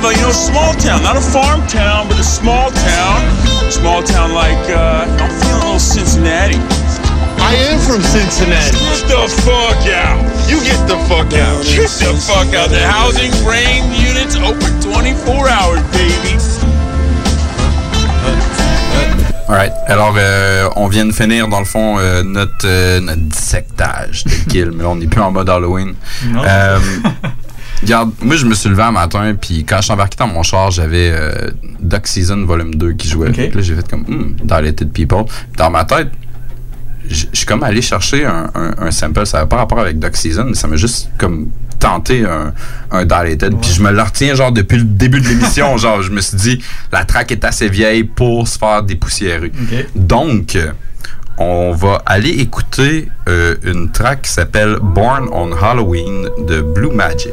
Of 0.00 0.04
a, 0.04 0.14
you 0.14 0.22
know, 0.22 0.32
small 0.32 0.72
town. 0.74 1.02
Not 1.02 1.16
a 1.16 1.20
farm 1.20 1.66
town, 1.66 2.08
but 2.08 2.18
a 2.18 2.24
small 2.24 2.70
town. 2.70 3.18
Small 3.70 4.02
town 4.02 4.32
like, 4.32 4.58
uh, 4.70 5.06
I'm 5.20 5.30
feeling 5.40 5.62
a 5.62 5.64
little 5.64 5.78
Cincinnati. 5.78 6.58
I 7.42 7.54
am 7.68 7.78
from 7.80 8.00
Cincinnati. 8.02 8.78
Get 8.78 9.08
the 9.08 9.26
fuck 9.42 9.82
out. 9.90 10.22
You 10.48 10.60
get 10.62 10.80
the 10.86 10.98
fuck 11.08 11.32
out. 11.34 11.64
Get 11.64 11.90
the 12.00 12.14
fuck 12.22 12.54
out. 12.54 12.70
The 12.70 12.80
housing 12.80 13.32
brain 13.44 13.90
units 13.92 14.36
open 14.36 14.80
24 14.80 15.48
hours, 15.48 15.82
baby. 15.92 16.69
Alright. 19.50 19.72
Alors, 19.88 20.14
euh, 20.16 20.68
on 20.76 20.86
vient 20.86 21.04
de 21.04 21.10
finir, 21.10 21.48
dans 21.48 21.58
le 21.58 21.64
fond, 21.64 21.98
euh, 21.98 22.22
notre, 22.22 22.64
euh, 22.66 23.00
notre 23.00 23.20
dissectage 23.22 24.22
de 24.22 24.48
kill. 24.48 24.70
mais 24.72 24.84
là, 24.84 24.90
on 24.90 24.94
n'est 24.94 25.08
plus 25.08 25.20
en 25.20 25.32
mode 25.32 25.50
Halloween. 25.50 25.94
Non. 26.28 26.42
Regarde, 27.82 28.12
moi 28.22 28.36
je 28.36 28.44
me 28.46 28.54
suis 28.54 28.68
levé 28.68 28.82
un 28.82 28.92
matin, 28.92 29.34
puis 29.40 29.64
quand 29.64 29.78
je 29.78 29.84
suis 29.84 29.92
embarqué 29.92 30.14
dans 30.18 30.28
mon 30.28 30.42
char, 30.44 30.70
j'avais 30.70 31.12
Duck 31.80 32.06
Season 32.06 32.44
Volume 32.44 32.74
2 32.74 32.92
qui 32.92 33.08
jouait. 33.08 33.32
Là, 33.32 33.60
j'ai 33.60 33.74
fait 33.74 33.88
comme, 33.88 34.02
hmm, 34.02 34.36
Dilated 34.44 34.92
People. 34.92 35.24
Dans 35.56 35.70
ma 35.70 35.84
tête, 35.84 36.10
je 37.08 37.24
je 37.32 37.38
suis 37.38 37.46
comme 37.46 37.64
allé 37.64 37.82
chercher 37.82 38.26
un, 38.26 38.50
un, 38.54 38.74
un 38.86 38.90
sample. 38.92 39.26
Ça 39.26 39.38
n'avait 39.38 39.48
pas 39.48 39.56
rapport 39.56 39.80
avec 39.80 39.98
Duck 39.98 40.14
Season, 40.14 40.44
mais 40.44 40.54
ça 40.54 40.68
m'a 40.68 40.76
juste 40.76 41.10
comme 41.18 41.48
tenté 41.80 42.24
un, 42.24 42.52
un 42.92 43.04
Dilated. 43.04 43.58
Puis 43.60 43.70
je 43.70 43.82
me 43.82 43.90
le 43.90 44.02
retiens 44.02 44.34
genre 44.36 44.52
depuis 44.52 44.78
le 44.78 44.84
début 44.84 45.20
de 45.20 45.26
l'émission. 45.26 45.76
genre, 45.78 46.02
je 46.02 46.10
me 46.10 46.20
suis 46.20 46.36
dit, 46.36 46.64
la 46.92 47.04
track 47.04 47.32
est 47.32 47.44
assez 47.44 47.68
vieille 47.68 48.04
pour 48.04 48.46
se 48.46 48.58
faire 48.58 48.84
dépoussiérer. 48.84 49.50
Ok. 49.60 49.86
Donc, 49.96 50.56
on 51.38 51.72
va 51.72 52.02
aller 52.06 52.30
écouter 52.30 53.08
euh, 53.28 53.56
une 53.64 53.90
track 53.90 54.22
qui 54.22 54.30
s'appelle 54.30 54.76
Born 54.80 55.28
on 55.32 55.52
Halloween 55.52 56.28
de 56.46 56.60
Blue 56.60 56.90
Magic. 56.92 57.32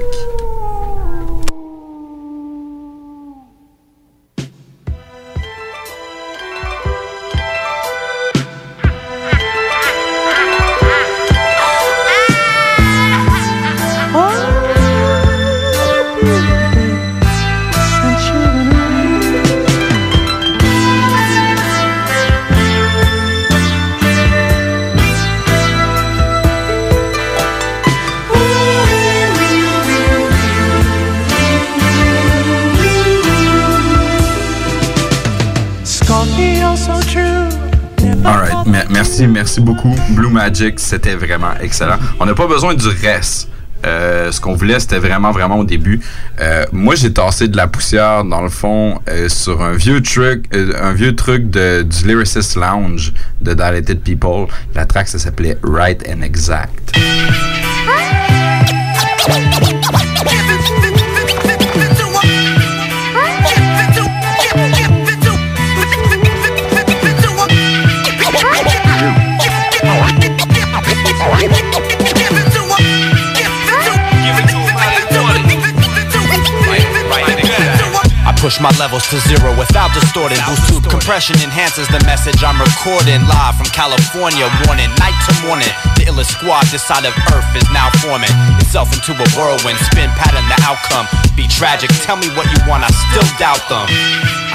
Merci, 39.28 39.62
beaucoup. 39.62 39.94
Blue 40.12 40.30
Magic, 40.30 40.80
c'était 40.80 41.16
vraiment 41.16 41.54
excellent. 41.62 41.98
On 42.20 42.26
n'a 42.26 42.34
pas 42.34 42.48
besoin 42.48 42.74
du 42.74 42.88
reste. 42.88 43.50
Euh, 43.86 44.32
ce 44.32 44.42
qu'on 44.42 44.54
voulait, 44.54 44.80
c'était 44.80 44.98
vraiment, 44.98 45.32
vraiment 45.32 45.60
au 45.60 45.64
début. 45.64 46.02
Euh, 46.40 46.66
moi, 46.72 46.96
j'ai 46.96 47.14
tassé 47.14 47.48
de 47.48 47.56
la 47.56 47.68
poussière, 47.68 48.24
dans 48.24 48.42
le 48.42 48.50
fond, 48.50 49.00
euh, 49.08 49.30
sur 49.30 49.62
un 49.62 49.74
vieux 49.74 50.02
truc, 50.02 50.46
un 50.54 50.94
vieux 50.94 51.16
truc 51.16 51.50
de, 51.50 51.84
du 51.84 52.08
Lyricist 52.08 52.56
Lounge 52.56 53.14
de 53.42 53.54
Dilated 53.54 54.02
People. 54.02 54.48
La 54.74 54.86
track, 54.86 55.08
ça 55.08 55.20
s'appelait 55.20 55.58
Right 55.64 56.04
and 56.10 56.22
Exact. 56.22 56.98
Push 78.48 78.64
my 78.64 78.72
levels 78.80 79.04
to 79.12 79.20
zero 79.28 79.52
without 79.60 79.92
distorting. 79.92 80.40
Boost 80.48 80.72
tube 80.72 80.88
compression 80.88 81.36
enhances 81.44 81.84
the 81.92 82.00
message 82.08 82.40
I'm 82.48 82.56
recording. 82.56 83.20
Live 83.28 83.60
from 83.60 83.68
California, 83.76 84.48
warning 84.64 84.88
night 85.04 85.20
to 85.28 85.36
morning. 85.44 85.68
The 86.00 86.08
illest 86.08 86.32
squad 86.32 86.64
this 86.72 86.80
side 86.80 87.04
of 87.04 87.12
Earth 87.36 87.44
is 87.60 87.68
now 87.76 87.92
forming 88.00 88.32
itself 88.64 88.96
into 88.96 89.12
a 89.12 89.28
whirlwind. 89.36 89.76
Spin 89.92 90.08
pattern, 90.16 90.48
the 90.48 90.56
outcome 90.64 91.12
be 91.36 91.44
tragic. 91.52 91.92
Tell 92.08 92.16
me 92.16 92.32
what 92.40 92.48
you 92.48 92.60
want, 92.64 92.88
I 92.88 92.92
still 93.12 93.28
doubt 93.36 93.68
them. 93.68 93.84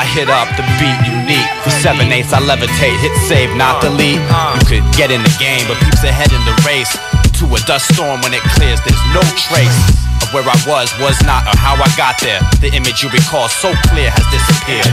I 0.01 0.09
hit 0.09 0.32
up 0.32 0.48
the 0.56 0.64
beat 0.81 0.97
unique. 1.05 1.52
For 1.60 1.77
seven 1.85 2.09
eighths, 2.09 2.32
I 2.32 2.40
levitate, 2.40 2.97
hit 2.97 3.12
save, 3.28 3.52
not 3.60 3.85
delete. 3.85 4.24
You 4.56 4.64
could 4.73 4.86
get 4.97 5.12
in 5.12 5.20
the 5.20 5.35
game, 5.36 5.69
but 5.69 5.77
peeps 5.85 6.01
ahead 6.01 6.32
in 6.32 6.40
the 6.48 6.56
race. 6.64 6.97
To 7.44 7.44
a 7.44 7.60
dust 7.69 7.93
storm 7.93 8.24
when 8.24 8.32
it 8.32 8.40
clears, 8.56 8.81
there's 8.89 9.05
no 9.12 9.20
trace 9.36 10.11
where 10.32 10.44
I 10.44 10.56
was, 10.66 10.88
was 10.98 11.20
not, 11.24 11.44
or 11.46 11.56
how 11.60 11.76
I 11.76 11.88
got 11.96 12.16
there. 12.20 12.40
The 12.60 12.72
image 12.72 13.02
you 13.02 13.10
recall 13.10 13.48
so 13.48 13.72
clear 13.92 14.10
has 14.10 14.24
disappeared. 14.32 14.88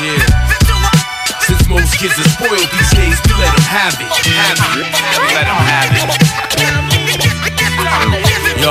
Yeah. 0.00 0.20
Since 1.40 1.68
most 1.68 1.98
kids 1.98 2.18
are 2.20 2.28
spoiled 2.28 2.68
these 2.70 2.92
days, 2.92 3.16
we 3.24 3.32
let 3.40 3.56
them 3.56 3.64
have 3.72 3.96
it. 3.96 4.12
Have 4.36 4.60
it. 4.76 4.92
We 5.16 5.32
let 5.32 5.48
them 5.48 5.56
have 5.64 5.88
it. 8.48 8.51
Yo, 8.62 8.70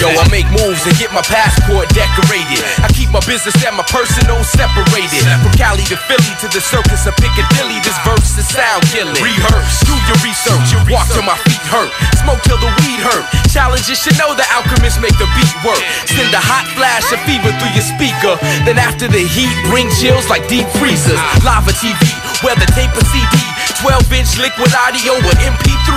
yo, 0.00 0.08
I 0.16 0.24
make 0.32 0.48
moves 0.48 0.80
and 0.88 0.96
get 0.96 1.12
my 1.12 1.20
passport 1.20 1.92
decorated. 1.92 2.56
I 2.80 2.88
keep 2.96 3.12
my 3.12 3.20
business 3.28 3.52
and 3.60 3.76
my 3.76 3.84
personal 3.84 4.40
separated. 4.40 5.28
From 5.44 5.52
Cali 5.60 5.84
to 5.92 5.96
Philly 6.08 6.32
to 6.40 6.48
the 6.48 6.64
circus 6.64 7.04
of 7.04 7.12
Piccadilly, 7.20 7.76
this 7.84 8.00
verse 8.00 8.32
is 8.40 8.48
sound 8.48 8.88
killing. 8.88 9.12
Rehearse, 9.20 9.84
do 9.84 9.92
your 10.08 10.16
research, 10.24 10.72
you 10.72 10.80
walk 10.88 11.04
till 11.12 11.20
my 11.20 11.36
feet 11.44 11.60
hurt, 11.68 11.92
smoke 12.24 12.40
till 12.48 12.56
the 12.64 12.72
weed 12.80 12.96
hurt. 13.04 13.28
Challenges 13.52 14.00
should 14.00 14.16
know 14.16 14.32
the 14.32 14.48
alchemists 14.56 14.96
make 15.04 15.12
the 15.20 15.28
beat 15.36 15.56
work. 15.60 15.84
Send 16.08 16.32
a 16.32 16.40
hot 16.40 16.64
flash 16.72 17.04
of 17.12 17.20
fever 17.28 17.52
through 17.60 17.76
your 17.76 17.84
speaker. 17.84 18.40
Then 18.64 18.80
after 18.80 19.04
the 19.04 19.20
heat, 19.20 19.52
bring 19.68 19.92
chills 20.00 20.32
like 20.32 20.48
deep 20.48 20.64
freezers. 20.80 21.20
Lava 21.44 21.76
TV, 21.76 22.00
whether 22.40 22.64
tape 22.72 22.96
or 22.96 23.04
CD. 23.12 23.55
12 23.82 24.12
inch 24.12 24.38
liquid 24.38 24.72
audio 24.74 25.18
or 25.18 25.34
MP3. 25.42 25.88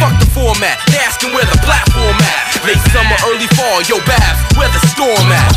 Fuck 0.00 0.18
the 0.20 0.28
format, 0.32 0.76
they 0.90 0.98
asking 1.00 1.32
where 1.32 1.46
the 1.46 1.58
platform 1.64 2.16
at. 2.20 2.52
Late 2.66 2.80
summer, 2.92 3.16
early 3.28 3.48
fall, 3.56 3.80
yo, 3.88 4.00
Babs, 4.04 4.40
where 4.56 4.68
the 4.68 4.80
storm 4.92 5.28
at? 5.32 5.52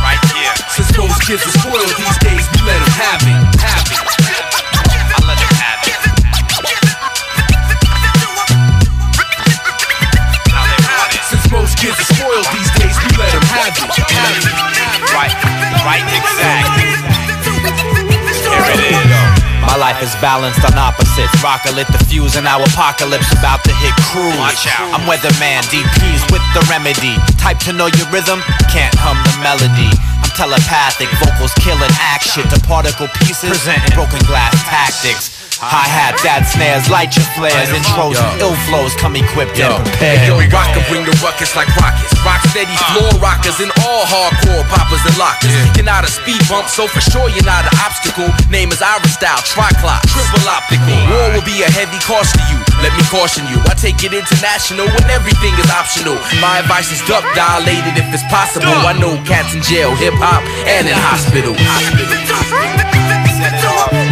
Right 0.00 0.20
here. 0.32 0.54
Since 0.72 0.96
most 0.96 1.20
kids 1.22 1.44
are 1.44 1.54
spoiled 1.60 1.92
these 1.98 2.18
days, 2.24 2.44
we 2.56 2.60
let 2.64 2.78
them 2.80 2.92
have 2.96 3.22
it. 3.28 3.36
Have 3.60 3.84
it. 3.90 4.00
I 5.12 5.20
let 5.28 5.38
them 5.38 5.52
have 5.60 5.84
it. 5.84 6.00
Since 11.30 11.46
most 11.52 11.78
kids 11.78 11.94
are 12.00 12.08
spoiled 12.14 12.46
these 12.52 12.70
days, 12.80 12.96
we 13.04 13.10
let 13.20 13.30
them 13.32 13.44
have 13.54 13.76
it. 13.76 13.84
Have 13.84 14.40
it. 14.40 14.70
Right, 15.14 15.34
right, 15.84 16.04
exact. 16.10 16.68
Here 18.50 18.66
it 18.74 18.80
is. 18.90 19.29
My 19.64 19.76
life 19.76 20.02
is 20.02 20.12
balanced 20.18 20.64
on 20.64 20.76
opposites. 20.76 21.32
Rocker 21.42 21.72
lit 21.72 21.86
the 21.88 22.00
fuse 22.08 22.36
and 22.36 22.46
our 22.46 22.62
apocalypse 22.62 23.30
about 23.32 23.62
to 23.64 23.72
hit 23.80 23.94
cruise. 24.10 24.36
Watch 24.36 24.66
out. 24.66 24.92
I'm 24.92 25.04
weatherman, 25.08 25.64
DPs 25.70 26.22
with 26.32 26.44
the 26.52 26.62
remedy. 26.68 27.16
Type 27.36 27.58
to 27.68 27.72
know 27.72 27.86
your 27.86 28.08
rhythm, 28.10 28.40
can't 28.72 28.94
hum 28.96 29.16
the 29.24 29.34
melody. 29.40 29.90
I'm 30.20 30.32
telepathic, 30.36 31.08
vocals 31.20 31.52
killing 31.60 31.92
action 32.00 32.44
to 32.48 32.58
particle 32.66 33.08
pieces, 33.24 33.50
presenting 33.50 33.92
broken 33.96 34.20
glass 34.26 34.52
tactics. 34.68 35.39
Hi-hat, 35.60 36.16
dad 36.24 36.48
snares, 36.48 36.88
light 36.88 37.12
your 37.12 37.28
flares, 37.36 37.68
intros, 37.68 38.16
and 38.16 38.40
ill 38.40 38.56
flows 38.64 38.96
come 38.96 39.12
equipped 39.12 39.60
and 39.60 39.76
prepared. 39.84 40.24
Hey, 40.24 40.32
yo, 40.32 40.40
rocker 40.48 40.80
bring 40.88 41.04
the 41.04 41.12
ruckus 41.20 41.52
like 41.52 41.68
rockets. 41.76 42.16
Rock 42.24 42.40
steady 42.48 42.72
floor 42.96 43.12
rockers 43.20 43.60
and 43.60 43.68
all 43.84 44.08
hardcore 44.08 44.64
poppers 44.72 45.04
and 45.04 45.12
lockers. 45.20 45.52
You're 45.76 45.84
not 45.84 46.08
a 46.08 46.10
speed 46.10 46.40
bump, 46.48 46.72
so 46.72 46.88
for 46.88 47.04
sure 47.04 47.28
you're 47.28 47.44
not 47.44 47.68
an 47.68 47.76
obstacle. 47.84 48.32
Name 48.48 48.72
is 48.72 48.80
Ira 48.80 49.04
Style, 49.12 49.44
triclock, 49.44 50.00
triple 50.08 50.48
optical. 50.48 50.96
War 51.12 51.36
will 51.36 51.44
be 51.44 51.60
a 51.60 51.68
heavy 51.68 52.00
cost 52.08 52.40
to 52.40 52.42
you. 52.48 52.56
Let 52.80 52.96
me 52.96 53.04
caution 53.12 53.44
you, 53.52 53.60
I 53.68 53.76
take 53.76 54.00
it 54.00 54.16
international 54.16 54.88
when 54.88 55.06
everything 55.12 55.52
is 55.60 55.68
optional. 55.68 56.16
My 56.40 56.64
advice 56.64 56.88
is 56.88 57.04
duck 57.04 57.20
dilated 57.36 58.00
if 58.00 58.08
it's 58.16 58.24
possible. 58.32 58.72
I 58.88 58.96
know 58.96 59.12
cats 59.28 59.52
in 59.52 59.60
jail, 59.60 59.92
hip 59.92 60.16
hop, 60.16 60.40
and 60.64 60.88
in 60.88 60.96
hospital. 60.96 61.52
Alright. 63.60 64.09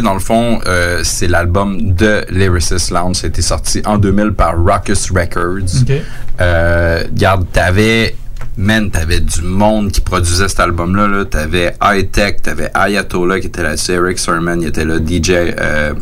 Dans 0.00 0.14
le 0.14 0.20
fond, 0.20 0.60
euh, 0.66 1.00
c'est 1.02 1.26
l'album 1.28 1.94
de 1.94 2.24
Lyricist 2.30 2.90
Lounge. 2.90 3.16
C'était 3.16 3.42
sorti 3.42 3.82
en 3.86 3.98
2000 3.98 4.32
par 4.32 4.54
Raucous 4.56 5.10
Records. 5.10 5.82
Ok. 5.82 5.92
Euh, 6.40 7.02
regarde, 7.10 7.46
t'avais... 7.52 8.14
Man, 8.56 8.90
t'avais 8.90 9.20
du 9.20 9.42
monde 9.42 9.90
qui 9.92 10.00
produisait 10.00 10.48
cet 10.48 10.60
album-là. 10.60 11.06
Là. 11.06 11.24
T'avais 11.24 11.74
High 11.82 12.10
Tech, 12.10 12.36
t'avais 12.42 12.70
Ayatollah 12.74 13.38
qui 13.40 13.46
était 13.46 13.62
là-dessus, 13.62 13.92
Eric 13.92 14.18
Sermon, 14.18 14.58
il 14.60 14.66
était 14.68 14.84
là, 14.84 14.96
DJ... 14.98 15.30
euh, 15.30 15.94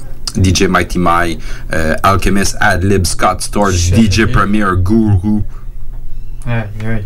DJ 0.42 0.62
Mighty 0.62 0.98
My, 0.98 1.38
euh, 1.74 1.94
Alchemist, 2.02 2.56
Adlib, 2.60 3.04
Scott 3.06 3.42
Storch, 3.42 3.74
DJ. 3.94 4.26
Premier, 4.32 4.64
Guru, 4.78 5.42
Ouais, 6.46 6.64
ouais. 6.84 7.04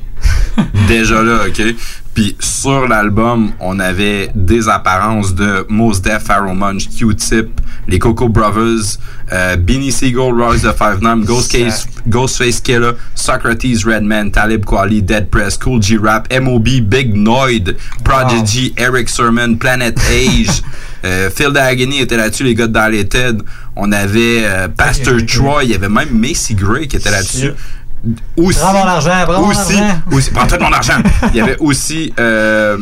déjà 0.89 1.23
là, 1.23 1.40
ok. 1.48 1.62
Puis 2.14 2.36
sur 2.40 2.88
l'album, 2.88 3.52
on 3.60 3.78
avait 3.78 4.30
des 4.34 4.68
apparences 4.68 5.34
de 5.34 5.64
Mos 5.68 6.00
Def, 6.00 6.24
Pharoah 6.24 6.54
Monch, 6.54 6.88
Q-Tip, 6.88 7.60
les 7.86 7.98
Coco 7.98 8.28
Brothers, 8.28 8.98
euh, 9.32 9.56
Beanie 9.56 9.92
Siegel, 9.92 10.32
Royce 10.32 10.62
the 10.62 10.72
Five 10.76 11.00
Nine, 11.02 11.24
Ghostface, 11.24 11.86
Ghostface 12.08 12.60
Killer, 12.60 12.92
Socrates 13.14 13.84
Redman, 13.84 14.32
Talib 14.32 14.64
Kweli, 14.64 15.02
Dead 15.02 15.30
Press, 15.30 15.56
Cool 15.56 15.80
G 15.80 15.98
Rap, 15.98 16.26
M.O.B., 16.30 16.80
Big 16.82 17.14
Noid, 17.14 17.76
Prodigy, 18.04 18.74
Eric 18.76 19.08
Sermon, 19.08 19.54
Planet 19.54 19.96
Age, 20.10 20.62
euh, 21.04 21.30
Phil 21.30 21.50
D'Agony 21.50 22.00
était 22.00 22.16
là-dessus, 22.16 22.44
les 22.44 22.54
gars 22.54 22.66
de 22.66 22.72
Dilated. 22.72 23.42
On 23.76 23.92
avait 23.92 24.44
euh, 24.44 24.68
Pastor. 24.68 25.14
Troy, 25.26 25.64
il 25.64 25.70
y 25.70 25.74
avait 25.74 25.88
même 25.88 26.10
Macy 26.12 26.54
Gray 26.54 26.88
qui 26.88 26.96
était 26.96 27.10
là-dessus. 27.10 27.52
Aussi, 28.36 28.59
Prends 28.59 28.72
mon 28.72 28.86
argent, 28.86 29.10
prends 29.27 29.40
mon 29.43 29.51
argent. 29.51 30.01
aussi, 30.12 30.31
prends 30.31 30.47
tout 30.47 30.56
mon 30.60 30.72
argent. 30.72 30.94
Il 31.32 31.36
y 31.36 31.40
avait 31.40 31.59
aussi 31.59 32.12
euh, 32.18 32.78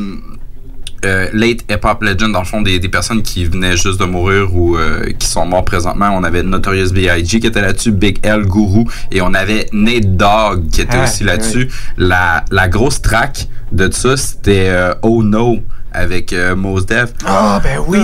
euh, 1.04 1.28
late 1.32 1.60
hip 1.70 1.84
hop 1.84 2.02
legend 2.02 2.32
dans 2.32 2.40
le 2.40 2.44
fond 2.44 2.60
des, 2.62 2.78
des 2.78 2.88
personnes 2.88 3.22
qui 3.22 3.44
venaient 3.44 3.76
juste 3.76 3.98
de 4.00 4.04
mourir 4.04 4.54
ou 4.54 4.76
euh, 4.76 5.10
qui 5.18 5.26
sont 5.26 5.44
morts 5.46 5.64
présentement. 5.64 6.10
On 6.12 6.24
avait 6.24 6.42
Notorious 6.42 6.90
B.I.G. 6.92 7.40
qui 7.40 7.46
était 7.46 7.60
là-dessus, 7.60 7.90
Big 7.92 8.18
L 8.22 8.42
Guru 8.46 8.84
et 9.10 9.20
on 9.22 9.34
avait 9.34 9.68
Nate 9.72 10.16
Dogg 10.16 10.68
qui 10.70 10.80
était 10.82 10.98
Ah, 11.00 11.04
aussi 11.04 11.24
là-dessus. 11.24 11.68
La, 11.96 12.44
la 12.50 12.68
grosse 12.68 13.00
track 13.02 13.48
de 13.72 13.90
ça 13.92 14.16
c'était 14.16 14.68
euh, 14.70 14.94
Oh 15.02 15.22
No 15.22 15.58
avec 15.92 16.32
euh, 16.32 16.54
Mos 16.54 16.82
Def. 16.82 17.10
Ah, 17.26 17.60
ben 17.62 17.80
oui. 17.88 17.98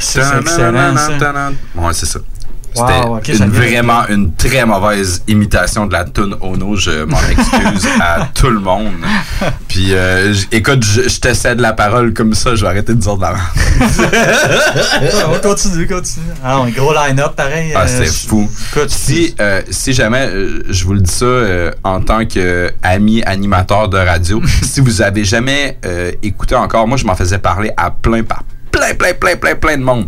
Ça, 0.00 0.22
c'est 0.22 0.40
excellent, 0.40 0.96
ça. 0.96 1.50
Ouais, 1.76 1.92
c'est 1.92 2.06
ça. 2.06 2.20
C'était 2.74 3.44
une- 3.44 3.50
vraiment 3.50 4.06
une 4.08 4.32
très 4.34 4.64
mauvaise 4.64 5.22
imitation 5.28 5.86
de 5.86 5.92
la 5.92 6.04
tune 6.04 6.34
Ono. 6.40 6.76
Je 6.76 7.04
m'en 7.04 7.18
excuse 7.30 7.88
à 8.00 8.28
tout 8.34 8.48
le 8.50 8.60
monde. 8.60 8.92
Puis, 9.68 9.88
euh, 9.92 10.32
écoute, 10.52 10.82
je, 10.84 11.08
je 11.08 11.20
te 11.20 11.34
cède 11.34 11.60
la 11.60 11.72
parole 11.72 12.14
comme 12.14 12.34
ça, 12.34 12.54
je 12.54 12.62
vais 12.62 12.68
arrêter 12.68 12.94
de 12.94 12.98
dire 13.00 13.16
de 13.16 13.22
la 13.22 13.34
on 15.28 15.38
continue, 15.40 15.86
continue. 15.86 16.26
Ah, 16.44 16.56
un 16.56 16.70
gros 16.70 16.92
line-up, 16.92 17.34
pareil. 17.36 17.72
Ah, 17.74 17.82
euh, 17.82 17.86
c'est 17.86 18.28
fou. 18.28 18.48
Si, 18.88 19.34
euh, 19.40 19.62
si 19.70 19.92
jamais, 19.92 20.28
euh, 20.28 20.62
je 20.68 20.84
vous 20.84 20.94
le 20.94 21.00
dis 21.00 21.12
ça 21.12 21.26
en 21.84 22.00
tant 22.00 22.24
qu'ami 22.24 23.22
animateur 23.24 23.88
de 23.88 23.98
radio, 23.98 24.40
si 24.62 24.80
vous 24.80 25.02
avez 25.02 25.24
jamais 25.24 25.78
écouté 26.22 26.54
encore, 26.54 26.86
moi 26.86 26.96
je 26.96 27.04
m'en 27.04 27.14
faisais 27.16 27.38
parler 27.38 27.72
à 27.76 27.90
plein, 27.90 28.22
par 28.22 28.42
plein, 28.70 28.94
plein, 28.94 29.12
plein, 29.14 29.36
plein, 29.36 29.54
plein 29.54 29.76
de 29.78 29.82
monde. 29.82 30.06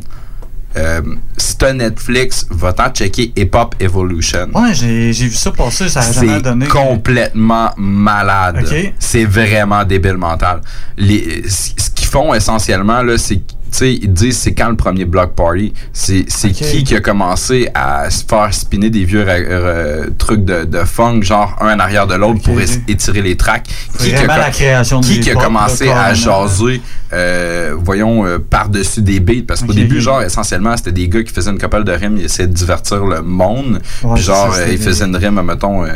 Euh, 0.76 1.02
si 1.36 1.56
t'as 1.58 1.72
Netflix, 1.72 2.46
va-t'en 2.50 2.88
checker 2.90 3.32
Hip 3.36 3.50
Hop 3.54 3.74
Evolution. 3.78 4.48
Ouais, 4.54 4.72
j'ai 4.72 5.12
j'ai 5.12 5.26
vu 5.26 5.34
ça 5.34 5.50
passer, 5.50 5.88
ça 5.88 6.00
a 6.00 6.12
jamais 6.12 6.36
C'est 6.36 6.42
donné. 6.42 6.66
complètement 6.66 7.70
malade. 7.76 8.64
Ok. 8.66 8.94
C'est 8.98 9.24
vraiment 9.24 9.84
débile 9.84 10.16
mental. 10.16 10.60
Les, 10.96 11.42
ce 11.48 11.90
qu'ils 11.90 12.08
font 12.08 12.32
essentiellement, 12.34 13.02
là, 13.02 13.18
c'est 13.18 13.40
sais, 13.78 13.92
ils 13.94 14.12
disent 14.12 14.38
c'est 14.38 14.52
quand 14.54 14.68
le 14.68 14.76
premier 14.76 15.04
block 15.04 15.34
party. 15.34 15.72
C'est 15.92 16.24
c'est 16.28 16.48
Ok. 16.48 16.54
qui 16.70 16.84
qui 16.84 16.94
a 16.96 17.00
commencé 17.00 17.68
à 17.74 18.10
se 18.10 18.24
faire 18.24 18.52
spinner 18.52 18.90
des 18.90 19.04
vieux 19.04 19.24
euh, 19.28 20.06
trucs 20.18 20.44
de, 20.44 20.64
de 20.64 20.78
funk, 20.84 21.22
genre 21.22 21.56
un 21.60 21.76
en 21.76 21.78
arrière 21.78 22.06
de 22.06 22.14
l'autre 22.14 22.42
pour 22.42 22.60
étirer 22.60 23.22
les 23.22 23.36
tracks? 23.36 23.66
Qui, 23.98 24.14
a, 24.14 24.26
la 24.26 24.50
création 24.50 25.00
qui 25.00 25.20
qui 25.20 25.30
a 25.30 25.34
commencé 25.34 25.88
à 25.88 26.14
jaser, 26.14 26.80
euh, 27.12 27.74
voyons, 27.78 28.24
euh, 28.26 28.38
par-dessus 28.38 29.02
des 29.02 29.20
beats? 29.20 29.44
Parce 29.46 29.62
qu'au 29.62 29.72
début, 29.72 30.00
genre, 30.00 30.22
essentiellement, 30.22 30.76
c'était 30.76 30.92
des 30.92 31.08
gars 31.08 31.22
qui 31.22 31.32
faisaient 31.32 31.50
une 31.50 31.58
couple 31.58 31.84
de 31.84 31.92
rimes, 31.92 32.16
ils 32.18 32.24
essayaient 32.24 32.48
de 32.48 32.54
divertir 32.54 33.04
le 33.04 33.22
monde. 33.22 33.80
Ouais, 34.02 34.14
Puis 34.14 34.22
genre, 34.24 34.54
ça, 34.54 34.60
euh, 34.60 34.68
ils 34.70 34.78
faisaient 34.78 35.04
une 35.04 35.16
rime, 35.16 35.40
mettons, 35.42 35.84
euh, 35.84 35.90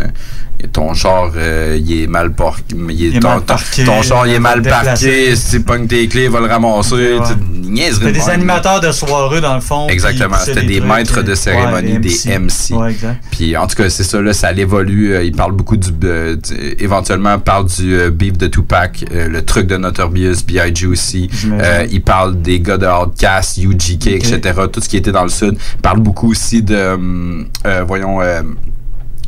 ton 0.73 0.93
euh, 1.37 1.79
il 1.81 2.03
est 2.03 2.07
mal 2.07 2.33
parqué. 2.33 2.75
Ton, 2.75 3.29
mal 3.29 3.39
ton- 3.41 3.45
parqué, 3.45 3.85
ton 3.85 4.03
char, 4.03 4.27
il 4.27 4.35
est 4.35 4.41
mal 4.41 4.63
parqué. 4.63 5.37
Si 5.37 5.51
tu 5.51 5.61
pognes 5.61 5.87
tes 5.87 6.07
clés, 6.09 6.25
il 6.25 6.31
va 6.31 6.41
le 6.41 6.47
ramasser. 6.47 6.95
Ouais. 7.19 7.19
C'était 7.95 8.07
de 8.07 8.11
des 8.13 8.29
animateurs 8.29 8.81
de 8.81 8.93
soirée, 8.93 9.41
dans 9.41 9.55
le 9.55 9.61
fond. 9.61 9.89
Exactement, 9.89 10.37
c'était 10.37 10.63
des 10.67 10.79
trucs, 10.79 10.89
maîtres 10.91 11.23
de 11.23 11.35
cérémonie, 11.35 11.93
ouais, 11.95 11.99
des 11.99 12.39
MC. 12.39 12.71
Ouais, 12.73 12.91
exact. 12.93 13.25
Puis 13.31 13.57
en 13.57 13.67
tout 13.67 13.77
cas, 13.77 13.89
c'est 13.91 14.05
ça, 14.05 14.21
là, 14.21 14.33
ça 14.33 14.53
évolue. 14.53 15.15
Euh, 15.15 15.23
il 15.25 15.33
parle 15.33 15.53
beaucoup 15.53 15.77
du. 15.77 15.91
euh, 16.05 16.37
du- 16.37 16.55
éventuellement, 16.79 17.35
il 17.35 17.41
parle 17.41 17.67
du 17.67 17.95
euh, 17.95 18.11
beef 18.11 18.37
de 18.39 18.47
Tupac, 18.47 19.05
euh, 19.13 19.29
le 19.29 19.45
truc 19.45 19.67
de 19.67 19.77
Notorious, 19.77 20.43
B.I.G. 20.47 20.87
aussi. 20.87 21.29
J'imagine. 21.33 21.65
Euh, 21.65 21.87
il 21.91 22.03
parle 22.03 22.41
des 22.41 22.61
gars 22.61 22.79
de 22.79 22.87
Outcast, 22.87 23.59
UGK, 23.59 24.07
etc. 24.09 24.41
Tout 24.73 24.81
ce 24.81 24.89
qui 24.89 24.97
était 24.97 25.13
dans 25.13 25.23
le 25.25 25.29
sud. 25.31 25.57
Il 25.77 25.81
parle 25.81 26.01
beaucoup 26.01 26.31
aussi 26.31 26.63
de. 26.63 26.97
voyons. 27.87 28.19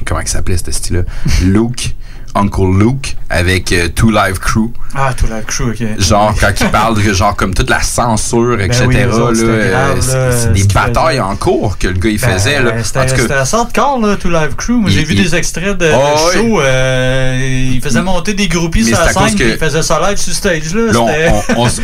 comment 0.07 0.21
il 0.21 0.29
s'appelait 0.29 0.57
ce 0.59 0.71
style-là? 0.71 1.03
Luke. 1.45 1.95
Uncle 2.39 2.79
Luke 2.79 3.17
avec 3.29 3.73
euh, 3.73 3.89
Two 3.95 4.11
Live 4.11 4.39
Crew. 4.39 4.71
Ah, 4.95 5.13
tout 5.15 5.27
la 5.29 5.43
crew, 5.43 5.71
ok. 5.71 6.01
Genre, 6.01 6.35
quand 6.41 6.53
il 6.61 6.71
parle 6.71 7.03
de 7.03 7.13
genre 7.13 7.37
comme 7.37 7.53
toute 7.53 7.69
la 7.69 7.83
censure, 7.83 8.61
etc. 8.61 8.87
Ben 8.89 9.11
oui, 9.11 9.37
c'était 9.37 9.49
euh, 9.51 10.33
c'est 10.37 10.53
des 10.53 10.65
batailles 10.73 11.21
en 11.21 11.37
cours 11.37 11.77
que 11.79 11.89
le 11.89 11.95
gars 11.95 12.09
il 12.11 12.21
Ben, 12.21 12.31
faisait. 12.31 12.63
Là. 12.63 12.73
En 12.79 12.83
C'était 12.85 13.09
c'était 13.09 13.35
assez 13.35 13.57
hardcore, 13.57 14.01
là, 14.01 14.17
tout 14.17 14.31
Live 14.31 14.55
Crew. 14.57 14.71
Moi, 14.81 14.91
j'ai 14.91 15.01
Il- 15.01 15.07
vu 15.07 15.15
il- 15.15 15.23
des 15.25 15.35
extraits 15.37 15.77
de, 15.77 15.91
Oh, 15.95 16.29
de 16.35 16.39
show. 16.39 16.61
euh, 16.61 17.71
il 17.75 17.81
faisait 17.83 18.03
monter 18.03 18.35
des 18.35 18.49
groupies 18.49 18.81
Mais 18.85 18.93
sur 18.93 18.99
la 18.99 19.05
à 19.07 19.13
scène, 19.13 19.33
que- 19.35 19.43
puis 19.45 19.53
il 19.53 19.59
faisait 19.59 19.83
ça 19.83 20.01
live 20.09 20.17
sur 20.19 20.33
stage. 20.33 20.75
Là, 20.75 20.93
Là, 20.93 21.33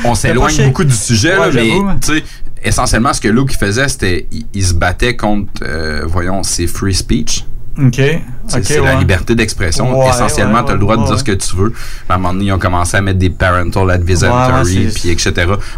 on- 0.04 0.14
s'éloigne 0.14 0.64
beaucoup 0.66 0.84
du 0.84 0.94
sujet, 0.94 1.36
là, 1.36 1.48
mais 1.52 1.70
tu 2.00 2.16
sais, 2.18 2.24
essentiellement, 2.62 3.12
ce 3.12 3.20
que 3.20 3.28
Luke 3.28 3.52
faisait, 3.52 3.88
c'était 3.88 4.26
il, 4.32 4.46
il 4.54 4.64
se 4.64 4.74
battait 4.74 5.16
contre, 5.16 5.50
euh, 5.62 6.02
voyons, 6.06 6.42
c'est 6.42 6.66
free 6.66 6.94
speech. 6.94 7.44
OK. 7.76 8.00
C'est 8.48 8.80
la 8.80 8.94
liberté 8.96 9.34
d'expression. 9.34 9.98
Ouais, 9.98 10.08
Essentiellement, 10.10 10.58
ouais, 10.60 10.64
tu 10.64 10.70
as 10.70 10.74
le 10.74 10.80
droit 10.80 10.96
de 10.96 11.04
dire 11.06 11.18
ce 11.18 11.24
que 11.24 11.32
tu 11.32 11.56
veux. 11.56 11.72
À 12.08 12.14
un 12.14 12.18
moment 12.18 12.32
donné, 12.34 12.46
ils 12.46 12.52
ont 12.52 12.58
commencé 12.58 12.96
à 12.96 13.00
mettre 13.00 13.18
des 13.18 13.30
parental 13.30 13.90
advisory, 13.90 14.88
puis 14.94 15.10
etc. 15.10 15.32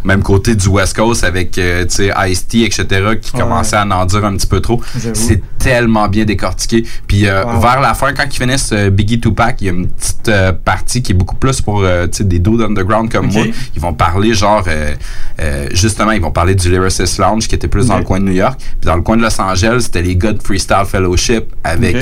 Même 0.05 0.23
côté 0.23 0.55
du 0.55 0.69
West 0.69 0.97
Coast 0.97 1.25
avec, 1.25 1.57
euh, 1.59 1.85
Ice-T, 2.29 2.65
etc., 2.65 2.85
qui 3.21 3.33
commençait 3.33 3.77
à 3.77 3.87
en 3.87 4.05
dire 4.05 4.25
un 4.25 4.37
petit 4.37 4.47
peu 4.47 4.61
trop. 4.61 4.81
C'est 5.15 5.43
tellement 5.59 6.09
bien 6.09 6.25
décortiqué. 6.25 6.85
Puis 7.07 7.27
euh, 7.27 7.45
vers 7.61 7.81
la 7.81 7.95
fin, 7.95 8.13
quand 8.13 8.25
ils 8.31 8.37
finissent 8.37 8.71
euh, 8.73 8.91
Biggie 8.91 9.21
Tupac, 9.21 9.61
il 9.61 9.67
y 9.67 9.71
a 9.71 9.73
une 9.73 9.89
petite 9.89 10.29
euh, 10.29 10.53
partie 10.53 11.03
qui 11.03 11.13
est 11.13 11.15
beaucoup 11.15 11.37
plus 11.37 11.61
pour, 11.61 11.83
euh, 11.83 12.07
des 12.07 12.39
dudes 12.39 12.61
underground 12.63 13.11
comme 13.11 13.33
moi. 13.33 13.45
Ils 13.75 13.81
vont 13.81 13.95
parler, 13.95 14.35
genre, 14.35 14.65
euh, 14.69 14.95
euh, 15.41 15.69
justement, 15.73 16.13
ils 16.13 16.21
vont 16.21 16.31
parler 16.31 16.55
du 16.55 16.71
Lyricist 16.71 17.19
Lounge, 17.19 17.49
qui 17.49 17.55
était 17.55 17.69
plus 17.69 17.87
dans 17.89 17.99
le 17.99 18.05
coin 18.05 18.21
de 18.21 18.25
New 18.25 18.33
York. 18.33 18.59
Puis 18.59 18.87
dans 18.87 18.97
le 18.97 19.03
coin 19.03 19.17
de 19.17 19.23
Los 19.23 19.41
Angeles, 19.41 19.83
c'était 19.83 20.03
les 20.03 20.17
gars 20.17 20.33
de 20.33 20.43
Freestyle 20.43 20.85
Fellowship 20.87 21.55
avec... 21.65 21.97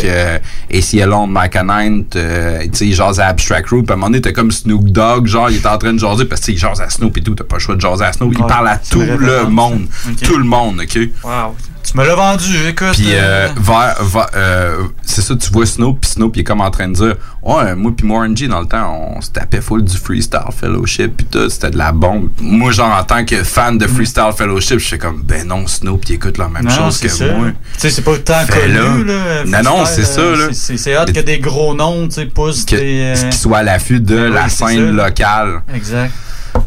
Ok. 0.71 0.77
AC 0.77 1.01
Alone, 1.01 1.31
Mike 1.31 1.57
Nine, 1.63 2.05
euh, 2.17 2.63
tu 2.65 2.69
sais, 2.73 2.87
il 2.87 2.95
jase 2.95 3.21
à 3.21 3.27
Abstract 3.29 3.69
Root, 3.71 3.83
puis 3.83 3.91
à 3.91 3.95
un 3.95 3.97
moment 3.97 4.07
donné, 4.09 4.21
t'as 4.21 4.33
comme 4.33 4.51
Snoop 4.51 4.89
Dogg, 4.91 5.27
genre, 5.27 5.51
il 5.51 5.57
est 5.57 5.67
en 5.67 5.79
train 5.79 5.93
de 5.93 5.99
jaser, 5.99 6.25
parce 6.25 6.41
que 6.41 6.47
tu 6.47 6.53
sais, 6.53 6.57
il 6.57 6.59
jase 6.59 6.81
à 6.81 6.89
Snoop 6.91 7.17
et 7.17 7.21
tout, 7.23 7.35
t'as 7.35 7.45
pas 7.45 7.57
le 7.57 7.61
choix 7.61 7.75
de 7.77 7.81
jaser 7.81 8.05
à 8.05 8.13
Snoop, 8.13 8.33
il 8.35 8.41
Ouais, 8.41 8.49
parle 8.49 8.69
à 8.69 8.77
tout 8.79 9.01
le 9.01 9.47
monde, 9.51 9.87
tout 10.23 10.37
le 10.39 10.45
monde, 10.45 10.81
OK? 10.83 10.99
Wow. 11.23 11.55
Tu 11.85 11.99
me 11.99 12.07
l'as 12.07 12.15
vendu, 12.15 12.67
écoute. 12.69 12.93
Puis 12.95 13.09
euh, 13.15 13.47
euh, 13.47 13.49
vers, 13.61 14.03
vers- 14.03 14.31
euh, 14.35 14.77
c'est 15.03 15.21
ça, 15.21 15.37
tu 15.37 15.51
vois 15.51 15.67
Snoop, 15.67 16.01
puis 16.01 16.11
Snoop, 16.13 16.35
il 16.37 16.41
est 16.41 16.45
comme 16.45 16.63
en 16.63 16.71
train 16.71 16.89
de 16.89 16.95
dire, 16.95 17.15
ouais, 17.43 17.75
moi 17.77 17.93
puis 17.97 18.09
Warren 18.09 18.35
G, 18.35 18.49
dans 18.49 18.61
le 18.61 18.67
temps, 18.67 19.13
on 19.17 19.21
se 19.21 19.31
tapait 19.31 19.61
full 19.61 19.85
du 19.85 19.95
Freestyle 19.97 20.41
Fellowship, 20.59 21.17
puis 21.19 21.27
tout, 21.31 21.49
c'était 21.51 21.71
de 21.71 21.77
la 21.79 21.93
bombe. 21.93 22.31
Moi, 22.41 22.73
genre, 22.73 22.91
en 22.99 23.05
tant 23.05 23.25
que 23.27 23.45
fan 23.45 23.77
de 23.77 23.87
Freestyle 23.87 24.31
Fellowship, 24.37 24.79
je 24.79 24.87
suis 24.87 24.99
comme, 24.99 25.23
ben 25.25 25.47
non, 25.47 25.67
Snoop, 25.67 26.03
il 26.09 26.15
écoute 26.15 26.39
la 26.39 26.49
même 26.49 26.65
non, 26.65 26.71
chose 26.71 26.99
que 26.99 27.09
ça. 27.09 27.27
moi. 27.27 27.49
Tu 27.75 27.81
sais, 27.81 27.91
c'est 27.91 28.03
pas 28.03 28.13
autant 28.13 28.47
connu, 28.49 29.05
là. 29.05 29.45
Non, 29.45 29.63
non, 29.63 29.85
freestyle, 29.85 30.05
c'est 30.07 30.13
ça, 30.15 30.23
là. 30.23 30.49
c'est- 30.79 30.95
hâte 30.95 31.13
que 31.13 31.21
des 31.21 31.39
gros 31.39 31.75
noms, 31.75 32.09
tu 32.09 32.15
sais, 32.15 32.27
poussent 32.27 32.65
Que- 32.65 32.77
des. 32.77 33.15
euh, 33.17 33.23
Qu'il 33.29 33.35
soit 33.35 33.59
à 33.59 33.63
l'affût 33.63 34.01
de 34.01 34.29
oui, 34.29 34.33
la 34.33 34.49
scène 34.49 34.97
locale. 34.97 35.61
Exact. 35.75 36.13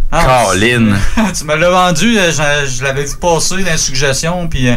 Ah, 0.10 0.46
Colin. 0.48 0.96
tu 1.38 1.44
me 1.46 1.56
l'as 1.56 1.70
vendu, 1.70 2.18
euh, 2.18 2.32
je, 2.32 2.72
je 2.78 2.84
l'avais 2.84 3.04
vu 3.04 3.16
passer 3.20 3.62
dans 3.64 3.72
les 3.72 3.78
suggestions, 3.78 4.48
puis 4.48 4.70
euh, 4.70 4.76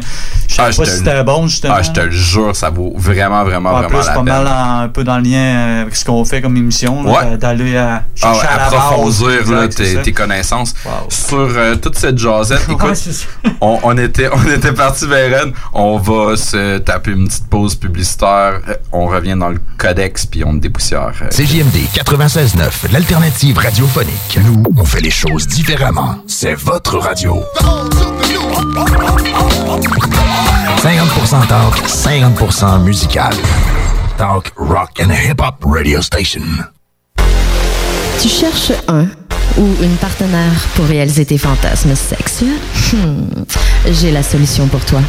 je 0.49 0.55
savais 0.57 0.71
Ah, 0.73 0.77
pas 0.77 0.85
si 0.85 0.97
c'était 0.99 1.23
bon, 1.23 1.47
justement. 1.47 1.75
Ah, 1.77 1.83
je 1.83 1.91
te 1.93 2.01
le 2.01 2.11
jure, 2.11 2.55
ça 2.57 2.69
vaut 2.69 2.93
vraiment, 2.97 3.45
vraiment, 3.45 3.71
En 3.71 3.73
vraiment 3.75 3.89
plus, 3.89 3.99
la 4.07 4.13
pas 4.13 4.15
peine. 4.15 4.25
mal 4.25 4.47
en- 4.49 4.81
un 4.83 4.89
peu 4.89 5.05
dans 5.05 5.19
le 5.19 5.23
lien 5.23 5.39
euh, 5.39 5.83
avec 5.83 5.95
ce 5.95 6.05
qu'on 6.05 6.25
fait 6.25 6.43
comme 6.43 6.57
émission, 6.57 7.03
Ouais. 7.03 7.37
d'aller 7.37 7.77
à 7.77 7.97
Ah 7.97 8.03
chercher 8.17 8.41
ouais, 8.41 8.47
à 8.49 8.57
la 8.57 8.65
base. 8.65 8.75
approfondir 8.75 9.51
là, 9.53 9.69
tes, 10.03 10.13
connaissances 10.13 10.75
sur 11.09 11.39
euh, 11.39 11.77
toute 11.77 11.97
cette 11.97 12.19
jasette. 12.19 12.63
Écoute, 12.69 12.99
on, 13.61 13.79
on 13.85 13.97
était 13.99 14.29
on 14.33 14.51
était 14.51 14.73
parti 14.73 15.07
vers 15.07 15.43
elle. 15.43 15.53
On 15.73 15.97
va 15.99 16.37
se 16.37 16.79
taper 16.79 17.13
une 17.13 17.29
petite 17.29 17.47
pause 17.49 17.77
publicitaire. 17.77 18.61
On 18.91 19.07
revient 19.07 19.37
dans 19.39 19.49
le 19.51 19.61
codex 19.79 20.27
puis 20.27 20.43
on 20.45 20.55
dépoussière. 20.55 21.13
euh, 21.23 21.29
CJMD 21.29 21.77
96.9, 21.95 22.93
l'alternative 22.93 23.59
radiophonique. 23.59 24.39
Nous, 24.45 24.63
on 24.77 24.85
fait 24.85 25.00
les 25.01 25.11
choses 25.11 25.47
différemment. 25.47 26.17
C'est 26.27 26.55
votre 26.55 26.99
radio. 26.99 27.43
50% 30.83 31.47
talk, 31.49 31.75
50% 31.87 32.83
musical. 32.83 33.33
Talk, 34.19 34.53
rock 34.57 35.01
and 35.01 35.11
hip-hop 35.11 35.65
radio 35.65 36.01
station. 36.03 36.43
Tu 38.21 38.29
cherches 38.29 38.73
un 38.89 39.07
ou 39.59 39.67
une 39.83 39.97
partenaire 39.97 40.53
pour 40.75 40.85
réaliser 40.87 41.25
tes 41.25 41.39
fantasmes 41.39 41.95
sexuels? 41.95 42.49
Hmm, 42.93 43.45
J'ai 43.91 44.11
la 44.13 44.23
solution 44.23 44.67
pour 44.69 44.85
toi. 44.85 45.01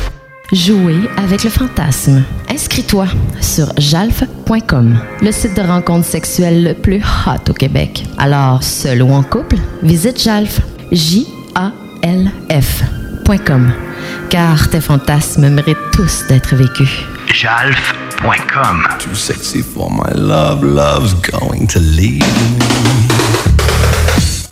Jouer 0.51 1.09
avec 1.15 1.45
le 1.45 1.49
fantasme. 1.49 2.23
Inscris-toi 2.49 3.07
sur 3.39 3.71
jalf.com, 3.77 4.99
le 5.21 5.31
site 5.31 5.55
de 5.55 5.61
rencontre 5.61 6.05
sexuelle 6.05 6.65
le 6.65 6.73
plus 6.73 7.01
hot 7.25 7.49
au 7.49 7.53
Québec. 7.53 8.03
Alors, 8.17 8.61
seul 8.61 9.01
ou 9.01 9.13
en 9.13 9.23
couple, 9.23 9.55
visite 9.81 10.21
jalf. 10.21 10.59
J-A-L-F.com. 10.91 11.31
Car 14.29 14.69
tes 14.69 14.81
fantasmes 14.81 15.47
méritent 15.47 15.77
tous 15.93 16.25
d'être 16.27 16.53
vécus. 16.53 17.05
Jalf.com. 17.33 18.83
Too 18.99 19.15
sexy 19.15 19.61
for 19.61 19.89
my 19.89 20.11
love, 20.13 20.65
love's 20.65 21.13
going 21.13 21.65
to 21.67 21.79
leave 21.79 22.25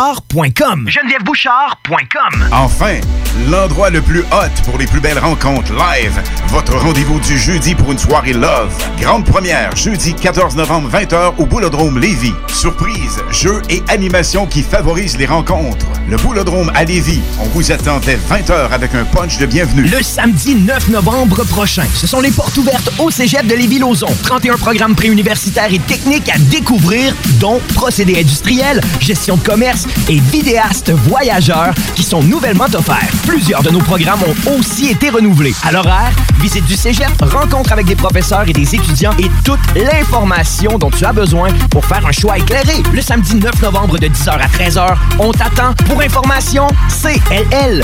genevièvebouchard.com. 0.00 0.88
genevièvebouchard.com. 0.88 2.48
Enfin, 2.52 3.00
l'endroit 3.50 3.90
le 3.90 4.00
plus 4.00 4.20
hot 4.20 4.62
pour 4.64 4.78
les 4.78 4.86
plus 4.86 5.00
belles 5.00 5.18
rencontres 5.18 5.72
live. 5.72 6.18
Votre 6.48 6.78
rendez-vous 6.78 7.20
du 7.20 7.38
jeudi 7.38 7.74
pour 7.74 7.92
une 7.92 7.98
soirée 7.98 8.32
love. 8.32 8.72
Grande 8.98 9.26
première, 9.26 9.76
jeudi 9.76 10.14
14 10.14 10.56
novembre 10.56 10.88
20h 10.90 11.34
au 11.38 11.44
Boulodrome 11.44 11.98
Lévis. 11.98 12.32
Surprise, 12.48 13.22
jeux 13.30 13.60
et 13.68 13.82
animations 13.88 14.46
qui 14.46 14.62
favorisent 14.62 15.18
les 15.18 15.26
rencontres. 15.26 15.86
Le 16.08 16.16
Boulodrome 16.16 16.72
à 16.74 16.84
Lévis. 16.84 17.20
On 17.40 17.48
vous 17.48 17.70
attend 17.70 18.00
dès 18.00 18.16
20h 18.16 18.70
avec 18.72 18.94
un 18.94 19.04
punch 19.04 19.36
de 19.38 19.46
bienvenue. 19.46 19.82
Le 19.82 20.02
samedi 20.02 20.54
9 20.54 20.88
novembre 20.88 21.44
prochain, 21.44 21.84
ce 21.94 22.06
sont 22.06 22.20
les 22.20 22.30
portes 22.30 22.56
ouvertes 22.56 22.90
au 22.98 23.10
Cégep 23.10 23.46
de 23.46 23.54
Lévis-Lauzon. 23.54 24.14
31 24.22 24.56
programmes 24.56 24.94
préuniversitaires 24.94 25.72
et 25.72 25.78
techniques 25.78 26.30
à 26.30 26.38
découvrir, 26.38 27.14
dont 27.38 27.60
procédés 27.74 28.18
industriels, 28.20 28.80
gestion 29.00 29.36
de 29.36 29.42
commerce 29.42 29.86
et 30.08 30.18
vidéastes 30.18 30.90
voyageurs 30.90 31.74
qui 31.94 32.02
sont 32.02 32.22
nouvellement 32.22 32.66
offerts. 32.74 33.10
Plusieurs 33.26 33.62
de 33.62 33.70
nos 33.70 33.80
programmes 33.80 34.20
ont 34.22 34.58
aussi 34.58 34.88
été 34.90 35.10
renouvelés. 35.10 35.54
À 35.64 35.72
l'horaire, 35.72 36.12
visite 36.40 36.64
du 36.64 36.74
Cégep, 36.74 37.10
rencontre 37.20 37.72
avec 37.72 37.86
des 37.86 37.96
professeurs 37.96 38.48
et 38.48 38.52
des 38.52 38.74
étudiants 38.74 39.14
et 39.18 39.30
toute 39.44 39.60
l'information 39.74 40.78
dont 40.78 40.90
tu 40.90 41.04
as 41.04 41.12
besoin 41.12 41.48
pour 41.70 41.84
faire 41.84 42.06
un 42.06 42.12
choix 42.12 42.38
éclairé. 42.38 42.82
Le 42.92 43.02
samedi 43.02 43.34
9 43.36 43.62
novembre 43.62 43.98
de 43.98 44.06
10h 44.06 44.30
à 44.30 44.46
13h, 44.46 44.96
on 45.18 45.32
t'attend. 45.32 45.74
Pour 45.86 46.00
information, 46.00 46.66
cll.qc.ca. 46.88 47.80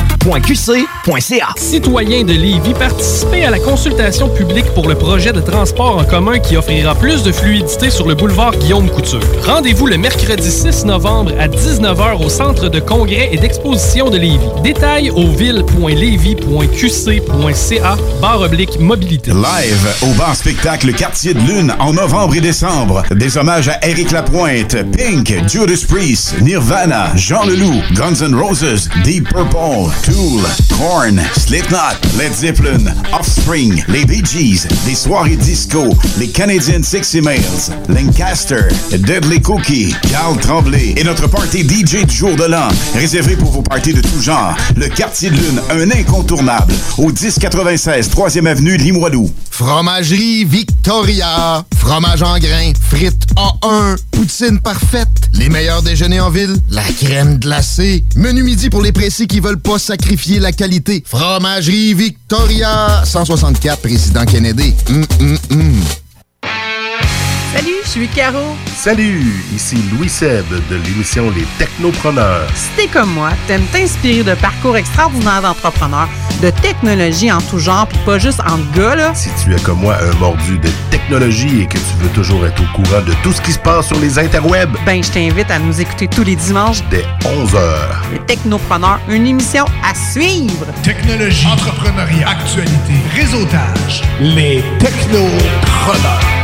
Citoyens 1.56 2.24
de 2.24 2.32
Lévis, 2.32 2.74
participez 2.74 3.44
à 3.44 3.50
la 3.50 3.58
consultation 3.58 4.28
publique 4.28 4.66
pour 4.74 4.88
le 4.88 4.94
projet 4.94 5.32
de 5.32 5.40
transport 5.40 5.98
en 5.98 6.04
commun 6.04 6.38
qui 6.38 6.56
offrira 6.56 6.94
plus 6.94 7.22
de 7.22 7.32
fluidité 7.32 7.90
sur 7.90 8.06
le 8.06 8.14
boulevard 8.14 8.52
Guillaume 8.56 8.88
Couture. 8.90 9.20
Rendez-vous 9.44 9.86
le 9.86 9.96
mercredi 9.98 10.50
6 10.50 10.84
novembre 10.84 11.32
à 11.38 11.48
19h 11.48 11.95
au 11.96 12.28
centre 12.28 12.68
de 12.68 12.78
congrès 12.78 13.30
et 13.32 13.38
d'exposition 13.38 14.10
de 14.10 14.18
Lévis. 14.18 14.50
Détails 14.62 15.08
au 15.10 15.30
ville.lévis.qc.ca 15.30 17.96
barre 18.20 18.42
oblique 18.42 18.78
mobilité. 18.78 19.30
Live 19.30 19.96
au 20.02 20.12
bar 20.14 20.36
spectacle 20.36 20.92
Quartier 20.92 21.32
de 21.32 21.40
Lune 21.40 21.74
en 21.78 21.94
novembre 21.94 22.34
et 22.36 22.40
décembre. 22.40 23.02
Des 23.12 23.38
hommages 23.38 23.68
à 23.68 23.78
Eric 23.86 24.10
Lapointe, 24.10 24.76
Pink, 24.92 25.34
Judas 25.48 25.86
Priest, 25.88 26.34
Nirvana, 26.42 27.12
Jean 27.16 27.46
Leloup, 27.46 27.80
Guns 27.94 28.20
N' 28.22 28.34
Roses, 28.34 28.90
Deep 29.02 29.30
Purple, 29.30 29.90
Tool, 30.04 30.42
Korn, 30.78 31.18
Slipknot, 31.34 31.96
Led 32.18 32.34
Zeppelin, 32.34 32.92
Offspring, 33.18 33.82
les 33.88 34.04
Bee 34.04 34.22
Gees, 34.24 34.66
des 34.84 34.94
soirées 34.94 35.36
disco, 35.36 35.94
les 36.18 36.28
Canadian 36.28 36.82
Sexy 36.82 37.22
Males, 37.22 37.40
Lancaster, 37.88 38.68
Deadly 38.92 39.40
Cookie, 39.40 39.94
Carl 40.10 40.36
Tremblay 40.38 40.92
et 40.96 41.04
notre 41.04 41.26
party 41.28 41.66
DJ 41.66 41.85
du 41.86 42.14
jour 42.14 42.34
de 42.34 42.44
l'an, 42.44 42.66
réservé 42.94 43.36
pour 43.36 43.50
vos 43.52 43.62
parties 43.62 43.92
de 43.92 44.00
tout 44.00 44.20
genre. 44.20 44.56
Le 44.76 44.88
Quartier 44.88 45.30
de 45.30 45.36
Lune, 45.36 45.60
un 45.70 45.88
incontournable, 45.92 46.74
au 46.98 47.12
1096 47.12 48.10
3e 48.10 48.46
Avenue 48.46 48.76
Limoilou. 48.76 49.30
Fromagerie 49.50 50.44
Victoria. 50.44 51.64
Fromage 51.78 52.22
en 52.22 52.38
grains. 52.38 52.72
Frites 52.90 53.26
A1. 53.36 53.96
Poutine 54.10 54.58
parfaite. 54.58 55.08
Les 55.32 55.48
meilleurs 55.48 55.82
déjeuners 55.82 56.20
en 56.20 56.30
ville. 56.30 56.56
La 56.70 56.82
crème 56.82 57.38
glacée. 57.38 58.04
Menu 58.16 58.42
midi 58.42 58.68
pour 58.68 58.82
les 58.82 58.92
pressés 58.92 59.28
qui 59.28 59.38
veulent 59.38 59.60
pas 59.60 59.78
sacrifier 59.78 60.40
la 60.40 60.50
qualité. 60.50 61.04
Fromagerie 61.06 61.94
Victoria. 61.94 63.02
164 63.04 63.80
Président 63.80 64.24
Kennedy. 64.24 64.74
Hum, 64.90 65.06
hum, 65.20 65.38
hum. 65.52 65.80
Salut, 67.56 67.72
je 67.84 67.88
suis 67.88 68.08
Caro. 68.08 68.54
Salut, 68.76 69.42
ici 69.54 69.76
Louis 69.90 70.10
Seb 70.10 70.44
de 70.68 70.76
l'émission 70.76 71.30
Les 71.30 71.46
Technopreneurs. 71.58 72.46
Si 72.54 72.68
t'es 72.76 72.86
comme 72.86 73.10
moi, 73.14 73.30
t'aimes 73.46 73.64
t'inspirer 73.72 74.22
de 74.22 74.34
parcours 74.34 74.76
extraordinaires 74.76 75.40
d'entrepreneurs, 75.40 76.10
de 76.42 76.50
technologie 76.50 77.32
en 77.32 77.40
tout 77.40 77.58
genre, 77.58 77.86
puis 77.86 77.98
pas 78.04 78.18
juste 78.18 78.40
en 78.40 78.58
gars, 78.78 78.94
là? 78.94 79.14
Si 79.14 79.30
tu 79.42 79.54
es 79.54 79.60
comme 79.60 79.78
moi 79.80 79.96
un 80.02 80.14
mordu 80.18 80.58
de 80.58 80.68
technologie 80.90 81.62
et 81.62 81.66
que 81.66 81.78
tu 81.78 81.94
veux 82.02 82.10
toujours 82.10 82.44
être 82.44 82.60
au 82.62 82.66
courant 82.76 83.00
de 83.00 83.14
tout 83.22 83.32
ce 83.32 83.40
qui 83.40 83.52
se 83.52 83.58
passe 83.58 83.86
sur 83.86 83.98
les 84.00 84.18
interwebs, 84.18 84.76
Ben, 84.84 85.02
je 85.02 85.10
t'invite 85.10 85.50
à 85.50 85.58
nous 85.58 85.80
écouter 85.80 86.08
tous 86.08 86.24
les 86.24 86.36
dimanches. 86.36 86.82
dès 86.90 87.06
11h. 87.24 88.12
Les 88.12 88.18
Technopreneurs, 88.26 89.00
une 89.08 89.26
émission 89.26 89.64
à 89.82 89.94
suivre. 89.94 90.66
Technologie, 90.82 91.46
entrepreneuriat, 91.46 92.28
actualité, 92.28 92.92
réseautage. 93.14 94.02
Les 94.20 94.62
Technopreneurs. 94.78 96.35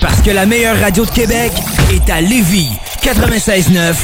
Parce 0.00 0.20
que 0.22 0.30
la 0.30 0.46
meilleure 0.46 0.78
radio 0.80 1.04
de 1.04 1.10
Québec 1.10 1.52
est 1.92 2.10
à 2.10 2.20
Lévis. 2.20 2.70
96.9. 3.02 3.94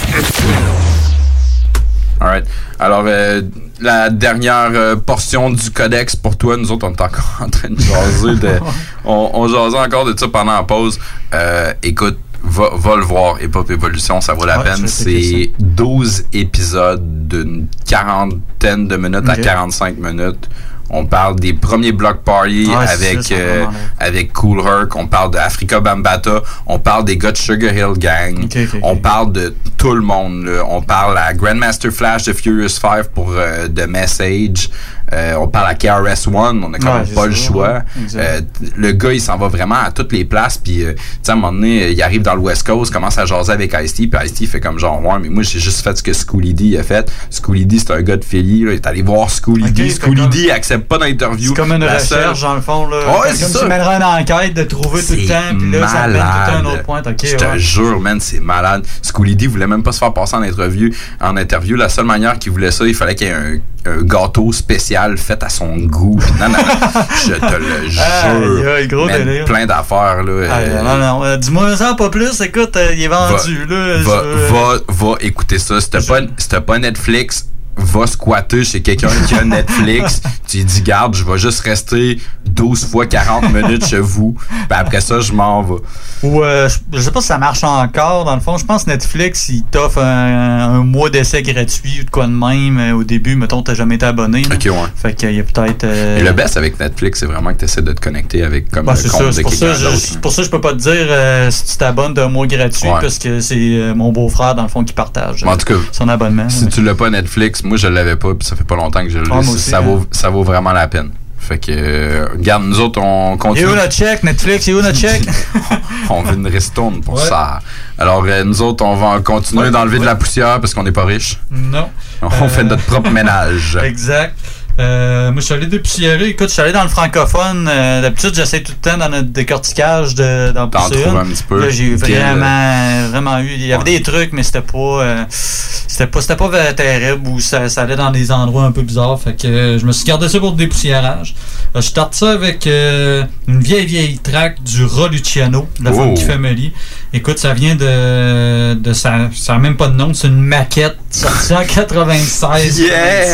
Alright. 2.21 2.45
Alors, 2.79 3.05
euh, 3.07 3.43
la 3.81 4.11
dernière 4.11 4.71
euh, 4.73 4.97
portion 4.97 5.51
du 5.51 5.71
codex 5.71 6.17
pour 6.17 6.37
toi, 6.37 6.57
nous 6.57 6.71
autres, 6.73 6.87
on 6.89 6.93
est 6.93 7.01
encore 7.01 7.39
en 7.41 7.49
train 7.49 7.69
de 7.71 7.79
jaser. 7.81 8.35
De, 8.41 8.59
on, 9.05 9.31
on 9.35 9.49
jasait 9.49 9.79
encore 9.79 10.05
de 10.05 10.19
ça 10.19 10.27
pendant 10.29 10.55
la 10.55 10.63
pause. 10.63 10.99
Euh, 11.33 11.73
écoute, 11.83 12.19
va, 12.43 12.71
va 12.75 12.97
le 12.97 13.03
voir, 13.05 13.41
Hip 13.43 13.51
Hop 13.55 13.71
Evolution, 13.71 14.21
ça 14.21 14.35
vaut 14.35 14.47
la 14.47 14.59
Ouais, 14.59 14.65
peine. 14.65 14.87
C'est 14.89 15.53
12 15.59 16.25
épisodes 16.33 17.29
d'une 17.29 17.67
quarantaine 17.87 18.89
de 18.89 18.97
minutes 18.97 19.29
à 19.29 19.35
Ok. 19.35 19.41
45 19.43 19.97
minutes. 19.99 20.49
On 20.91 21.07
parle 21.07 21.37
des 21.41 21.55
premiers 21.55 21.93
block 21.93 22.19
parties 22.23 22.67
Ouais, 22.69 22.75
avec, 22.87 23.23
ça, 23.25 23.35
euh, 23.35 23.65
avec 23.99 24.33
Cool 24.33 24.61
Herc. 24.61 24.95
On 24.97 25.07
parle 25.07 25.31
de 25.33 25.39
Africa 25.39 25.81
Bambata. 25.81 26.43
On 26.67 26.79
parle 26.79 27.05
des 27.05 27.17
gars 27.17 27.33
de 27.33 27.37
Sugar 27.37 27.73
Hill 27.73 27.99
Gang. 27.99 28.47
On 28.83 28.97
parle 28.97 29.33
de 29.33 29.55
tout 29.79 29.95
le 29.95 30.03
monde. 30.03 30.45
là. 30.45 30.63
On 30.69 30.83
parle 30.83 31.19
à 31.19 31.33
Grandmaster 31.35 31.91
Flash 31.91 32.25
de 32.25 32.33
Furious 32.33 32.69
5 32.69 33.09
pour 33.09 33.33
euh, 33.33 33.67
The 33.69 33.87
Message. 33.89 34.71
Euh, 35.13 35.35
on 35.39 35.49
parle 35.49 35.69
à 35.69 35.75
KRS-One. 35.75 36.65
On 36.65 36.73
a 36.73 36.79
quand 36.79 36.93
Ouais, 36.95 37.05
même 37.05 37.15
pas 37.15 37.27
le 37.27 37.35
choix. 37.35 37.83
ouais. 37.97 38.07
Euh, 38.17 38.41
le 38.77 38.93
gars, 38.93 39.13
il 39.13 39.21
s'en 39.21 39.37
va 39.37 39.49
vraiment 39.49 39.77
à 39.85 39.91
toutes 39.91 40.13
les 40.13 40.25
places. 40.25 40.59
Puis, 40.59 40.83
euh, 40.83 40.93
tu 40.95 41.01
sais, 41.23 41.31
à 41.31 41.35
un 41.35 41.37
moment 41.37 41.53
donné, 41.53 41.91
il 41.91 42.03
arrive 42.03 42.23
dans 42.23 42.35
le 42.35 42.41
West 42.41 42.67
Coast, 42.67 42.93
commence 42.93 43.19
à 43.19 43.27
jaser 43.27 43.53
avec 43.53 43.75
Ice-T. 43.83 44.07
Puis 44.07 44.21
Ice-T 44.27 44.47
fait 44.47 44.61
comme 44.61 44.79
genre, 44.79 45.05
ouais, 45.05 45.19
mais 45.21 45.29
moi, 45.29 45.43
j'ai 45.43 45.59
juste 45.59 45.83
fait 45.83 45.97
ce 45.97 46.03
que 46.03 46.13
Schooly 46.13 46.55
D 46.55 46.79
a 46.79 46.83
fait. 46.83 47.11
Schooly 47.31 47.67
D, 47.67 47.79
c'est 47.79 47.91
un 47.93 48.03
gars 48.03 48.17
de 48.17 48.25
Philly. 48.25 48.65
Là. 48.65 48.73
Il 48.73 48.77
est 48.77 48.87
allé 48.87 49.03
voir 49.03 49.29
Schooly 49.31 49.71
D. 49.73 49.91
Ok, 49.93 50.01
Schooly 50.05 50.29
D 50.29 50.51
accepte 50.51 50.89
pas 50.89 50.99
d'interview. 50.99 51.51
C'est 51.55 51.61
comme 51.61 51.73
une 51.73 51.85
La 51.85 51.95
recherche, 51.95 52.41
seule- 52.41 52.49
dans 52.49 52.55
le 52.55 52.61
fond. 52.63 52.87
Là. 52.89 52.97
Ouais, 52.99 53.05
comme 53.29 53.33
c'est 53.37 53.45
si 53.45 53.53
ça. 53.53 53.61
tu 53.61 53.67
mènerais 53.67 53.97
une 53.97 54.03
enquête 54.05 54.55
de 54.55 54.63
trouver 54.65 55.03
tout 55.03 55.13
le 55.13 55.27
temps, 55.29 55.59
puis 55.59 55.71
là, 55.71 55.89
ça 55.89 56.07
mène 56.09 56.21
tout 56.23 56.69
un 56.69 56.73
autre 56.73 56.83
point. 56.83 57.03
Ok, 57.07 57.15
je 57.25 57.37
te 57.37 57.45
ouais. 57.45 57.59
jure, 57.59 58.01
man, 58.01 58.19
c'est 58.21 58.41
malade. 58.41 58.85
Schooly 59.03 59.37
D 59.37 59.47
voulait 59.47 59.67
même 59.67 59.83
pas 59.83 59.93
se 59.93 59.99
faire 59.99 60.13
passer 60.13 60.37
en 60.37 60.43
interview. 60.43 60.91
En 61.21 61.37
interview, 61.37 61.77
la 61.77 61.89
seule 61.89 62.07
manière 62.07 62.39
qu'il 62.39 62.53
voulait 62.53 62.71
ça, 62.71 62.87
il 62.87 62.95
fallait 62.95 63.15
qu'il 63.15 63.27
y 63.27 63.31
ait 63.31 63.35
un, 63.35 63.59
un 63.87 64.03
gâteau 64.03 64.53
spécial 64.53 65.17
fait 65.19 65.43
à 65.43 65.49
son 65.49 65.77
goût. 65.77 66.19
Non, 66.41 66.49
non, 66.49 66.59
non, 66.59 67.03
je 67.27 67.35
te 67.35 67.55
le 67.57 67.89
jure. 67.91 68.73
Aïe, 68.77 68.89
gros 68.89 69.07
Man, 69.07 69.45
plein 69.45 69.67
d'affaires, 69.67 70.23
là. 70.23 70.49
Ah, 70.51 70.59
euh, 70.59 70.83
non, 70.83 70.97
non, 70.97 71.25
euh, 71.25 71.37
dis-moi 71.37 71.77
ça 71.77 71.95
pas 71.95 72.11
plus. 72.11 72.41
Écoute, 72.41 72.77
euh, 72.77 72.93
il 72.95 73.03
est 73.03 73.09
vendu. 73.09 73.67
là, 73.69 73.99
va, 74.03 74.23
je- 74.23 74.53
va, 74.53 74.79
va 74.89 75.15
écouter 75.21 75.59
ça. 75.59 75.75
T'as 75.91 76.03
pas, 76.03 76.21
t'as 76.49 76.61
pas 76.61 76.79
Netflix, 76.79 77.47
va 77.77 78.07
squatter 78.07 78.65
chez 78.65 78.83
quelqu'un 78.83 79.09
qui 79.27 79.35
a 79.35 79.45
Netflix. 79.45 80.21
tu 80.49 80.59
lui 80.59 80.65
dis, 80.65 80.83
garde, 80.83 81.15
je 81.15 81.25
vais 81.25 81.39
juste 81.39 81.61
rester 81.61 82.19
12 82.47 82.87
fois 82.87 83.07
40 83.07 83.53
minutes 83.53 83.87
chez 83.87 83.99
vous. 83.99 84.37
Puis 84.49 84.59
après 84.71 85.01
ça, 85.01 85.21
je 85.21 85.33
m'en 85.33 85.63
vais. 85.63 85.75
Ou 86.23 86.43
euh, 86.43 86.69
je, 86.69 86.79
je 86.97 87.03
sais 87.03 87.11
pas 87.11 87.21
si 87.21 87.27
ça 87.29 87.39
marche 87.39 87.65
encore. 87.65 88.25
Dans 88.25 88.35
le 88.35 88.41
fond, 88.41 88.57
je 88.57 88.65
pense 88.65 88.85
que 88.85 88.91
Netflix, 88.91 89.49
il 89.49 89.63
t'offre 89.65 89.99
un, 89.99 90.75
un 90.77 90.85
mois 90.85 91.11
d'essai 91.11 91.43
gratuit 91.43 92.01
ou 92.01 92.05
de 92.05 92.11
quoi 92.11 92.27
de 92.27 92.33
même. 92.33 92.79
euh, 92.79 92.93
au 92.95 93.05
début, 93.05 93.35
mettons, 93.37 93.63
t'as 93.63 93.75
jamais 93.75 93.97
été 93.97 94.07
abonné. 94.07 94.43
là. 94.43 94.55
Ok, 94.55 94.65
ouais. 94.67 94.89
Fait 94.95 95.15
qu'il 95.15 95.33
y 95.35 95.41
a 95.41 95.43
peut-être. 95.43 95.85
euh, 95.85 96.19
Et 96.19 96.23
le 96.23 96.33
best 96.33 96.57
avec 96.57 96.79
Netflix, 96.79 97.21
c'est 97.21 97.27
vraiment 97.27 97.53
que 97.53 97.59
tu 97.59 97.65
essaies 97.65 97.83
de 97.83 97.93
te 97.93 98.01
connecter 98.01 98.43
avec 98.45 98.71
comme 98.71 98.87
le 98.87 98.95
c'est 98.97 99.09
compte 99.09 99.21
ça, 99.21 99.27
de 99.27 99.33
c'est 99.33 99.43
pour 99.43 99.53
ça, 99.53 99.67
quelqu'un 99.67 99.83
d'autre. 99.83 99.97
c'est 99.99 100.21
pour 100.21 100.33
ça 100.33 100.43
que 100.43 100.47
je 100.47 100.51
peux 100.51 100.61
pas 100.61 100.73
te 100.73 100.79
dire 100.79 100.93
euh, 101.09 101.51
si 101.51 101.65
tu 101.65 101.77
t'abonnes 101.77 102.15
d'un 102.15 102.29
mois 102.29 102.47
gratuit 102.47 102.89
Ouais. 102.89 103.01
parce 103.01 103.19
que 103.19 103.41
c'est 103.41 103.93
mon 103.95 104.13
beau-frère 104.13 104.55
dans 104.55 104.63
le 104.63 104.69
fond 104.69 104.85
qui 104.85 104.93
partage 104.93 105.43
en 105.45 105.57
tout 105.57 105.65
cas, 105.67 105.81
son 105.93 106.09
abonnement. 106.09 106.49
Si 106.49 106.69
tu 106.69 106.83
l'as 106.83 106.95
pas 106.95 107.09
Netflix, 107.11 107.64
moi 107.65 107.77
je 107.77 107.89
l'avais 107.89 108.17
pas, 108.17 108.35
puis 108.35 108.47
ça 108.47 108.57
fait 108.57 108.65
pas 108.65 108.77
longtemps 108.77 109.03
que 109.03 109.09
je 109.11 109.19
l'ai. 109.19 109.29
Ah, 109.33 109.43
ça, 109.43 109.79
hein. 109.79 109.81
vaut, 109.81 110.07
ça 110.11 110.31
vaut 110.31 110.43
vraiment 110.43 110.73
la 110.73 110.87
peine. 110.89 111.11
Fait 111.39 111.59
que, 111.59 111.73
euh, 111.73 112.27
regarde, 112.39 112.65
nous 112.65 112.81
autres, 112.81 112.99
on 113.03 113.35
Et 113.35 113.39
continue. 113.39 113.67
où 113.67 113.75
notre 113.75 113.93
check, 113.93 114.23
Netflix, 114.23 114.67
et 114.67 114.73
où 114.73 114.81
notre 114.81 114.97
check? 114.99 115.23
on 116.09 116.23
veut 116.23 116.37
une 116.37 116.47
ristourne 116.47 117.03
pour 117.03 117.15
Ouais. 117.17 117.21
ça. 117.29 117.59
Alors, 117.99 118.25
euh, 118.27 118.45
nous 118.45 118.63
autres, 118.63 118.83
on 118.83 118.97
va 118.97 119.21
continuer 119.21 119.65
Ouais, 119.65 119.71
d'enlever 119.71 119.99
de 119.99 120.07
la 120.07 120.15
poussière 120.15 120.59
parce 120.61 120.73
qu'on 120.73 120.85
n'est 120.85 120.93
pas 120.93 121.05
riche. 121.05 121.39
Non. 121.51 121.91
On 122.23 122.29
Euh, 122.45 122.49
fait 122.49 122.65
notre 122.65 122.85
propre 122.85 123.11
ménage. 123.11 123.79
Exact. 123.85 124.35
Euh, 124.81 125.31
moi, 125.31 125.41
je 125.41 125.45
suis 125.47 125.55
allé 125.55 125.67
dépoussiérer. 125.67 126.27
Écoute, 126.31 126.49
je 126.49 126.55
suis 126.55 126.63
allé 126.63 126.73
dans 126.73 126.83
le 126.83 126.89
francophone. 126.89 127.69
Euh, 127.71 128.03
D'habitude, 128.03 128.35
j'essaie 128.35 128.63
tout 128.63 128.73
le 128.83 128.91
temps 128.91 128.97
dans 128.99 129.09
notre 129.09 129.29
décortiquage 129.29 130.15
de, 130.17 130.51
d'en 130.53 130.69
pousser 130.69 131.03
une. 131.07 131.17
un 131.17 131.25
petit 131.25 131.43
peu. 131.45 131.61
Là, 131.61 131.71
j'ai 131.71 131.95
vraiment, 131.95 133.09
vraiment 133.11 133.39
eu. 133.39 133.51
Il 133.55 133.67
y 133.67 133.73
avait 133.73 133.85
des 133.85 134.03
trucs, 134.03 134.33
mais 134.33 134.43
c'était 134.43 134.63
pas, 134.63 134.79
euh, 135.03 135.25
c'était 135.29 136.09
pas, 136.09 136.21
c'était 136.21 136.37
pas 136.37 136.73
terrible 136.73 137.29
ou 137.29 137.39
ça, 137.41 137.69
ça 137.69 137.83
allait 137.83 137.95
dans 137.97 138.11
des 138.11 138.33
endroits 138.33 138.65
un 138.65 138.73
peu 138.73 138.83
bizarres. 138.83 139.21
Fait 139.21 139.41
que 139.41 139.47
euh, 139.47 139.79
je 139.79 139.87
me 139.87 139.93
suis 139.93 140.05
gardé 140.05 140.29
ça 140.29 140.41
pour 140.41 140.51
le 140.51 140.57
dépoussiérage. 140.57 141.37
Euh, 141.77 141.81
je 141.81 141.87
starte 141.87 142.15
ça 142.15 142.33
avec 142.33 142.67
euh, 142.67 143.23
une 143.47 143.61
vieille, 143.61 143.87
vieille 143.87 144.19
track 144.19 144.63
du 144.65 144.85
Ra 144.85 145.09
Luciano, 145.09 145.69
de 145.79 145.85
la 145.85 145.91
Oh. 145.93 145.97
Funky 145.97 146.25
Family. 146.25 146.73
Écoute, 147.13 147.39
ça 147.39 147.55
vient 147.55 147.77
de, 147.77 148.75
de 148.75 148.93
ça, 148.93 149.31
ça 149.33 149.55
a 149.55 149.59
même 149.59 149.77
pas 149.77 149.87
de 149.87 149.95
nom, 149.95 150.13
c'est 150.15 150.27
une 150.27 150.41
maquette 150.43 150.97
sortie 151.11 151.55
en 151.55 151.65
96, 151.65 152.81
Yeah! 152.81 152.91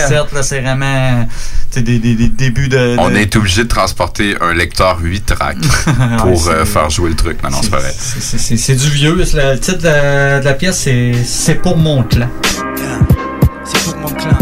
97, 0.09 0.33
là, 0.35 0.43
c'est 0.43 0.61
vraiment, 0.61 1.27
des, 1.75 1.83
des, 1.83 2.15
des 2.15 2.29
débuts 2.29 2.69
de, 2.69 2.97
On 2.99 3.15
est 3.15 3.37
obligé 3.37 3.63
de 3.65 3.69
transporter 3.69 4.37
un 4.41 4.53
lecteur 4.53 4.99
8 5.01 5.27
tracks 5.27 5.57
pour 6.19 6.49
euh, 6.49 6.65
faire 6.65 6.91
jouer 6.91 7.11
le 7.11 7.17
truc. 7.17 7.43
Non, 7.43 7.51
non, 7.51 7.59
c'est 7.63 7.71
vrai. 7.71 7.93
C'est- 7.97 8.75
du 8.75 8.91
vieux. 8.91 9.15
Le 9.17 9.59
titre 9.59 9.79
de 9.79 9.85
la, 9.85 10.41
de 10.41 10.45
la 10.45 10.55
pièce, 10.55 10.81
c'est 10.81 11.13
C'est 11.25 11.57
pour 11.57 11.77
mon 11.77 12.03
clan. 12.03 12.29
C'est 13.65 13.85
pour 13.85 13.97
mon 13.99 14.09
clan, 14.09 14.37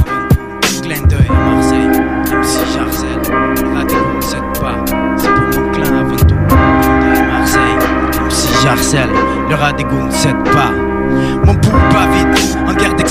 Marseille, 8.64 9.08
le 9.48 9.54
rat 9.54 9.72
des 9.72 9.84
goûts 9.84 10.06
ne 10.06 10.10
cède 10.10 10.44
pas. 10.44 10.70
Mon 11.44 11.54
pouls 11.54 11.70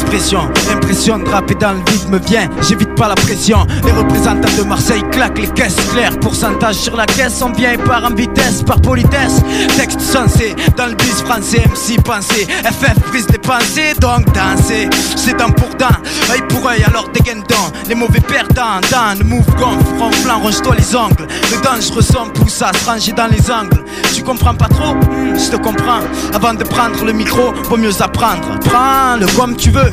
d'expression. 0.10 0.50
L'impression 0.70 1.20
de 1.20 1.28
dans 1.60 1.72
le 1.72 1.92
vide 1.92 2.10
me 2.10 2.20
vient, 2.20 2.50
j'évite 2.62 2.94
pas 2.96 3.08
la 3.08 3.16
pression. 3.16 3.66
Les 3.86 3.92
représentants 3.92 4.56
de 4.58 4.64
Marseille 4.64 5.04
claquent 5.12 5.40
les 5.40 5.48
caisses 5.50 5.76
claires. 5.92 6.18
Pourcentage 6.20 6.76
sur 6.76 6.96
la 6.96 7.06
caisse, 7.06 7.42
on 7.42 7.52
vient 7.52 7.72
et 7.74 7.78
part 7.78 8.06
en 8.06 8.14
vitesse, 8.14 8.64
par 8.64 8.82
politesse. 8.82 9.42
Texte 9.78 10.02
sensé, 10.02 10.56
dans 10.76 10.88
le 10.88 10.96
bus 10.96 11.22
français, 11.26 11.60
MC 11.66 12.02
pensé. 12.04 12.46
FF 12.64 13.00
brise 13.10 13.28
les 13.32 13.38
pensées, 13.38 13.94
donc 14.00 14.26
danser. 14.34 14.90
C'est 15.16 15.38
dent 15.38 15.52
pour 15.52 15.70
dent, 15.76 15.96
œil 16.32 16.42
pour 16.50 16.68
œil, 16.70 16.84
alors 16.84 17.08
dégaine 17.10 17.40
donc. 17.50 17.74
Les 17.88 17.96
mauvais 17.96 18.20
perdants, 18.22 18.82
dans 18.92 19.18
le 19.18 19.24
move 19.24 19.46
gonfle, 19.58 20.00
ronflant, 20.00 20.40
ronge-toi 20.40 20.76
les 20.78 20.96
ongles. 20.96 21.28
Le 21.52 21.62
dangereux 21.64 22.02
son 22.02 22.30
pousse 22.30 22.62
à 22.62 22.72
se 22.74 22.86
ranger 22.86 23.12
dans 23.14 23.28
les 23.28 23.52
angles. 23.52 23.84
Tu 24.14 24.24
comprends 24.24 24.56
pas 24.56 24.68
trop? 24.68 24.94
Hmm, 24.96 25.36
Je 25.38 25.52
te 25.52 25.58
comprends. 25.58 26.02
Avant 26.34 26.54
de 26.54 26.64
prendre 26.64 27.04
le 27.06 27.14
micro, 27.14 27.54
vaut 27.70 27.78
mieux 27.78 28.02
apprendre. 28.02 28.58
Prends-le 28.66 29.26
comme 29.38 29.56
tu 29.56 29.70
veux, 29.72 29.90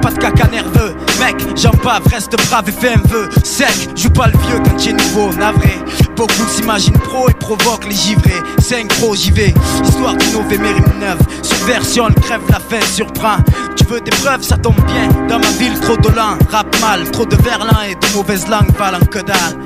Pas 0.00 0.10
de 0.10 0.18
caca 0.18 0.46
nerveux, 0.48 0.94
mec. 1.18 1.36
J'en 1.56 1.72
bave, 1.84 2.06
reste 2.06 2.36
brave 2.48 2.68
et 2.68 2.72
fais 2.72 2.94
un 2.94 3.08
vœu. 3.08 3.28
Sec, 3.42 3.90
joue 3.96 4.10
pas 4.10 4.26
le 4.26 4.38
vieux 4.38 4.60
quand 4.64 4.76
tu 4.76 4.90
es 4.90 4.92
nouveau, 4.92 5.32
navré. 5.34 5.78
Beaucoup 6.16 6.46
s'imaginent 6.48 6.98
pro 6.98 7.28
et 7.28 7.34
provoquent 7.34 7.88
les 7.88 7.94
givrés. 7.94 8.42
Synchro, 8.60 9.14
j'y 9.14 9.30
vais. 9.30 9.54
Histoire 9.84 10.14
d'innover, 10.14 10.58
mérite 10.58 10.98
neuve. 11.00 11.18
Subversion, 11.42 12.08
le 12.08 12.14
crève 12.14 12.42
la 12.50 12.60
faim, 12.60 12.84
surprend. 12.92 13.36
Tu 13.76 13.84
veux 13.84 14.00
des 14.00 14.10
preuves, 14.10 14.42
ça 14.42 14.56
tombe 14.56 14.80
bien. 14.86 15.08
Dans 15.28 15.38
ma 15.38 15.50
ville, 15.58 15.78
trop 15.80 15.96
de 15.96 16.08
lent, 16.08 16.38
rap 16.50 16.74
mal. 16.80 17.10
Trop 17.10 17.26
de 17.26 17.36
verlan 17.36 17.82
et 17.88 17.94
de 17.94 18.16
mauvaises 18.16 18.48
langues 18.48 18.74
valent 18.78 19.04
que 19.10 19.18
dalle. 19.18 19.58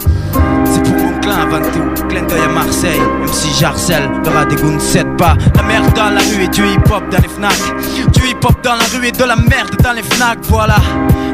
C'est 0.65 0.83
pour 0.83 1.02
clan 1.23 1.36
avant 1.36 1.62
tout, 1.62 2.07
clin 2.09 2.23
d'œil 2.23 2.40
à 2.40 2.49
Marseille. 2.49 3.01
Même 3.20 3.32
si 3.32 3.49
j'harcèle, 3.59 4.11
le 4.24 4.57
goûts 4.57 4.70
ne 4.70 4.78
cède 4.78 5.16
pas. 5.16 5.36
La 5.57 5.62
merde 5.62 5.93
dans 5.94 6.11
la 6.11 6.20
rue 6.20 6.44
et 6.44 6.49
du 6.49 6.62
hip-hop 6.62 7.05
dans 7.11 7.19
les 7.19 7.28
FNAC. 7.28 8.12
Du 8.12 8.28
hip-hop 8.28 8.62
dans 8.62 8.74
la 8.74 8.85
rue 8.93 9.07
et 9.07 9.12
de 9.12 9.24
la 9.24 9.36
merde 9.36 9.77
dans 9.82 9.93
les 9.93 10.03
FNAC. 10.03 10.39
Voilà, 10.43 10.77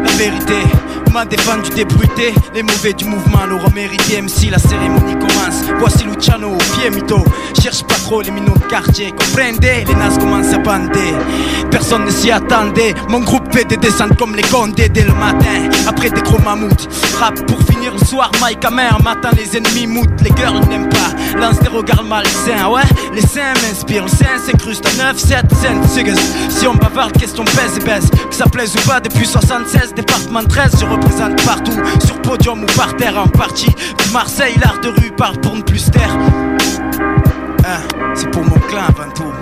la 0.05 0.13
vérité. 0.13 0.63
On 1.09 1.11
m'a 1.11 1.25
défendu 1.25 1.71
débruité 1.71 2.35
Les 2.55 2.63
mauvais 2.63 2.93
du 2.93 3.07
mouvement 3.07 3.47
l'auront 3.49 3.71
mérité. 3.71 4.17
Même 4.17 4.29
si 4.29 4.51
la 4.51 4.59
cérémonie 4.59 5.15
commence 5.15 5.65
Voici 5.79 6.05
Luciano 6.05 6.51
au 6.51 6.59
pied 6.59 6.91
mytho. 6.91 7.25
Cherche 7.61 7.83
pas 7.85 7.95
trop 7.95 8.21
les 8.21 8.31
minots 8.31 8.59
de 8.59 8.65
quartier. 8.67 9.13
Comprendez, 9.13 9.85
les 9.87 9.95
nazes 9.95 10.19
commencent 10.19 10.53
à 10.53 10.59
bander. 10.59 11.15
Personne 11.71 12.05
ne 12.05 12.11
s'y 12.11 12.31
attendait. 12.31 12.95
Mon 13.09 13.21
groupe 13.21 13.45
Fais 13.51 13.65
des 13.65 13.79
descentes 13.79 14.19
comme 14.19 14.37
les 14.37 14.43
condés 14.43 14.91
dès 14.91 15.05
le 15.05 15.15
matin. 15.15 15.71
Après 15.89 16.11
des 16.11 16.21
gros 16.21 16.39
mammouths. 16.39 16.89
Rap 17.19 17.35
pour 17.47 17.63
finir 17.63 17.78
soir 17.97 18.31
Mike 18.41 18.65
Amer 18.65 18.99
Matin 19.03 19.31
les 19.37 19.57
ennemis 19.57 19.87
moutent 19.87 20.21
Les 20.23 20.33
girls 20.37 20.67
n'aiment 20.69 20.89
pas. 20.89 21.39
Lance 21.39 21.59
des 21.61 21.69
regards 21.69 22.05
malsains 22.05 22.69
Ouais. 22.69 22.83
Les 23.15 23.23
seins 23.23 23.55
m'inspirent. 23.63 24.05
Le 24.05 24.09
sein 24.11 24.39
s'incruste 24.45 24.85
à 24.87 25.13
9, 25.13 25.19
7, 25.19 25.47
5 25.55 25.89
Sugas 25.89 26.21
Si 26.49 26.67
on 26.67 26.75
bavarde 26.75 27.13
question 27.13 27.45
pèse 27.45 27.79
et 27.79 27.85
baisse? 27.85 28.11
Que 28.11 28.35
ça 28.35 28.47
plaise 28.47 28.75
ou 28.77 28.89
pas 28.89 29.01
depuis 29.01 29.27
76 29.27 29.95
Département 29.95 30.45
13 30.45 30.77
Je 30.81 30.85
représente 30.85 31.43
partout. 31.45 31.81
Sur 32.05 32.21
podium 32.21 32.63
ou 32.63 32.67
par 32.77 32.95
terre 32.97 33.19
en 33.19 33.29
partie. 33.29 33.71
De 33.71 34.13
Marseille 34.13 34.55
l'art 34.61 34.81
de 34.81 34.89
rue 34.89 35.11
part 35.17 35.39
pour 35.41 35.57
ne 35.57 35.63
plus 35.63 35.91
taire. 35.91 36.17
Hein, 37.65 37.81
C'est 38.15 38.31
pour 38.31 38.43
mon 38.43 38.59
clan 38.69 38.83
avant 38.89 39.11
tout. 39.15 39.33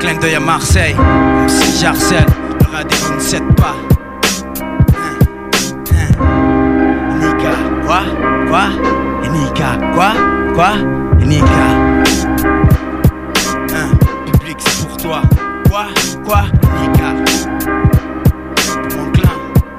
Clin 0.00 0.14
d'œil 0.14 0.36
à 0.36 0.40
Marseille, 0.40 0.94
même 0.94 1.48
si 1.48 1.80
j'harcèle, 1.80 2.26
le 2.60 2.76
rendez-vous 2.76 3.14
ne 3.14 3.20
cède 3.20 3.54
pas. 3.56 3.74
Quoi? 7.88 8.02
Quoi? 8.48 8.68
Nika, 9.32 9.78
quoi? 9.94 10.12
Quoi? 10.54 10.72
Nika. 11.24 11.64
Hein, 13.72 13.88
public, 14.26 14.58
c'est 14.60 14.86
pour 14.86 14.96
toi. 14.98 15.22
Quoi? 15.70 15.86
Quoi? 16.22 16.42
Nika. 16.82 17.14
Pour 18.90 18.98
mon 18.98 19.10
clan, 19.10 19.30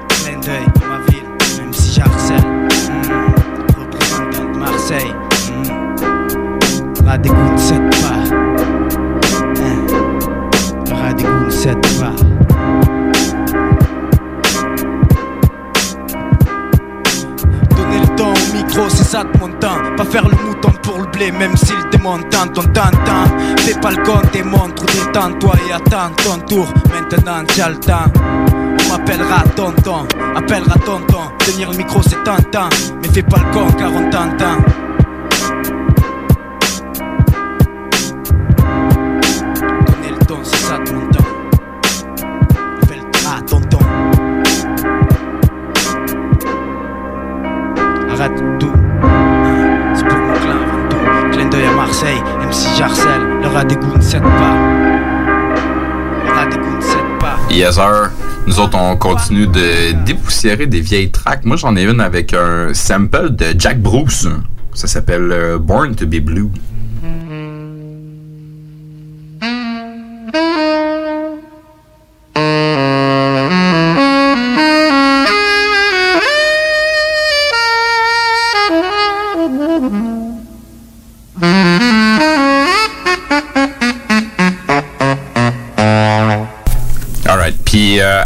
clin 0.08 0.40
d'œil 0.40 0.66
à 0.82 0.86
ma 0.88 0.98
ville, 1.12 1.28
même 1.62 1.72
si 1.72 1.92
j'harcèle. 1.92 2.40
Hmm, 2.40 3.80
représentant 3.80 4.52
de 4.54 4.58
Marseille. 4.58 5.14
Rendez-vous 7.06 7.52
ne 7.52 7.58
cède 7.58 7.90
pas. 8.02 8.22
Rendez-vous 10.96 11.44
ne 11.44 11.50
cède 11.50 11.86
pas. 12.00 12.29
C'est 18.88 19.04
ça 19.04 19.24
de 19.24 19.38
mon 19.38 19.48
temps. 19.58 19.76
Pas 19.96 20.04
faire 20.04 20.26
le 20.28 20.36
mouton 20.44 20.72
pour 20.82 20.98
le 20.98 21.06
blé, 21.06 21.30
même 21.30 21.56
s'il 21.56 21.76
démonte 21.90 22.28
tant 22.30 22.46
ton 22.46 22.62
temps. 22.62 22.90
Fais 23.58 23.78
pas 23.80 23.90
le 23.90 24.02
compte 24.02 24.32
des 24.32 24.42
montres, 24.42 24.84
détends-toi 24.86 25.54
et 25.68 25.72
attends 25.72 26.10
ton 26.24 26.38
tour. 26.46 26.66
Maintenant, 26.92 27.44
t'as 27.54 27.68
le 27.68 27.76
temps. 27.76 28.10
On 28.16 28.92
m'appellera 28.92 29.42
tonton, 29.56 30.06
appellera 30.36 30.74
tonton. 30.78 31.30
Tenir 31.40 31.70
le 31.70 31.76
micro, 31.76 32.00
c'est 32.02 32.22
tentant. 32.24 32.68
Mais 33.02 33.08
fais 33.08 33.22
pas 33.22 33.38
le 33.38 33.52
con 33.52 33.66
car 33.78 33.90
on 33.94 34.10
t'entend. 34.10 34.89
J'harcèle, 52.76 53.22
le 53.42 53.96
ne 53.96 54.00
cède 54.00 54.22
pas. 54.22 54.54
Le 56.24 56.76
ne 56.76 56.80
cède 56.80 57.18
pas. 57.18 57.38
Yes. 57.50 57.78
Nous 58.46 58.58
autres, 58.58 58.78
on 58.78 58.96
continue 58.96 59.46
de 59.46 59.92
dépoussiérer 60.04 60.66
des 60.66 60.80
vieilles 60.80 61.10
tracks. 61.10 61.44
Moi, 61.44 61.56
j'en 61.56 61.76
ai 61.76 61.84
une 61.84 62.00
avec 62.00 62.34
un 62.34 62.72
sample 62.74 63.30
de 63.30 63.54
Jack 63.58 63.80
Bruce. 63.80 64.26
Ça 64.74 64.86
s'appelle 64.86 65.30
euh, 65.32 65.58
Born 65.58 65.94
to 65.94 66.06
be 66.06 66.20
Blue. 66.20 66.50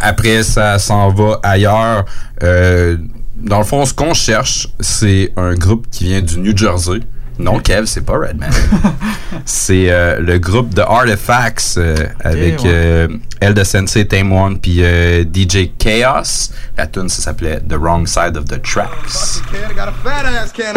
Après, 0.05 0.43
ça 0.43 0.79
s'en 0.79 1.09
va 1.11 1.41
ailleurs. 1.43 2.05
Euh, 2.43 2.97
dans 3.37 3.59
le 3.59 3.65
fond, 3.65 3.85
ce 3.85 3.95
qu'on 3.95 4.15
cherche, 4.15 4.69
c'est 4.81 5.33
un 5.37 5.55
groupe 5.55 5.87
qui 5.91 6.05
vient 6.05 6.21
du 6.21 6.39
New 6.39 6.57
Jersey. 6.57 7.01
Non, 7.39 7.59
Kev, 7.59 7.87
c'est 7.87 8.03
pas 8.05 8.13
Redman. 8.13 8.51
c'est 9.45 9.91
euh, 9.91 10.21
le 10.21 10.39
groupe 10.39 10.73
de 10.73 10.83
Artifacts 10.83 11.75
euh, 11.79 11.97
avec 12.21 12.61
ouais. 12.61 12.67
euh, 12.67 13.09
El 13.41 13.55
de 13.55 13.65
Sensei, 13.65 14.07
Tame 14.07 14.33
One, 14.33 14.61
puis 14.61 14.85
euh, 14.85 15.25
DJ 15.25 15.71
Chaos. 15.77 16.53
La 16.79 16.87
tune, 16.87 17.09
ça 17.09 17.23
s'appelait 17.23 17.61
The 17.69 17.75
Wrong 17.75 18.07
Side 18.07 18.37
of 18.37 18.45
the 18.45 18.63
Tracks. 18.63 19.43
Kid, 20.55 20.77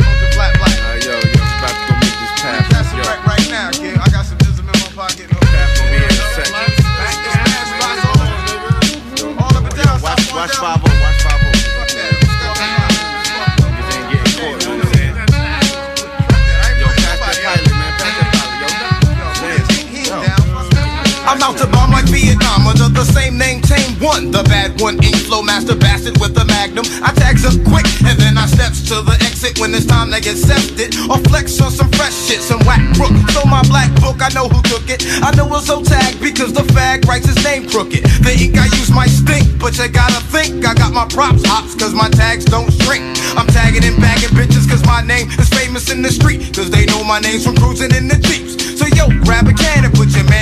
I'm 21.27 21.43
out 21.43 21.59
to 21.59 21.67
bomb 21.67 21.91
like 21.91 22.07
Vietnam 22.07 22.71
under 22.71 22.87
the 22.87 23.03
same 23.03 23.37
name, 23.37 23.59
Tame 23.59 23.99
One. 23.99 24.31
The 24.31 24.47
bad 24.47 24.79
one, 24.79 24.95
ink 25.03 25.27
flow 25.27 25.43
master 25.43 25.75
bastard 25.75 26.15
with 26.23 26.31
the 26.31 26.47
magnum. 26.47 26.87
I 27.03 27.11
tags 27.11 27.43
up 27.43 27.51
quick 27.67 27.83
and 28.07 28.15
then 28.15 28.39
I 28.39 28.47
steps 28.47 28.87
to 28.87 29.03
the 29.03 29.11
exit 29.27 29.59
when 29.59 29.75
it's 29.75 29.83
time 29.83 30.07
to 30.15 30.23
get 30.23 30.39
sefted. 30.39 30.95
Or 31.11 31.19
flex 31.27 31.59
on 31.59 31.75
some 31.75 31.91
fresh 31.99 32.15
shit, 32.15 32.39
some 32.39 32.63
whack 32.63 32.79
crook. 32.95 33.11
So 33.35 33.43
my 33.43 33.59
black 33.67 33.91
book, 33.99 34.23
I 34.23 34.31
know 34.31 34.47
who 34.47 34.63
took 34.71 34.87
it. 34.87 35.03
I 35.19 35.35
know 35.35 35.51
it's 35.51 35.67
so 35.67 35.83
tagged 35.83 36.23
because 36.23 36.55
the 36.55 36.63
fag 36.71 37.03
writes 37.03 37.27
his 37.27 37.43
name 37.43 37.67
crooked. 37.67 38.07
The 38.23 38.31
ink 38.31 38.55
I 38.55 38.71
use 38.79 38.87
might 38.87 39.11
stink, 39.11 39.51
but 39.59 39.75
you 39.75 39.91
gotta 39.91 40.23
think 40.31 40.63
I 40.63 40.79
got 40.79 40.95
my 40.95 41.11
props 41.11 41.43
hops 41.43 41.75
cause 41.75 41.91
my 41.91 42.07
tags 42.07 42.47
don't 42.47 42.71
shrink. 42.87 43.03
I'm 43.35 43.51
tagging 43.51 43.83
and 43.83 43.99
bagging 43.99 44.31
bitches 44.31 44.63
cause 44.63 44.79
my 44.87 45.03
name 45.03 45.27
is 45.35 45.51
famous 45.51 45.91
in 45.91 45.99
the 45.99 46.11
street. 46.11 46.55
Cause 46.55 46.71
they 46.71 46.87
know 46.87 47.03
my 47.03 47.19
name's 47.19 47.43
from 47.43 47.59
cruising 47.59 47.91
in 47.91 48.07
the 48.07 48.15
Jeeps. 48.15 48.79
So 48.79 48.87
yo, 48.95 49.11
grab 49.27 49.43
a 49.43 49.53
can 49.53 49.83
and 49.83 49.91
put 49.91 50.07
your 50.15 50.23
man 50.31 50.36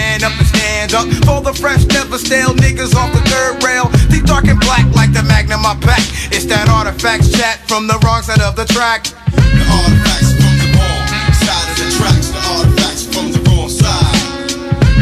stand 0.88 1.10
up 1.10 1.26
for 1.26 1.41
the 1.41 1.53
fresh, 1.53 1.86
never 1.86 2.18
stale 2.18 2.53
niggas 2.53 2.95
off 2.95 3.12
the 3.14 3.22
third 3.30 3.64
rail. 3.64 3.90
Deep 4.10 4.26
dark 4.26 4.45
and 4.45 4.60
black 4.60 4.86
like 4.95 5.12
the 5.14 5.24
magnum 5.24 5.62
my 5.62 5.74
back. 5.80 6.02
It's 6.32 6.45
that 6.45 6.70
artifacts 6.70 7.32
chat 7.32 7.60
from 7.68 7.88
the 7.88 7.98
wrong 8.06 8.22
side 8.22 8.41
of 8.41 8.56
the 8.56 8.66
track. 8.66 9.06
The 9.34 9.66
artifacts 9.66 10.34
from 10.38 10.53
the 10.62 10.70
wrong 10.78 11.06
side 11.41 11.68
of 11.70 11.78
the 11.82 11.90
tracks. 11.98 12.28
The 12.30 12.41
artifacts 12.53 13.03
from 13.10 13.32
the 13.34 13.41
wrong 13.49 13.70
side. 13.70 14.49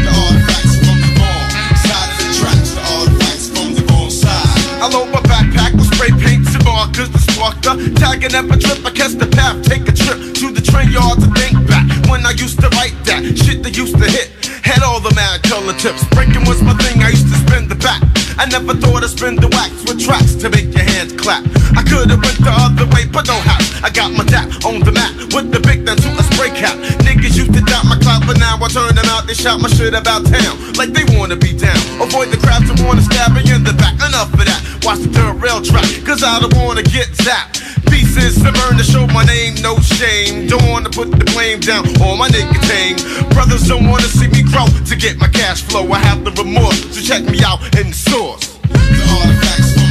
The 0.00 0.08
artifacts 0.08 0.74
from 0.80 0.96
the 1.04 1.10
wrong 1.20 1.48
side 1.84 2.10
of 2.12 2.18
the 2.22 2.28
tracks. 2.38 2.70
The 2.72 2.82
artifacts 2.96 3.46
from 3.52 3.68
the 3.76 3.84
wrong 3.92 4.10
side. 4.10 4.56
I 4.80 4.86
load 4.88 5.08
my 5.12 5.20
backpack 5.28 5.72
with 5.76 5.88
spray 5.92 6.12
paint 6.16 6.48
and 6.48 6.64
markers 6.64 7.10
to 7.12 7.20
spark 7.20 7.60
the 7.60 7.92
tagging 8.00 8.34
up 8.34 8.48
a 8.48 8.56
trip. 8.56 8.80
I 8.84 8.90
catch 8.90 9.20
the 9.20 9.28
path, 9.28 9.60
take 9.64 9.84
a 9.84 9.92
trip 9.92 10.32
to 10.40 10.46
the 10.48 10.62
train 10.64 10.88
yard 10.92 11.20
to 11.20 11.28
think 11.36 11.60
back 11.68 11.84
when 12.08 12.24
I 12.24 12.32
used 12.32 12.60
to 12.60 12.68
write 12.72 12.96
that 13.04 13.20
shit 13.36 13.62
that 13.64 13.76
used 13.76 13.98
to 13.98 14.08
hit. 14.08 14.43
Had 14.64 14.82
all 14.82 14.98
the 14.98 15.12
mad 15.14 15.42
color 15.42 15.74
tips. 15.74 16.02
Breaking 16.16 16.44
was 16.48 16.62
my 16.62 16.72
thing, 16.80 17.02
I 17.02 17.10
used 17.10 17.28
to 17.28 17.36
spin 17.44 17.68
the 17.68 17.74
back. 17.76 18.00
I 18.38 18.46
never 18.46 18.72
thought 18.72 19.04
I'd 19.04 19.10
spin 19.10 19.36
the 19.36 19.48
wax 19.48 19.70
with 19.84 20.00
tracks 20.00 20.34
to 20.36 20.48
make 20.48 20.72
your 20.72 20.84
hands 20.84 21.12
clap. 21.12 21.44
I 21.76 21.84
could've 21.84 22.16
went 22.16 22.40
the 22.40 22.50
other 22.50 22.86
way, 22.96 23.04
but 23.04 23.28
no 23.28 23.36
how. 23.44 23.60
I 23.84 23.90
got 23.90 24.10
my 24.12 24.24
dap 24.24 24.48
on 24.64 24.80
the 24.80 24.90
map 24.90 25.12
with 25.36 25.52
the 25.52 25.60
big 25.60 25.84
dance 25.84 26.02
to 26.02 26.10
a 26.16 26.22
spray 26.32 26.48
cap. 26.50 27.03
Niggas 27.24 27.36
used 27.40 27.54
to 27.54 27.64
doubt 27.64 27.86
my 27.88 27.96
clout, 28.04 28.20
but 28.26 28.36
now 28.36 28.60
I 28.60 28.68
turn 28.68 28.94
them 28.94 29.08
out. 29.08 29.26
They 29.26 29.32
shout 29.32 29.58
my 29.58 29.68
shit 29.72 29.94
about 29.94 30.28
town 30.28 30.74
like 30.76 30.92
they 30.92 31.08
wanna 31.16 31.36
be 31.36 31.56
down. 31.56 31.80
Avoid 31.96 32.28
the 32.28 32.36
crowds 32.36 32.68
that 32.68 32.76
wanna 32.84 33.00
stab 33.00 33.32
me 33.32 33.40
in 33.48 33.64
the 33.64 33.72
back. 33.72 33.96
Enough 33.96 34.28
of 34.28 34.44
that. 34.44 34.60
Watch 34.84 35.00
the 35.00 35.08
dirt 35.08 35.40
rail 35.40 35.64
track, 35.64 35.88
cause 36.04 36.22
I 36.22 36.38
don't 36.38 36.52
wanna 36.60 36.82
get 36.82 37.08
zapped. 37.24 37.64
Pieces 37.88 38.36
to 38.44 38.52
burn 38.52 38.76
to 38.76 38.84
show 38.84 39.06
my 39.06 39.24
name, 39.24 39.56
no 39.64 39.80
shame. 39.96 40.48
Don't 40.48 40.68
wanna 40.68 40.90
put 40.90 41.16
the 41.16 41.24
blame 41.32 41.60
down 41.60 41.88
on 42.04 42.18
my 42.18 42.28
nicotine. 42.28 43.00
Brothers 43.32 43.64
don't 43.68 43.88
wanna 43.88 44.08
see 44.12 44.28
me 44.28 44.42
grow 44.44 44.68
to 44.84 44.94
get 44.94 45.16
my 45.16 45.28
cash 45.28 45.62
flow. 45.62 45.88
I 45.92 46.00
have 46.04 46.24
the 46.28 46.32
remorse, 46.32 46.76
so 46.92 47.00
check 47.00 47.24
me 47.24 47.40
out 47.40 47.64
in 47.80 47.88
the 47.88 47.96
source. 47.96 48.52
The 48.68 49.00
artifacts 49.16 49.83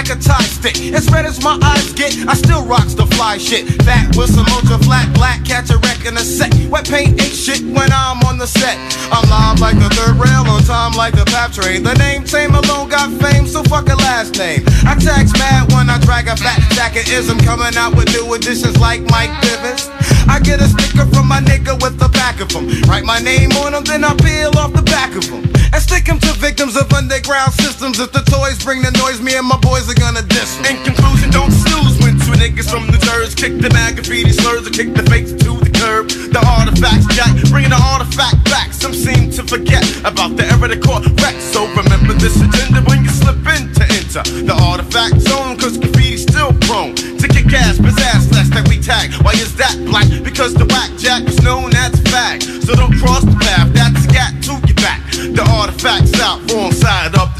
like 0.00 0.16
a 0.16 0.20
tie 0.22 0.48
stick. 0.48 0.94
As 0.94 1.10
red 1.10 1.26
as 1.26 1.42
my 1.44 1.58
eyes 1.62 1.92
get, 1.92 2.16
I 2.26 2.32
still 2.32 2.64
rocks 2.64 2.94
the 2.94 3.04
fly 3.16 3.36
shit. 3.36 3.66
That 3.84 4.16
with 4.16 4.32
some 4.32 4.46
ultra 4.48 4.78
flat 4.78 5.12
black, 5.12 5.44
catch 5.44 5.68
a 5.68 5.76
wreck 5.76 6.06
in 6.06 6.16
a 6.16 6.24
set. 6.24 6.54
Wet 6.72 6.88
paint 6.88 7.20
ain't 7.20 7.36
shit 7.36 7.60
when 7.76 7.92
I'm 7.92 8.16
on 8.24 8.38
the 8.38 8.46
set. 8.46 8.80
I'm 9.12 9.28
live 9.28 9.60
like 9.60 9.76
the 9.76 9.90
third 9.92 10.16
rail, 10.16 10.48
on 10.48 10.62
time 10.62 10.92
like 10.96 11.12
the 11.12 11.26
pap 11.26 11.52
train. 11.52 11.82
The 11.82 11.92
name 11.94 12.24
same 12.26 12.54
alone 12.54 12.88
got 12.88 13.12
fame, 13.20 13.46
so 13.46 13.62
fuck 13.64 13.88
a 13.90 13.96
last 13.96 14.38
name. 14.38 14.64
I 14.88 14.96
tax 14.96 15.36
mad 15.36 15.70
when 15.72 15.90
I 15.90 16.00
drag 16.00 16.28
a 16.28 16.36
fat 16.36 16.60
jacket 16.72 17.12
ism 17.12 17.38
coming 17.40 17.76
out 17.76 17.94
with 17.94 18.08
new 18.16 18.32
additions 18.32 18.80
like 18.80 19.02
Mike 19.12 19.34
Bivens. 19.44 19.84
I 20.32 20.40
get 20.40 20.62
a 20.62 20.68
sticker 20.68 21.04
from 21.12 21.28
my 21.28 21.40
nigga 21.40 21.76
with 21.82 21.98
the 21.98 22.08
back 22.08 22.40
of 22.40 22.50
him. 22.50 22.70
Write 22.88 23.04
my 23.04 23.18
name 23.20 23.52
on 23.60 23.74
him, 23.74 23.84
then 23.84 24.04
I 24.04 24.16
peel 24.16 24.56
off 24.56 24.72
the 24.72 24.82
back 24.82 25.12
of 25.12 25.24
him. 25.28 25.44
And 25.72 25.82
stick 25.82 26.06
him 26.06 26.18
to 26.20 26.32
victims 26.38 26.76
of 26.76 26.90
underground 26.92 27.52
systems. 27.52 28.00
If 28.00 28.12
the 28.12 28.22
toys 28.22 28.62
bring 28.62 28.82
the 28.82 28.90
noise, 29.02 29.20
me 29.20 29.34
and 29.34 29.46
my 29.46 29.58
boys 29.58 29.89
are 29.90 29.98
gonna 29.98 30.22
diss. 30.22 30.54
In 30.70 30.78
conclusion, 30.84 31.30
don't 31.30 31.50
snooze 31.50 31.98
when 31.98 32.14
two 32.22 32.38
niggas 32.38 32.70
from 32.70 32.86
the 32.86 32.98
Jersey 33.02 33.34
kick 33.34 33.58
the 33.58 33.68
graffiti 33.68 34.30
slurs 34.30 34.66
or 34.66 34.70
kick 34.70 34.94
the 34.94 35.02
fakes 35.10 35.32
to 35.32 35.58
the 35.58 35.70
curb. 35.74 36.06
The 36.08 36.38
artifacts, 36.46 37.10
Jack, 37.16 37.34
bringing 37.50 37.74
the 37.74 37.82
artifact 37.90 38.44
back. 38.46 38.72
Some 38.72 38.94
seem 38.94 39.30
to 39.34 39.42
forget 39.42 39.82
about 40.06 40.36
the 40.36 40.46
era 40.46 40.68
they 40.68 40.78
caught 40.78 41.02
wreck. 41.18 41.34
So 41.40 41.66
remember 41.74 42.14
this 42.14 42.38
agenda 42.38 42.86
when 42.86 43.02
you 43.02 43.10
slip 43.10 43.42
in 43.50 43.74
to 43.74 43.84
enter 43.90 44.22
the 44.46 44.54
artifact 44.62 45.18
zone, 45.26 45.58
cause 45.58 45.76
graffiti's 45.76 46.22
still 46.22 46.54
prone 46.66 46.94
to 46.94 47.26
kick 47.26 47.50
ass, 47.52 47.78
pizzazz, 47.78 48.30
less 48.30 48.50
that 48.54 48.68
we 48.68 48.78
tag. 48.78 49.10
Why 49.26 49.32
is 49.34 49.56
that 49.56 49.74
black? 49.90 50.06
Because 50.22 50.54
the 50.54 50.66
whack 50.70 50.90
jack 50.98 51.24
was 51.26 51.42
known 51.42 51.74
as 51.74 51.98
a 51.98 52.04
fag. 52.06 52.46
So 52.62 52.74
don't 52.78 52.94
cross 52.94 53.24
the 53.26 53.34
path, 53.42 53.74
that's 53.74 54.06
got 54.14 54.38
to 54.46 54.54
get 54.66 54.76
back. 54.76 55.02
The 55.10 55.42
artifacts 55.50 56.14
out, 56.20 56.38
wrong 56.52 56.70
side 56.70 57.18
of 57.18 57.39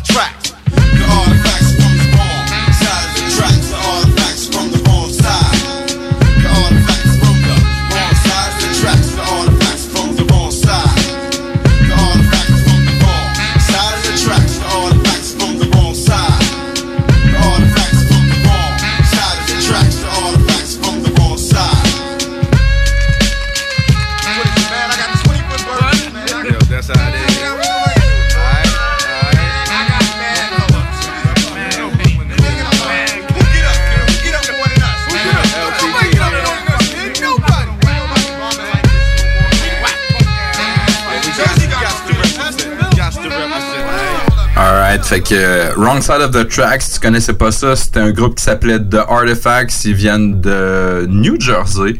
que 45.30 45.36
euh, 45.36 45.72
Wrong 45.76 46.00
Side 46.02 46.22
of 46.22 46.32
the 46.32 46.48
Tracks, 46.48 46.82
si 46.82 46.94
tu 46.94 47.00
connaissais 47.00 47.34
pas 47.34 47.52
ça, 47.52 47.76
c'était 47.76 48.00
un 48.00 48.10
groupe 48.10 48.34
qui 48.36 48.42
s'appelait 48.42 48.80
The 48.80 48.98
Artifacts, 49.08 49.84
ils 49.84 49.94
viennent 49.94 50.40
de 50.40 51.06
New 51.08 51.40
Jersey. 51.40 51.96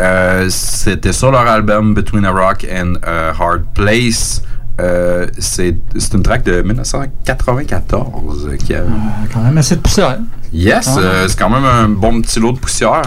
Euh, 0.00 0.46
c'était 0.48 1.12
sur 1.12 1.30
leur 1.30 1.46
album 1.46 1.92
Between 1.92 2.24
a 2.24 2.30
Rock 2.30 2.66
and 2.72 2.94
a 3.02 3.34
Hard 3.38 3.64
Place. 3.74 4.40
Euh, 4.80 5.26
c'est 5.38 5.76
une 6.14 6.22
track 6.22 6.42
de 6.44 6.62
1994 6.62 8.48
qui 8.64 8.74
a... 8.74 8.82
Quand 9.32 9.40
même 9.42 9.58
assez 9.58 9.76
de 9.76 9.80
poussière. 9.80 10.18
Yes, 10.52 10.88
Ah 10.88 10.96
ouais. 10.96 11.02
euh, 11.04 11.28
c'est 11.28 11.38
quand 11.38 11.50
même 11.50 11.64
un 11.66 11.88
bon 11.88 12.22
petit 12.22 12.40
lot 12.40 12.52
de 12.52 12.58
poussière. 12.58 13.02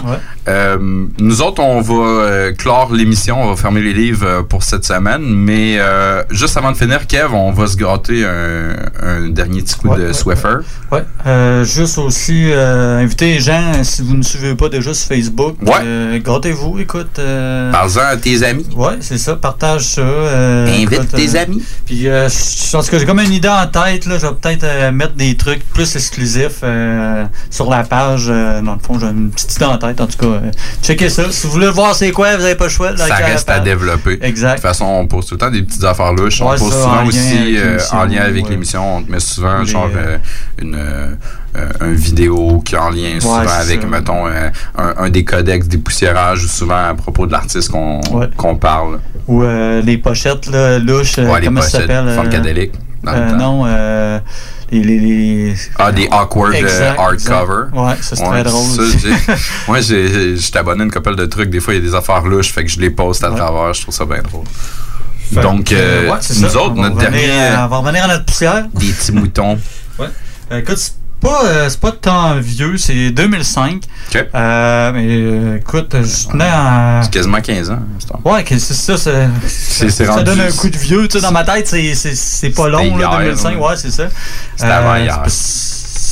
Euh, 0.46 1.06
nous 1.18 1.40
autres, 1.40 1.62
on 1.62 1.80
va 1.80 1.94
euh, 1.94 2.52
clore 2.52 2.92
l'émission, 2.92 3.40
on 3.42 3.48
va 3.50 3.56
fermer 3.56 3.80
les 3.80 3.94
livres 3.94 4.26
euh, 4.26 4.42
pour 4.42 4.62
cette 4.62 4.84
semaine, 4.84 5.22
mais 5.22 5.76
euh, 5.78 6.22
juste 6.30 6.56
avant 6.58 6.70
de 6.70 6.76
finir, 6.76 7.06
Kev, 7.06 7.32
on 7.32 7.50
va 7.52 7.66
se 7.66 7.76
gratter 7.76 8.26
un, 8.26 8.76
un 9.02 9.28
dernier 9.30 9.62
petit 9.62 9.74
coup 9.76 9.88
Ouais, 9.88 9.98
de 9.98 10.06
ouais, 10.08 10.12
Swiffer. 10.12 10.56
Ouais. 10.92 11.02
Euh, 11.26 11.64
juste 11.64 11.96
aussi 11.98 12.52
inviter 12.52 13.34
les 13.34 13.40
gens, 13.40 13.72
si 13.82 14.02
vous 14.02 14.14
ne 14.16 14.22
suivez 14.22 14.54
pas 14.54 14.68
déjà 14.68 14.92
sur 14.92 15.08
Facebook, 15.08 15.56
Ouais. 15.62 16.20
grattez-vous, 16.22 16.78
écoute. 16.78 17.18
Parle-en 17.72 18.06
à 18.12 18.16
tes 18.18 18.42
amis. 18.42 18.66
Ouais, 18.76 18.98
c'est 19.00 19.18
ça, 19.18 19.36
partage 19.36 19.84
ça. 19.84 20.02
Invite 20.02 20.92
écoute, 20.92 21.08
tes 21.14 21.38
amis. 21.38 21.62
Puis, 21.86 22.06
euh, 22.08 22.28
je 22.28 22.70
pense 22.70 22.90
que 22.90 22.98
j'ai 22.98 23.06
comme 23.06 23.20
une 23.20 23.32
idée 23.32 23.48
en 23.48 23.66
tête, 23.66 24.04
là, 24.06 24.18
je 24.18 24.26
vais 24.26 24.32
peut-être 24.34 24.92
mettre 24.92 25.14
des 25.14 25.36
trucs 25.36 25.64
plus 25.72 25.96
exclusifs 25.96 26.62
sur 27.50 27.70
la 27.70 27.82
page. 27.84 28.26
dans 28.26 28.74
le 28.74 28.78
fond, 28.82 28.98
j'ai 28.98 29.06
une 29.06 29.30
petite 29.30 29.56
idée 29.56 29.64
en 29.64 29.78
tête, 29.78 30.00
en 30.00 30.06
tout 30.06 30.18
cas. 30.18 30.33
Euh, 30.34 30.50
checkez 30.82 31.08
ça. 31.08 31.24
Si 31.30 31.46
vous 31.46 31.52
voulez 31.52 31.70
voir 31.70 31.94
c'est 31.94 32.10
quoi, 32.12 32.36
vous 32.36 32.42
n'avez 32.42 32.54
pas 32.54 32.64
le 32.64 32.70
choix. 32.70 32.96
Ça 32.96 33.14
reste 33.14 33.48
à 33.50 33.60
développer. 33.60 34.18
Exact. 34.22 34.50
De 34.50 34.54
toute 34.56 34.62
façon, 34.62 34.84
on 34.84 35.06
pose 35.06 35.26
tout 35.26 35.34
le 35.34 35.38
temps 35.38 35.50
des 35.50 35.62
petites 35.62 35.84
affaires 35.84 36.12
louches. 36.12 36.40
on 36.40 36.50
Ouais, 36.50 36.58
pose 36.58 36.72
ça, 36.72 36.82
souvent 36.82 37.04
aussi 37.06 37.56
euh, 37.56 37.78
en 37.92 38.04
lien 38.04 38.22
avec 38.22 38.44
ouais. 38.44 38.50
l'émission. 38.50 38.96
On 38.98 39.02
te 39.02 39.10
met 39.10 39.20
souvent 39.20 39.60
Les, 39.60 39.66
genre 39.66 39.90
euh, 39.94 40.16
euh, 40.16 40.18
une 40.62 40.74
euh, 40.74 41.14
euh, 41.56 41.68
un 41.80 41.92
vidéo 41.92 42.60
qui 42.64 42.74
est 42.74 42.78
en 42.78 42.90
lien 42.90 43.20
souvent 43.20 43.36
avec, 43.38 43.82
ça. 43.82 43.86
mettons, 43.86 44.26
euh, 44.26 44.48
un, 44.76 44.94
un 45.04 45.08
des 45.10 45.24
codex 45.24 45.68
des 45.68 45.78
poussiérages 45.78 46.44
ou 46.44 46.48
souvent 46.48 46.88
à 46.90 46.94
propos 46.94 47.26
de 47.26 47.32
l'artiste 47.32 47.70
qu'on 47.70 48.00
Ouais. 48.12 48.28
parle. 48.60 48.98
Ou 49.28 49.42
euh, 49.44 49.80
les 49.82 49.96
pochettes 49.98 50.46
là, 50.46 50.78
louches, 50.80 51.18
euh, 51.18 51.30
Ouais, 51.30 51.40
les 51.40 51.46
comment 51.46 51.60
ça 51.62 51.78
pochettes 51.78 51.90
s'appelle 51.90 52.08
euh, 52.08 52.22
funkadelic, 52.22 52.72
euh. 53.06 53.32
Non, 53.36 53.62
euh, 53.66 54.18
les, 54.82 54.98
les, 54.98 55.46
les- 55.50 55.54
Ah, 55.78 55.92
des 55.92 56.08
awkward 56.10 56.54
euh, 56.54 56.58
Exact, 56.58 56.98
hardcover. 56.98 57.64
exact. 57.68 57.74
Ouais, 57.74 57.94
ça, 58.00 58.16
c'est 58.16 58.24
très 58.24 58.42
drôle 58.42 58.62
Moi, 59.68 59.80
abonné 60.56 60.80
à 60.80 60.84
une 60.84 60.90
couple 60.90 61.16
de 61.16 61.26
trucs. 61.26 61.50
Des 61.50 61.60
fois, 61.60 61.74
il 61.74 61.82
y 61.82 61.86
a 61.86 61.88
des 61.90 61.94
affaires 61.94 62.22
louches, 62.22 62.52
fait 62.52 62.64
que 62.64 62.70
je 62.70 62.80
les 62.80 62.90
poste 62.90 63.22
à 63.24 63.30
Ouais. 63.30 63.36
travers. 63.36 63.72
Je 63.74 63.82
trouve 63.82 63.94
ça 63.94 64.04
bien 64.04 64.22
drôle. 64.22 64.44
Fait 65.34 65.40
Donc, 65.40 65.64
que, 65.64 65.74
euh, 65.74 66.10
ouais, 66.10 66.18
nous 66.40 66.48
ça. 66.48 66.60
autres, 66.62 66.74
On 66.76 66.82
notre 66.82 66.96
dernier. 66.96 67.30
à- 67.40 67.64
on 67.66 67.68
va 67.68 67.76
revenir 67.78 68.04
à 68.04 68.08
notre 68.08 68.24
poussière. 68.26 68.66
Des 68.74 68.86
petits 68.92 69.12
moutons. 69.12 69.58
Ouais. 69.98 70.06
Euh, 70.52 70.58
écoute, 70.58 70.78
pas, 71.24 71.44
euh, 71.46 71.68
c'est 71.68 71.80
pas 71.80 71.92
tant 71.92 72.34
vieux, 72.38 72.76
c'est 72.76 73.10
2005. 73.10 73.82
OK. 74.14 74.26
Euh, 74.34 74.92
mais 74.92 75.06
euh, 75.08 75.56
écoute, 75.56 75.94
je 76.02 76.28
tenais 76.28 76.44
à. 76.50 77.00
C'est 77.02 77.10
quasiment 77.12 77.40
15 77.40 77.70
ans. 77.70 77.78
c'est 77.98 78.08
ça. 78.08 78.18
Ouais, 78.24 78.44
c'est 78.46 78.58
ça, 78.60 78.96
c'est- 78.96 79.28
C'est- 79.46 79.90
ça, 79.90 80.12
rendu- 80.12 80.24
donne 80.24 80.40
un 80.40 80.50
coup 80.52 80.68
de 80.68 80.76
vieux. 80.76 81.08
Tu 81.08 81.18
sais, 81.18 81.22
dans 81.22 81.32
ma 81.32 81.42
tête, 81.44 81.66
c'est- 81.66 81.94
c'est 81.94 82.14
c'est 82.14 82.50
pas 82.50 82.68
long, 82.68 82.96
là, 82.96 83.08
hier, 83.08 83.18
2005. 83.18 83.56
ouais. 83.58 83.66
Ouais, 83.68 83.76
c'est 83.76 83.90
ça. 83.90 84.08
C'était 84.56 84.70
avant 84.70 84.96
hier. 84.96 85.22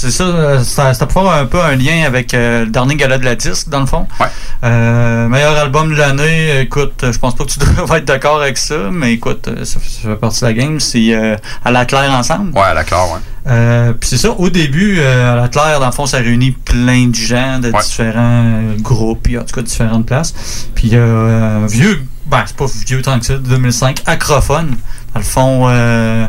C'est- 0.03 0.11
ça, 0.11 0.25
euh, 0.25 0.63
ça, 0.65 0.95
ça 0.95 1.07
peut 1.07 1.13
faire 1.13 1.29
un 1.31 1.47
peu 1.47 1.61
un 1.63 1.77
lien 1.77 2.05
avec 2.07 2.35
euh, 2.35 2.65
le 2.65 2.71
dernier 2.71 2.97
gala 2.97 3.19
de 3.19 3.25
la 3.25 3.35
disque, 3.37 3.69
dans 3.69 3.81
le 3.81 3.87
fond. 3.87 4.07
Ouais. 4.21 4.27
Euh, 4.65 5.29
meilleur 5.29 5.57
album 5.57 5.91
de 5.91 5.97
l'année, 5.97 6.61
écoute, 6.61 7.05
je 7.11 7.19
pense 7.19 7.35
pas 7.37 7.45
que 7.45 7.51
tu 7.51 7.59
devrais 7.77 7.99
être 7.99 8.05
d'accord 8.05 8.41
avec 8.43 8.59
ça, 8.59 8.77
mais 8.91 9.13
écoute, 9.15 9.49
ça, 9.65 9.79
ça 9.81 10.09
fait 10.09 10.17
partie 10.17 10.41
de 10.41 10.47
la 10.47 10.53
game, 10.53 10.81
c'est 10.81 11.15
euh, 11.15 11.37
à 11.65 11.71
la 11.71 11.85
claire 11.85 12.11
ensemble. 12.13 12.51
Ouais, 12.57 12.75
d'accord, 12.75 13.13
ouais. 13.13 13.21
Euh, 13.51 13.93
puis 13.93 14.09
c'est 14.09 14.19
ça, 14.19 14.31
au 14.31 14.51
début, 14.51 15.01
à 15.01 15.35
la 15.35 15.49
Claire, 15.49 15.81
dans 15.81 15.87
le 15.87 15.93
fond, 15.93 16.07
ça 16.07 16.19
réunit 16.19 16.53
plein 16.53 17.09
de 17.09 17.15
gens 17.15 17.59
de 17.59 17.71
Ouais. 17.73 17.83
différents 17.83 18.61
groupes, 18.79 19.25
puis 19.25 19.37
en 19.37 19.43
tout 19.45 19.55
cas 19.57 19.63
différentes 19.63 20.07
places. 20.07 20.33
Puis 20.77 20.91
euh, 20.93 21.65
un 21.65 21.67
vieux, 21.67 22.05
ben 22.27 22.45
c'est 22.47 22.55
pas 22.57 22.67
vieux 22.87 23.03
tant 23.03 23.19
que 23.19 23.27
ça, 23.27 23.33
de 23.35 23.39
2005, 23.39 24.03
Acrophone, 24.07 24.77
dans 25.13 25.19
le 25.21 25.25
fond, 25.27 25.65
euh, 25.69 26.25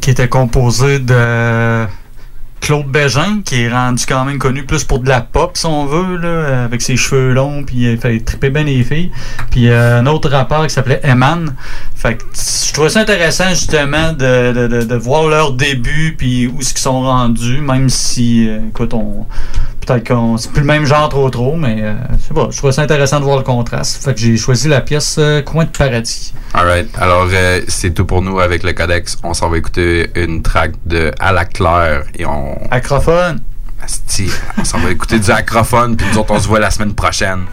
qui 0.00 0.08
était 0.10 0.28
composé 0.28 0.98
de 0.98 1.84
Claude 2.60 2.86
Bégin, 2.86 3.40
qui 3.44 3.62
est 3.62 3.68
rendu 3.70 4.04
quand 4.06 4.24
même 4.24 4.38
connu 4.38 4.64
plus 4.64 4.84
pour 4.84 4.98
de 4.98 5.08
la 5.08 5.20
pop, 5.20 5.56
si 5.56 5.66
on 5.66 5.86
veut, 5.86 6.16
là, 6.16 6.64
avec 6.64 6.82
ses 6.82 6.96
cheveux 6.96 7.32
longs, 7.32 7.64
puis 7.64 7.90
il 7.90 7.98
fait 7.98 8.18
triper 8.20 8.50
bien 8.50 8.64
les 8.64 8.82
filles. 8.82 9.10
Puis 9.50 9.68
euh, 9.68 10.00
un 10.00 10.06
autre 10.06 10.28
rappeur 10.28 10.66
qui 10.66 10.74
s'appelait 10.74 11.00
Eman. 11.04 11.54
Fait 11.94 12.16
que 12.16 12.24
je 12.34 12.72
trouvais 12.72 12.90
ça 12.90 13.00
intéressant, 13.00 13.50
justement, 13.50 14.12
de, 14.12 14.52
de, 14.52 14.84
de, 14.84 14.94
voir 14.96 15.26
leur 15.28 15.52
début, 15.52 16.14
puis 16.16 16.46
où 16.46 16.60
est-ce 16.60 16.74
qu'ils 16.74 16.82
sont 16.82 17.02
rendus, 17.02 17.60
même 17.60 17.88
si, 17.88 18.48
euh, 18.48 18.60
écoute, 18.68 18.94
on... 18.94 19.26
Peut-être 19.88 20.08
qu'on 20.08 20.36
c'est 20.36 20.52
plus 20.52 20.60
le 20.60 20.66
même 20.66 20.84
genre 20.84 21.08
trop 21.08 21.30
trop, 21.30 21.56
mais 21.56 21.78
euh, 21.80 21.94
c'est 22.20 22.34
pas. 22.34 22.48
Je 22.50 22.58
trouvais 22.58 22.74
ça 22.74 22.82
intéressant 22.82 23.20
de 23.20 23.24
voir 23.24 23.38
le 23.38 23.42
contraste. 23.42 24.04
Fait 24.04 24.12
que 24.12 24.20
j'ai 24.20 24.36
choisi 24.36 24.68
la 24.68 24.82
pièce 24.82 25.16
euh, 25.18 25.40
Coin 25.40 25.64
de 25.64 25.70
paradis. 25.70 26.34
Alright. 26.52 26.90
Alors, 26.98 27.26
euh, 27.32 27.62
c'est 27.68 27.94
tout 27.94 28.04
pour 28.04 28.20
nous 28.20 28.38
avec 28.38 28.64
le 28.64 28.74
Codex. 28.74 29.16
On 29.22 29.32
s'en 29.32 29.48
va 29.48 29.56
écouter 29.56 30.10
une 30.14 30.42
track 30.42 30.72
de 30.84 31.10
À 31.18 31.32
la 31.32 31.46
claire 31.46 32.04
et 32.14 32.26
on. 32.26 32.58
Acrophone. 32.70 33.40
Asti, 33.82 34.30
on 34.58 34.64
s'en 34.64 34.78
va 34.78 34.90
écouter 34.90 35.20
du 35.20 35.30
acrophone, 35.30 35.96
puis 35.96 36.06
nous 36.12 36.18
autres, 36.18 36.34
on 36.34 36.40
se 36.40 36.48
voit 36.48 36.58
la 36.58 36.70
semaine 36.70 36.94
prochaine. 36.94 37.44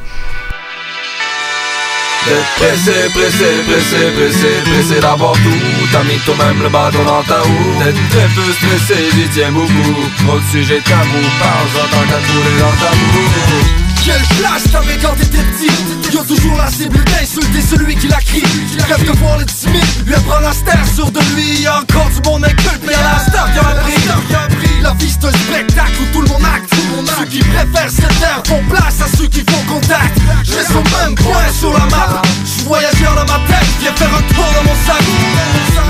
Pressé, 2.26 3.10
pressé, 3.14 3.46
pressé, 3.68 4.12
pressé, 4.16 4.48
pressé 4.66 5.00
d'avoir 5.00 5.34
tout. 5.34 5.88
T'as 5.92 6.04
mis 6.04 6.18
toi-même 6.26 6.64
le 6.64 6.70
bâton 6.70 7.04
dans 7.04 7.22
ta 7.24 7.42
roue 7.42 7.84
D'être 7.84 8.10
très 8.10 8.28
peu 8.30 8.52
stressé, 8.52 9.10
j'y 9.14 9.30
tiens 9.30 9.52
beaucoup 9.52 10.10
Trop 10.26 10.40
de 10.40 10.46
sujets 10.46 10.82
tabous, 10.82 11.30
parle-en 11.40 11.88
tant 11.92 12.08
qu'à 12.08 12.18
couler 12.18 12.60
dans 12.60 12.72
ta 12.72 12.92
boue 12.92 13.85
quel 14.06 14.22
clash 14.38 14.62
t'avais 14.72 14.98
quand 15.02 15.16
t'étais 15.16 15.42
petit. 15.42 16.16
Y'a 16.16 16.24
toujours 16.24 16.56
la 16.58 16.70
cible 16.70 17.04
d'insulter 17.06 17.62
celui 17.62 17.96
qui 17.96 18.08
la 18.08 18.18
crie. 18.18 18.44
Rêve 18.88 19.04
de 19.04 19.18
voir 19.18 19.40
le 19.40 19.46
timide, 19.46 19.84
lui 20.06 20.14
apprend 20.14 20.40
la 20.42 20.54
stère 20.54 20.86
sur 20.94 21.10
de 21.10 21.20
lui. 21.34 21.64
Y'a 21.64 21.80
encore 21.80 22.08
du 22.10 22.30
monde 22.30 22.46
inculte, 22.46 22.82
mais 22.86 22.94
y'a 22.94 23.02
la 23.02 23.20
star 23.20 23.52
qui 23.52 23.58
a 23.58 24.40
un 24.40 24.84
La 24.84 24.94
vie 24.94 25.10
c'est 25.10 25.28
un 25.28 25.32
spectacle 25.32 25.94
où 26.04 26.14
tout 26.14 26.22
le 26.22 26.28
monde 26.30 26.46
acte. 26.46 26.70
Ceux 27.18 27.26
qui 27.26 27.40
préfèrent 27.40 27.90
cette 27.90 28.20
terre 28.20 28.44
font 28.46 28.64
place 28.70 29.02
à 29.02 29.18
ceux 29.18 29.28
qui 29.28 29.40
font 29.40 29.74
contact. 29.74 30.20
Je 30.44 30.54
reste 30.54 30.72
au 30.72 30.84
même 30.98 31.16
point 31.16 31.50
sur 31.60 31.74
la 31.74 31.86
map. 31.86 32.22
Je 32.46 32.64
voyageur 32.64 33.16
dans 33.16 33.26
ma 33.26 33.40
tête, 33.48 33.68
viens 33.82 33.94
faire 33.94 34.14
un 34.14 34.22
tour 34.34 34.46
dans 34.54 34.70
mon 34.70 34.76
sac. 34.86 35.02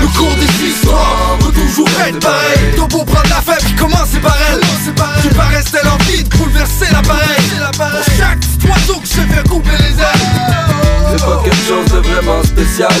Le 0.00 0.06
cours 0.08 0.34
des 0.36 0.68
histoires 0.68 1.36
peut 1.40 1.52
toujours 1.52 1.88
être 2.06 2.20
pareil. 2.20 2.74
Ton 2.76 2.86
beau 2.86 3.04
prendre 3.04 3.28
la 3.28 3.42
fête, 3.42 3.76
commence 3.76 4.16
par 4.22 4.36
elle. 4.50 4.60
Tu 5.22 5.28
paraissent 5.34 5.70
telle 5.70 5.88
envie 5.88 6.24
de 6.24 6.28
bouleverser 6.30 6.86
l'appareil 6.92 8.05
chaque 8.16 8.44
oiseau 8.68 9.00
que 9.00 9.06
je 9.06 9.34
fais 9.34 9.48
couper 9.48 9.76
les 9.78 10.00
ailes. 10.00 10.76
C'est 11.10 11.24
pas 11.24 11.42
quelque 11.44 11.66
chose 11.66 11.86
de 11.92 12.08
vraiment 12.08 12.42
spécial. 12.42 12.92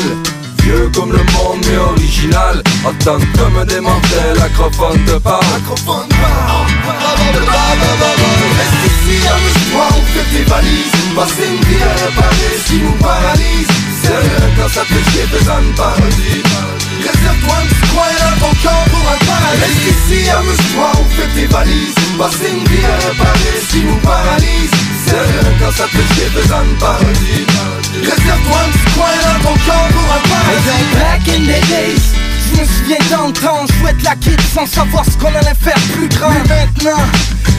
Vieux 0.62 0.90
comme 0.94 1.12
le 1.12 1.18
monde 1.18 1.64
mais 1.68 1.76
original. 1.76 2.62
Attends 2.84 3.18
comme 3.38 3.64
des 3.66 3.80
mortels, 3.80 4.38
acrophone 4.44 5.04
de 5.04 5.18
parle 5.18 5.44
Acrophone 5.56 6.08
Reste 8.58 8.82
ici, 8.86 9.16
amuse-toi, 9.28 9.86
on 9.90 10.02
fait 10.12 10.26
tes 10.32 10.44
valises. 10.50 10.96
Passer 11.14 11.46
une 11.48 11.64
vie 11.64 11.82
à 11.82 11.92
réparer 12.04 12.50
ce 12.58 12.72
qui 12.72 12.78
nous 12.82 12.96
paralyse. 12.98 13.68
Sérieux 14.02 14.50
quand 14.56 14.68
ça 14.68 14.82
te 14.82 14.94
fait 15.10 15.26
fais-en 15.26 15.60
une 15.62 15.74
parodie 15.74 16.42
Réserve-toi 17.00 17.56
un 17.62 17.66
petit 17.66 17.86
coin 17.92 18.10
ton 18.40 18.54
cœur 18.62 18.84
pour 18.90 19.04
un 19.08 19.18
paradis. 19.24 19.60
Reste 19.60 19.84
ici, 19.92 20.30
amuse-toi, 20.30 20.92
on 20.94 21.04
fait 21.14 21.40
tes 21.40 21.46
valises. 21.46 21.94
Passer 22.18 22.50
une 22.50 22.64
vie 22.68 22.84
à 22.84 22.96
réparer 23.08 23.54
ce 23.60 23.72
qui 23.72 23.84
nous 23.84 23.96
paralyse 23.96 24.95
Quand 25.08 25.72
ça 25.72 25.84
te 25.84 25.90
fait 25.90 26.14
chier, 26.14 26.30
fais-en 26.34 26.62
une 26.62 26.78
parodie 26.78 27.46
Réserve-toi 28.02 28.58
un 28.58 28.70
petit 28.70 28.94
coin 28.94 29.14
dans 29.22 29.48
ton 29.48 29.56
cœur 29.64 29.88
pour 29.88 30.14
un 30.14 30.28
paradis 30.28 30.84
Back 30.94 31.28
in 31.28 31.42
the 31.42 31.68
days 31.68 32.26
je 32.46 32.60
me 32.60 32.66
souviens 32.66 32.96
le 32.98 33.32
temps, 33.32 33.66
je 33.68 34.04
la 34.04 34.14
quitte 34.16 34.40
sans 34.54 34.66
savoir 34.66 35.04
ce 35.04 35.18
qu'on 35.18 35.34
allait 35.34 35.56
faire 35.60 35.78
plus 35.94 36.08
grand. 36.08 36.30
Mais 36.30 36.48
maintenant, 36.48 37.02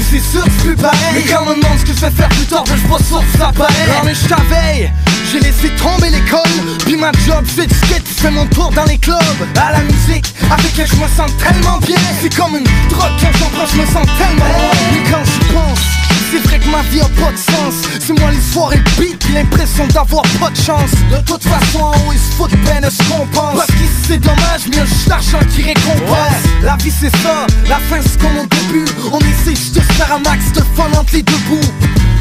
c'est 0.09 0.19
sûr 0.19 0.43
que 0.43 0.49
c'est 0.49 0.63
plus 0.63 0.75
pareil. 0.75 0.97
Mais 1.13 1.21
quand 1.23 1.43
on 1.43 1.49
me 1.49 1.55
demande 1.55 1.77
ce 1.79 1.85
que 1.85 1.93
je 1.93 2.05
vais 2.05 2.11
faire 2.11 2.29
plus 2.29 2.45
tard, 2.45 2.63
je 2.65 2.87
pas 2.87 3.03
sûr 3.03 3.19
que 3.19 3.37
ça 3.37 3.51
paraît. 3.55 3.87
Non 3.87 4.05
mais 4.05 4.13
je 4.15 4.27
t'avais, 4.27 4.91
j'ai 5.31 5.39
laissé 5.39 5.69
tomber 5.75 6.09
l'école. 6.09 6.41
Puis 6.85 6.95
ma 6.95 7.11
job, 7.25 7.43
c'est 7.53 7.67
du 7.67 7.75
skate, 7.75 8.07
fais 8.07 8.31
mon 8.31 8.45
tour 8.47 8.71
dans 8.75 8.85
les 8.85 8.97
clubs. 8.97 9.17
À 9.57 9.73
la 9.73 9.79
musique, 9.81 10.33
avec 10.49 10.79
elle 10.79 10.87
je 10.87 10.95
me 10.95 11.07
sens 11.07 11.31
tellement 11.37 11.79
bien. 11.79 11.97
C'est 12.21 12.33
comme 12.33 12.55
une 12.55 12.63
drogue, 12.89 13.11
quand 13.19 13.37
j'en 13.39 13.49
prends 13.49 13.65
je 13.65 13.81
me 13.81 13.85
sens 13.85 14.07
tellement. 14.17 14.45
Loin 14.45 14.71
Mais 14.93 15.11
quand 15.11 15.23
j'y 15.25 15.53
pense 15.53 15.96
c'est 16.31 16.39
vrai 16.47 16.59
que 16.59 16.69
ma 16.69 16.81
vie 16.83 17.01
a 17.01 17.09
pas 17.21 17.31
de 17.31 17.37
sens. 17.37 17.75
C'est 17.99 18.17
moi 18.19 18.31
les 18.31 18.41
soirées 18.41 18.81
beat 18.97 19.17
puis 19.19 19.33
l'impression 19.33 19.87
d'avoir 19.87 20.23
pas 20.39 20.49
de 20.49 20.57
chance. 20.57 20.91
De 21.11 21.19
toute 21.25 21.43
façon 21.43 21.79
en 21.79 21.91
haut 21.91 22.13
ils 22.13 22.19
se 22.19 22.31
foutent 22.35 22.57
ben 22.65 22.81
de 22.81 22.89
ce 22.89 23.03
qu'on 23.09 23.25
pense. 23.27 23.55
Parce 23.55 23.71
qu'ici 23.71 24.01
c'est 24.07 24.19
dommage 24.19 24.63
mais 24.71 24.85
juste 24.85 25.07
l'argent 25.07 25.39
qui 25.53 25.63
récompense. 25.63 26.43
La 26.63 26.75
vie 26.77 26.91
c'est 26.91 27.15
ça, 27.23 27.47
la 27.67 27.77
fin 27.89 28.01
c'est 28.01 28.19
comme 28.19 28.37
au 28.37 28.47
début. 28.47 28.85
On 29.11 29.19
essaie 29.19 29.55
juste 29.55 29.75
de 29.75 29.81
faire 29.81 30.15
un 30.15 30.19
max 30.19 30.51
de 30.53 30.61
fun 30.75 30.89
entre 30.97 31.13
les 31.13 31.23
deux 31.23 31.41
bouts. 31.49 31.71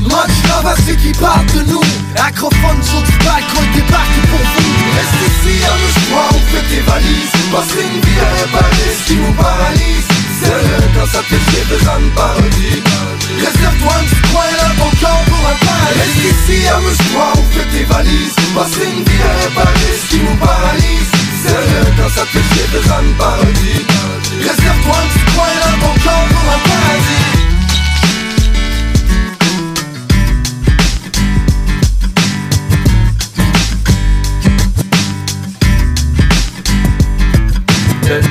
Much 0.02 0.36
love 0.46 0.66
à 0.66 0.76
ceux 0.86 0.94
qui 0.94 1.12
parlent 1.18 1.46
de 1.46 1.70
nous. 1.70 1.82
Acrophone 2.16 2.82
sur 2.82 3.02
du 3.02 3.12
balcon 3.24 3.60
et 3.62 3.76
débarque 3.76 4.20
pour 4.30 4.38
vous. 4.38 4.72
Reste 4.94 5.20
ici, 5.26 5.54
amuse-toi, 5.66 6.22
on 6.30 6.40
fait 6.54 6.74
tes 6.74 6.82
valises. 6.82 7.34
Passer 7.50 7.82
une 7.82 8.00
vie 8.00 8.20
à 8.20 8.30
réparer 8.40 8.88
ce 8.96 9.08
qui 9.08 9.16
nous 9.16 9.32
paralyse. 9.32 10.06
Sérieux 10.40 10.88
quand 10.94 11.06
ça 11.06 11.22
fait 11.24 11.42
chier, 11.50 11.64
fais-en 11.68 11.98
une 11.98 12.10
parodie 12.10 12.82
Réserve-toi 13.34 13.92
un 13.92 14.04
petit 14.04 14.22
coin 14.30 14.44
ton 14.78 14.90
cœur 15.00 15.18
pour 15.26 15.42
un 15.50 15.56
paradis 15.66 15.98
Reste 15.98 16.22
ici, 16.30 16.68
amuse-toi, 16.68 17.32
on 17.36 17.44
fait 17.52 17.68
tes 17.76 17.84
valises. 17.84 18.36
Passer 18.54 18.86
une 18.86 19.02
vie 19.04 19.22
à 19.22 19.66
ce 19.98 20.06
qui 20.10 20.18
nous 20.22 20.36
paralyse. 20.36 21.10
Sérieux 21.42 21.92
quand 21.96 22.08
ça 22.08 22.22
te 22.22 22.38
fait 22.38 22.68
une 23.02 23.14
parodie 23.14 23.86
Réserve-toi 24.40 24.96
un 24.96 25.08
petit 25.08 25.24
coin 25.34 25.46
ton 25.80 25.94
cœur 26.02 26.22
pour 26.30 26.46
un 26.54 26.60
paradis 26.68 27.15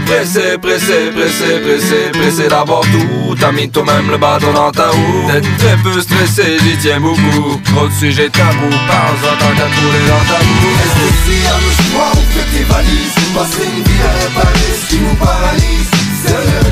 Pressé, 0.05 0.57
pressé, 0.61 1.11
pressé, 1.11 1.59
pressé, 1.59 2.11
pressé 2.13 2.47
d'avoir 2.47 2.81
tout. 2.81 3.35
T'as 3.39 3.51
mis 3.51 3.69
toi-même 3.69 4.09
le 4.09 4.17
bâton 4.17 4.53
dans 4.53 4.71
ta 4.71 4.87
roue 4.87 5.27
D'être 5.27 5.57
très 5.57 5.75
peu 5.83 5.99
stressé, 5.99 6.57
j'y 6.63 6.77
tiens 6.77 7.01
beaucoup. 7.01 7.59
Trop 7.65 7.87
de 7.87 7.93
sujets 7.93 8.29
tabous, 8.29 8.69
parle-en 8.87 9.35
tant 9.37 9.53
qu'à 9.57 9.67
couler 9.75 10.05
dans 10.07 10.25
ta 10.31 10.39
boue 10.39 10.75
Reste 10.79 11.03
ici, 11.11 11.37
amuse-toi, 11.53 12.05
on 12.13 12.25
fait 12.31 12.57
tes 12.57 12.63
valises? 12.63 13.15
Passer 13.35 13.67
une 13.67 13.83
vie 13.83 14.01
à 14.01 14.11
réparer 14.23 14.71
ce 14.81 14.89
qui 14.89 15.01
nous 15.01 15.15
paralyse? 15.15 15.95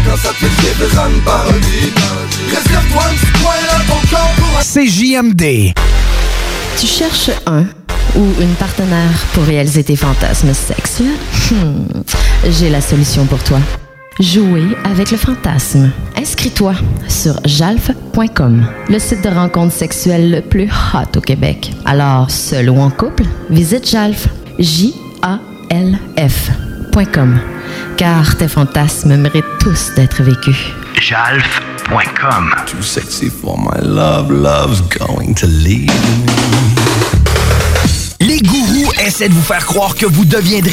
Quand 0.06 0.18
ça 0.18 0.30
te 0.30 0.36
fait 0.36 0.62
chier, 0.62 0.74
fais-en 0.74 1.10
une 1.10 1.22
parodie. 1.22 1.94
Réserve-toi 2.50 3.04
un 3.04 3.14
petit 3.14 3.44
coin 3.44 3.54
cœur 4.10 4.30
pour 4.38 4.60
un 4.60 4.64
CJMD. 4.64 5.74
Tu 6.80 6.88
cherches 6.88 7.32
un 7.46 7.64
ou 8.16 8.24
une 8.42 8.54
partenaire 8.56 9.10
pour 9.34 9.44
réaliser 9.44 9.84
tes 9.84 9.96
fantasmes 9.96 10.54
sexuels? 10.54 11.08
Hmm, 11.52 12.02
J'ai 12.50 12.70
la 12.70 12.82
solution 12.82 13.26
pour 13.26 13.42
toi. 13.44 13.60
Jouer 14.20 14.64
avec 14.84 15.10
le 15.12 15.18
fantasme. 15.18 15.92
Inscris-toi 16.18 16.74
sur 17.08 17.40
jalf.com, 17.46 18.66
le 18.90 19.00
site 19.00 19.24
de 19.24 19.30
rencontre 19.30 19.74
sexuelle 19.74 20.30
le 20.30 20.42
plus 20.42 20.70
hot 20.94 21.18
au 21.18 21.22
Québec. 21.22 21.72
Alors, 21.86 22.30
seul 22.30 22.70
ou 22.70 22.80
en 22.80 22.90
couple, 22.92 23.24
visite 23.50 23.90
jalf. 23.90 24.28
J-A-L-F.com. 26.94 27.40
Car 27.98 28.38
tes 28.38 28.48
fantasmes 28.48 29.18
méritent 29.18 29.58
tous 29.60 29.94
d'être 29.96 30.22
vécus. 30.22 30.58
Jalf.com. 31.00 32.54
Too 32.66 32.82
sexy 32.82 33.30
for 33.30 33.58
my 33.58 33.82
love, 33.82 34.32
love's 34.32 34.82
going 34.82 35.34
to 35.36 35.48
leave 35.48 35.88
me. 35.88 36.26
Les 38.20 38.40
gourous 38.40 38.92
essaient 39.06 39.28
de 39.28 39.34
vous 39.34 39.42
faire 39.42 39.66
croire 39.66 39.96
que 39.96 40.06
vous 40.06 40.24
deviendrez 40.24 40.72